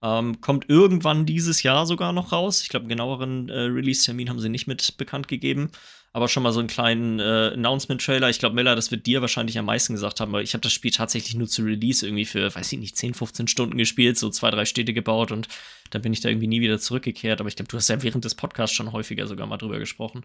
Ähm, 0.04 0.40
kommt 0.42 0.68
irgendwann 0.68 1.24
dieses 1.24 1.62
Jahr 1.62 1.86
sogar 1.86 2.12
noch 2.12 2.30
raus. 2.30 2.60
Ich 2.62 2.68
glaube, 2.68 2.84
einen 2.84 2.90
genaueren 2.90 3.48
äh, 3.48 3.60
Release-Termin 3.60 4.28
haben 4.28 4.38
sie 4.38 4.50
nicht 4.50 4.66
mit 4.66 4.96
bekannt 4.98 5.26
gegeben 5.26 5.70
aber 6.14 6.28
schon 6.28 6.44
mal 6.44 6.52
so 6.52 6.60
einen 6.60 6.68
kleinen 6.68 7.18
äh, 7.18 7.50
Announcement-Trailer. 7.54 8.30
Ich 8.30 8.38
glaube, 8.38 8.54
Miller, 8.54 8.76
das 8.76 8.92
wird 8.92 9.04
dir 9.04 9.20
wahrscheinlich 9.20 9.58
am 9.58 9.64
meisten 9.64 9.94
gesagt 9.94 10.20
haben, 10.20 10.30
weil 10.30 10.44
ich 10.44 10.54
habe 10.54 10.62
das 10.62 10.72
Spiel 10.72 10.92
tatsächlich 10.92 11.34
nur 11.34 11.48
zu 11.48 11.62
Release 11.62 12.06
irgendwie 12.06 12.24
für, 12.24 12.54
weiß 12.54 12.72
ich 12.72 12.78
nicht, 12.78 12.96
10, 12.96 13.14
15 13.14 13.48
Stunden 13.48 13.76
gespielt, 13.76 14.16
so 14.16 14.30
zwei, 14.30 14.52
drei 14.52 14.64
Städte 14.64 14.92
gebaut 14.92 15.32
und 15.32 15.48
dann 15.90 16.02
bin 16.02 16.12
ich 16.12 16.20
da 16.20 16.28
irgendwie 16.28 16.46
nie 16.46 16.60
wieder 16.60 16.78
zurückgekehrt. 16.78 17.40
Aber 17.40 17.48
ich 17.48 17.56
glaube, 17.56 17.68
du 17.68 17.76
hast 17.76 17.88
ja 17.88 18.00
während 18.00 18.24
des 18.24 18.36
Podcasts 18.36 18.76
schon 18.76 18.92
häufiger 18.92 19.26
sogar 19.26 19.48
mal 19.48 19.56
drüber 19.56 19.80
gesprochen. 19.80 20.24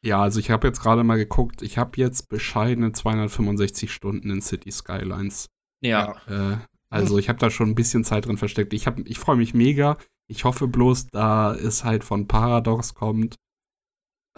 Ja, 0.00 0.22
also 0.22 0.40
ich 0.40 0.50
habe 0.50 0.66
jetzt 0.66 0.80
gerade 0.80 1.04
mal 1.04 1.16
geguckt, 1.16 1.60
ich 1.60 1.76
habe 1.76 2.00
jetzt 2.00 2.30
bescheidene 2.30 2.92
265 2.92 3.92
Stunden 3.92 4.30
in 4.30 4.40
City 4.40 4.72
Skylines. 4.72 5.50
Ja. 5.82 6.16
Äh, 6.26 6.56
also 6.90 7.18
ich 7.18 7.28
habe 7.28 7.38
da 7.38 7.50
schon 7.50 7.70
ein 7.70 7.74
bisschen 7.74 8.04
Zeit 8.04 8.26
drin 8.26 8.38
versteckt. 8.38 8.72
Ich, 8.72 8.86
ich 9.04 9.18
freue 9.18 9.36
mich 9.36 9.54
mega. 9.54 9.98
Ich 10.26 10.44
hoffe 10.44 10.68
bloß, 10.68 11.08
da 11.08 11.54
es 11.54 11.84
halt 11.84 12.04
von 12.04 12.26
Paradox 12.26 12.94
kommt, 12.94 13.36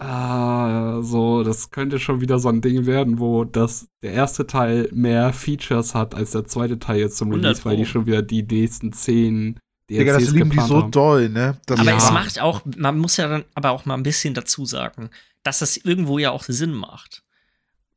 Ah, 0.03 0.99
so, 1.03 1.43
das 1.43 1.69
könnte 1.69 1.99
schon 1.99 2.21
wieder 2.21 2.39
so 2.39 2.49
ein 2.49 2.61
Ding 2.61 2.87
werden, 2.87 3.19
wo 3.19 3.43
das, 3.43 3.87
der 4.01 4.13
erste 4.13 4.47
Teil 4.47 4.89
mehr 4.91 5.31
Features 5.31 5.93
hat 5.93 6.15
als 6.15 6.31
der 6.31 6.45
zweite 6.45 6.79
Teil 6.79 7.01
jetzt 7.01 7.17
zum 7.17 7.31
Release, 7.31 7.63
weil 7.65 7.77
die 7.77 7.85
schon 7.85 8.07
wieder 8.07 8.23
die 8.23 8.41
nächsten 8.41 8.93
zehn 8.93 9.59
DLCs 9.91 9.99
Digga, 9.99 10.13
das 10.13 10.31
lieben 10.31 10.49
die 10.49 10.59
so 10.59 10.81
haben. 10.81 10.91
doll, 10.91 11.29
ne? 11.29 11.59
Das 11.67 11.79
aber 11.79 11.91
ja. 11.91 11.97
es 11.97 12.11
macht 12.11 12.41
auch, 12.41 12.63
man 12.77 12.97
muss 12.97 13.17
ja 13.17 13.27
dann 13.27 13.43
aber 13.53 13.69
auch 13.69 13.85
mal 13.85 13.93
ein 13.93 14.01
bisschen 14.01 14.33
dazu 14.33 14.65
sagen, 14.65 15.11
dass 15.43 15.59
das 15.59 15.77
irgendwo 15.77 16.17
ja 16.17 16.31
auch 16.31 16.45
Sinn 16.45 16.73
macht. 16.73 17.21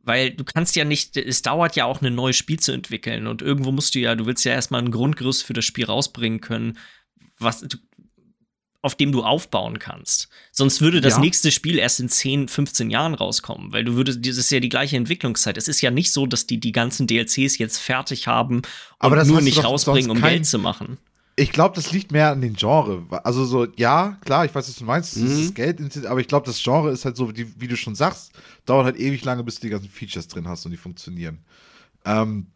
Weil 0.05 0.31
du 0.31 0.45
kannst 0.45 0.77
ja 0.77 0.85
nicht, 0.85 1.17
es 1.17 1.43
dauert 1.43 1.77
ja 1.77 1.87
auch 1.87 2.03
ein 2.03 2.15
neues 2.15 2.37
Spiel 2.37 2.61
zu 2.61 2.73
entwickeln 2.73 3.27
und 3.27 3.41
irgendwo 3.43 3.73
musst 3.73 3.95
du 3.95 4.01
ja, 4.01 4.15
du 4.15 4.27
willst 4.27 4.45
ja 4.45 4.53
erstmal 4.53 4.83
ein 4.83 4.91
Grundgerüst 4.91 5.43
für 5.43 5.55
das 5.55 5.65
Spiel 5.65 5.87
rausbringen 5.87 6.41
können, 6.41 6.79
was, 7.39 7.67
auf 8.83 8.95
dem 8.95 9.13
du 9.13 9.23
aufbauen 9.23 9.79
kannst. 9.79 10.29
Sonst 10.53 10.83
würde 10.83 11.01
das 11.01 11.15
ja. 11.15 11.21
nächste 11.21 11.51
Spiel 11.51 11.79
erst 11.79 12.01
in 12.01 12.11
10, 12.11 12.49
15 12.49 12.91
Jahren 12.91 13.15
rauskommen, 13.15 13.73
weil 13.73 13.83
du 13.83 13.95
würdest, 13.95 14.27
das 14.27 14.37
ist 14.37 14.51
ja 14.51 14.61
die 14.61 14.69
gleiche 14.69 14.97
Entwicklungszeit. 14.99 15.57
Es 15.57 15.69
ist 15.69 15.81
ja 15.81 15.91
nicht 15.91 16.13
so, 16.13 16.27
dass 16.27 16.47
die 16.47 16.61
die 16.61 16.73
ganzen 16.73 17.07
DLCs 17.07 17.57
jetzt 17.57 17.79
fertig 17.79 18.27
haben 18.27 18.61
und 19.03 19.27
nur 19.27 19.41
nicht 19.41 19.65
rausbringen, 19.65 20.11
um 20.11 20.21
Geld 20.21 20.45
zu 20.45 20.59
machen. 20.59 20.99
Ich 21.37 21.51
glaube, 21.51 21.75
das 21.75 21.91
liegt 21.91 22.13
mehr 22.13 22.31
an 22.31 22.41
den 22.41 22.55
Genre. 22.55 23.07
Also 23.25 23.45
so, 23.45 23.67
ja, 23.77 24.19
klar, 24.25 24.45
ich 24.45 24.55
weiß, 24.55 24.69
was 24.69 24.77
du 24.77 24.85
meinst, 24.85 25.17
mhm. 25.17 25.25
das 25.25 25.33
ist 25.33 25.55
Geld, 25.55 26.07
aber 26.07 26.21
ich 26.21 26.29
glaube, 26.29 26.47
das 26.47 26.63
Genre 26.63 26.91
ist 26.91 27.05
halt 27.05 27.17
so, 27.17 27.37
wie, 27.37 27.61
wie, 27.61 27.69
du 27.69 27.77
schon 27.77 27.97
sagst, 27.97 28.33
dauert 28.67 28.85
halt 28.85 28.99
ewig 28.99 29.25
lange, 29.25 29.43
bis 29.43 29.57
du 29.57 29.63
die 29.63 29.71
ganzen 29.71 29.89
Features 29.89 30.29
drin 30.29 30.47
hast 30.47 30.65
und 30.65 30.71
die 30.71 30.77
funktionieren. 30.77 31.39
Ähm, 32.05 32.47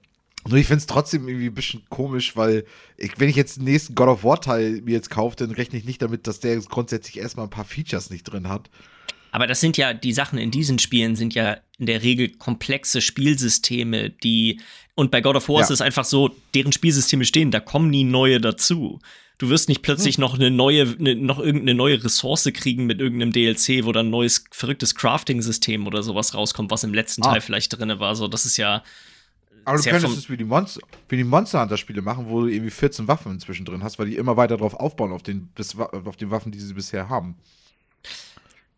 nur 0.47 0.59
ich 0.59 0.66
finde 0.66 0.79
es 0.79 0.87
trotzdem 0.87 1.26
irgendwie 1.29 1.49
ein 1.49 1.55
bisschen 1.55 1.83
komisch, 1.89 2.37
weil 2.37 2.64
ich, 2.97 3.18
wenn 3.18 3.29
ich 3.29 3.37
jetzt 3.37 3.57
den 3.57 3.64
nächsten 3.64 3.95
God 3.95 4.09
of 4.09 4.24
War 4.24 4.41
Teil 4.41 4.81
mir 4.83 4.93
jetzt 4.93 5.11
kaufe, 5.11 5.37
dann 5.37 5.51
rechne 5.51 5.79
ich 5.79 5.85
nicht 5.85 6.01
damit, 6.01 6.26
dass 6.26 6.41
der 6.41 6.57
grundsätzlich 6.61 7.18
erstmal 7.18 7.47
ein 7.47 7.51
paar 7.51 7.64
Features 7.64 8.11
nicht 8.11 8.24
drin 8.24 8.49
hat. 8.49 8.70
Aber 9.31 9.47
das 9.47 9.61
sind 9.61 9.76
ja, 9.76 9.93
die 9.93 10.12
Sachen 10.12 10.39
in 10.39 10.51
diesen 10.51 10.79
Spielen 10.79 11.16
sind 11.16 11.35
ja 11.35 11.59
in 11.79 11.87
der 11.87 12.03
Regel 12.03 12.31
komplexe 12.31 13.01
Spielsysteme, 13.01 14.11
die, 14.11 14.61
und 14.99 15.13
bei 15.13 15.21
God 15.21 15.37
of 15.37 15.49
War 15.49 15.59
ja. 15.59 15.63
ist 15.63 15.71
es 15.71 15.81
einfach 15.81 16.05
so, 16.05 16.35
deren 16.55 16.73
Spielsysteme 16.73 17.25
stehen, 17.25 17.53
da 17.53 17.61
kommen 17.61 17.89
nie 17.89 18.03
neue 18.03 18.41
dazu. 18.41 18.99
Du 19.39 19.49
wirst 19.49 19.69
nicht 19.69 19.83
plötzlich 19.83 20.17
hm. 20.17 20.23
noch 20.23 20.35
eine 20.35 20.51
neue, 20.51 20.97
eine, 20.99 21.15
noch 21.15 21.39
irgendeine 21.39 21.75
neue 21.75 22.03
Ressource 22.03 22.51
kriegen 22.53 22.87
mit 22.87 23.01
irgendeinem 23.01 23.31
DLC, 23.31 23.85
wo 23.85 23.93
dann 23.93 24.09
ein 24.09 24.11
neues 24.11 24.45
verrücktes 24.51 24.97
Crafting-System 24.97 25.87
oder 25.87 26.03
sowas 26.03 26.35
rauskommt, 26.35 26.73
was 26.73 26.83
im 26.83 26.93
letzten 26.93 27.23
ah. 27.23 27.31
Teil 27.31 27.41
vielleicht 27.41 27.79
drin 27.79 27.97
war. 28.01 28.17
So, 28.17 28.27
das 28.27 28.45
ist 28.45 28.57
ja, 28.57 28.83
aber 29.65 29.79
du 29.79 29.85
könntest 29.85 30.17
es 30.17 30.29
wie 30.31 30.37
die, 30.37 30.43
Monster, 30.43 30.81
wie 31.09 31.17
die 31.17 31.23
Monster 31.23 31.61
Hunter 31.61 31.77
Spiele 31.77 32.03
machen, 32.03 32.29
wo 32.29 32.41
du 32.41 32.47
irgendwie 32.49 32.73
14 32.73 33.07
Waffen 33.07 33.31
inzwischen 33.31 33.65
drin 33.65 33.85
hast, 33.85 34.01
weil 34.01 34.07
die 34.07 34.17
immer 34.17 34.37
weiter 34.37 34.57
drauf 34.57 34.75
aufbauen, 34.75 35.13
auf 35.13 35.23
den, 35.23 35.49
auf 35.93 36.17
den 36.17 36.33
Waffen, 36.33 36.51
die 36.51 36.59
sie 36.59 36.75
bisher 36.75 37.09
haben. 37.09 37.37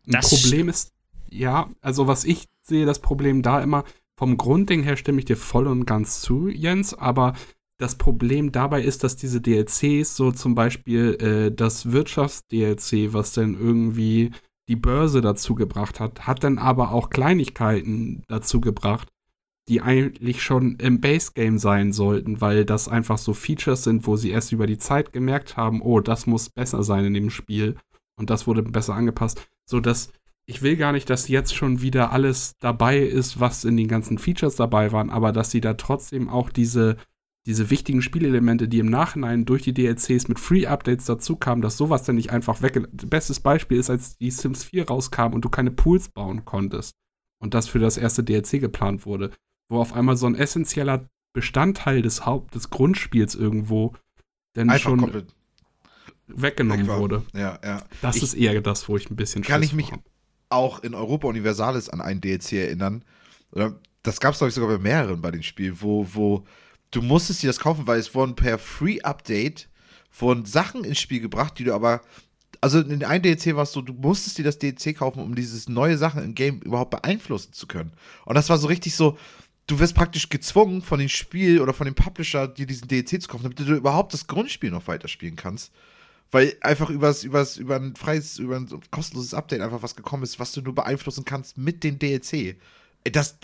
Das 0.05 0.29
Problem 0.29 0.69
ist, 0.69 0.91
ja, 1.31 1.67
also 1.81 2.05
was 2.05 2.25
ich 2.25 2.45
sehe, 2.61 2.85
das 2.85 2.99
Problem 2.99 3.41
da 3.41 3.59
immer, 3.59 3.85
vom 4.21 4.37
Grundding 4.37 4.83
her 4.83 4.97
stimme 4.97 5.17
ich 5.17 5.25
dir 5.25 5.35
voll 5.35 5.65
und 5.65 5.85
ganz 5.85 6.21
zu, 6.21 6.47
Jens, 6.47 6.93
aber 6.93 7.33
das 7.79 7.95
Problem 7.95 8.51
dabei 8.51 8.83
ist, 8.83 9.03
dass 9.03 9.15
diese 9.15 9.41
DLCs, 9.41 10.15
so 10.15 10.31
zum 10.31 10.53
Beispiel 10.53 11.17
äh, 11.19 11.51
das 11.51 11.91
Wirtschafts-DLC, 11.91 13.13
was 13.13 13.33
dann 13.33 13.59
irgendwie 13.59 14.29
die 14.69 14.75
Börse 14.75 15.21
dazu 15.21 15.55
gebracht 15.55 15.99
hat, 15.99 16.27
hat 16.27 16.43
dann 16.43 16.59
aber 16.59 16.91
auch 16.91 17.09
Kleinigkeiten 17.09 18.21
dazu 18.27 18.61
gebracht, 18.61 19.07
die 19.67 19.81
eigentlich 19.81 20.43
schon 20.43 20.75
im 20.75 21.01
Base-Game 21.01 21.57
sein 21.57 21.91
sollten, 21.91 22.41
weil 22.41 22.63
das 22.63 22.87
einfach 22.87 23.17
so 23.17 23.33
Features 23.33 23.85
sind, 23.85 24.05
wo 24.05 24.17
sie 24.17 24.29
erst 24.29 24.51
über 24.51 24.67
die 24.67 24.77
Zeit 24.77 25.13
gemerkt 25.13 25.57
haben, 25.57 25.81
oh, 25.81 25.99
das 25.99 26.27
muss 26.27 26.51
besser 26.51 26.83
sein 26.83 27.05
in 27.05 27.15
dem 27.15 27.31
Spiel 27.31 27.75
und 28.19 28.29
das 28.29 28.45
wurde 28.45 28.61
besser 28.61 28.93
angepasst, 28.93 29.49
so 29.65 29.79
dass 29.79 30.11
ich 30.45 30.61
will 30.61 30.75
gar 30.75 30.91
nicht, 30.91 31.09
dass 31.09 31.27
jetzt 31.27 31.55
schon 31.55 31.81
wieder 31.81 32.11
alles 32.11 32.57
dabei 32.59 32.99
ist, 32.99 33.39
was 33.39 33.63
in 33.63 33.77
den 33.77 33.87
ganzen 33.87 34.17
Features 34.17 34.55
dabei 34.55 34.91
waren, 34.91 35.09
aber 35.09 35.31
dass 35.31 35.51
sie 35.51 35.61
da 35.61 35.75
trotzdem 35.75 36.29
auch 36.29 36.49
diese, 36.49 36.97
diese 37.45 37.69
wichtigen 37.69 38.01
Spielelemente, 38.01 38.67
die 38.67 38.79
im 38.79 38.89
Nachhinein 38.89 39.45
durch 39.45 39.61
die 39.61 39.73
DLCs 39.73 40.27
mit 40.27 40.39
Free-Updates 40.39 41.05
dazu 41.05 41.35
kamen, 41.35 41.61
dass 41.61 41.77
sowas 41.77 42.03
dann 42.03 42.15
nicht 42.15 42.31
einfach 42.31 42.61
weg. 42.61 42.87
Bestes 42.91 43.39
Beispiel 43.39 43.77
ist, 43.77 43.89
als 43.89 44.17
die 44.17 44.31
Sims 44.31 44.63
4 44.63 44.87
rauskam 44.87 45.33
und 45.33 45.45
du 45.45 45.49
keine 45.49 45.71
Pools 45.71 46.09
bauen 46.09 46.43
konntest 46.45 46.95
und 47.39 47.53
das 47.53 47.67
für 47.67 47.79
das 47.79 47.97
erste 47.97 48.23
DLC 48.23 48.59
geplant 48.59 49.05
wurde, 49.05 49.31
wo 49.69 49.79
auf 49.79 49.93
einmal 49.93 50.17
so 50.17 50.27
ein 50.27 50.35
essentieller 50.35 51.07
Bestandteil 51.33 52.01
des 52.01 52.25
Haupt 52.25 52.55
des 52.55 52.69
Grundspiels 52.69 53.35
irgendwo 53.35 53.93
dann 54.53 54.69
einfach 54.69 54.89
schon 54.89 55.23
weggenommen 56.27 56.87
wurde. 56.87 57.23
Ja, 57.33 57.59
ja. 57.63 57.83
Das 58.01 58.17
ich, 58.17 58.23
ist 58.23 58.33
eher 58.33 58.59
das, 58.61 58.89
wo 58.89 58.97
ich 58.97 59.09
ein 59.09 59.15
bisschen 59.15 59.43
Kann 59.43 59.63
ich 59.63 59.73
mich 59.73 59.91
auch 60.51 60.83
in 60.83 60.93
Europa 60.93 61.27
Universalis 61.27 61.89
an 61.89 62.01
einen 62.01 62.21
DLC 62.21 62.53
erinnern. 62.53 63.03
Das 64.03 64.19
gab 64.19 64.33
es, 64.33 64.39
glaube 64.39 64.49
ich, 64.49 64.55
sogar 64.55 64.69
bei 64.69 64.81
mehreren 64.81 65.21
bei 65.21 65.31
den 65.31 65.43
Spielen, 65.43 65.77
wo, 65.79 66.07
wo 66.13 66.45
du 66.91 67.01
musstest 67.01 67.43
dir 67.43 67.47
das 67.47 67.59
kaufen, 67.59 67.87
weil 67.87 67.99
es 67.99 68.13
wurden 68.15 68.35
per 68.35 68.57
Free-Update 68.57 69.69
wurden 70.19 70.45
Sachen 70.45 70.83
ins 70.83 70.99
Spiel 70.99 71.21
gebracht, 71.21 71.57
die 71.57 71.63
du 71.63 71.73
aber 71.73 72.01
also 72.59 72.79
in 72.79 73.03
einem 73.03 73.23
DLC 73.23 73.55
war 73.55 73.63
es 73.63 73.71
so, 73.71 73.81
du 73.81 73.93
musstest 73.93 74.37
dir 74.37 74.43
das 74.43 74.59
DLC 74.59 74.95
kaufen, 74.95 75.21
um 75.21 75.33
dieses 75.33 75.67
neue 75.67 75.97
Sachen 75.97 76.23
im 76.23 76.35
Game 76.35 76.59
überhaupt 76.59 76.91
beeinflussen 76.91 77.53
zu 77.53 77.65
können. 77.65 77.91
Und 78.25 78.35
das 78.35 78.49
war 78.49 78.57
so 78.59 78.67
richtig 78.67 78.95
so, 78.95 79.17
du 79.65 79.79
wirst 79.79 79.95
praktisch 79.95 80.29
gezwungen 80.29 80.81
von 80.83 80.99
dem 80.99 81.09
Spiel 81.09 81.59
oder 81.59 81.73
von 81.73 81.85
dem 81.85 81.95
Publisher, 81.95 82.47
dir 82.47 82.67
diesen 82.67 82.87
DLC 82.87 83.21
zu 83.21 83.27
kaufen, 83.27 83.43
damit 83.43 83.59
du 83.59 83.75
überhaupt 83.75 84.13
das 84.13 84.27
Grundspiel 84.27 84.69
noch 84.69 84.87
weiterspielen 84.87 85.35
kannst. 85.35 85.71
Weil 86.31 86.55
einfach 86.61 86.89
übers, 86.89 87.23
übers, 87.23 87.57
über 87.57 87.75
ein 87.75 87.95
freies, 87.95 88.39
über 88.39 88.55
ein 88.55 88.69
kostenloses 88.89 89.33
Update 89.33 89.61
einfach 89.61 89.83
was 89.83 89.95
gekommen 89.95 90.23
ist, 90.23 90.39
was 90.39 90.53
du 90.53 90.61
nur 90.61 90.73
beeinflussen 90.73 91.25
kannst 91.25 91.57
mit 91.57 91.83
den 91.83 91.99
DLC. 91.99 92.55
Das. 93.03 93.37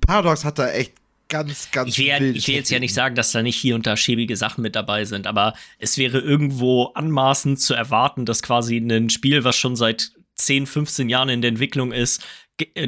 Paradox 0.00 0.44
hat 0.44 0.58
da 0.58 0.70
echt 0.70 0.92
ganz, 1.28 1.70
ganz 1.70 1.88
ich 1.88 1.98
will, 1.98 2.36
ich 2.36 2.46
will 2.46 2.56
jetzt 2.56 2.70
ja 2.70 2.78
nicht 2.78 2.92
sagen, 2.92 3.14
dass 3.14 3.32
da 3.32 3.42
nicht 3.42 3.56
hier 3.56 3.74
und 3.74 3.86
da 3.86 3.96
schäbige 3.96 4.36
Sachen 4.36 4.62
mit 4.62 4.76
dabei 4.76 5.04
sind, 5.04 5.26
aber 5.26 5.54
es 5.78 5.96
wäre 5.96 6.18
irgendwo 6.18 6.86
anmaßend 6.94 7.60
zu 7.60 7.72
erwarten, 7.72 8.26
dass 8.26 8.42
quasi 8.42 8.76
ein 8.76 9.08
Spiel, 9.08 9.42
was 9.44 9.56
schon 9.56 9.74
seit 9.74 10.12
10, 10.34 10.66
15 10.66 11.08
Jahren 11.08 11.28
in 11.28 11.40
der 11.40 11.50
Entwicklung 11.50 11.92
ist, 11.92 12.22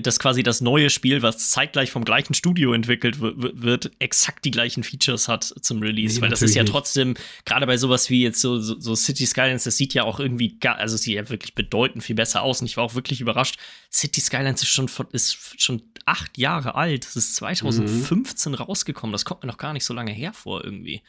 dass 0.00 0.18
quasi 0.18 0.42
das 0.42 0.60
neue 0.60 0.90
Spiel, 0.90 1.22
was 1.22 1.50
zeitgleich 1.50 1.90
vom 1.90 2.04
gleichen 2.04 2.34
Studio 2.34 2.72
entwickelt 2.72 3.20
wird, 3.20 3.90
exakt 3.98 4.44
die 4.44 4.50
gleichen 4.50 4.82
Features 4.82 5.28
hat 5.28 5.44
zum 5.44 5.80
Release. 5.80 6.16
Nee, 6.16 6.22
Weil 6.22 6.30
das 6.30 6.42
ist 6.42 6.54
ja 6.54 6.64
trotzdem, 6.64 7.14
gerade 7.44 7.66
bei 7.66 7.76
sowas 7.76 8.10
wie 8.10 8.22
jetzt 8.22 8.40
so, 8.40 8.58
so, 8.60 8.78
so, 8.78 8.94
City 8.94 9.26
Skylines, 9.26 9.64
das 9.64 9.76
sieht 9.76 9.94
ja 9.94 10.04
auch 10.04 10.20
irgendwie, 10.20 10.58
also 10.62 10.94
es 10.94 11.02
sieht 11.02 11.14
ja 11.14 11.28
wirklich 11.28 11.54
bedeutend 11.54 12.04
viel 12.04 12.16
besser 12.16 12.42
aus. 12.42 12.60
Und 12.60 12.66
ich 12.66 12.76
war 12.76 12.84
auch 12.84 12.94
wirklich 12.94 13.20
überrascht. 13.20 13.58
City 13.90 14.20
Skylines 14.20 14.62
ist 14.62 14.68
schon, 14.68 14.88
ist 15.12 15.60
schon 15.60 15.82
acht 16.06 16.38
Jahre 16.38 16.74
alt. 16.74 17.04
Das 17.04 17.16
ist 17.16 17.36
2015 17.36 18.52
mhm. 18.52 18.56
rausgekommen. 18.56 19.12
Das 19.12 19.24
kommt 19.24 19.42
mir 19.42 19.48
noch 19.48 19.58
gar 19.58 19.72
nicht 19.72 19.84
so 19.84 19.94
lange 19.94 20.12
her 20.12 20.32
vor 20.32 20.64
irgendwie. 20.64 21.02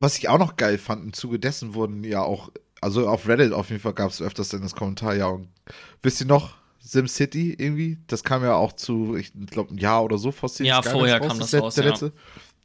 Was 0.00 0.18
ich 0.18 0.28
auch 0.28 0.38
noch 0.38 0.56
geil 0.56 0.78
fand, 0.78 1.04
im 1.04 1.12
Zuge 1.12 1.38
dessen 1.38 1.74
wurden 1.74 2.04
ja 2.04 2.22
auch, 2.22 2.52
also 2.80 3.08
auf 3.08 3.26
Reddit 3.26 3.52
auf 3.52 3.70
jeden 3.70 3.82
Fall 3.82 3.94
gab 3.94 4.10
es 4.10 4.22
öfters 4.22 4.48
dann 4.50 4.62
das 4.62 4.76
Kommentar, 4.76 5.14
ja, 5.16 5.26
und 5.26 5.48
wisst 6.02 6.20
ihr 6.20 6.26
noch, 6.26 6.57
SimCity 6.88 7.54
irgendwie. 7.58 7.98
Das 8.06 8.24
kam 8.24 8.42
ja 8.42 8.54
auch 8.54 8.72
zu, 8.72 9.16
ich 9.16 9.32
glaube, 9.50 9.74
ein 9.74 9.78
Jahr 9.78 10.02
oder 10.02 10.16
so 10.16 10.32
vor 10.32 10.48
City 10.48 10.68
Ja, 10.68 10.82
vorher 10.82 11.18
raus, 11.18 11.28
kam 11.28 11.38
das, 11.38 11.54
raus, 11.54 11.74
der 11.74 11.84
ja. 11.84 11.90
letzte. 11.90 12.12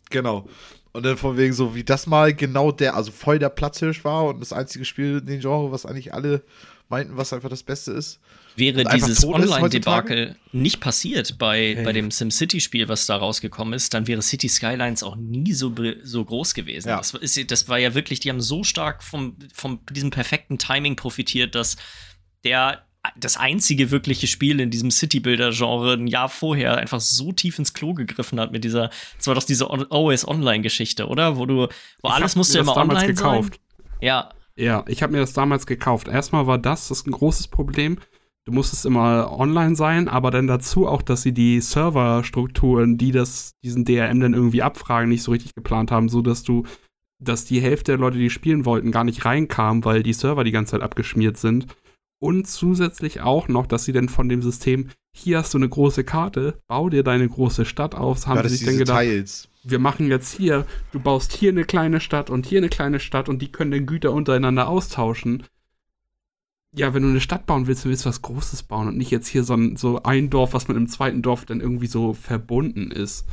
Genau. 0.09 0.47
Und 0.93 1.03
dann 1.03 1.17
von 1.17 1.37
wegen 1.37 1.53
so, 1.53 1.75
wie 1.75 1.83
das 1.83 2.07
mal 2.07 2.33
genau 2.33 2.71
der, 2.71 2.95
also 2.95 3.11
voll 3.11 3.39
der 3.39 3.49
Platzhirsch 3.49 4.05
war 4.05 4.25
und 4.25 4.39
das 4.39 4.53
einzige 4.53 4.85
Spiel 4.85 5.17
in 5.17 5.25
den 5.25 5.39
Genre, 5.41 5.71
was 5.71 5.85
eigentlich 5.85 6.13
alle 6.13 6.43
meinten, 6.87 7.17
was 7.17 7.33
einfach 7.33 7.49
das 7.49 7.63
Beste 7.63 7.91
ist. 7.91 8.19
Wäre 8.55 8.85
dieses 8.85 9.25
Online-Debakel 9.25 10.35
nicht 10.51 10.79
passiert 10.79 11.39
bei, 11.39 11.73
hey. 11.75 11.83
bei 11.83 11.91
dem 11.91 12.11
SimCity-Spiel, 12.11 12.87
was 12.87 13.07
da 13.07 13.17
rausgekommen 13.17 13.73
ist, 13.73 13.95
dann 13.95 14.05
wäre 14.07 14.21
City 14.21 14.47
Skylines 14.47 15.01
auch 15.01 15.15
nie 15.15 15.53
so, 15.53 15.73
so 16.03 16.23
groß 16.23 16.53
gewesen. 16.53 16.89
Ja. 16.89 16.97
Das, 16.97 17.15
ist, 17.15 17.51
das 17.51 17.67
war 17.67 17.79
ja 17.79 17.95
wirklich, 17.95 18.19
die 18.19 18.29
haben 18.29 18.41
so 18.41 18.63
stark 18.63 19.03
vom, 19.03 19.35
vom 19.53 19.79
diesem 19.89 20.11
perfekten 20.11 20.59
Timing 20.59 20.95
profitiert, 20.95 21.55
dass 21.55 21.77
der 22.43 22.85
das 23.17 23.37
einzige 23.37 23.91
wirkliche 23.91 24.27
Spiel 24.27 24.59
in 24.59 24.69
diesem 24.69 24.89
City-Builder-Genre 24.89 25.93
ein 25.93 26.07
Jahr 26.07 26.29
vorher 26.29 26.77
einfach 26.77 27.01
so 27.01 27.31
tief 27.31 27.59
ins 27.59 27.73
Klo 27.73 27.93
gegriffen 27.93 28.39
hat 28.39 28.51
mit 28.51 28.63
dieser, 28.63 28.89
das 29.17 29.27
war 29.27 29.35
doch 29.35 29.43
diese 29.43 29.69
Always 29.69 30.27
Online-Geschichte, 30.27 31.07
oder? 31.07 31.37
Wo 31.37 31.45
du, 31.45 31.55
wo 31.55 31.67
ich 32.07 32.11
alles 32.11 32.35
musste 32.35 32.59
immer 32.59 32.77
online 32.77 33.07
gekauft. 33.07 33.55
sein. 33.55 33.97
Ja. 34.01 34.29
Ja, 34.55 34.85
ich 34.87 35.01
habe 35.01 35.13
mir 35.13 35.19
das 35.19 35.33
damals 35.33 35.65
gekauft. 35.65 36.07
Erstmal 36.07 36.47
war 36.47 36.57
das, 36.57 36.87
das 36.87 36.99
ist 36.99 37.07
ein 37.07 37.11
großes 37.11 37.47
Problem. 37.47 37.97
Du 38.45 38.51
musstest 38.51 38.85
immer 38.85 39.31
online 39.37 39.75
sein, 39.75 40.07
aber 40.07 40.29
dann 40.29 40.47
dazu 40.47 40.87
auch, 40.87 41.01
dass 41.01 41.21
sie 41.21 41.33
die 41.33 41.59
Serverstrukturen, 41.61 42.97
die 42.97 43.11
das, 43.11 43.53
diesen 43.63 43.85
DRM 43.85 44.19
dann 44.19 44.33
irgendwie 44.33 44.61
abfragen, 44.61 45.09
nicht 45.09 45.23
so 45.23 45.31
richtig 45.31 45.55
geplant 45.55 45.91
haben, 45.91 46.09
so 46.09 46.21
dass 46.21 46.43
du, 46.43 46.65
dass 47.19 47.45
die 47.45 47.61
Hälfte 47.61 47.93
der 47.93 47.99
Leute, 47.99 48.17
die 48.17 48.29
spielen 48.29 48.65
wollten, 48.65 48.91
gar 48.91 49.05
nicht 49.05 49.25
reinkamen, 49.25 49.83
weil 49.85 50.03
die 50.03 50.13
Server 50.13 50.43
die 50.43 50.51
ganze 50.51 50.71
Zeit 50.71 50.81
abgeschmiert 50.81 51.37
sind. 51.37 51.67
Und 52.23 52.47
zusätzlich 52.47 53.19
auch 53.19 53.49
noch, 53.49 53.65
dass 53.65 53.83
sie 53.83 53.91
dann 53.91 54.07
von 54.07 54.29
dem 54.29 54.41
System, 54.41 54.87
hier 55.11 55.39
hast 55.39 55.53
du 55.53 55.57
eine 55.57 55.67
große 55.67 56.05
Karte, 56.05 56.57
bau 56.67 56.87
dir 56.87 57.03
deine 57.03 57.27
große 57.27 57.65
Stadt 57.65 57.95
auf, 57.95 58.25
haben 58.27 58.37
ja, 58.37 58.47
sie 58.47 58.55
sich 58.55 58.65
dann 58.65 58.77
gedacht, 58.77 58.99
Teils. 58.99 59.49
wir 59.65 59.77
machen 59.77 60.07
jetzt 60.07 60.31
hier, 60.31 60.65
du 60.93 61.01
baust 61.01 61.33
hier 61.33 61.51
eine 61.51 61.65
kleine 61.65 61.99
Stadt 61.99 62.29
und 62.29 62.45
hier 62.45 62.59
eine 62.59 62.69
kleine 62.69 63.01
Stadt 63.01 63.27
und 63.27 63.41
die 63.41 63.51
können 63.51 63.71
dann 63.71 63.85
Güter 63.85 64.13
untereinander 64.13 64.69
austauschen. 64.69 65.43
Ja, 66.73 66.93
wenn 66.93 67.03
du 67.03 67.09
eine 67.09 67.19
Stadt 67.19 67.45
bauen 67.45 67.67
willst, 67.67 67.83
dann 67.83 67.89
willst 67.89 68.05
du 68.05 68.09
was 68.09 68.21
Großes 68.21 68.63
bauen 68.63 68.87
und 68.87 68.95
nicht 68.95 69.11
jetzt 69.11 69.27
hier 69.27 69.43
so 69.43 69.55
ein, 69.55 69.75
so 69.75 70.01
ein 70.03 70.29
Dorf, 70.29 70.53
was 70.53 70.69
mit 70.69 70.77
einem 70.77 70.87
zweiten 70.87 71.23
Dorf 71.23 71.43
dann 71.43 71.59
irgendwie 71.59 71.87
so 71.87 72.13
verbunden 72.13 72.89
ist. 72.89 73.25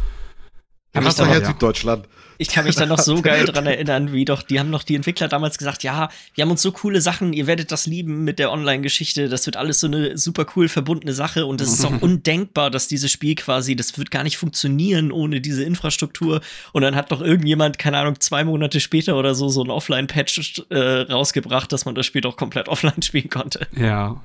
Ja, 0.94 1.00
das 1.00 1.18
war 1.18 1.28
ja 1.28 1.44
Süddeutschland. 1.44 2.08
Ich 2.38 2.48
kann 2.48 2.64
mich 2.64 2.74
da 2.74 2.86
noch 2.86 2.98
so 2.98 3.20
geil 3.20 3.44
dran 3.46 3.66
erinnern, 3.66 4.12
wie 4.12 4.24
doch, 4.24 4.42
die 4.42 4.58
haben 4.58 4.70
noch 4.70 4.82
die 4.82 4.96
Entwickler 4.96 5.28
damals 5.28 5.58
gesagt, 5.58 5.82
ja, 5.82 6.08
wir 6.34 6.42
haben 6.42 6.50
uns 6.50 6.62
so 6.62 6.72
coole 6.72 7.02
Sachen, 7.02 7.34
ihr 7.34 7.46
werdet 7.46 7.70
das 7.70 7.86
lieben 7.86 8.24
mit 8.24 8.38
der 8.38 8.50
Online-Geschichte, 8.50 9.28
das 9.28 9.44
wird 9.44 9.58
alles 9.58 9.80
so 9.80 9.86
eine 9.86 10.16
super 10.16 10.46
cool 10.56 10.68
verbundene 10.68 11.12
Sache 11.12 11.44
und 11.44 11.60
es 11.60 11.70
ist 11.70 11.84
auch 11.84 11.92
undenkbar, 12.00 12.70
dass 12.70 12.88
dieses 12.88 13.12
Spiel 13.12 13.34
quasi, 13.34 13.76
das 13.76 13.98
wird 13.98 14.10
gar 14.10 14.22
nicht 14.22 14.38
funktionieren 14.38 15.12
ohne 15.12 15.42
diese 15.42 15.64
Infrastruktur 15.64 16.40
und 16.72 16.80
dann 16.80 16.96
hat 16.96 17.12
doch 17.12 17.20
irgendjemand, 17.20 17.78
keine 17.78 17.98
Ahnung, 17.98 18.18
zwei 18.18 18.42
Monate 18.42 18.80
später 18.80 19.16
oder 19.16 19.34
so, 19.34 19.50
so 19.50 19.62
ein 19.62 19.70
Offline-Patch 19.70 20.62
äh, 20.70 20.78
rausgebracht, 20.78 21.70
dass 21.70 21.84
man 21.84 21.94
das 21.94 22.06
Spiel 22.06 22.22
doch 22.22 22.38
komplett 22.38 22.68
offline 22.70 23.02
spielen 23.02 23.28
konnte. 23.28 23.68
Ja, 23.76 24.22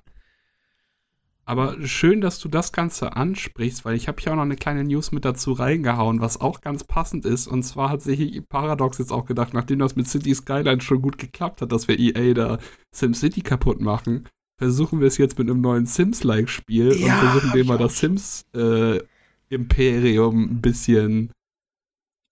aber 1.46 1.78
schön, 1.86 2.22
dass 2.22 2.40
du 2.40 2.50
das 2.50 2.72
Ganze 2.72 3.16
ansprichst, 3.16 3.86
weil 3.86 3.96
ich 3.96 4.08
habe 4.08 4.20
hier 4.20 4.32
auch 4.32 4.36
noch 4.36 4.44
eine 4.44 4.56
kleine 4.56 4.84
News 4.84 5.12
mit 5.12 5.26
dazu 5.26 5.54
reingehauen, 5.54 6.20
was 6.20 6.42
auch 6.42 6.62
ganz 6.62 6.84
passend 6.84 7.24
ist. 7.26 7.46
Und 7.48 7.62
zwar 7.62 7.92
hat 7.92 8.02
sich 8.02 8.42
Paradox 8.50 8.98
jetzt 8.98 9.12
auch 9.12 9.26
gedacht, 9.26 9.54
nachdem 9.54 9.78
das 9.80 9.96
mit 9.96 10.08
City 10.08 10.34
Skyline 10.34 10.82
schon 10.82 11.04
gut 11.04 11.20
geklappt 11.20 11.62
hat, 11.62 11.72
dass 11.72 11.88
wir 11.88 12.00
EA 12.00 12.34
da 12.34 12.58
SimCity 12.92 13.42
kaputt 13.42 13.80
machen, 13.80 14.28
versuchen 14.58 15.00
wir 15.00 15.08
es 15.08 15.20
jetzt 15.20 15.38
mit 15.38 15.48
einem 15.50 15.62
neuen 15.62 15.86
Sims-like-Spiel 15.86 17.00
ja, 17.00 17.06
und 17.06 17.30
versuchen 17.30 17.52
dem 17.54 17.68
mal 17.68 17.78
das 17.78 18.00
Sims-Imperium 18.00 20.40
äh, 20.40 20.50
ein 20.50 20.62
bisschen 20.62 21.32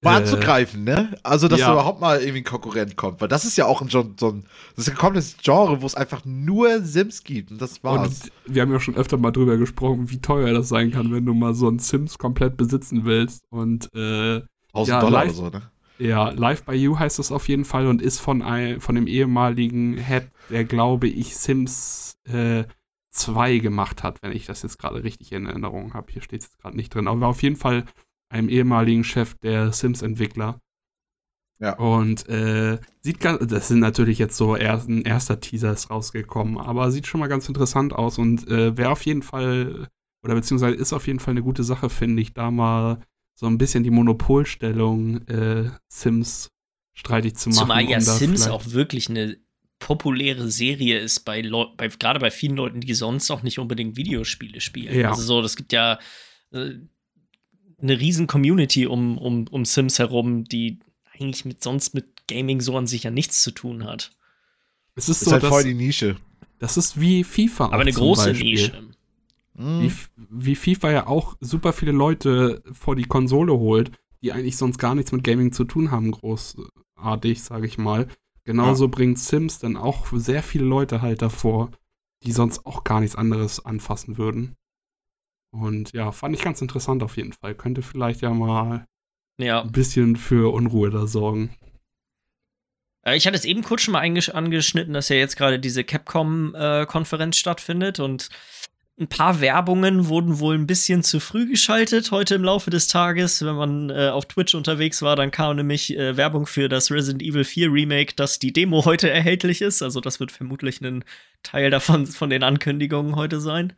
mal 0.03 0.13
äh, 0.13 0.17
anzugreifen, 0.17 0.83
ne? 0.83 1.15
Also, 1.23 1.47
dass 1.47 1.59
ja. 1.59 1.71
überhaupt 1.71 2.01
mal 2.01 2.19
irgendwie 2.19 2.39
ein 2.39 2.43
Konkurrent 2.43 2.95
kommt. 2.95 3.21
Weil 3.21 3.27
das 3.27 3.45
ist 3.45 3.57
ja 3.57 3.65
auch 3.65 3.81
ein, 3.81 3.89
so 3.89 4.01
ein, 4.01 4.15
das 4.17 4.87
ist 4.87 4.89
ein 4.89 4.97
komplettes 4.97 5.37
Genre, 5.41 5.81
wo 5.81 5.85
es 5.85 5.95
einfach 5.95 6.23
nur 6.25 6.81
Sims 6.81 7.23
gibt. 7.23 7.51
Und 7.51 7.61
das 7.61 7.83
war's. 7.83 8.21
Und 8.23 8.31
wir 8.53 8.61
haben 8.61 8.71
ja 8.71 8.79
schon 8.79 8.95
öfter 8.95 9.17
mal 9.17 9.31
drüber 9.31 9.57
gesprochen, 9.57 10.09
wie 10.09 10.19
teuer 10.19 10.53
das 10.53 10.69
sein 10.69 10.91
kann, 10.91 11.11
wenn 11.11 11.25
du 11.25 11.33
mal 11.33 11.53
so 11.53 11.69
ein 11.69 11.79
Sims 11.79 12.17
komplett 12.17 12.57
besitzen 12.57 13.05
willst. 13.05 13.43
Und, 13.49 13.89
äh, 13.95 14.41
1000 14.73 14.87
ja, 14.87 14.99
Dollar 14.99 15.25
live, 15.25 15.37
oder 15.39 15.51
so, 15.51 15.57
ne? 15.57 15.71
Ja, 15.99 16.29
Live 16.29 16.63
by 16.63 16.73
You 16.73 16.97
heißt 16.97 17.19
das 17.19 17.31
auf 17.31 17.47
jeden 17.47 17.65
Fall 17.65 17.87
und 17.87 18.01
ist 18.01 18.19
von, 18.19 18.41
ein, 18.41 18.81
von 18.81 18.95
dem 18.95 19.07
ehemaligen 19.07 19.97
Head, 19.97 20.31
der 20.49 20.65
glaube 20.65 21.07
ich 21.07 21.37
Sims 21.37 22.17
äh, 22.25 22.63
2 23.11 23.59
gemacht 23.59 24.03
hat, 24.03 24.21
wenn 24.23 24.31
ich 24.31 24.45
das 24.45 24.63
jetzt 24.63 24.79
gerade 24.79 25.03
richtig 25.03 25.31
in 25.31 25.45
Erinnerung 25.45 25.93
habe. 25.93 26.11
Hier 26.11 26.21
steht 26.21 26.41
es 26.41 26.57
gerade 26.57 26.75
nicht 26.75 26.93
drin. 26.93 27.07
Aber 27.07 27.27
auf 27.27 27.43
jeden 27.43 27.55
Fall 27.55 27.85
einem 28.33 28.49
ehemaligen 28.49 29.03
Chef 29.03 29.35
der 29.35 29.71
Sims-Entwickler. 29.71 30.59
Ja. 31.59 31.77
Und 31.77 32.27
äh, 32.27 32.79
sieht 33.01 33.19
ganz, 33.19 33.47
das 33.47 33.69
sind 33.69 33.79
natürlich 33.79 34.19
jetzt 34.19 34.35
so 34.35 34.55
erst, 34.55 34.89
ein 34.89 35.03
erster 35.03 35.39
Teaser 35.39 35.71
ist 35.71 35.89
rausgekommen, 35.89 36.57
aber 36.57 36.91
sieht 36.91 37.07
schon 37.07 37.21
mal 37.21 37.27
ganz 37.27 37.47
interessant 37.47 37.93
aus 37.93 38.17
und 38.17 38.47
äh, 38.49 38.75
wer 38.75 38.91
auf 38.91 39.05
jeden 39.05 39.21
Fall 39.21 39.87
oder 40.23 40.35
beziehungsweise 40.35 40.75
ist 40.75 40.93
auf 40.93 41.07
jeden 41.07 41.19
Fall 41.19 41.31
eine 41.33 41.43
gute 41.43 41.63
Sache, 41.63 41.89
finde 41.89 42.21
ich, 42.21 42.33
da 42.33 42.49
mal 42.49 42.99
so 43.35 43.45
ein 43.47 43.57
bisschen 43.57 43.83
die 43.83 43.91
Monopolstellung 43.91 45.27
äh, 45.27 45.69
Sims 45.87 46.49
streitig 46.93 47.35
zu 47.35 47.49
machen. 47.49 47.59
Zumal 47.59 47.83
ja 47.83 47.97
um 47.97 48.03
Sims 48.03 48.47
auch 48.47 48.65
wirklich 48.67 49.09
eine 49.09 49.37
populäre 49.79 50.49
Serie 50.49 50.99
ist 50.99 51.21
bei, 51.21 51.41
bei 51.75 51.87
gerade 51.87 52.19
bei 52.19 52.31
vielen 52.31 52.55
Leuten, 52.55 52.79
die 52.79 52.93
sonst 52.93 53.29
auch 53.31 53.43
nicht 53.43 53.59
unbedingt 53.59 53.97
Videospiele 53.97 54.61
spielen. 54.61 54.97
Ja. 54.97 55.09
Also 55.09 55.23
so, 55.23 55.41
das 55.41 55.57
gibt 55.57 55.73
ja 55.73 55.99
äh, 56.51 56.75
eine 57.83 57.99
riesen 57.99 58.27
Community 58.27 58.87
um, 58.87 59.17
um, 59.17 59.47
um 59.49 59.65
Sims 59.65 59.99
herum, 59.99 60.45
die 60.45 60.79
eigentlich 61.13 61.45
mit 61.45 61.61
sonst 61.61 61.93
mit 61.93 62.27
Gaming 62.27 62.61
so 62.61 62.77
an 62.77 62.87
sich 62.87 63.03
ja 63.03 63.11
nichts 63.11 63.43
zu 63.43 63.51
tun 63.51 63.83
hat. 63.83 64.11
Es 64.95 65.09
ist, 65.09 65.21
ist 65.21 65.25
so, 65.25 65.33
halt 65.33 65.43
voll 65.43 65.63
die 65.63 65.73
Nische. 65.73 66.15
Das 66.59 66.77
ist 66.77 66.99
wie 66.99 67.23
FIFA. 67.23 67.65
Aber 67.65 67.81
eine 67.81 67.91
große 67.91 68.29
Beispiel. 68.29 68.53
Nische. 68.53 68.83
Wie, 69.55 69.91
wie, 70.17 70.55
FIFA 70.55 70.91
ja 70.91 71.07
auch 71.07 71.35
super 71.39 71.73
viele 71.73 71.91
Leute 71.91 72.63
vor 72.71 72.95
die 72.95 73.03
Konsole 73.03 73.53
holt, 73.53 73.91
die 74.23 74.31
eigentlich 74.31 74.57
sonst 74.57 74.79
gar 74.79 74.95
nichts 74.95 75.11
mit 75.11 75.23
Gaming 75.23 75.51
zu 75.51 75.63
tun 75.63 75.91
haben, 75.91 76.09
großartig, 76.09 77.43
sage 77.43 77.67
ich 77.67 77.77
mal. 77.77 78.07
Genauso 78.45 78.85
ja. 78.85 78.91
bringt 78.91 79.19
Sims 79.19 79.59
dann 79.59 79.77
auch 79.77 80.07
sehr 80.11 80.41
viele 80.41 80.65
Leute 80.65 81.03
halt 81.03 81.21
davor, 81.21 81.69
die 82.23 82.31
sonst 82.31 82.65
auch 82.65 82.83
gar 82.83 82.99
nichts 82.99 83.15
anderes 83.15 83.63
anfassen 83.63 84.17
würden. 84.17 84.55
Und 85.53 85.93
ja, 85.93 86.11
fand 86.11 86.35
ich 86.35 86.41
ganz 86.41 86.61
interessant 86.61 87.03
auf 87.03 87.15
jeden 87.15 87.31
Fall. 87.31 87.53
Könnte 87.53 87.83
vielleicht 87.83 88.21
ja 88.21 88.31
mal 88.31 88.87
ja. 89.37 89.61
ein 89.61 89.71
bisschen 89.71 90.15
für 90.15 90.51
Unruhe 90.51 90.89
da 90.89 91.05
sorgen. 91.05 91.55
Äh, 93.05 93.17
ich 93.17 93.27
hatte 93.27 93.37
es 93.37 93.45
eben 93.45 93.61
kurz 93.61 93.83
schon 93.83 93.91
mal 93.91 94.01
angeschnitten, 94.01 94.93
dass 94.93 95.09
ja 95.09 95.15
jetzt 95.15 95.37
gerade 95.37 95.59
diese 95.59 95.83
Capcom-Konferenz 95.83 97.37
äh, 97.37 97.39
stattfindet 97.39 97.99
und 97.99 98.29
ein 98.99 99.07
paar 99.07 99.41
Werbungen 99.41 100.07
wurden 100.07 100.39
wohl 100.39 100.55
ein 100.55 100.67
bisschen 100.67 101.03
zu 101.03 101.19
früh 101.19 101.47
geschaltet 101.47 102.11
heute 102.11 102.35
im 102.35 102.43
Laufe 102.43 102.69
des 102.69 102.87
Tages. 102.87 103.43
Wenn 103.43 103.55
man 103.55 103.89
äh, 103.89 104.09
auf 104.09 104.25
Twitch 104.25 104.53
unterwegs 104.53 105.01
war, 105.01 105.15
dann 105.15 105.31
kam 105.31 105.55
nämlich 105.55 105.95
äh, 105.97 106.15
Werbung 106.15 106.45
für 106.45 106.69
das 106.69 106.91
Resident 106.91 107.23
Evil 107.23 107.43
4 107.43 107.71
Remake, 107.71 108.13
dass 108.15 108.37
die 108.37 108.53
Demo 108.53 108.85
heute 108.85 109.09
erhältlich 109.09 109.61
ist. 109.61 109.81
Also 109.81 109.99
das 109.99 110.19
wird 110.19 110.31
vermutlich 110.31 110.81
ein 110.81 111.03
Teil 111.41 111.69
davon 111.69 112.05
von 112.07 112.29
den 112.29 112.43
Ankündigungen 112.43 113.15
heute 113.15 113.39
sein. 113.39 113.73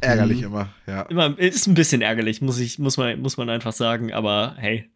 Ärgerlich 0.00 0.38
mhm. 0.38 0.46
immer, 0.46 0.74
ja. 0.86 1.02
Immer 1.02 1.38
ist 1.38 1.66
ein 1.66 1.74
bisschen 1.74 2.02
ärgerlich, 2.02 2.40
muss 2.40 2.58
ich 2.58 2.78
muss 2.78 2.96
man 2.96 3.20
muss 3.20 3.36
man 3.36 3.50
einfach 3.50 3.72
sagen, 3.72 4.12
aber 4.12 4.54
hey. 4.58 4.90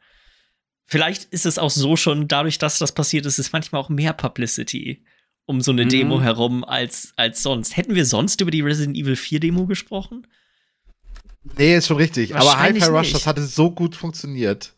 Vielleicht 0.85 1.25
ist 1.25 1.47
es 1.47 1.59
auch 1.59 1.71
so 1.71 1.97
schon 1.97 2.29
dadurch, 2.29 2.59
dass 2.59 2.79
das 2.79 2.93
passiert 2.93 3.25
ist, 3.25 3.39
ist 3.39 3.53
manchmal 3.53 3.81
auch 3.81 3.89
mehr 3.89 4.13
Publicity 4.13 5.05
um 5.47 5.61
so 5.61 5.73
eine 5.73 5.85
mhm. 5.85 5.89
Demo 5.89 6.21
herum 6.21 6.65
als, 6.65 7.13
als 7.17 7.43
sonst. 7.43 7.77
Hätten 7.77 7.95
wir 7.95 8.07
sonst 8.07 8.41
über 8.41 8.51
die 8.51 8.61
Resident 8.61 8.97
Evil 8.97 9.17
4 9.17 9.41
Demo 9.41 9.67
gesprochen? 9.67 10.27
Nee, 11.59 11.77
ist 11.77 11.89
schon 11.89 11.97
richtig. 11.97 12.35
Aber 12.37 12.59
Hi-Fi 12.59 12.85
Rush, 12.85 13.13
das 13.13 13.27
hatte 13.27 13.43
so 13.43 13.71
gut 13.71 13.97
funktioniert. 13.97 14.73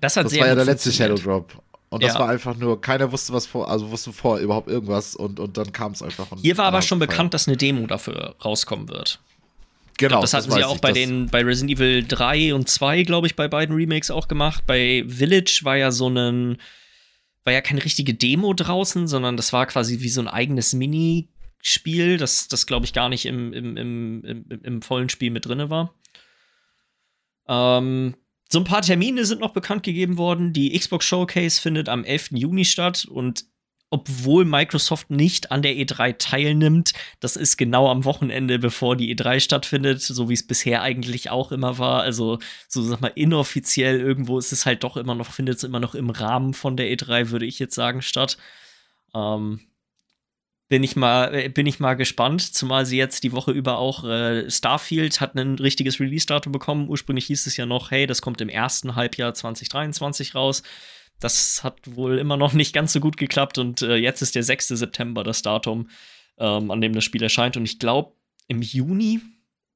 Das, 0.00 0.16
hat 0.16 0.24
das 0.24 0.32
sehr 0.32 0.40
war 0.40 0.48
ja 0.48 0.54
der 0.54 0.64
letzte 0.64 0.92
Shadow 0.92 1.14
Drop. 1.14 1.62
Und 1.88 2.02
das 2.02 2.14
ja. 2.14 2.20
war 2.20 2.28
einfach 2.28 2.56
nur, 2.56 2.80
keiner 2.80 3.12
wusste 3.12 3.32
was 3.32 3.46
vor, 3.46 3.70
also 3.70 3.90
wusste 3.90 4.12
vor 4.12 4.38
überhaupt 4.38 4.68
irgendwas 4.68 5.14
und, 5.14 5.38
und 5.38 5.56
dann 5.56 5.70
kam 5.72 5.92
es 5.92 6.02
einfach. 6.02 6.26
Hier 6.42 6.58
war 6.58 6.66
aber 6.66 6.82
schon 6.82 6.98
bekannt, 6.98 7.32
dass 7.32 7.46
eine 7.46 7.56
Demo 7.56 7.86
dafür 7.86 8.34
rauskommen 8.44 8.88
wird. 8.88 9.20
Genau. 9.98 10.10
Glaub, 10.10 10.20
das 10.22 10.34
hatten 10.34 10.50
das 10.50 10.58
sie 10.58 10.64
auch 10.64 10.78
bei 10.78 10.92
den, 10.92 11.28
bei 11.28 11.42
Resident 11.42 11.78
Evil 11.78 12.04
3 12.06 12.54
und 12.54 12.68
2, 12.68 13.02
glaube 13.02 13.26
ich, 13.26 13.36
bei 13.36 13.48
beiden 13.48 13.74
Remakes 13.74 14.10
auch 14.10 14.28
gemacht. 14.28 14.64
Bei 14.66 15.04
Village 15.06 15.60
war 15.62 15.76
ja 15.76 15.90
so 15.90 16.08
ein, 16.08 16.58
war 17.44 17.52
ja 17.52 17.60
keine 17.60 17.84
richtige 17.84 18.14
Demo 18.14 18.52
draußen, 18.52 19.08
sondern 19.08 19.36
das 19.36 19.52
war 19.52 19.66
quasi 19.66 20.00
wie 20.00 20.08
so 20.08 20.20
ein 20.20 20.28
eigenes 20.28 20.74
Minispiel, 20.74 22.18
das, 22.18 22.48
das 22.48 22.66
glaube 22.66 22.84
ich, 22.84 22.92
gar 22.92 23.08
nicht 23.08 23.24
im, 23.24 23.52
im, 23.52 23.76
im, 23.76 24.24
im, 24.24 24.60
im 24.62 24.82
vollen 24.82 25.08
Spiel 25.08 25.30
mit 25.30 25.46
drin 25.46 25.70
war. 25.70 25.94
Ähm, 27.48 28.16
so 28.48 28.60
ein 28.60 28.64
paar 28.64 28.82
Termine 28.82 29.24
sind 29.24 29.40
noch 29.40 29.52
bekannt 29.52 29.82
gegeben 29.82 30.18
worden. 30.18 30.52
Die 30.52 30.78
Xbox 30.78 31.06
Showcase 31.06 31.60
findet 31.60 31.88
am 31.88 32.04
11. 32.04 32.30
Juni 32.32 32.64
statt 32.64 33.06
und 33.06 33.44
obwohl 33.90 34.44
Microsoft 34.44 35.10
nicht 35.10 35.52
an 35.52 35.62
der 35.62 35.74
E3 35.74 36.16
teilnimmt. 36.18 36.92
Das 37.20 37.36
ist 37.36 37.56
genau 37.56 37.88
am 37.88 38.04
Wochenende, 38.04 38.58
bevor 38.58 38.96
die 38.96 39.14
E3 39.14 39.40
stattfindet, 39.40 40.02
so 40.02 40.28
wie 40.28 40.34
es 40.34 40.46
bisher 40.46 40.82
eigentlich 40.82 41.30
auch 41.30 41.52
immer 41.52 41.78
war. 41.78 42.02
Also, 42.02 42.38
so 42.68 42.82
sag 42.82 43.00
mal, 43.00 43.12
inoffiziell 43.14 44.00
irgendwo 44.00 44.38
ist 44.38 44.52
es 44.52 44.66
halt 44.66 44.82
doch 44.82 44.96
immer 44.96 45.14
noch, 45.14 45.30
findet 45.30 45.58
es 45.58 45.64
immer 45.64 45.80
noch 45.80 45.94
im 45.94 46.10
Rahmen 46.10 46.52
von 46.54 46.76
der 46.76 46.88
E3, 46.88 47.30
würde 47.30 47.46
ich 47.46 47.58
jetzt 47.58 47.74
sagen, 47.74 48.02
statt. 48.02 48.38
Ähm, 49.14 49.60
bin 50.68 50.82
ich 50.82 50.96
mal 50.96 51.32
äh, 51.32 51.48
bin 51.48 51.66
ich 51.66 51.78
mal 51.78 51.94
gespannt, 51.94 52.42
zumal 52.42 52.86
sie 52.86 52.96
jetzt 52.98 53.22
die 53.22 53.32
Woche 53.32 53.52
über 53.52 53.78
auch 53.78 54.04
äh, 54.04 54.50
Starfield 54.50 55.20
hat 55.20 55.36
ein 55.36 55.56
richtiges 55.56 56.00
Release-Datum 56.00 56.52
bekommen. 56.52 56.88
Ursprünglich 56.88 57.26
hieß 57.26 57.46
es 57.46 57.56
ja 57.56 57.66
noch, 57.66 57.90
hey, 57.92 58.06
das 58.06 58.20
kommt 58.20 58.40
im 58.40 58.48
ersten 58.48 58.96
Halbjahr 58.96 59.32
2023 59.32 60.34
raus. 60.34 60.62
Das 61.20 61.64
hat 61.64 61.96
wohl 61.96 62.18
immer 62.18 62.36
noch 62.36 62.52
nicht 62.52 62.74
ganz 62.74 62.92
so 62.92 63.00
gut 63.00 63.16
geklappt 63.16 63.58
und 63.58 63.82
äh, 63.82 63.96
jetzt 63.96 64.20
ist 64.22 64.34
der 64.34 64.42
6. 64.42 64.68
September 64.68 65.24
das 65.24 65.42
Datum, 65.42 65.88
ähm, 66.38 66.70
an 66.70 66.80
dem 66.80 66.92
das 66.92 67.04
Spiel 67.04 67.22
erscheint. 67.22 67.56
Und 67.56 67.64
ich 67.64 67.78
glaube, 67.78 68.12
im 68.48 68.62
Juni, 68.62 69.20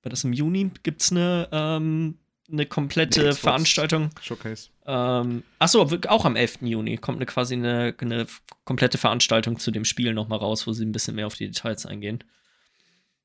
war 0.02 0.10
das 0.10 0.24
im 0.24 0.32
Juni, 0.32 0.70
gibt 0.82 1.02
es 1.02 1.10
eine, 1.10 1.48
ähm, 1.50 2.18
eine 2.50 2.66
komplette 2.66 3.32
Veranstaltung. 3.32 4.10
Showcase. 4.20 4.68
Ähm, 4.86 5.44
achso, 5.58 5.88
auch 6.08 6.24
am 6.24 6.36
11. 6.36 6.58
Juni 6.62 6.96
kommt 6.98 7.18
eine, 7.18 7.26
quasi 7.26 7.54
eine, 7.54 7.94
eine 7.98 8.26
komplette 8.64 8.98
Veranstaltung 8.98 9.58
zu 9.58 9.70
dem 9.70 9.84
Spiel 9.84 10.12
noch 10.12 10.28
mal 10.28 10.36
raus, 10.36 10.66
wo 10.66 10.72
sie 10.72 10.84
ein 10.84 10.92
bisschen 10.92 11.14
mehr 11.14 11.26
auf 11.26 11.34
die 11.34 11.46
Details 11.46 11.86
eingehen. 11.86 12.24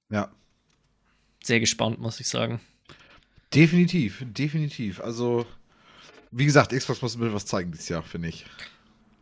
Ja. 0.10 0.32
Sehr 1.44 1.60
gespannt, 1.60 2.00
muss 2.00 2.20
ich 2.20 2.28
sagen. 2.28 2.62
Definitiv, 3.54 4.24
definitiv. 4.28 5.00
Also 5.00 5.46
wie 6.38 6.46
gesagt, 6.46 6.74
Xbox 6.74 7.02
muss 7.02 7.18
mir 7.18 7.34
was 7.34 7.46
zeigen 7.46 7.72
dieses 7.72 7.88
Jahr, 7.88 8.04
finde 8.04 8.28
ich. 8.28 8.46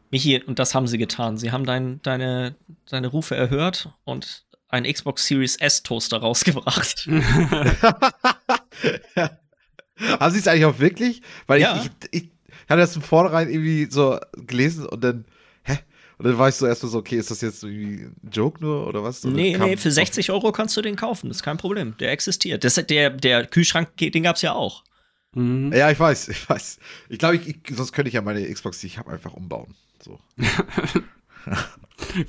Michi, 0.09 0.41
und 0.41 0.57
das 0.57 0.73
haben 0.73 0.87
sie 0.87 0.97
getan. 0.97 1.37
Sie 1.37 1.51
haben 1.51 1.63
dein, 1.63 2.01
deine, 2.01 2.55
deine 2.89 3.07
Rufe 3.07 3.35
erhört 3.35 3.89
und 4.03 4.45
einen 4.67 4.91
Xbox 4.91 5.27
Series 5.27 5.55
S 5.57 5.83
Toaster 5.83 6.17
rausgebracht. 6.17 7.07
haben 9.15 10.31
sie 10.31 10.39
es 10.39 10.47
eigentlich 10.47 10.65
auch 10.65 10.79
wirklich? 10.79 11.21
Weil 11.45 11.61
ja. 11.61 11.75
ich, 11.77 11.91
ich, 12.09 12.23
ich 12.23 12.31
hatte 12.67 12.81
das 12.81 12.95
im 12.95 13.03
Vornherein 13.03 13.47
irgendwie 13.47 13.87
so 13.91 14.17
gelesen 14.35 14.87
und 14.87 15.03
dann, 15.03 15.25
hä? 15.63 15.77
Und 16.17 16.25
dann 16.25 16.39
war 16.39 16.49
ich 16.49 16.55
so 16.55 16.65
erstmal 16.65 16.91
so, 16.91 16.97
okay, 16.97 17.17
ist 17.17 17.29
das 17.29 17.41
jetzt 17.41 17.63
irgendwie 17.63 18.05
ein 18.05 18.29
Joke 18.31 18.59
nur 18.59 18.87
oder 18.87 19.03
was? 19.03 19.23
Oder 19.23 19.35
nee, 19.35 19.55
nee, 19.55 19.77
für 19.77 19.91
60 19.91 20.31
Euro 20.31 20.51
kannst 20.51 20.75
du 20.77 20.81
den 20.81 20.95
kaufen, 20.95 21.27
das 21.27 21.37
ist 21.37 21.43
kein 21.43 21.57
Problem. 21.57 21.95
Der 21.99 22.11
existiert. 22.11 22.63
Das, 22.63 22.73
der, 22.73 23.11
der 23.11 23.45
Kühlschrank, 23.45 23.95
den 23.97 24.23
gab 24.23 24.37
es 24.37 24.41
ja 24.41 24.53
auch. 24.53 24.83
Mhm. 25.33 25.73
Ja, 25.73 25.89
ich 25.91 25.99
weiß, 25.99 26.29
ich 26.29 26.47
weiß. 26.47 26.79
Ich 27.09 27.19
glaube, 27.19 27.35
ich, 27.35 27.47
ich, 27.47 27.57
sonst 27.75 27.91
könnte 27.93 28.09
ich 28.09 28.15
ja 28.15 28.21
meine 28.21 28.51
Xbox, 28.51 28.79
die 28.79 28.87
ich 28.87 28.97
habe, 28.97 29.11
einfach 29.11 29.33
umbauen. 29.33 29.75
So. 30.01 30.19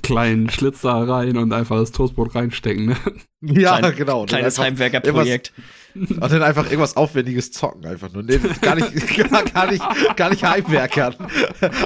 Kleinen 0.02 0.48
Schlitzer 0.50 1.08
rein 1.08 1.36
und 1.36 1.52
einfach 1.52 1.76
das 1.76 1.92
Toastbrot 1.92 2.34
reinstecken, 2.34 2.86
ne? 2.86 2.96
Ja, 3.40 3.78
Klein, 3.78 3.96
genau. 3.96 4.24
Kleines 4.24 4.58
Heimwerkerprojekt. 4.58 5.52
Und 5.94 6.20
dann 6.20 6.42
einfach 6.42 6.64
irgendwas 6.64 6.96
Aufwendiges 6.96 7.52
zocken, 7.52 7.86
einfach 7.86 8.12
nur. 8.12 8.22
Nee, 8.22 8.40
gar, 8.60 8.74
nicht, 8.74 9.16
gar, 9.30 9.44
gar, 9.44 9.70
nicht, 9.70 9.84
gar 10.16 10.30
nicht 10.30 10.42
Heimwerkern. 10.42 11.14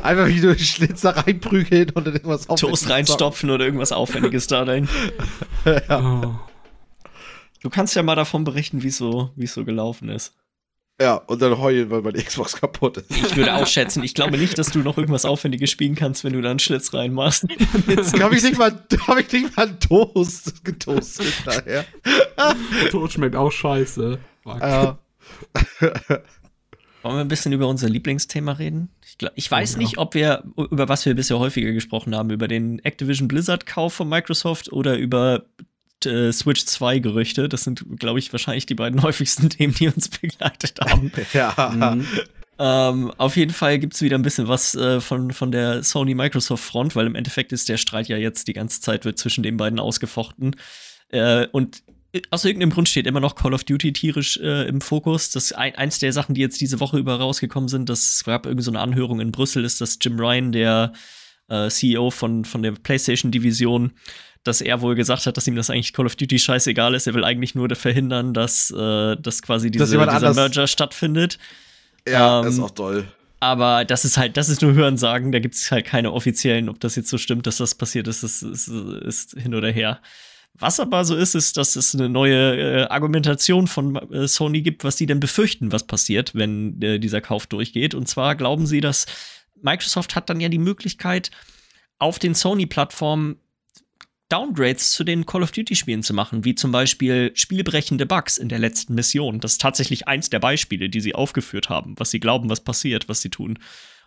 Einfach 0.02 0.28
wie 0.28 0.40
du 0.40 0.58
Schlitzer 0.58 1.16
reinprügeln 1.16 1.90
und 1.90 2.06
dann 2.06 2.14
irgendwas 2.14 2.48
Aufwendiges. 2.48 2.80
Toast 2.80 2.90
reinstopfen 2.90 3.48
zocken. 3.48 3.50
oder 3.50 3.64
irgendwas 3.64 3.92
Aufwendiges 3.92 4.46
da 4.46 4.62
rein. 4.62 4.88
ja. 5.64 6.22
Oh. 6.24 6.34
Du 7.60 7.70
kannst 7.70 7.96
ja 7.96 8.02
mal 8.02 8.14
davon 8.14 8.44
berichten, 8.44 8.82
wie 8.82 8.90
so, 8.90 9.32
es 9.36 9.52
so 9.52 9.64
gelaufen 9.64 10.08
ist. 10.08 10.34
Ja, 11.00 11.14
und 11.14 11.40
dann 11.40 11.58
heulen, 11.58 11.90
weil 11.90 12.02
meine 12.02 12.20
Xbox 12.20 12.56
kaputt 12.56 12.96
ist. 12.96 13.10
Ich 13.10 13.36
würde 13.36 13.54
auch 13.54 13.66
schätzen, 13.68 14.02
ich 14.02 14.14
glaube 14.14 14.36
nicht, 14.36 14.58
dass 14.58 14.70
du 14.72 14.80
noch 14.80 14.98
irgendwas 14.98 15.24
Aufwendiges 15.24 15.70
spielen 15.70 15.94
kannst, 15.94 16.24
wenn 16.24 16.32
du 16.32 16.40
da 16.40 16.50
einen 16.50 16.58
Schlitz 16.58 16.92
reinmachst. 16.92 17.46
habe 18.20 18.36
ich 18.36 18.42
nicht 18.42 18.58
mal, 18.58 18.84
hab 19.06 19.18
ich 19.18 19.32
nicht 19.32 19.56
mal 19.56 19.68
einen 19.68 19.78
Toast 19.78 20.64
getoastet 20.64 21.34
daher. 21.44 21.84
Toast 22.90 23.14
schmeckt 23.14 23.36
auch 23.36 23.52
scheiße. 23.52 24.18
Ja. 24.44 24.98
Wollen 27.02 27.14
wir 27.14 27.20
ein 27.20 27.28
bisschen 27.28 27.52
über 27.52 27.68
unser 27.68 27.88
Lieblingsthema 27.88 28.52
reden? 28.52 28.90
Ich, 29.06 29.18
glaub, 29.18 29.32
ich 29.36 29.48
weiß 29.48 29.74
ja. 29.74 29.78
nicht, 29.78 29.98
ob 29.98 30.14
wir, 30.14 30.42
über 30.56 30.88
was 30.88 31.06
wir 31.06 31.14
bisher 31.14 31.38
häufiger 31.38 31.70
gesprochen 31.72 32.16
haben, 32.16 32.30
über 32.30 32.48
den 32.48 32.80
Activision 32.84 33.28
Blizzard-Kauf 33.28 33.94
von 33.94 34.08
Microsoft 34.08 34.72
oder 34.72 34.98
über 34.98 35.44
äh, 36.06 36.32
Switch 36.32 36.64
2 36.64 36.98
Gerüchte. 36.98 37.48
Das 37.48 37.64
sind, 37.64 37.84
glaube 37.98 38.18
ich, 38.18 38.32
wahrscheinlich 38.32 38.66
die 38.66 38.74
beiden 38.74 39.02
häufigsten 39.02 39.50
Themen, 39.50 39.74
die 39.74 39.88
uns 39.88 40.08
begleitet 40.08 40.78
haben. 40.80 41.12
ja. 41.32 41.72
Mhm. 41.74 42.06
Ähm, 42.60 43.12
auf 43.18 43.36
jeden 43.36 43.52
Fall 43.52 43.78
gibt 43.78 43.94
es 43.94 44.02
wieder 44.02 44.18
ein 44.18 44.22
bisschen 44.22 44.48
was 44.48 44.74
äh, 44.74 45.00
von, 45.00 45.32
von 45.32 45.52
der 45.52 45.84
Sony-Microsoft-Front, 45.84 46.96
weil 46.96 47.06
im 47.06 47.14
Endeffekt 47.14 47.52
ist 47.52 47.68
der 47.68 47.76
Streit 47.76 48.08
ja 48.08 48.16
jetzt 48.16 48.48
die 48.48 48.52
ganze 48.52 48.80
Zeit 48.80 49.04
wird 49.04 49.18
zwischen 49.18 49.44
den 49.44 49.56
beiden 49.56 49.78
ausgefochten. 49.78 50.56
Äh, 51.10 51.46
und 51.52 51.82
aus 52.30 52.44
irgendeinem 52.44 52.70
Grund 52.70 52.88
steht 52.88 53.06
immer 53.06 53.20
noch 53.20 53.34
Call 53.34 53.54
of 53.54 53.64
Duty 53.64 53.92
tierisch 53.92 54.38
äh, 54.38 54.66
im 54.66 54.80
Fokus. 54.80 55.30
Das 55.30 55.52
ein, 55.52 55.74
eins 55.76 55.98
der 55.98 56.12
Sachen, 56.12 56.34
die 56.34 56.40
jetzt 56.40 56.60
diese 56.60 56.80
Woche 56.80 56.98
über 56.98 57.16
rausgekommen 57.16 57.68
sind, 57.68 57.88
das 57.88 58.10
es 58.10 58.24
gab 58.24 58.46
irgendeine 58.46 58.64
so 58.64 58.70
eine 58.72 58.80
Anhörung 58.80 59.20
in 59.20 59.30
Brüssel, 59.30 59.64
ist, 59.64 59.80
dass 59.80 59.98
Jim 60.00 60.18
Ryan, 60.18 60.50
der 60.50 60.92
äh, 61.48 61.68
CEO 61.68 62.10
von, 62.10 62.44
von 62.44 62.62
der 62.62 62.72
PlayStation-Division, 62.72 63.92
dass 64.44 64.60
er 64.60 64.80
wohl 64.80 64.94
gesagt 64.94 65.26
hat, 65.26 65.36
dass 65.36 65.46
ihm 65.46 65.56
das 65.56 65.70
eigentlich 65.70 65.92
Call 65.92 66.06
of 66.06 66.16
Duty 66.16 66.38
scheißegal 66.38 66.94
ist. 66.94 67.06
Er 67.06 67.14
will 67.14 67.24
eigentlich 67.24 67.54
nur 67.54 67.68
verhindern, 67.74 68.34
dass, 68.34 68.70
äh, 68.70 69.16
dass 69.16 69.42
quasi 69.42 69.70
diese, 69.70 69.84
dieser 69.86 70.34
Merger 70.34 70.66
stattfindet. 70.66 71.38
Ja, 72.06 72.38
ähm, 72.38 72.44
das 72.44 72.54
ist 72.54 72.60
auch 72.60 72.70
toll. 72.70 73.04
Aber 73.40 73.84
das 73.84 74.04
ist 74.04 74.16
halt, 74.16 74.36
das 74.36 74.48
ist 74.48 74.62
nur 74.62 74.72
Hörensagen, 74.72 75.30
da 75.30 75.38
gibt 75.38 75.54
es 75.54 75.70
halt 75.70 75.86
keine 75.86 76.12
offiziellen, 76.12 76.68
ob 76.68 76.80
das 76.80 76.96
jetzt 76.96 77.08
so 77.08 77.18
stimmt, 77.18 77.46
dass 77.46 77.58
das 77.58 77.76
passiert 77.76 78.08
ist, 78.08 78.24
das 78.24 78.42
ist, 78.42 78.68
ist 78.68 79.38
hin 79.38 79.54
oder 79.54 79.70
her. 79.70 80.00
Was 80.54 80.80
aber 80.80 81.04
so 81.04 81.14
ist, 81.14 81.36
ist, 81.36 81.56
dass 81.56 81.76
es 81.76 81.94
eine 81.94 82.08
neue 82.08 82.56
äh, 82.56 82.86
Argumentation 82.88 83.68
von 83.68 83.94
äh, 84.12 84.26
Sony 84.26 84.62
gibt, 84.62 84.82
was 84.82 84.96
sie 84.96 85.06
denn 85.06 85.20
befürchten, 85.20 85.70
was 85.70 85.86
passiert, 85.86 86.34
wenn 86.34 86.82
äh, 86.82 86.98
dieser 86.98 87.20
Kauf 87.20 87.46
durchgeht. 87.46 87.94
Und 87.94 88.08
zwar 88.08 88.34
glauben 88.34 88.66
sie, 88.66 88.80
dass 88.80 89.06
Microsoft 89.62 90.16
hat 90.16 90.28
dann 90.30 90.40
ja 90.40 90.48
die 90.48 90.58
Möglichkeit, 90.58 91.30
auf 92.00 92.18
den 92.18 92.34
Sony-Plattformen 92.34 93.36
Downgrades 94.28 94.92
zu 94.92 95.04
den 95.04 95.24
Call 95.24 95.42
of 95.42 95.52
Duty-Spielen 95.52 96.02
zu 96.02 96.12
machen, 96.12 96.44
wie 96.44 96.54
zum 96.54 96.70
Beispiel 96.70 97.32
spielbrechende 97.34 98.06
Bugs 98.06 98.36
in 98.36 98.48
der 98.48 98.58
letzten 98.58 98.94
Mission. 98.94 99.40
Das 99.40 99.52
ist 99.52 99.60
tatsächlich 99.60 100.06
eins 100.06 100.28
der 100.30 100.38
Beispiele, 100.38 100.88
die 100.90 101.00
sie 101.00 101.14
aufgeführt 101.14 101.68
haben, 101.68 101.94
was 101.98 102.10
sie 102.10 102.20
glauben, 102.20 102.50
was 102.50 102.60
passiert, 102.60 103.08
was 103.08 103.22
sie 103.22 103.30
tun. 103.30 103.58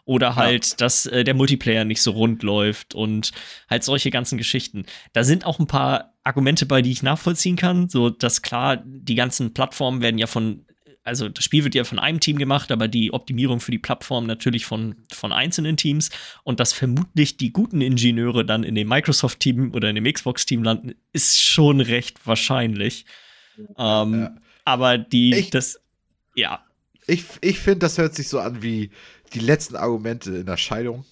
Oder 0.03 0.35
halt, 0.35 0.71
ja. 0.71 0.75
dass 0.77 1.05
äh, 1.05 1.23
der 1.23 1.35
Multiplayer 1.35 1.85
nicht 1.85 2.01
so 2.01 2.11
rund 2.11 2.43
läuft 2.43 2.95
und 2.95 3.31
halt 3.69 3.83
solche 3.83 4.09
ganzen 4.09 4.37
Geschichten. 4.37 4.85
Da 5.13 5.23
sind 5.23 5.45
auch 5.45 5.59
ein 5.59 5.67
paar 5.67 6.13
Argumente 6.23 6.65
bei, 6.65 6.81
die 6.81 6.91
ich 6.91 7.03
nachvollziehen 7.03 7.55
kann. 7.55 7.87
So, 7.87 8.09
dass 8.09 8.41
klar, 8.41 8.83
die 8.85 9.15
ganzen 9.15 9.53
Plattformen 9.53 10.01
werden 10.01 10.17
ja 10.17 10.27
von 10.27 10.65
also 11.03 11.29
das 11.29 11.43
Spiel 11.43 11.63
wird 11.63 11.75
ja 11.75 11.83
von 11.83 11.99
einem 11.99 12.19
Team 12.19 12.37
gemacht, 12.37 12.71
aber 12.71 12.87
die 12.87 13.11
Optimierung 13.11 13.59
für 13.59 13.71
die 13.71 13.79
Plattform 13.79 14.27
natürlich 14.27 14.65
von, 14.65 14.95
von 15.11 15.31
einzelnen 15.31 15.77
Teams 15.77 16.11
und 16.43 16.59
dass 16.59 16.73
vermutlich 16.73 17.37
die 17.37 17.51
guten 17.51 17.81
Ingenieure 17.81 18.45
dann 18.45 18.63
in 18.63 18.75
dem 18.75 18.87
Microsoft-Team 18.87 19.73
oder 19.73 19.89
in 19.89 19.95
dem 19.95 20.11
Xbox-Team 20.11 20.63
landen, 20.63 20.93
ist 21.11 21.41
schon 21.41 21.81
recht 21.81 22.25
wahrscheinlich. 22.27 23.05
Ähm, 23.77 24.21
ja. 24.21 24.35
Aber 24.63 24.97
die, 24.97 25.33
ich, 25.33 25.49
das, 25.49 25.79
ja. 26.35 26.63
Ich, 27.07 27.25
ich 27.41 27.59
finde, 27.59 27.79
das 27.79 27.97
hört 27.97 28.15
sich 28.15 28.27
so 28.29 28.39
an 28.39 28.61
wie 28.61 28.91
die 29.33 29.39
letzten 29.39 29.75
Argumente 29.75 30.37
in 30.37 30.45
der 30.45 30.57
Scheidung. 30.57 31.05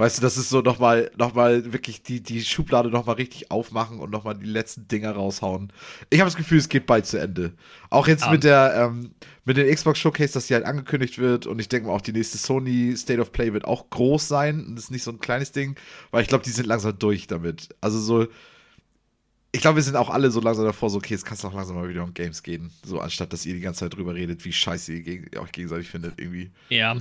Weißt 0.00 0.16
du, 0.16 0.22
das 0.22 0.38
ist 0.38 0.48
so 0.48 0.62
nochmal, 0.62 1.10
nochmal 1.18 1.74
wirklich 1.74 2.02
die, 2.02 2.22
die 2.22 2.42
Schublade 2.42 2.88
nochmal 2.88 3.16
richtig 3.16 3.50
aufmachen 3.50 4.00
und 4.00 4.10
nochmal 4.10 4.34
die 4.34 4.46
letzten 4.46 4.88
Dinger 4.88 5.12
raushauen. 5.12 5.70
Ich 6.08 6.20
habe 6.20 6.26
das 6.26 6.38
Gefühl, 6.38 6.56
es 6.56 6.70
geht 6.70 6.86
bald 6.86 7.04
zu 7.04 7.18
Ende. 7.18 7.52
Auch 7.90 8.08
jetzt 8.08 8.24
ja. 8.24 8.30
mit 8.30 8.42
der, 8.42 8.72
ähm, 8.76 9.10
mit 9.44 9.58
dem 9.58 9.70
Xbox 9.70 9.98
Showcase, 9.98 10.32
dass 10.32 10.46
die 10.46 10.54
halt 10.54 10.64
angekündigt 10.64 11.18
wird 11.18 11.44
und 11.44 11.58
ich 11.58 11.68
denke 11.68 11.88
mal 11.88 11.92
auch 11.92 12.00
die 12.00 12.14
nächste 12.14 12.38
Sony 12.38 12.96
State 12.96 13.20
of 13.20 13.30
Play 13.30 13.52
wird 13.52 13.66
auch 13.66 13.90
groß 13.90 14.26
sein 14.26 14.64
und 14.64 14.76
das 14.76 14.84
ist 14.84 14.90
nicht 14.90 15.02
so 15.02 15.10
ein 15.10 15.20
kleines 15.20 15.52
Ding, 15.52 15.76
weil 16.12 16.22
ich 16.22 16.28
glaube, 16.28 16.44
die 16.44 16.50
sind 16.50 16.64
langsam 16.64 16.98
durch 16.98 17.26
damit. 17.26 17.68
Also 17.82 17.98
so, 17.98 18.26
ich 19.52 19.60
glaube, 19.60 19.76
wir 19.76 19.82
sind 19.82 19.96
auch 19.96 20.10
alle 20.10 20.30
so 20.30 20.40
langsam 20.40 20.64
davor, 20.64 20.90
so, 20.90 20.98
okay, 20.98 21.14
jetzt 21.14 21.24
kannst 21.24 21.42
du 21.42 21.48
auch 21.48 21.54
langsam 21.54 21.74
mal 21.76 21.88
wieder 21.88 22.04
um 22.04 22.14
Games 22.14 22.42
gehen. 22.42 22.70
So, 22.84 23.00
anstatt 23.00 23.32
dass 23.32 23.44
ihr 23.46 23.54
die 23.54 23.60
ganze 23.60 23.80
Zeit 23.80 23.96
drüber 23.96 24.14
redet, 24.14 24.44
wie 24.44 24.52
scheiße 24.52 24.92
ihr 24.92 25.02
geg 25.02 25.38
euch 25.40 25.50
gegenseitig 25.50 25.88
findet, 25.88 26.20
irgendwie. 26.20 26.50
Ja. 26.68 26.96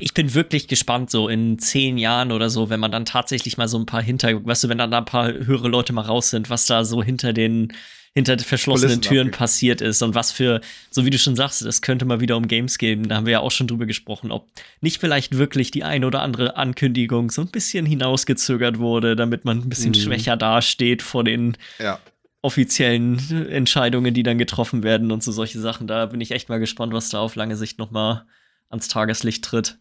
Ich 0.00 0.12
bin 0.12 0.34
wirklich 0.34 0.66
gespannt, 0.66 1.10
so 1.10 1.28
in 1.28 1.58
zehn 1.58 1.96
Jahren 1.96 2.32
oder 2.32 2.50
so, 2.50 2.68
wenn 2.68 2.80
man 2.80 2.90
dann 2.90 3.04
tatsächlich 3.04 3.58
mal 3.58 3.68
so 3.68 3.78
ein 3.78 3.86
paar 3.86 4.02
hinter, 4.02 4.44
weißt 4.44 4.64
du, 4.64 4.68
wenn 4.68 4.78
dann 4.78 4.90
da 4.90 4.98
ein 4.98 5.04
paar 5.04 5.32
höhere 5.32 5.68
Leute 5.68 5.92
mal 5.92 6.02
raus 6.02 6.30
sind, 6.30 6.50
was 6.50 6.66
da 6.66 6.84
so 6.84 7.02
hinter 7.02 7.32
den 7.32 7.72
hinter 8.14 8.38
verschlossenen 8.38 9.02
Türen 9.02 9.32
passiert 9.32 9.80
ist 9.80 10.00
und 10.00 10.14
was 10.14 10.30
für, 10.30 10.60
so 10.90 11.04
wie 11.04 11.10
du 11.10 11.18
schon 11.18 11.34
sagst, 11.34 11.62
es 11.62 11.82
könnte 11.82 12.04
mal 12.04 12.20
wieder 12.20 12.36
um 12.36 12.46
Games 12.46 12.78
gehen. 12.78 13.08
Da 13.08 13.16
haben 13.16 13.26
wir 13.26 13.32
ja 13.32 13.40
auch 13.40 13.50
schon 13.50 13.66
drüber 13.66 13.86
gesprochen, 13.86 14.30
ob 14.30 14.48
nicht 14.80 15.00
vielleicht 15.00 15.36
wirklich 15.36 15.72
die 15.72 15.82
eine 15.82 16.06
oder 16.06 16.22
andere 16.22 16.56
Ankündigung 16.56 17.32
so 17.32 17.42
ein 17.42 17.48
bisschen 17.48 17.84
hinausgezögert 17.84 18.78
wurde, 18.78 19.16
damit 19.16 19.44
man 19.44 19.58
ein 19.58 19.68
bisschen 19.68 19.90
mhm. 19.90 19.96
schwächer 19.96 20.36
dasteht 20.36 21.02
vor 21.02 21.24
den 21.24 21.56
ja. 21.80 21.98
offiziellen 22.40 23.48
Entscheidungen, 23.50 24.14
die 24.14 24.22
dann 24.22 24.38
getroffen 24.38 24.84
werden 24.84 25.10
und 25.10 25.24
so 25.24 25.32
solche 25.32 25.58
Sachen. 25.58 25.88
Da 25.88 26.06
bin 26.06 26.20
ich 26.20 26.30
echt 26.30 26.48
mal 26.48 26.60
gespannt, 26.60 26.92
was 26.92 27.08
da 27.08 27.18
auf 27.18 27.34
lange 27.34 27.56
Sicht 27.56 27.80
noch 27.80 27.90
mal 27.90 28.26
ans 28.70 28.86
Tageslicht 28.86 29.44
tritt. 29.44 29.78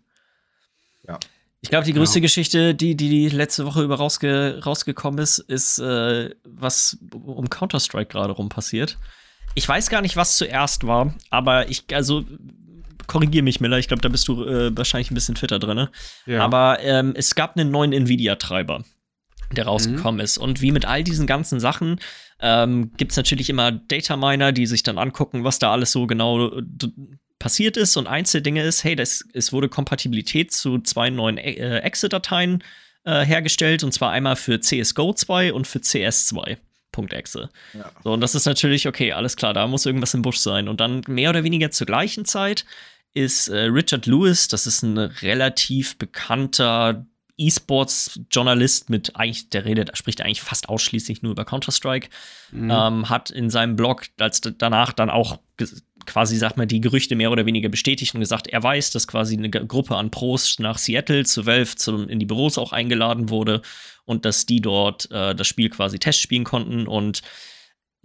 Ja. 1.07 1.19
Ich 1.63 1.69
glaube, 1.69 1.85
die 1.85 1.93
größte 1.93 2.19
ja. 2.19 2.23
Geschichte, 2.23 2.75
die, 2.75 2.95
die 2.95 3.07
die 3.07 3.29
letzte 3.29 3.65
Woche 3.65 3.83
über 3.83 3.95
rausge 3.95 4.61
rausgekommen 4.63 5.17
ist, 5.19 5.39
ist, 5.39 5.79
äh, 5.79 6.29
was 6.43 6.97
um 7.13 7.49
Counter-Strike 7.49 8.11
gerade 8.11 8.33
rum 8.33 8.49
passiert. 8.49 8.97
Ich 9.55 9.67
weiß 9.67 9.89
gar 9.89 10.01
nicht, 10.01 10.17
was 10.17 10.35
zuerst 10.35 10.85
war, 10.85 11.15
aber 11.29 11.69
ich, 11.69 11.85
also, 11.93 12.25
korrigier 13.07 13.43
mich, 13.43 13.61
Miller, 13.61 13.79
ich 13.79 13.87
glaube, 13.87 14.01
da 14.01 14.09
bist 14.09 14.27
du 14.27 14.43
äh, 14.43 14.75
wahrscheinlich 14.75 15.09
ein 15.09 15.15
bisschen 15.15 15.37
fitter 15.37 15.57
drin. 15.57 15.87
Ja. 16.25 16.43
Aber 16.43 16.79
ähm, 16.81 17.13
es 17.15 17.33
gab 17.33 17.55
einen 17.55 17.71
neuen 17.71 17.93
Nvidia-Treiber, 17.93 18.83
der 19.53 19.65
rausgekommen 19.65 20.15
mhm. 20.15 20.25
ist. 20.25 20.37
Und 20.37 20.59
wie 20.59 20.73
mit 20.73 20.83
all 20.83 21.01
diesen 21.01 21.27
ganzen 21.27 21.61
Sachen 21.61 22.01
ähm, 22.41 22.91
gibt 22.97 23.11
es 23.11 23.17
natürlich 23.17 23.49
immer 23.49 23.71
Data 23.71 24.17
Miner, 24.17 24.51
die 24.51 24.65
sich 24.65 24.83
dann 24.83 24.97
angucken, 24.97 25.45
was 25.45 25.59
da 25.59 25.71
alles 25.71 25.93
so 25.93 26.07
genau 26.07 26.51
passiert 27.43 27.75
ist. 27.75 27.97
Und 27.97 28.07
eins 28.07 28.31
der 28.31 28.39
Dinge 28.39 28.63
ist, 28.63 28.85
hey, 28.85 28.95
das, 28.95 29.25
es 29.33 29.51
wurde 29.51 29.67
Kompatibilität 29.67 30.53
zu 30.53 30.79
zwei 30.79 31.09
neuen 31.09 31.37
äh, 31.37 31.79
Exe-Dateien 31.79 32.63
äh, 33.03 33.25
hergestellt. 33.25 33.83
Und 33.83 33.91
zwar 33.91 34.11
einmal 34.11 34.37
für 34.37 34.61
CSGO 34.61 35.13
2 35.13 35.51
und 35.53 35.67
für 35.67 35.79
CS2. 35.79 36.57
.exe. 37.09 37.49
Ja. 37.73 37.91
So, 38.03 38.13
und 38.13 38.21
das 38.21 38.35
ist 38.35 38.45
natürlich, 38.45 38.87
okay, 38.87 39.13
alles 39.13 39.35
klar, 39.35 39.51
da 39.55 39.65
muss 39.65 39.87
irgendwas 39.87 40.13
im 40.13 40.21
Busch 40.21 40.37
sein. 40.37 40.67
Und 40.67 40.79
dann 40.79 41.01
mehr 41.07 41.31
oder 41.31 41.43
weniger 41.43 41.71
zur 41.71 41.87
gleichen 41.87 42.23
Zeit 42.23 42.65
ist 43.15 43.47
äh, 43.47 43.61
Richard 43.61 44.05
Lewis, 44.05 44.47
das 44.47 44.67
ist 44.67 44.83
ein 44.83 44.99
relativ 44.99 45.97
bekannter 45.97 47.03
E-Sports-Journalist 47.37 48.89
mit 48.89 49.15
eigentlich, 49.15 49.49
der 49.49 49.65
redet, 49.65 49.97
spricht 49.97 50.21
eigentlich 50.21 50.41
fast 50.41 50.69
ausschließlich 50.69 51.21
nur 51.21 51.31
über 51.31 51.45
Counter-Strike, 51.45 52.09
mhm. 52.51 52.71
ähm, 52.71 53.09
hat 53.09 53.29
in 53.31 53.49
seinem 53.49 53.75
Blog 53.75 54.05
als 54.19 54.41
danach 54.41 54.93
dann 54.93 55.09
auch 55.09 55.39
quasi, 56.05 56.37
sag 56.37 56.57
mal, 56.57 56.67
die 56.67 56.81
Gerüchte 56.81 57.15
mehr 57.15 57.31
oder 57.31 57.45
weniger 57.45 57.69
bestätigt 57.69 58.13
und 58.13 58.19
gesagt, 58.19 58.47
er 58.47 58.61
weiß, 58.61 58.91
dass 58.91 59.07
quasi 59.07 59.37
eine 59.37 59.49
Gruppe 59.49 59.95
an 59.95 60.11
Pros 60.11 60.59
nach 60.59 60.77
Seattle 60.77 61.25
zu 61.25 61.45
Valve 61.45 61.75
zum, 61.75 62.09
in 62.09 62.19
die 62.19 62.25
Büros 62.25 62.57
auch 62.57 62.73
eingeladen 62.73 63.29
wurde 63.29 63.61
und 64.05 64.25
dass 64.25 64.45
die 64.45 64.61
dort 64.61 65.09
äh, 65.11 65.33
das 65.33 65.47
Spiel 65.47 65.69
quasi 65.69 65.99
testspielen 65.99 66.43
konnten 66.43 66.87
und 66.87 67.21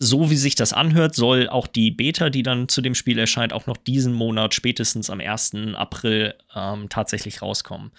so 0.01 0.31
wie 0.31 0.37
sich 0.37 0.55
das 0.55 0.73
anhört, 0.73 1.17
soll 1.17 1.49
auch 1.49 1.67
die 1.67 1.91
Beta, 1.91 2.31
die 2.31 2.45
dann 2.45 2.69
zu 2.69 2.81
dem 2.81 2.95
Spiel 2.95 3.19
erscheint, 3.19 3.53
auch 3.53 3.67
noch 3.67 3.77
diesen 3.77 4.13
Monat 4.13 4.55
spätestens 4.55 5.11
am 5.11 5.21
1. 5.21 5.55
April 5.75 6.35
ähm, 6.55 6.89
tatsächlich 6.89 7.43
rauskommen. 7.43 7.91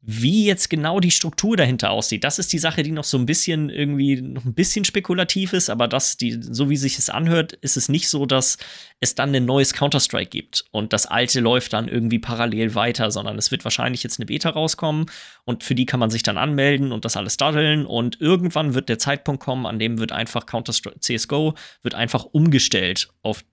Wie 0.00 0.46
jetzt 0.46 0.70
genau 0.70 1.00
die 1.00 1.10
Struktur 1.10 1.56
dahinter 1.56 1.90
aussieht, 1.90 2.22
das 2.22 2.38
ist 2.38 2.52
die 2.52 2.60
Sache, 2.60 2.84
die 2.84 2.92
noch 2.92 3.02
so 3.02 3.18
ein 3.18 3.26
bisschen 3.26 3.68
irgendwie 3.68 4.22
noch 4.22 4.44
ein 4.44 4.54
bisschen 4.54 4.84
spekulativ 4.84 5.52
ist, 5.52 5.70
aber 5.70 5.88
das, 5.88 6.16
die, 6.16 6.38
so 6.40 6.70
wie 6.70 6.76
sich 6.76 6.98
es 6.98 7.10
anhört, 7.10 7.54
ist 7.54 7.76
es 7.76 7.88
nicht 7.88 8.08
so, 8.08 8.24
dass 8.24 8.58
es 9.00 9.16
dann 9.16 9.34
ein 9.34 9.44
neues 9.44 9.72
Counter-Strike 9.74 10.30
gibt 10.30 10.64
und 10.70 10.92
das 10.92 11.06
alte 11.06 11.40
läuft 11.40 11.72
dann 11.72 11.88
irgendwie 11.88 12.20
parallel 12.20 12.76
weiter, 12.76 13.10
sondern 13.10 13.38
es 13.38 13.50
wird 13.50 13.64
wahrscheinlich 13.64 14.04
jetzt 14.04 14.20
eine 14.20 14.26
Beta 14.26 14.50
rauskommen 14.50 15.06
und 15.44 15.64
für 15.64 15.74
die 15.74 15.86
kann 15.86 15.98
man 15.98 16.10
sich 16.10 16.22
dann 16.22 16.38
anmelden 16.38 16.92
und 16.92 17.04
das 17.04 17.16
alles 17.16 17.36
daddeln 17.36 17.84
und 17.84 18.20
irgendwann 18.20 18.74
wird 18.74 18.88
der 18.88 19.00
Zeitpunkt 19.00 19.42
kommen, 19.42 19.66
an 19.66 19.80
dem 19.80 19.98
wird 19.98 20.12
einfach 20.12 20.46
Counter-Strike 20.46 21.00
CSGO 21.00 21.54
wird 21.82 21.96
einfach 21.96 22.24
umgestellt 22.24 23.08
auf 23.22 23.44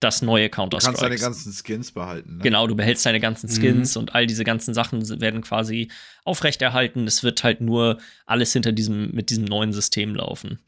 das 0.00 0.22
neue 0.22 0.48
Counter-Strike. 0.48 0.94
Du 0.94 1.00
kannst 1.00 1.02
deine 1.02 1.18
ganzen 1.18 1.52
Skins 1.52 1.92
behalten. 1.92 2.38
Ne? 2.38 2.42
Genau, 2.42 2.66
du 2.66 2.74
behältst 2.74 3.04
deine 3.06 3.20
ganzen 3.20 3.48
Skins 3.48 3.94
mhm. 3.94 4.00
und 4.00 4.14
all 4.14 4.26
diese 4.26 4.44
ganzen 4.44 4.74
Sachen 4.74 5.20
werden 5.20 5.42
quasi 5.42 5.90
aufrechterhalten. 6.24 7.06
Es 7.06 7.22
wird 7.22 7.44
halt 7.44 7.60
nur 7.60 7.98
alles 8.26 8.52
hinter 8.52 8.72
diesem, 8.72 9.10
mit 9.12 9.30
diesem 9.30 9.44
neuen 9.44 9.72
System 9.72 10.14
laufen. 10.14 10.58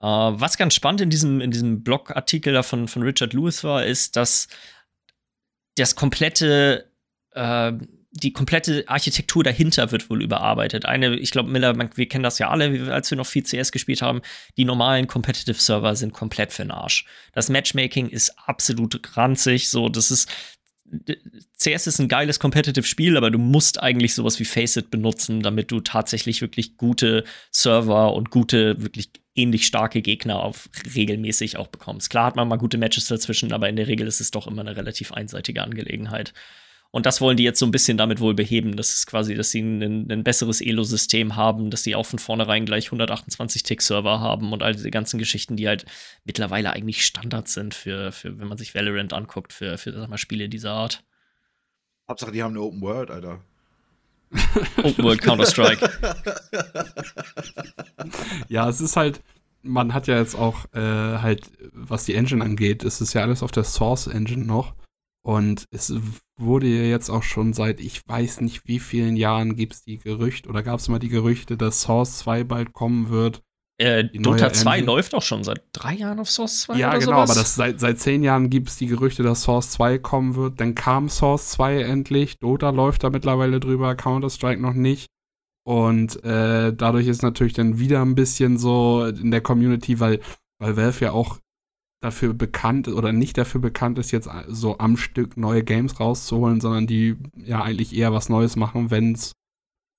Uh, 0.00 0.38
was 0.38 0.56
ganz 0.56 0.74
spannend 0.74 1.00
in 1.00 1.10
diesem, 1.10 1.40
in 1.40 1.50
diesem 1.50 1.82
Blogartikel 1.82 2.52
da 2.52 2.62
von, 2.62 2.86
von 2.86 3.02
Richard 3.02 3.32
Lewis 3.32 3.64
war, 3.64 3.84
ist, 3.84 4.14
dass 4.14 4.46
das 5.76 5.96
komplette 5.96 6.92
äh, 7.32 7.72
die 8.10 8.32
komplette 8.32 8.84
Architektur 8.86 9.44
dahinter 9.44 9.92
wird 9.92 10.08
wohl 10.08 10.22
überarbeitet. 10.22 10.86
Eine, 10.86 11.16
ich 11.16 11.30
glaube, 11.30 11.50
Miller, 11.50 11.76
wir 11.94 12.08
kennen 12.08 12.24
das 12.24 12.38
ja 12.38 12.48
alle, 12.48 12.92
als 12.92 13.10
wir 13.10 13.18
noch 13.18 13.26
viel 13.26 13.42
CS 13.42 13.70
gespielt 13.70 14.02
haben. 14.02 14.22
Die 14.56 14.64
normalen 14.64 15.06
Competitive 15.06 15.60
Server 15.60 15.94
sind 15.94 16.12
komplett 16.12 16.52
für 16.52 16.62
den 16.62 16.70
Arsch. 16.70 17.04
Das 17.32 17.50
Matchmaking 17.50 18.08
ist 18.08 18.32
absolut 18.46 19.16
ranzig. 19.16 19.68
So, 19.68 19.88
das 19.88 20.10
ist. 20.10 20.30
CS 21.58 21.86
ist 21.86 21.98
ein 21.98 22.08
geiles 22.08 22.40
Competitive 22.40 22.86
Spiel, 22.86 23.18
aber 23.18 23.30
du 23.30 23.36
musst 23.36 23.82
eigentlich 23.82 24.14
sowas 24.14 24.40
wie 24.40 24.46
Faceit 24.46 24.90
benutzen, 24.90 25.42
damit 25.42 25.70
du 25.70 25.80
tatsächlich 25.80 26.40
wirklich 26.40 26.78
gute 26.78 27.24
Server 27.50 28.14
und 28.14 28.30
gute, 28.30 28.80
wirklich 28.80 29.10
ähnlich 29.34 29.66
starke 29.66 30.00
Gegner 30.00 30.40
auf 30.40 30.70
regelmäßig 30.94 31.58
auch 31.58 31.66
bekommst. 31.66 32.08
Klar 32.08 32.24
hat 32.24 32.36
man 32.36 32.48
mal 32.48 32.56
gute 32.56 32.78
Matches 32.78 33.06
dazwischen, 33.06 33.52
aber 33.52 33.68
in 33.68 33.76
der 33.76 33.86
Regel 33.86 34.06
ist 34.06 34.22
es 34.22 34.30
doch 34.30 34.46
immer 34.46 34.62
eine 34.62 34.76
relativ 34.76 35.12
einseitige 35.12 35.62
Angelegenheit. 35.62 36.32
Und 36.90 37.04
das 37.04 37.20
wollen 37.20 37.36
die 37.36 37.42
jetzt 37.42 37.58
so 37.58 37.66
ein 37.66 37.70
bisschen 37.70 37.98
damit 37.98 38.18
wohl 38.20 38.34
beheben. 38.34 38.76
Das 38.76 38.94
ist 38.94 39.06
quasi, 39.06 39.34
dass 39.34 39.50
sie 39.50 39.60
ein, 39.60 40.10
ein 40.10 40.24
besseres 40.24 40.62
Elo-System 40.62 41.36
haben, 41.36 41.70
dass 41.70 41.82
sie 41.82 41.94
auch 41.94 42.06
von 42.06 42.18
vornherein 42.18 42.64
gleich 42.64 42.88
128-Tick-Server 42.88 44.20
haben 44.20 44.52
und 44.52 44.62
all 44.62 44.72
diese 44.72 44.90
ganzen 44.90 45.18
Geschichten, 45.18 45.56
die 45.56 45.68
halt 45.68 45.84
mittlerweile 46.24 46.72
eigentlich 46.72 47.04
Standard 47.04 47.48
sind 47.48 47.74
für, 47.74 48.10
für 48.10 48.38
wenn 48.38 48.48
man 48.48 48.56
sich 48.56 48.74
Valorant 48.74 49.12
anguckt, 49.12 49.52
für, 49.52 49.76
für 49.76 49.92
sag 49.92 50.08
mal, 50.08 50.16
Spiele 50.16 50.48
dieser 50.48 50.72
Art. 50.72 51.04
Hauptsache, 52.08 52.32
die 52.32 52.42
haben 52.42 52.52
eine 52.52 52.62
Open 52.62 52.80
World, 52.80 53.10
Alter. 53.10 53.44
Open 54.82 55.04
World 55.04 55.20
Counter-Strike. 55.20 55.90
ja, 58.48 58.66
es 58.66 58.80
ist 58.80 58.96
halt, 58.96 59.20
man 59.62 59.92
hat 59.92 60.06
ja 60.06 60.18
jetzt 60.18 60.34
auch 60.34 60.64
äh, 60.72 60.80
halt, 60.80 61.50
was 61.72 62.06
die 62.06 62.14
Engine 62.14 62.42
angeht, 62.42 62.82
ist 62.82 63.02
es 63.02 63.12
ja 63.12 63.22
alles 63.22 63.42
auf 63.42 63.52
der 63.52 63.64
Source 63.64 64.06
Engine 64.06 64.46
noch. 64.46 64.74
Und 65.28 65.66
es 65.70 65.92
wurde 66.38 66.68
ja 66.68 66.84
jetzt 66.84 67.10
auch 67.10 67.22
schon 67.22 67.52
seit, 67.52 67.80
ich 67.80 68.08
weiß 68.08 68.40
nicht 68.40 68.66
wie 68.66 68.78
vielen 68.78 69.14
Jahren, 69.14 69.56
gibt 69.56 69.74
es 69.74 69.82
die 69.82 69.98
Gerüchte, 69.98 70.48
oder 70.48 70.62
gab 70.62 70.80
es 70.80 70.88
mal 70.88 71.00
die 71.00 71.10
Gerüchte, 71.10 71.58
dass 71.58 71.82
Source 71.82 72.16
2 72.20 72.44
bald 72.44 72.72
kommen 72.72 73.10
wird. 73.10 73.42
Äh, 73.76 74.04
Dota 74.04 74.50
2 74.50 74.80
läuft 74.80 75.14
auch 75.14 75.20
schon 75.20 75.44
seit 75.44 75.64
drei 75.72 75.96
Jahren 75.96 76.18
auf 76.18 76.30
Source 76.30 76.62
2. 76.62 76.78
Ja, 76.78 76.96
genau, 76.96 77.04
sowas? 77.04 77.30
aber 77.30 77.40
das, 77.40 77.54
seit, 77.56 77.78
seit 77.78 77.98
zehn 77.98 78.22
Jahren 78.22 78.48
gibt 78.48 78.70
es 78.70 78.78
die 78.78 78.86
Gerüchte, 78.86 79.22
dass 79.22 79.42
Source 79.42 79.70
2 79.72 79.98
kommen 79.98 80.34
wird. 80.34 80.60
Dann 80.60 80.74
kam 80.74 81.10
Source 81.10 81.50
2 81.50 81.82
endlich. 81.82 82.38
Dota 82.38 82.70
läuft 82.70 83.04
da 83.04 83.10
mittlerweile 83.10 83.60
drüber, 83.60 83.96
Counter-Strike 83.96 84.62
noch 84.62 84.72
nicht. 84.72 85.08
Und 85.62 86.24
äh, 86.24 86.72
dadurch 86.72 87.06
ist 87.06 87.22
natürlich 87.22 87.52
dann 87.52 87.78
wieder 87.78 88.00
ein 88.00 88.14
bisschen 88.14 88.56
so 88.56 89.04
in 89.04 89.30
der 89.30 89.42
Community, 89.42 90.00
weil, 90.00 90.20
weil 90.58 90.78
Valve 90.78 91.04
ja 91.04 91.12
auch 91.12 91.38
dafür 92.00 92.32
bekannt 92.32 92.88
oder 92.88 93.12
nicht 93.12 93.38
dafür 93.38 93.60
bekannt 93.60 93.98
ist, 93.98 94.10
jetzt 94.10 94.28
so 94.48 94.78
am 94.78 94.96
Stück 94.96 95.36
neue 95.36 95.64
Games 95.64 95.98
rauszuholen, 95.98 96.60
sondern 96.60 96.86
die 96.86 97.16
ja 97.36 97.62
eigentlich 97.62 97.94
eher 97.94 98.12
was 98.12 98.28
Neues 98.28 98.56
machen, 98.56 98.90
wenn 98.90 99.14
es 99.14 99.32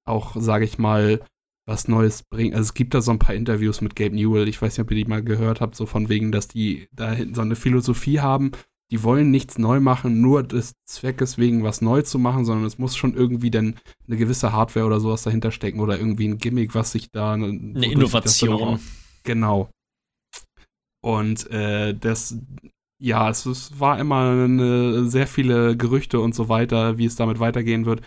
auch, 0.05 0.35
sage 0.39 0.65
ich 0.65 0.77
mal, 0.77 1.21
was 1.65 1.87
Neues 1.87 2.23
bringt. 2.23 2.55
Also 2.55 2.63
es 2.69 2.73
gibt 2.73 2.93
da 2.93 3.01
so 3.01 3.11
ein 3.11 3.19
paar 3.19 3.35
Interviews 3.35 3.81
mit 3.81 3.95
Gabe 3.95 4.15
Newell, 4.15 4.47
ich 4.47 4.61
weiß 4.61 4.77
nicht, 4.77 4.83
ob 4.83 4.91
ihr 4.91 4.97
die 4.97 5.09
mal 5.09 5.23
gehört 5.23 5.61
habt, 5.61 5.75
so 5.75 5.85
von 5.85 6.09
wegen, 6.09 6.31
dass 6.31 6.47
die 6.47 6.87
da 6.91 7.11
hinten 7.11 7.35
so 7.35 7.41
eine 7.41 7.55
Philosophie 7.55 8.19
haben, 8.19 8.51
die 8.91 9.03
wollen 9.03 9.29
nichts 9.29 9.59
neu 9.59 9.79
machen, 9.79 10.19
nur 10.19 10.41
des 10.41 10.73
Zweckes 10.85 11.37
wegen 11.37 11.63
was 11.63 11.81
neu 11.81 12.01
zu 12.01 12.17
machen, 12.17 12.43
sondern 12.43 12.65
es 12.65 12.79
muss 12.79 12.95
schon 12.95 13.13
irgendwie 13.13 13.51
dann 13.51 13.75
eine 14.07 14.17
gewisse 14.17 14.51
Hardware 14.51 14.85
oder 14.85 14.99
sowas 14.99 15.21
dahinter 15.21 15.51
stecken 15.51 15.79
oder 15.79 15.99
irgendwie 15.99 16.27
ein 16.27 16.39
Gimmick, 16.39 16.73
was 16.73 16.93
sich 16.93 17.11
da 17.11 17.33
eine 17.33 17.49
Innovation. 17.49 18.79
Genau. 19.23 19.69
Und 21.01 21.49
äh, 21.51 21.93
das, 21.93 22.37
ja, 23.01 23.29
es, 23.29 23.45
es 23.45 23.79
war 23.79 23.99
immer 23.99 24.31
eine, 24.31 25.05
sehr 25.09 25.27
viele 25.27 25.77
Gerüchte 25.77 26.19
und 26.19 26.35
so 26.35 26.49
weiter, 26.49 26.97
wie 26.97 27.05
es 27.05 27.15
damit 27.15 27.39
weitergehen 27.39 27.85
wird. 27.85 28.01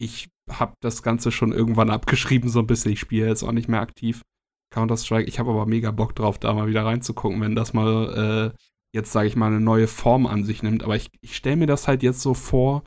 Ich 0.00 0.28
habe 0.48 0.74
das 0.80 1.02
Ganze 1.02 1.30
schon 1.30 1.52
irgendwann 1.52 1.90
abgeschrieben, 1.90 2.48
so 2.48 2.60
ein 2.60 2.66
bisschen. 2.66 2.92
Ich 2.92 3.00
spiele 3.00 3.26
jetzt 3.26 3.42
auch 3.42 3.52
nicht 3.52 3.68
mehr 3.68 3.80
aktiv 3.80 4.22
Counter-Strike. 4.70 5.28
Ich 5.28 5.38
habe 5.38 5.50
aber 5.50 5.66
mega 5.66 5.90
Bock 5.90 6.14
drauf, 6.14 6.38
da 6.38 6.52
mal 6.54 6.68
wieder 6.68 6.84
reinzugucken, 6.84 7.40
wenn 7.40 7.54
das 7.54 7.72
mal 7.72 8.54
äh, 8.54 8.58
jetzt, 8.94 9.12
sage 9.12 9.28
ich 9.28 9.36
mal, 9.36 9.48
eine 9.48 9.60
neue 9.60 9.88
Form 9.88 10.26
an 10.26 10.44
sich 10.44 10.62
nimmt. 10.62 10.82
Aber 10.82 10.96
ich, 10.96 11.10
ich 11.20 11.36
stelle 11.36 11.56
mir 11.56 11.66
das 11.66 11.88
halt 11.88 12.02
jetzt 12.02 12.20
so 12.20 12.34
vor, 12.34 12.84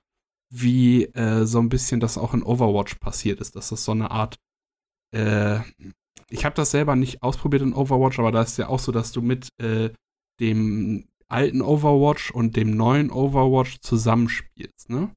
wie 0.51 1.05
äh, 1.05 1.45
so 1.45 1.59
ein 1.59 1.70
bisschen 1.70 1.99
das 1.99 2.18
auch 2.18 2.34
in 2.34 2.43
Overwatch 2.43 2.95
passiert 2.95 3.39
ist, 3.39 3.55
dass 3.55 3.70
das 3.70 3.84
so 3.84 3.91
eine 3.93 4.12
Art 4.12 4.38
äh, 5.16 5.59
ich 6.32 6.46
habe 6.46 6.56
das 6.56 6.72
selber 6.72 6.96
nicht 6.96 7.22
ausprobiert 7.22 7.62
in 7.62 7.74
Overwatch, 7.74 8.20
aber 8.20 8.32
da 8.32 8.42
ist 8.42 8.58
ja 8.58 8.68
auch 8.68 8.80
so, 8.80 8.92
dass 8.92 9.12
du 9.12 9.22
mit 9.22 9.50
äh, 9.60 9.90
dem 10.40 11.08
alten 11.28 11.62
Overwatch 11.62 12.32
und 12.32 12.56
dem 12.56 12.76
neuen 12.76 13.12
Overwatch 13.12 13.80
zusammenspielst, 13.82 14.90
ne? 14.90 15.12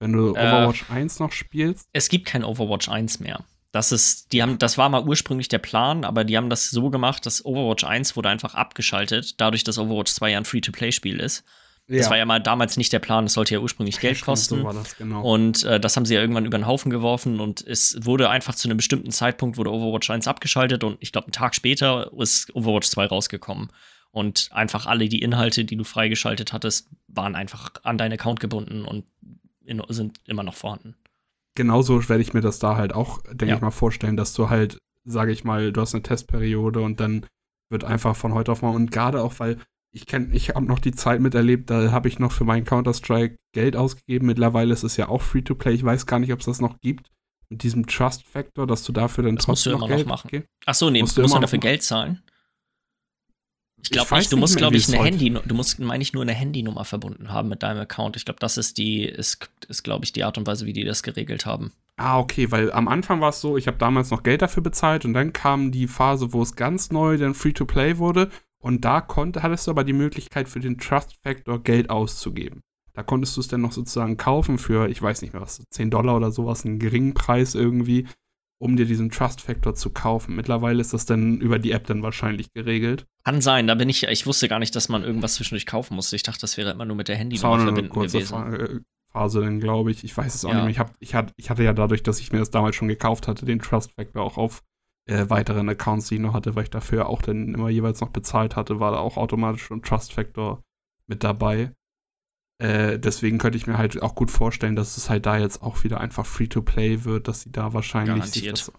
Wenn 0.00 0.12
du 0.12 0.28
äh, 0.28 0.38
Overwatch 0.38 0.90
1 0.90 1.18
noch 1.18 1.32
spielst. 1.32 1.88
Es 1.92 2.08
gibt 2.08 2.26
kein 2.26 2.44
Overwatch 2.44 2.88
1 2.88 3.20
mehr. 3.20 3.44
Das 3.72 3.92
ist, 3.92 4.32
die 4.32 4.42
haben, 4.42 4.58
das 4.58 4.78
war 4.78 4.88
mal 4.88 5.06
ursprünglich 5.06 5.48
der 5.48 5.58
Plan, 5.58 6.04
aber 6.04 6.24
die 6.24 6.36
haben 6.36 6.48
das 6.48 6.70
so 6.70 6.88
gemacht, 6.88 7.26
dass 7.26 7.44
Overwatch 7.44 7.84
1 7.84 8.16
wurde 8.16 8.28
einfach 8.28 8.54
abgeschaltet, 8.54 9.40
dadurch, 9.40 9.64
dass 9.64 9.78
Overwatch 9.78 10.12
2 10.12 10.30
ja 10.30 10.38
ein 10.38 10.44
Free-to-Play-Spiel 10.44 11.20
ist. 11.20 11.44
Ja. 11.88 11.98
Das 11.98 12.10
war 12.10 12.18
ja 12.18 12.26
mal 12.26 12.40
damals 12.40 12.76
nicht 12.76 12.92
der 12.92 12.98
Plan, 12.98 13.24
es 13.24 13.32
sollte 13.32 13.54
ja 13.54 13.60
ursprünglich 13.60 13.98
Geld 13.98 14.20
kosten. 14.20 14.60
So 14.60 14.72
das, 14.72 14.96
genau. 14.96 15.22
Und 15.22 15.64
äh, 15.64 15.80
das 15.80 15.96
haben 15.96 16.04
sie 16.04 16.14
ja 16.14 16.20
irgendwann 16.20 16.44
über 16.44 16.58
den 16.58 16.66
Haufen 16.66 16.90
geworfen 16.90 17.40
und 17.40 17.66
es 17.66 17.96
wurde 18.02 18.28
einfach 18.28 18.54
zu 18.54 18.68
einem 18.68 18.76
bestimmten 18.76 19.10
Zeitpunkt 19.10 19.56
wurde 19.56 19.72
Overwatch 19.72 20.10
1 20.10 20.28
abgeschaltet 20.28 20.84
und 20.84 20.98
ich 21.00 21.12
glaube, 21.12 21.28
einen 21.28 21.32
Tag 21.32 21.54
später 21.54 22.12
ist 22.18 22.54
Overwatch 22.54 22.88
2 22.88 23.06
rausgekommen. 23.06 23.70
Und 24.10 24.48
einfach 24.52 24.86
alle 24.86 25.08
die 25.08 25.20
Inhalte, 25.20 25.64
die 25.64 25.76
du 25.76 25.84
freigeschaltet 25.84 26.52
hattest, 26.52 26.88
waren 27.08 27.34
einfach 27.34 27.70
an 27.84 27.98
deinen 27.98 28.12
Account 28.12 28.40
gebunden 28.40 28.84
und 28.84 29.04
in, 29.64 29.82
sind 29.88 30.20
immer 30.24 30.42
noch 30.42 30.54
vorhanden. 30.54 30.94
Genauso 31.54 32.06
werde 32.08 32.22
ich 32.22 32.34
mir 32.34 32.40
das 32.40 32.58
da 32.58 32.76
halt 32.76 32.94
auch, 32.94 33.22
denke 33.22 33.46
ja. 33.46 33.54
ich 33.56 33.60
mal, 33.60 33.70
vorstellen, 33.70 34.16
dass 34.16 34.32
du 34.34 34.50
halt, 34.50 34.78
sage 35.04 35.32
ich 35.32 35.44
mal, 35.44 35.72
du 35.72 35.80
hast 35.80 35.94
eine 35.94 36.02
Testperiode 36.02 36.80
und 36.80 37.00
dann 37.00 37.26
wird 37.70 37.84
einfach 37.84 38.16
von 38.16 38.34
heute 38.34 38.52
auf 38.52 38.62
morgen 38.62 38.76
und 38.76 38.92
gerade 38.92 39.22
auch, 39.22 39.34
weil 39.38 39.58
ich 39.98 40.06
kenne, 40.06 40.28
ich 40.32 40.50
habe 40.50 40.64
noch 40.64 40.78
die 40.78 40.92
Zeit 40.92 41.20
miterlebt, 41.20 41.70
da 41.70 41.90
habe 41.90 42.06
ich 42.06 42.20
noch 42.20 42.30
für 42.30 42.44
meinen 42.44 42.64
Counter-Strike 42.64 43.36
Geld 43.52 43.74
ausgegeben. 43.74 44.26
Mittlerweile 44.26 44.72
ist 44.72 44.84
es 44.84 44.96
ja 44.96 45.08
auch 45.08 45.22
Free-to-Play. 45.22 45.74
Ich 45.74 45.84
weiß 45.84 46.06
gar 46.06 46.20
nicht, 46.20 46.32
ob 46.32 46.38
es 46.38 46.46
das 46.46 46.60
noch 46.60 46.78
gibt. 46.80 47.10
Mit 47.48 47.64
diesem 47.64 47.86
Trust-Factor, 47.86 48.66
dass 48.66 48.84
du 48.84 48.92
dafür 48.92 49.24
dann 49.24 49.36
das 49.36 49.46
trotzdem 49.46 49.72
musst 49.72 49.82
du 49.82 49.86
immer 49.86 49.96
noch, 49.96 50.04
noch 50.04 50.08
machen. 50.08 50.28
Okay? 50.28 50.44
Ach 50.66 50.74
so, 50.74 50.88
nee, 50.90 51.00
musst 51.00 51.16
du 51.16 51.22
musst 51.22 51.34
du 51.34 51.40
dafür 51.40 51.58
Geld 51.58 51.82
zahlen? 51.82 52.22
Ich 53.82 53.90
glaube 53.90 54.14
nicht, 54.16 54.30
du 54.30 54.36
musst, 54.36 54.56
glaube 54.56 54.76
ich, 54.76 54.86
eine 54.88 55.02
Handy, 55.02 55.30
du 55.30 55.54
musst, 55.54 55.78
meine 55.78 56.02
ich, 56.02 56.12
nur 56.12 56.22
eine 56.22 56.34
Handynummer 56.34 56.84
verbunden 56.84 57.32
haben 57.32 57.48
mit 57.48 57.62
deinem 57.62 57.80
Account. 57.80 58.16
Ich 58.16 58.24
glaube, 58.24 58.40
das 58.40 58.56
ist 58.56 58.78
die, 58.78 59.04
ist, 59.04 59.50
ist 59.68 59.82
glaube 59.82 60.04
ich, 60.04 60.12
die 60.12 60.24
Art 60.24 60.38
und 60.38 60.46
Weise, 60.46 60.66
wie 60.66 60.72
die 60.72 60.84
das 60.84 61.02
geregelt 61.02 61.46
haben. 61.46 61.72
Ah, 61.96 62.18
okay, 62.18 62.50
weil 62.52 62.70
am 62.70 62.86
Anfang 62.86 63.20
war 63.20 63.30
es 63.30 63.40
so, 63.40 63.56
ich 63.56 63.66
habe 63.66 63.78
damals 63.78 64.10
noch 64.10 64.22
Geld 64.22 64.42
dafür 64.42 64.62
bezahlt 64.62 65.04
und 65.04 65.14
dann 65.14 65.32
kam 65.32 65.72
die 65.72 65.88
Phase, 65.88 66.32
wo 66.32 66.42
es 66.42 66.54
ganz 66.54 66.90
neu 66.90 67.16
dann 67.18 67.34
Free-to-Play 67.34 67.98
wurde 67.98 68.30
und 68.60 68.84
da 68.84 69.00
konnte, 69.00 69.42
hattest 69.42 69.66
du 69.66 69.70
aber 69.70 69.84
die 69.84 69.92
Möglichkeit 69.92 70.48
für 70.48 70.60
den 70.60 70.78
Trust 70.78 71.16
Factor 71.22 71.62
Geld 71.62 71.90
auszugeben. 71.90 72.60
Da 72.94 73.02
konntest 73.04 73.36
du 73.36 73.40
es 73.40 73.48
dann 73.48 73.60
noch 73.60 73.72
sozusagen 73.72 74.16
kaufen 74.16 74.58
für, 74.58 74.88
ich 74.88 75.00
weiß 75.00 75.22
nicht 75.22 75.32
mehr 75.32 75.42
was, 75.42 75.62
10 75.70 75.90
Dollar 75.90 76.16
oder 76.16 76.32
sowas, 76.32 76.64
einen 76.64 76.80
geringen 76.80 77.14
Preis 77.14 77.54
irgendwie, 77.54 78.08
um 78.58 78.76
dir 78.76 78.86
diesen 78.86 79.10
Trust 79.10 79.40
Factor 79.40 79.74
zu 79.76 79.90
kaufen. 79.90 80.34
Mittlerweile 80.34 80.80
ist 80.80 80.92
das 80.92 81.06
dann 81.06 81.40
über 81.40 81.60
die 81.60 81.70
App 81.70 81.86
dann 81.86 82.02
wahrscheinlich 82.02 82.52
geregelt. 82.52 83.06
Kann 83.24 83.40
sein, 83.40 83.68
da 83.68 83.76
bin 83.76 83.88
ich, 83.88 84.02
ich 84.02 84.26
wusste 84.26 84.48
gar 84.48 84.58
nicht, 84.58 84.74
dass 84.74 84.88
man 84.88 85.04
irgendwas 85.04 85.34
zwischendurch 85.34 85.66
kaufen 85.66 85.94
musste. 85.94 86.16
Ich 86.16 86.24
dachte, 86.24 86.40
das 86.40 86.56
wäre 86.56 86.72
immer 86.72 86.84
nur 86.84 86.96
mit 86.96 87.06
der 87.06 87.16
Handynummer 87.16 87.60
verbinden 87.60 87.90
kurze 87.90 88.18
gewesen. 88.18 88.54
Äh, 88.54 88.80
Phase 89.12 89.40
dann, 89.40 89.60
glaube 89.60 89.90
ich. 89.92 90.04
Ich 90.04 90.16
weiß 90.16 90.34
es 90.34 90.44
auch 90.44 90.50
ja. 90.50 90.56
nicht 90.56 90.64
mehr. 90.64 90.70
Ich, 90.70 90.78
hab, 90.78 90.94
ich, 90.98 91.14
hat, 91.14 91.32
ich 91.36 91.50
hatte 91.50 91.62
ja 91.62 91.72
dadurch, 91.72 92.02
dass 92.02 92.20
ich 92.20 92.32
mir 92.32 92.40
das 92.40 92.50
damals 92.50 92.76
schon 92.76 92.88
gekauft 92.88 93.28
hatte, 93.28 93.46
den 93.46 93.60
Trust 93.60 93.92
Factor 93.92 94.22
auch 94.22 94.36
auf 94.36 94.62
äh, 95.08 95.28
weiteren 95.30 95.68
Accounts, 95.68 96.08
die 96.08 96.16
ich 96.16 96.20
noch 96.20 96.34
hatte, 96.34 96.54
weil 96.54 96.64
ich 96.64 96.70
dafür 96.70 97.08
auch 97.08 97.22
dann 97.22 97.54
immer 97.54 97.70
jeweils 97.70 98.00
noch 98.00 98.10
bezahlt 98.10 98.56
hatte, 98.56 98.78
war 98.78 98.92
da 98.92 98.98
auch 98.98 99.16
automatisch 99.16 99.70
ein 99.70 99.82
Trust 99.82 100.12
Factor 100.12 100.62
mit 101.06 101.24
dabei. 101.24 101.72
Äh, 102.58 102.98
deswegen 102.98 103.38
könnte 103.38 103.56
ich 103.56 103.66
mir 103.66 103.78
halt 103.78 104.02
auch 104.02 104.14
gut 104.14 104.30
vorstellen, 104.30 104.76
dass 104.76 104.96
es 104.96 105.08
halt 105.08 105.26
da 105.26 105.38
jetzt 105.38 105.62
auch 105.62 105.84
wieder 105.84 106.00
einfach 106.00 106.26
Free-to-Play 106.26 107.04
wird, 107.04 107.28
dass 107.28 107.42
sie 107.42 107.52
da 107.52 107.72
wahrscheinlich 107.72 108.24
sich 108.26 108.48
das, 108.48 108.70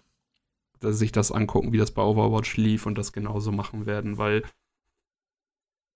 sich 0.98 1.12
das, 1.12 1.32
angucken, 1.32 1.72
wie 1.72 1.78
das 1.78 1.90
bei 1.90 2.02
Overwatch 2.02 2.56
lief 2.56 2.86
und 2.86 2.96
das 2.96 3.12
genauso 3.12 3.52
machen 3.52 3.86
werden, 3.86 4.18
weil 4.18 4.42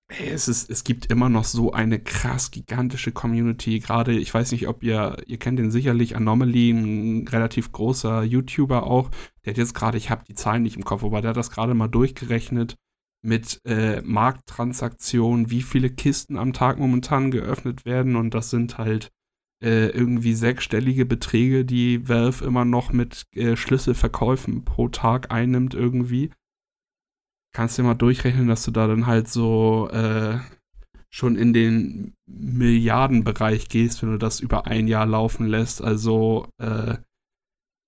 es, 0.09 0.49
ist, 0.49 0.71
es 0.71 0.85
gibt 0.85 1.11
immer 1.11 1.29
noch 1.29 1.45
so 1.45 1.73
eine 1.73 1.99
krass 1.99 2.51
gigantische 2.51 3.13
Community. 3.13 3.79
Gerade, 3.79 4.13
ich 4.13 4.33
weiß 4.33 4.53
nicht, 4.53 4.69
ob 4.69 4.83
ihr, 4.83 5.17
ihr 5.27 5.39
kennt 5.39 5.59
den 5.59 5.71
sicherlich, 5.71 6.17
Anomaly, 6.17 6.71
ein 6.71 7.29
relativ 7.29 7.73
großer 7.73 8.23
YouTuber 8.23 8.85
auch. 8.87 9.11
Der 9.45 9.53
hat 9.53 9.59
jetzt 9.59 9.75
gerade, 9.75 9.99
ich 9.99 10.11
habe 10.11 10.25
die 10.27 10.35
Zahlen 10.35 10.63
nicht 10.63 10.77
im 10.77 10.85
Kopf, 10.85 11.05
aber 11.05 11.21
der 11.21 11.31
hat 11.31 11.37
das 11.37 11.51
gerade 11.51 11.75
mal 11.75 11.89
durchgerechnet 11.89 12.77
mit 13.23 13.61
äh, 13.65 14.03
Markttransaktionen, 14.03 15.51
wie 15.51 15.63
viele 15.63 15.89
Kisten 15.89 16.37
am 16.37 16.53
Tag 16.53 16.79
momentan 16.79 17.31
geöffnet 17.31 17.87
werden. 17.87 18.17
Und 18.17 18.35
das 18.35 18.51
sind 18.51 18.77
halt 18.77 19.11
äh, 19.63 19.87
irgendwie 19.87 20.35
sechsstellige 20.35 21.07
Beträge, 21.07 21.65
die 21.65 22.07
Valve 22.07 22.45
immer 22.45 22.67
noch 22.67 22.93
mit 22.93 23.24
äh, 23.35 23.57
Schlüsselverkäufen 23.57 24.66
pro 24.66 24.89
Tag 24.89 25.33
einnimmt 25.33 25.73
irgendwie 25.73 26.31
kannst 27.55 27.78
du 27.78 27.82
mal 27.82 27.94
durchrechnen, 27.94 28.48
dass 28.48 28.64
du 28.64 28.70
da 28.70 28.86
dann 28.86 29.06
halt 29.06 29.28
so 29.28 29.89
äh, 29.90 30.39
schon 31.09 31.36
in 31.36 31.55
den 31.55 32.14
Milliardenbereich 32.26 33.68
gehst, 33.68 34.02
wenn 34.02 34.10
du 34.10 34.18
das 34.18 34.40
über 34.40 34.66
ein 34.66 34.89
Jahr 34.89 35.06
laufen 35.06 35.47
lässt. 35.47 35.82
Also 35.82 36.48
äh, 36.59 36.97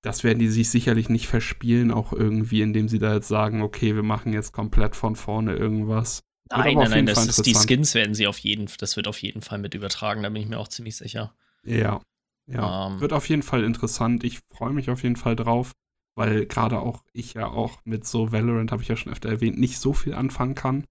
das 0.02 0.22
werden 0.22 0.38
die 0.38 0.48
sich 0.48 0.70
sicherlich 0.70 1.08
nicht 1.08 1.26
verspielen, 1.26 1.90
auch 1.90 2.12
irgendwie, 2.12 2.62
indem 2.62 2.88
sie 2.88 3.00
da 3.00 3.14
jetzt 3.14 3.28
sagen, 3.28 3.60
okay, 3.60 3.96
wir 3.96 4.04
machen 4.04 4.32
jetzt 4.32 4.52
komplett 4.52 4.94
von 4.94 5.16
vorne 5.16 5.54
irgendwas. 5.56 6.22
Nein, 6.48 6.76
nein, 6.76 6.90
nein, 6.90 7.06
das 7.06 7.26
ist, 7.26 7.44
die 7.44 7.56
Skins 7.56 7.94
werden 7.94 8.14
sie 8.14 8.28
auf 8.28 8.38
jeden, 8.38 8.70
das 8.78 8.96
wird 8.96 9.08
auf 9.08 9.20
jeden 9.20 9.42
Fall 9.42 9.58
mit 9.58 9.74
übertragen, 9.74 10.22
da 10.22 10.28
bin 10.28 10.42
ich 10.42 10.48
mir 10.48 10.60
auch 10.60 10.68
ziemlich 10.68 10.96
sicher. 10.96 11.34
Ja, 11.64 12.00
ja, 12.46 12.86
um, 12.86 12.92
ähm. 12.92 13.00
wird 13.00 13.12
auf 13.12 13.28
jeden 13.28 13.42
Fall 13.42 13.64
interessant. 13.64 14.22
Ich 14.22 14.38
freue 14.54 14.72
mich 14.72 14.90
auf 14.90 15.02
jeden 15.02 15.16
Fall 15.16 15.34
drauf 15.34 15.72
weil 16.16 16.46
gerade 16.46 16.80
auch 16.80 17.04
ich 17.12 17.34
ja 17.34 17.46
auch 17.46 17.80
mit 17.84 18.06
so 18.06 18.32
Valorant, 18.32 18.72
habe 18.72 18.82
ich 18.82 18.88
ja 18.88 18.96
schon 18.96 19.12
öfter 19.12 19.28
erwähnt, 19.28 19.58
nicht 19.58 19.78
so 19.78 19.92
viel 19.92 20.14
anfangen 20.14 20.54
kann, 20.54 20.84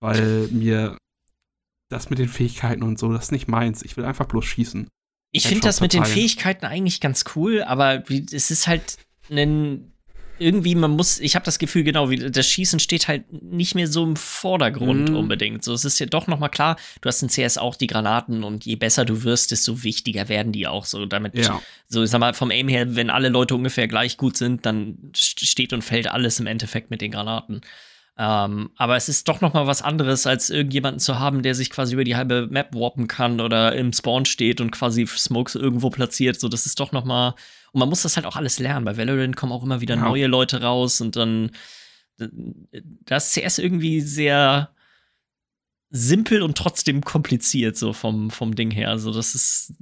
weil 0.00 0.48
mir 0.48 0.98
das 1.88 2.10
mit 2.10 2.18
den 2.18 2.28
Fähigkeiten 2.28 2.82
und 2.82 2.98
so, 2.98 3.12
das 3.12 3.26
ist 3.26 3.32
nicht 3.32 3.48
meins. 3.48 3.82
Ich 3.82 3.96
will 3.96 4.04
einfach 4.04 4.26
bloß 4.26 4.44
schießen. 4.44 4.88
Ich 5.32 5.48
finde 5.48 5.62
das 5.62 5.80
mit 5.80 5.92
den 5.92 6.04
Fähigkeiten 6.04 6.66
eigentlich 6.66 7.00
ganz 7.00 7.24
cool, 7.34 7.62
aber 7.62 8.04
es 8.10 8.50
ist 8.50 8.66
halt 8.66 8.98
ein 9.30 9.92
irgendwie, 10.38 10.74
man 10.74 10.90
muss, 10.92 11.18
ich 11.20 11.34
habe 11.34 11.44
das 11.44 11.58
Gefühl, 11.58 11.84
genau, 11.84 12.10
wie 12.10 12.16
das 12.30 12.46
Schießen 12.46 12.78
steht 12.78 13.08
halt 13.08 13.24
nicht 13.42 13.74
mehr 13.74 13.86
so 13.88 14.04
im 14.04 14.16
Vordergrund 14.16 15.10
Mhm. 15.10 15.16
unbedingt. 15.16 15.64
So, 15.64 15.72
es 15.72 15.84
ist 15.84 15.98
ja 15.98 16.06
doch 16.06 16.26
noch 16.26 16.38
mal 16.38 16.48
klar, 16.48 16.76
du 17.00 17.08
hast 17.08 17.22
in 17.22 17.28
CS 17.28 17.58
auch 17.58 17.74
die 17.76 17.86
Granaten 17.86 18.44
und 18.44 18.64
je 18.66 18.76
besser 18.76 19.04
du 19.04 19.22
wirst, 19.24 19.50
desto 19.50 19.82
wichtiger 19.82 20.28
werden 20.28 20.52
die 20.52 20.66
auch 20.66 20.84
so. 20.84 21.06
Damit, 21.06 21.36
Ja. 21.38 21.60
so 21.88 22.02
ich 22.02 22.10
sag 22.10 22.20
mal, 22.20 22.34
vom 22.34 22.50
Aim 22.50 22.68
her, 22.68 22.96
wenn 22.96 23.10
alle 23.10 23.28
Leute 23.28 23.54
ungefähr 23.54 23.88
gleich 23.88 24.16
gut 24.16 24.36
sind, 24.36 24.66
dann 24.66 24.96
st- 25.14 25.44
steht 25.46 25.72
und 25.72 25.82
fällt 25.82 26.08
alles 26.08 26.38
im 26.40 26.46
Endeffekt 26.46 26.90
mit 26.90 27.00
den 27.00 27.10
Granaten. 27.12 27.60
Ähm, 28.18 28.70
aber 28.76 28.96
es 28.96 29.10
ist 29.10 29.28
doch 29.28 29.42
noch 29.42 29.52
mal 29.52 29.66
was 29.66 29.82
anderes, 29.82 30.26
als 30.26 30.48
irgendjemanden 30.48 31.00
zu 31.00 31.18
haben, 31.18 31.42
der 31.42 31.54
sich 31.54 31.68
quasi 31.68 31.92
über 31.92 32.04
die 32.04 32.16
halbe 32.16 32.46
Map 32.50 32.74
warpen 32.74 33.08
kann 33.08 33.42
oder 33.42 33.74
im 33.74 33.92
Spawn 33.92 34.24
steht 34.24 34.62
und 34.62 34.70
quasi 34.70 35.06
Smokes 35.06 35.54
irgendwo 35.54 35.90
platziert. 35.90 36.40
So, 36.40 36.48
das 36.48 36.64
ist 36.64 36.80
doch 36.80 36.92
noch 36.92 37.04
mal 37.04 37.34
und 37.76 37.80
man 37.80 37.90
muss 37.90 38.00
das 38.00 38.16
halt 38.16 38.24
auch 38.24 38.36
alles 38.36 38.58
lernen. 38.58 38.86
Bei 38.86 38.96
Valorant 38.96 39.36
kommen 39.36 39.52
auch 39.52 39.62
immer 39.62 39.82
wieder 39.82 39.96
Ja. 39.96 40.00
neue 40.08 40.28
Leute 40.28 40.62
raus 40.62 41.02
und 41.02 41.14
dann 41.14 41.50
das 43.04 43.34
CS 43.34 43.58
irgendwie 43.58 44.00
sehr 44.00 44.70
simpel 45.90 46.40
und 46.40 46.56
trotzdem 46.56 47.02
kompliziert 47.02 47.76
so 47.76 47.92
vom 47.92 48.30
vom 48.30 48.54
Ding 48.54 48.70
her. 48.70 48.88
Also 48.88 49.12
das 49.12 49.34
ist 49.34 49.74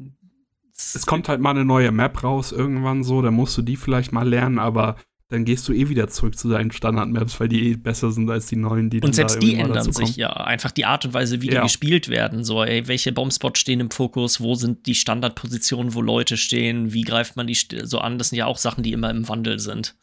Es 0.76 1.06
kommt 1.06 1.28
halt 1.28 1.40
mal 1.40 1.50
eine 1.50 1.64
neue 1.64 1.92
Map 1.92 2.24
raus 2.24 2.50
irgendwann 2.50 3.04
so, 3.04 3.22
dann 3.22 3.34
musst 3.34 3.56
du 3.56 3.62
die 3.62 3.76
vielleicht 3.76 4.10
mal 4.10 4.28
lernen, 4.28 4.58
aber 4.58 4.96
dann 5.28 5.44
gehst 5.44 5.66
du 5.68 5.72
eh 5.72 5.88
wieder 5.88 6.08
zurück 6.08 6.36
zu 6.38 6.48
deinen 6.50 6.70
Standard-Maps, 6.70 7.40
weil 7.40 7.48
die 7.48 7.70
eh 7.70 7.76
besser 7.76 8.12
sind 8.12 8.30
als 8.30 8.46
die 8.46 8.56
neuen, 8.56 8.90
die 8.90 9.00
dann 9.00 9.08
Und 9.08 9.14
selbst 9.14 9.36
da 9.36 9.40
die 9.40 9.54
ändern 9.56 9.90
sich 9.92 10.16
ja. 10.16 10.30
Einfach 10.30 10.70
die 10.70 10.84
Art 10.84 11.04
und 11.06 11.14
Weise, 11.14 11.40
wie 11.40 11.48
die 11.48 11.54
Ja. 11.54 11.62
gespielt 11.62 12.08
werden. 12.08 12.44
So, 12.44 12.62
ey, 12.62 12.86
welche 12.88 13.10
Bombspots 13.12 13.58
stehen 13.58 13.80
im 13.80 13.90
Fokus, 13.90 14.40
wo 14.40 14.54
sind 14.54 14.86
die 14.86 14.94
Standardpositionen, 14.94 15.94
wo 15.94 16.02
Leute 16.02 16.36
stehen, 16.36 16.92
wie 16.92 17.02
greift 17.02 17.36
man 17.36 17.46
die 17.46 17.56
so 17.84 17.98
an? 17.98 18.18
Das 18.18 18.28
sind 18.28 18.38
ja 18.38 18.46
auch 18.46 18.58
Sachen, 18.58 18.82
die 18.84 18.92
immer 18.92 19.10
im 19.10 19.26
Wandel 19.28 19.58
sind. 19.58 19.96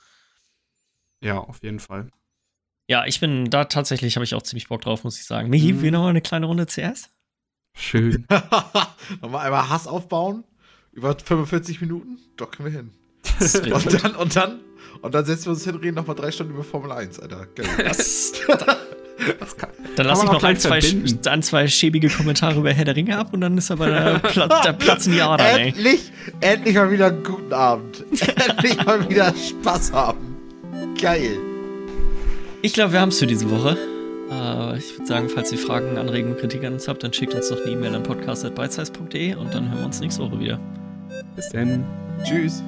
Ja, 1.23 1.37
auf 1.37 1.61
jeden 1.61 1.79
Fall. 1.79 2.09
Ja, 2.89 3.05
ich 3.05 3.19
bin 3.19 3.45
da 3.49 3.65
tatsächlich, 3.65 4.15
habe 4.15 4.23
ich 4.25 4.33
auch 4.33 4.41
ziemlich 4.41 4.67
Bock 4.67 4.81
drauf, 4.81 5.03
muss 5.03 5.17
ich 5.19 5.25
sagen. 5.25 5.49
Michi, 5.49 5.73
Mhm. 5.73 5.81
wir 5.83 5.91
noch 5.91 6.01
mal 6.01 6.09
eine 6.09 6.21
kleine 6.21 6.47
Runde 6.47 6.65
CS? 6.65 7.09
Schön. 7.73 8.25
Nochmal 9.21 9.45
einmal 9.45 9.69
Hass 9.69 9.87
aufbauen. 9.87 10.43
Über 10.91 11.15
45 11.17 11.79
Minuten. 11.79 12.17
Doch, 12.35 12.51
können 12.51 12.73
wir 12.73 12.79
hin. 12.79 12.91
Und 13.71 14.03
dann, 14.03 14.15
und 14.15 14.35
dann, 14.35 14.59
und 15.01 15.13
dann 15.15 15.25
setzen 15.25 15.45
wir 15.45 15.51
uns 15.51 15.63
hin, 15.63 15.75
reden 15.75 15.95
nochmal 15.95 16.15
drei 16.15 16.31
Stunden 16.31 16.53
über 16.53 16.63
Formel 16.63 16.91
1, 16.91 17.19
Alter. 17.19 17.47
Geil. 17.55 17.67
Das, 17.83 18.33
Das 19.39 19.55
kann, 19.55 19.69
dann 19.97 20.07
lasse 20.07 20.25
ich 20.25 20.31
noch 20.31 20.43
ein 20.43 20.57
zwei, 20.57 20.79
ein, 21.29 21.43
zwei 21.43 21.67
schäbige 21.67 22.09
Kommentare 22.09 22.57
über 22.59 22.71
Herr 22.71 22.85
der 22.85 22.95
Ringe 22.95 23.17
ab 23.19 23.33
und 23.33 23.41
dann 23.41 23.55
ist 23.57 23.69
aber 23.69 23.87
der, 23.87 24.19
Platz, 24.23 24.61
der 24.65 24.73
Platz 24.73 25.05
in 25.05 25.13
die 25.13 25.21
Adern, 25.21 25.45
ey. 25.45 25.67
endlich, 25.67 26.11
endlich 26.39 26.75
mal 26.75 26.91
wieder 26.91 27.07
einen 27.07 27.23
guten 27.23 27.53
Abend. 27.53 28.03
endlich 28.47 28.83
mal 28.83 29.07
wieder 29.07 29.31
Spaß 29.35 29.93
haben. 29.93 30.37
Geil. 30.99 31.37
Ich 32.63 32.73
glaube, 32.73 32.93
wir 32.93 32.99
haben 33.01 33.09
es 33.09 33.19
für 33.19 33.27
diese 33.27 33.49
Woche. 33.51 33.77
Äh, 34.31 34.77
ich 34.77 34.97
würde 34.97 35.05
sagen, 35.05 35.29
falls 35.29 35.51
ihr 35.51 35.57
Fragen, 35.59 35.97
Anregungen, 35.99 36.37
Kritik 36.37 36.63
an 36.63 36.73
uns 36.73 36.87
habt, 36.87 37.03
dann 37.03 37.13
schickt 37.13 37.35
uns 37.35 37.49
doch 37.49 37.61
eine 37.61 37.71
E-Mail 37.71 37.93
an 37.93 38.03
podcast.bitesize.de 38.03 39.35
und 39.35 39.53
dann 39.53 39.69
hören 39.69 39.79
wir 39.79 39.85
uns 39.85 39.99
nächste 39.99 40.23
Woche 40.23 40.39
wieder. 40.39 40.59
bis 41.35 41.49
dann. 41.49 41.83
Tschüss. 42.23 42.63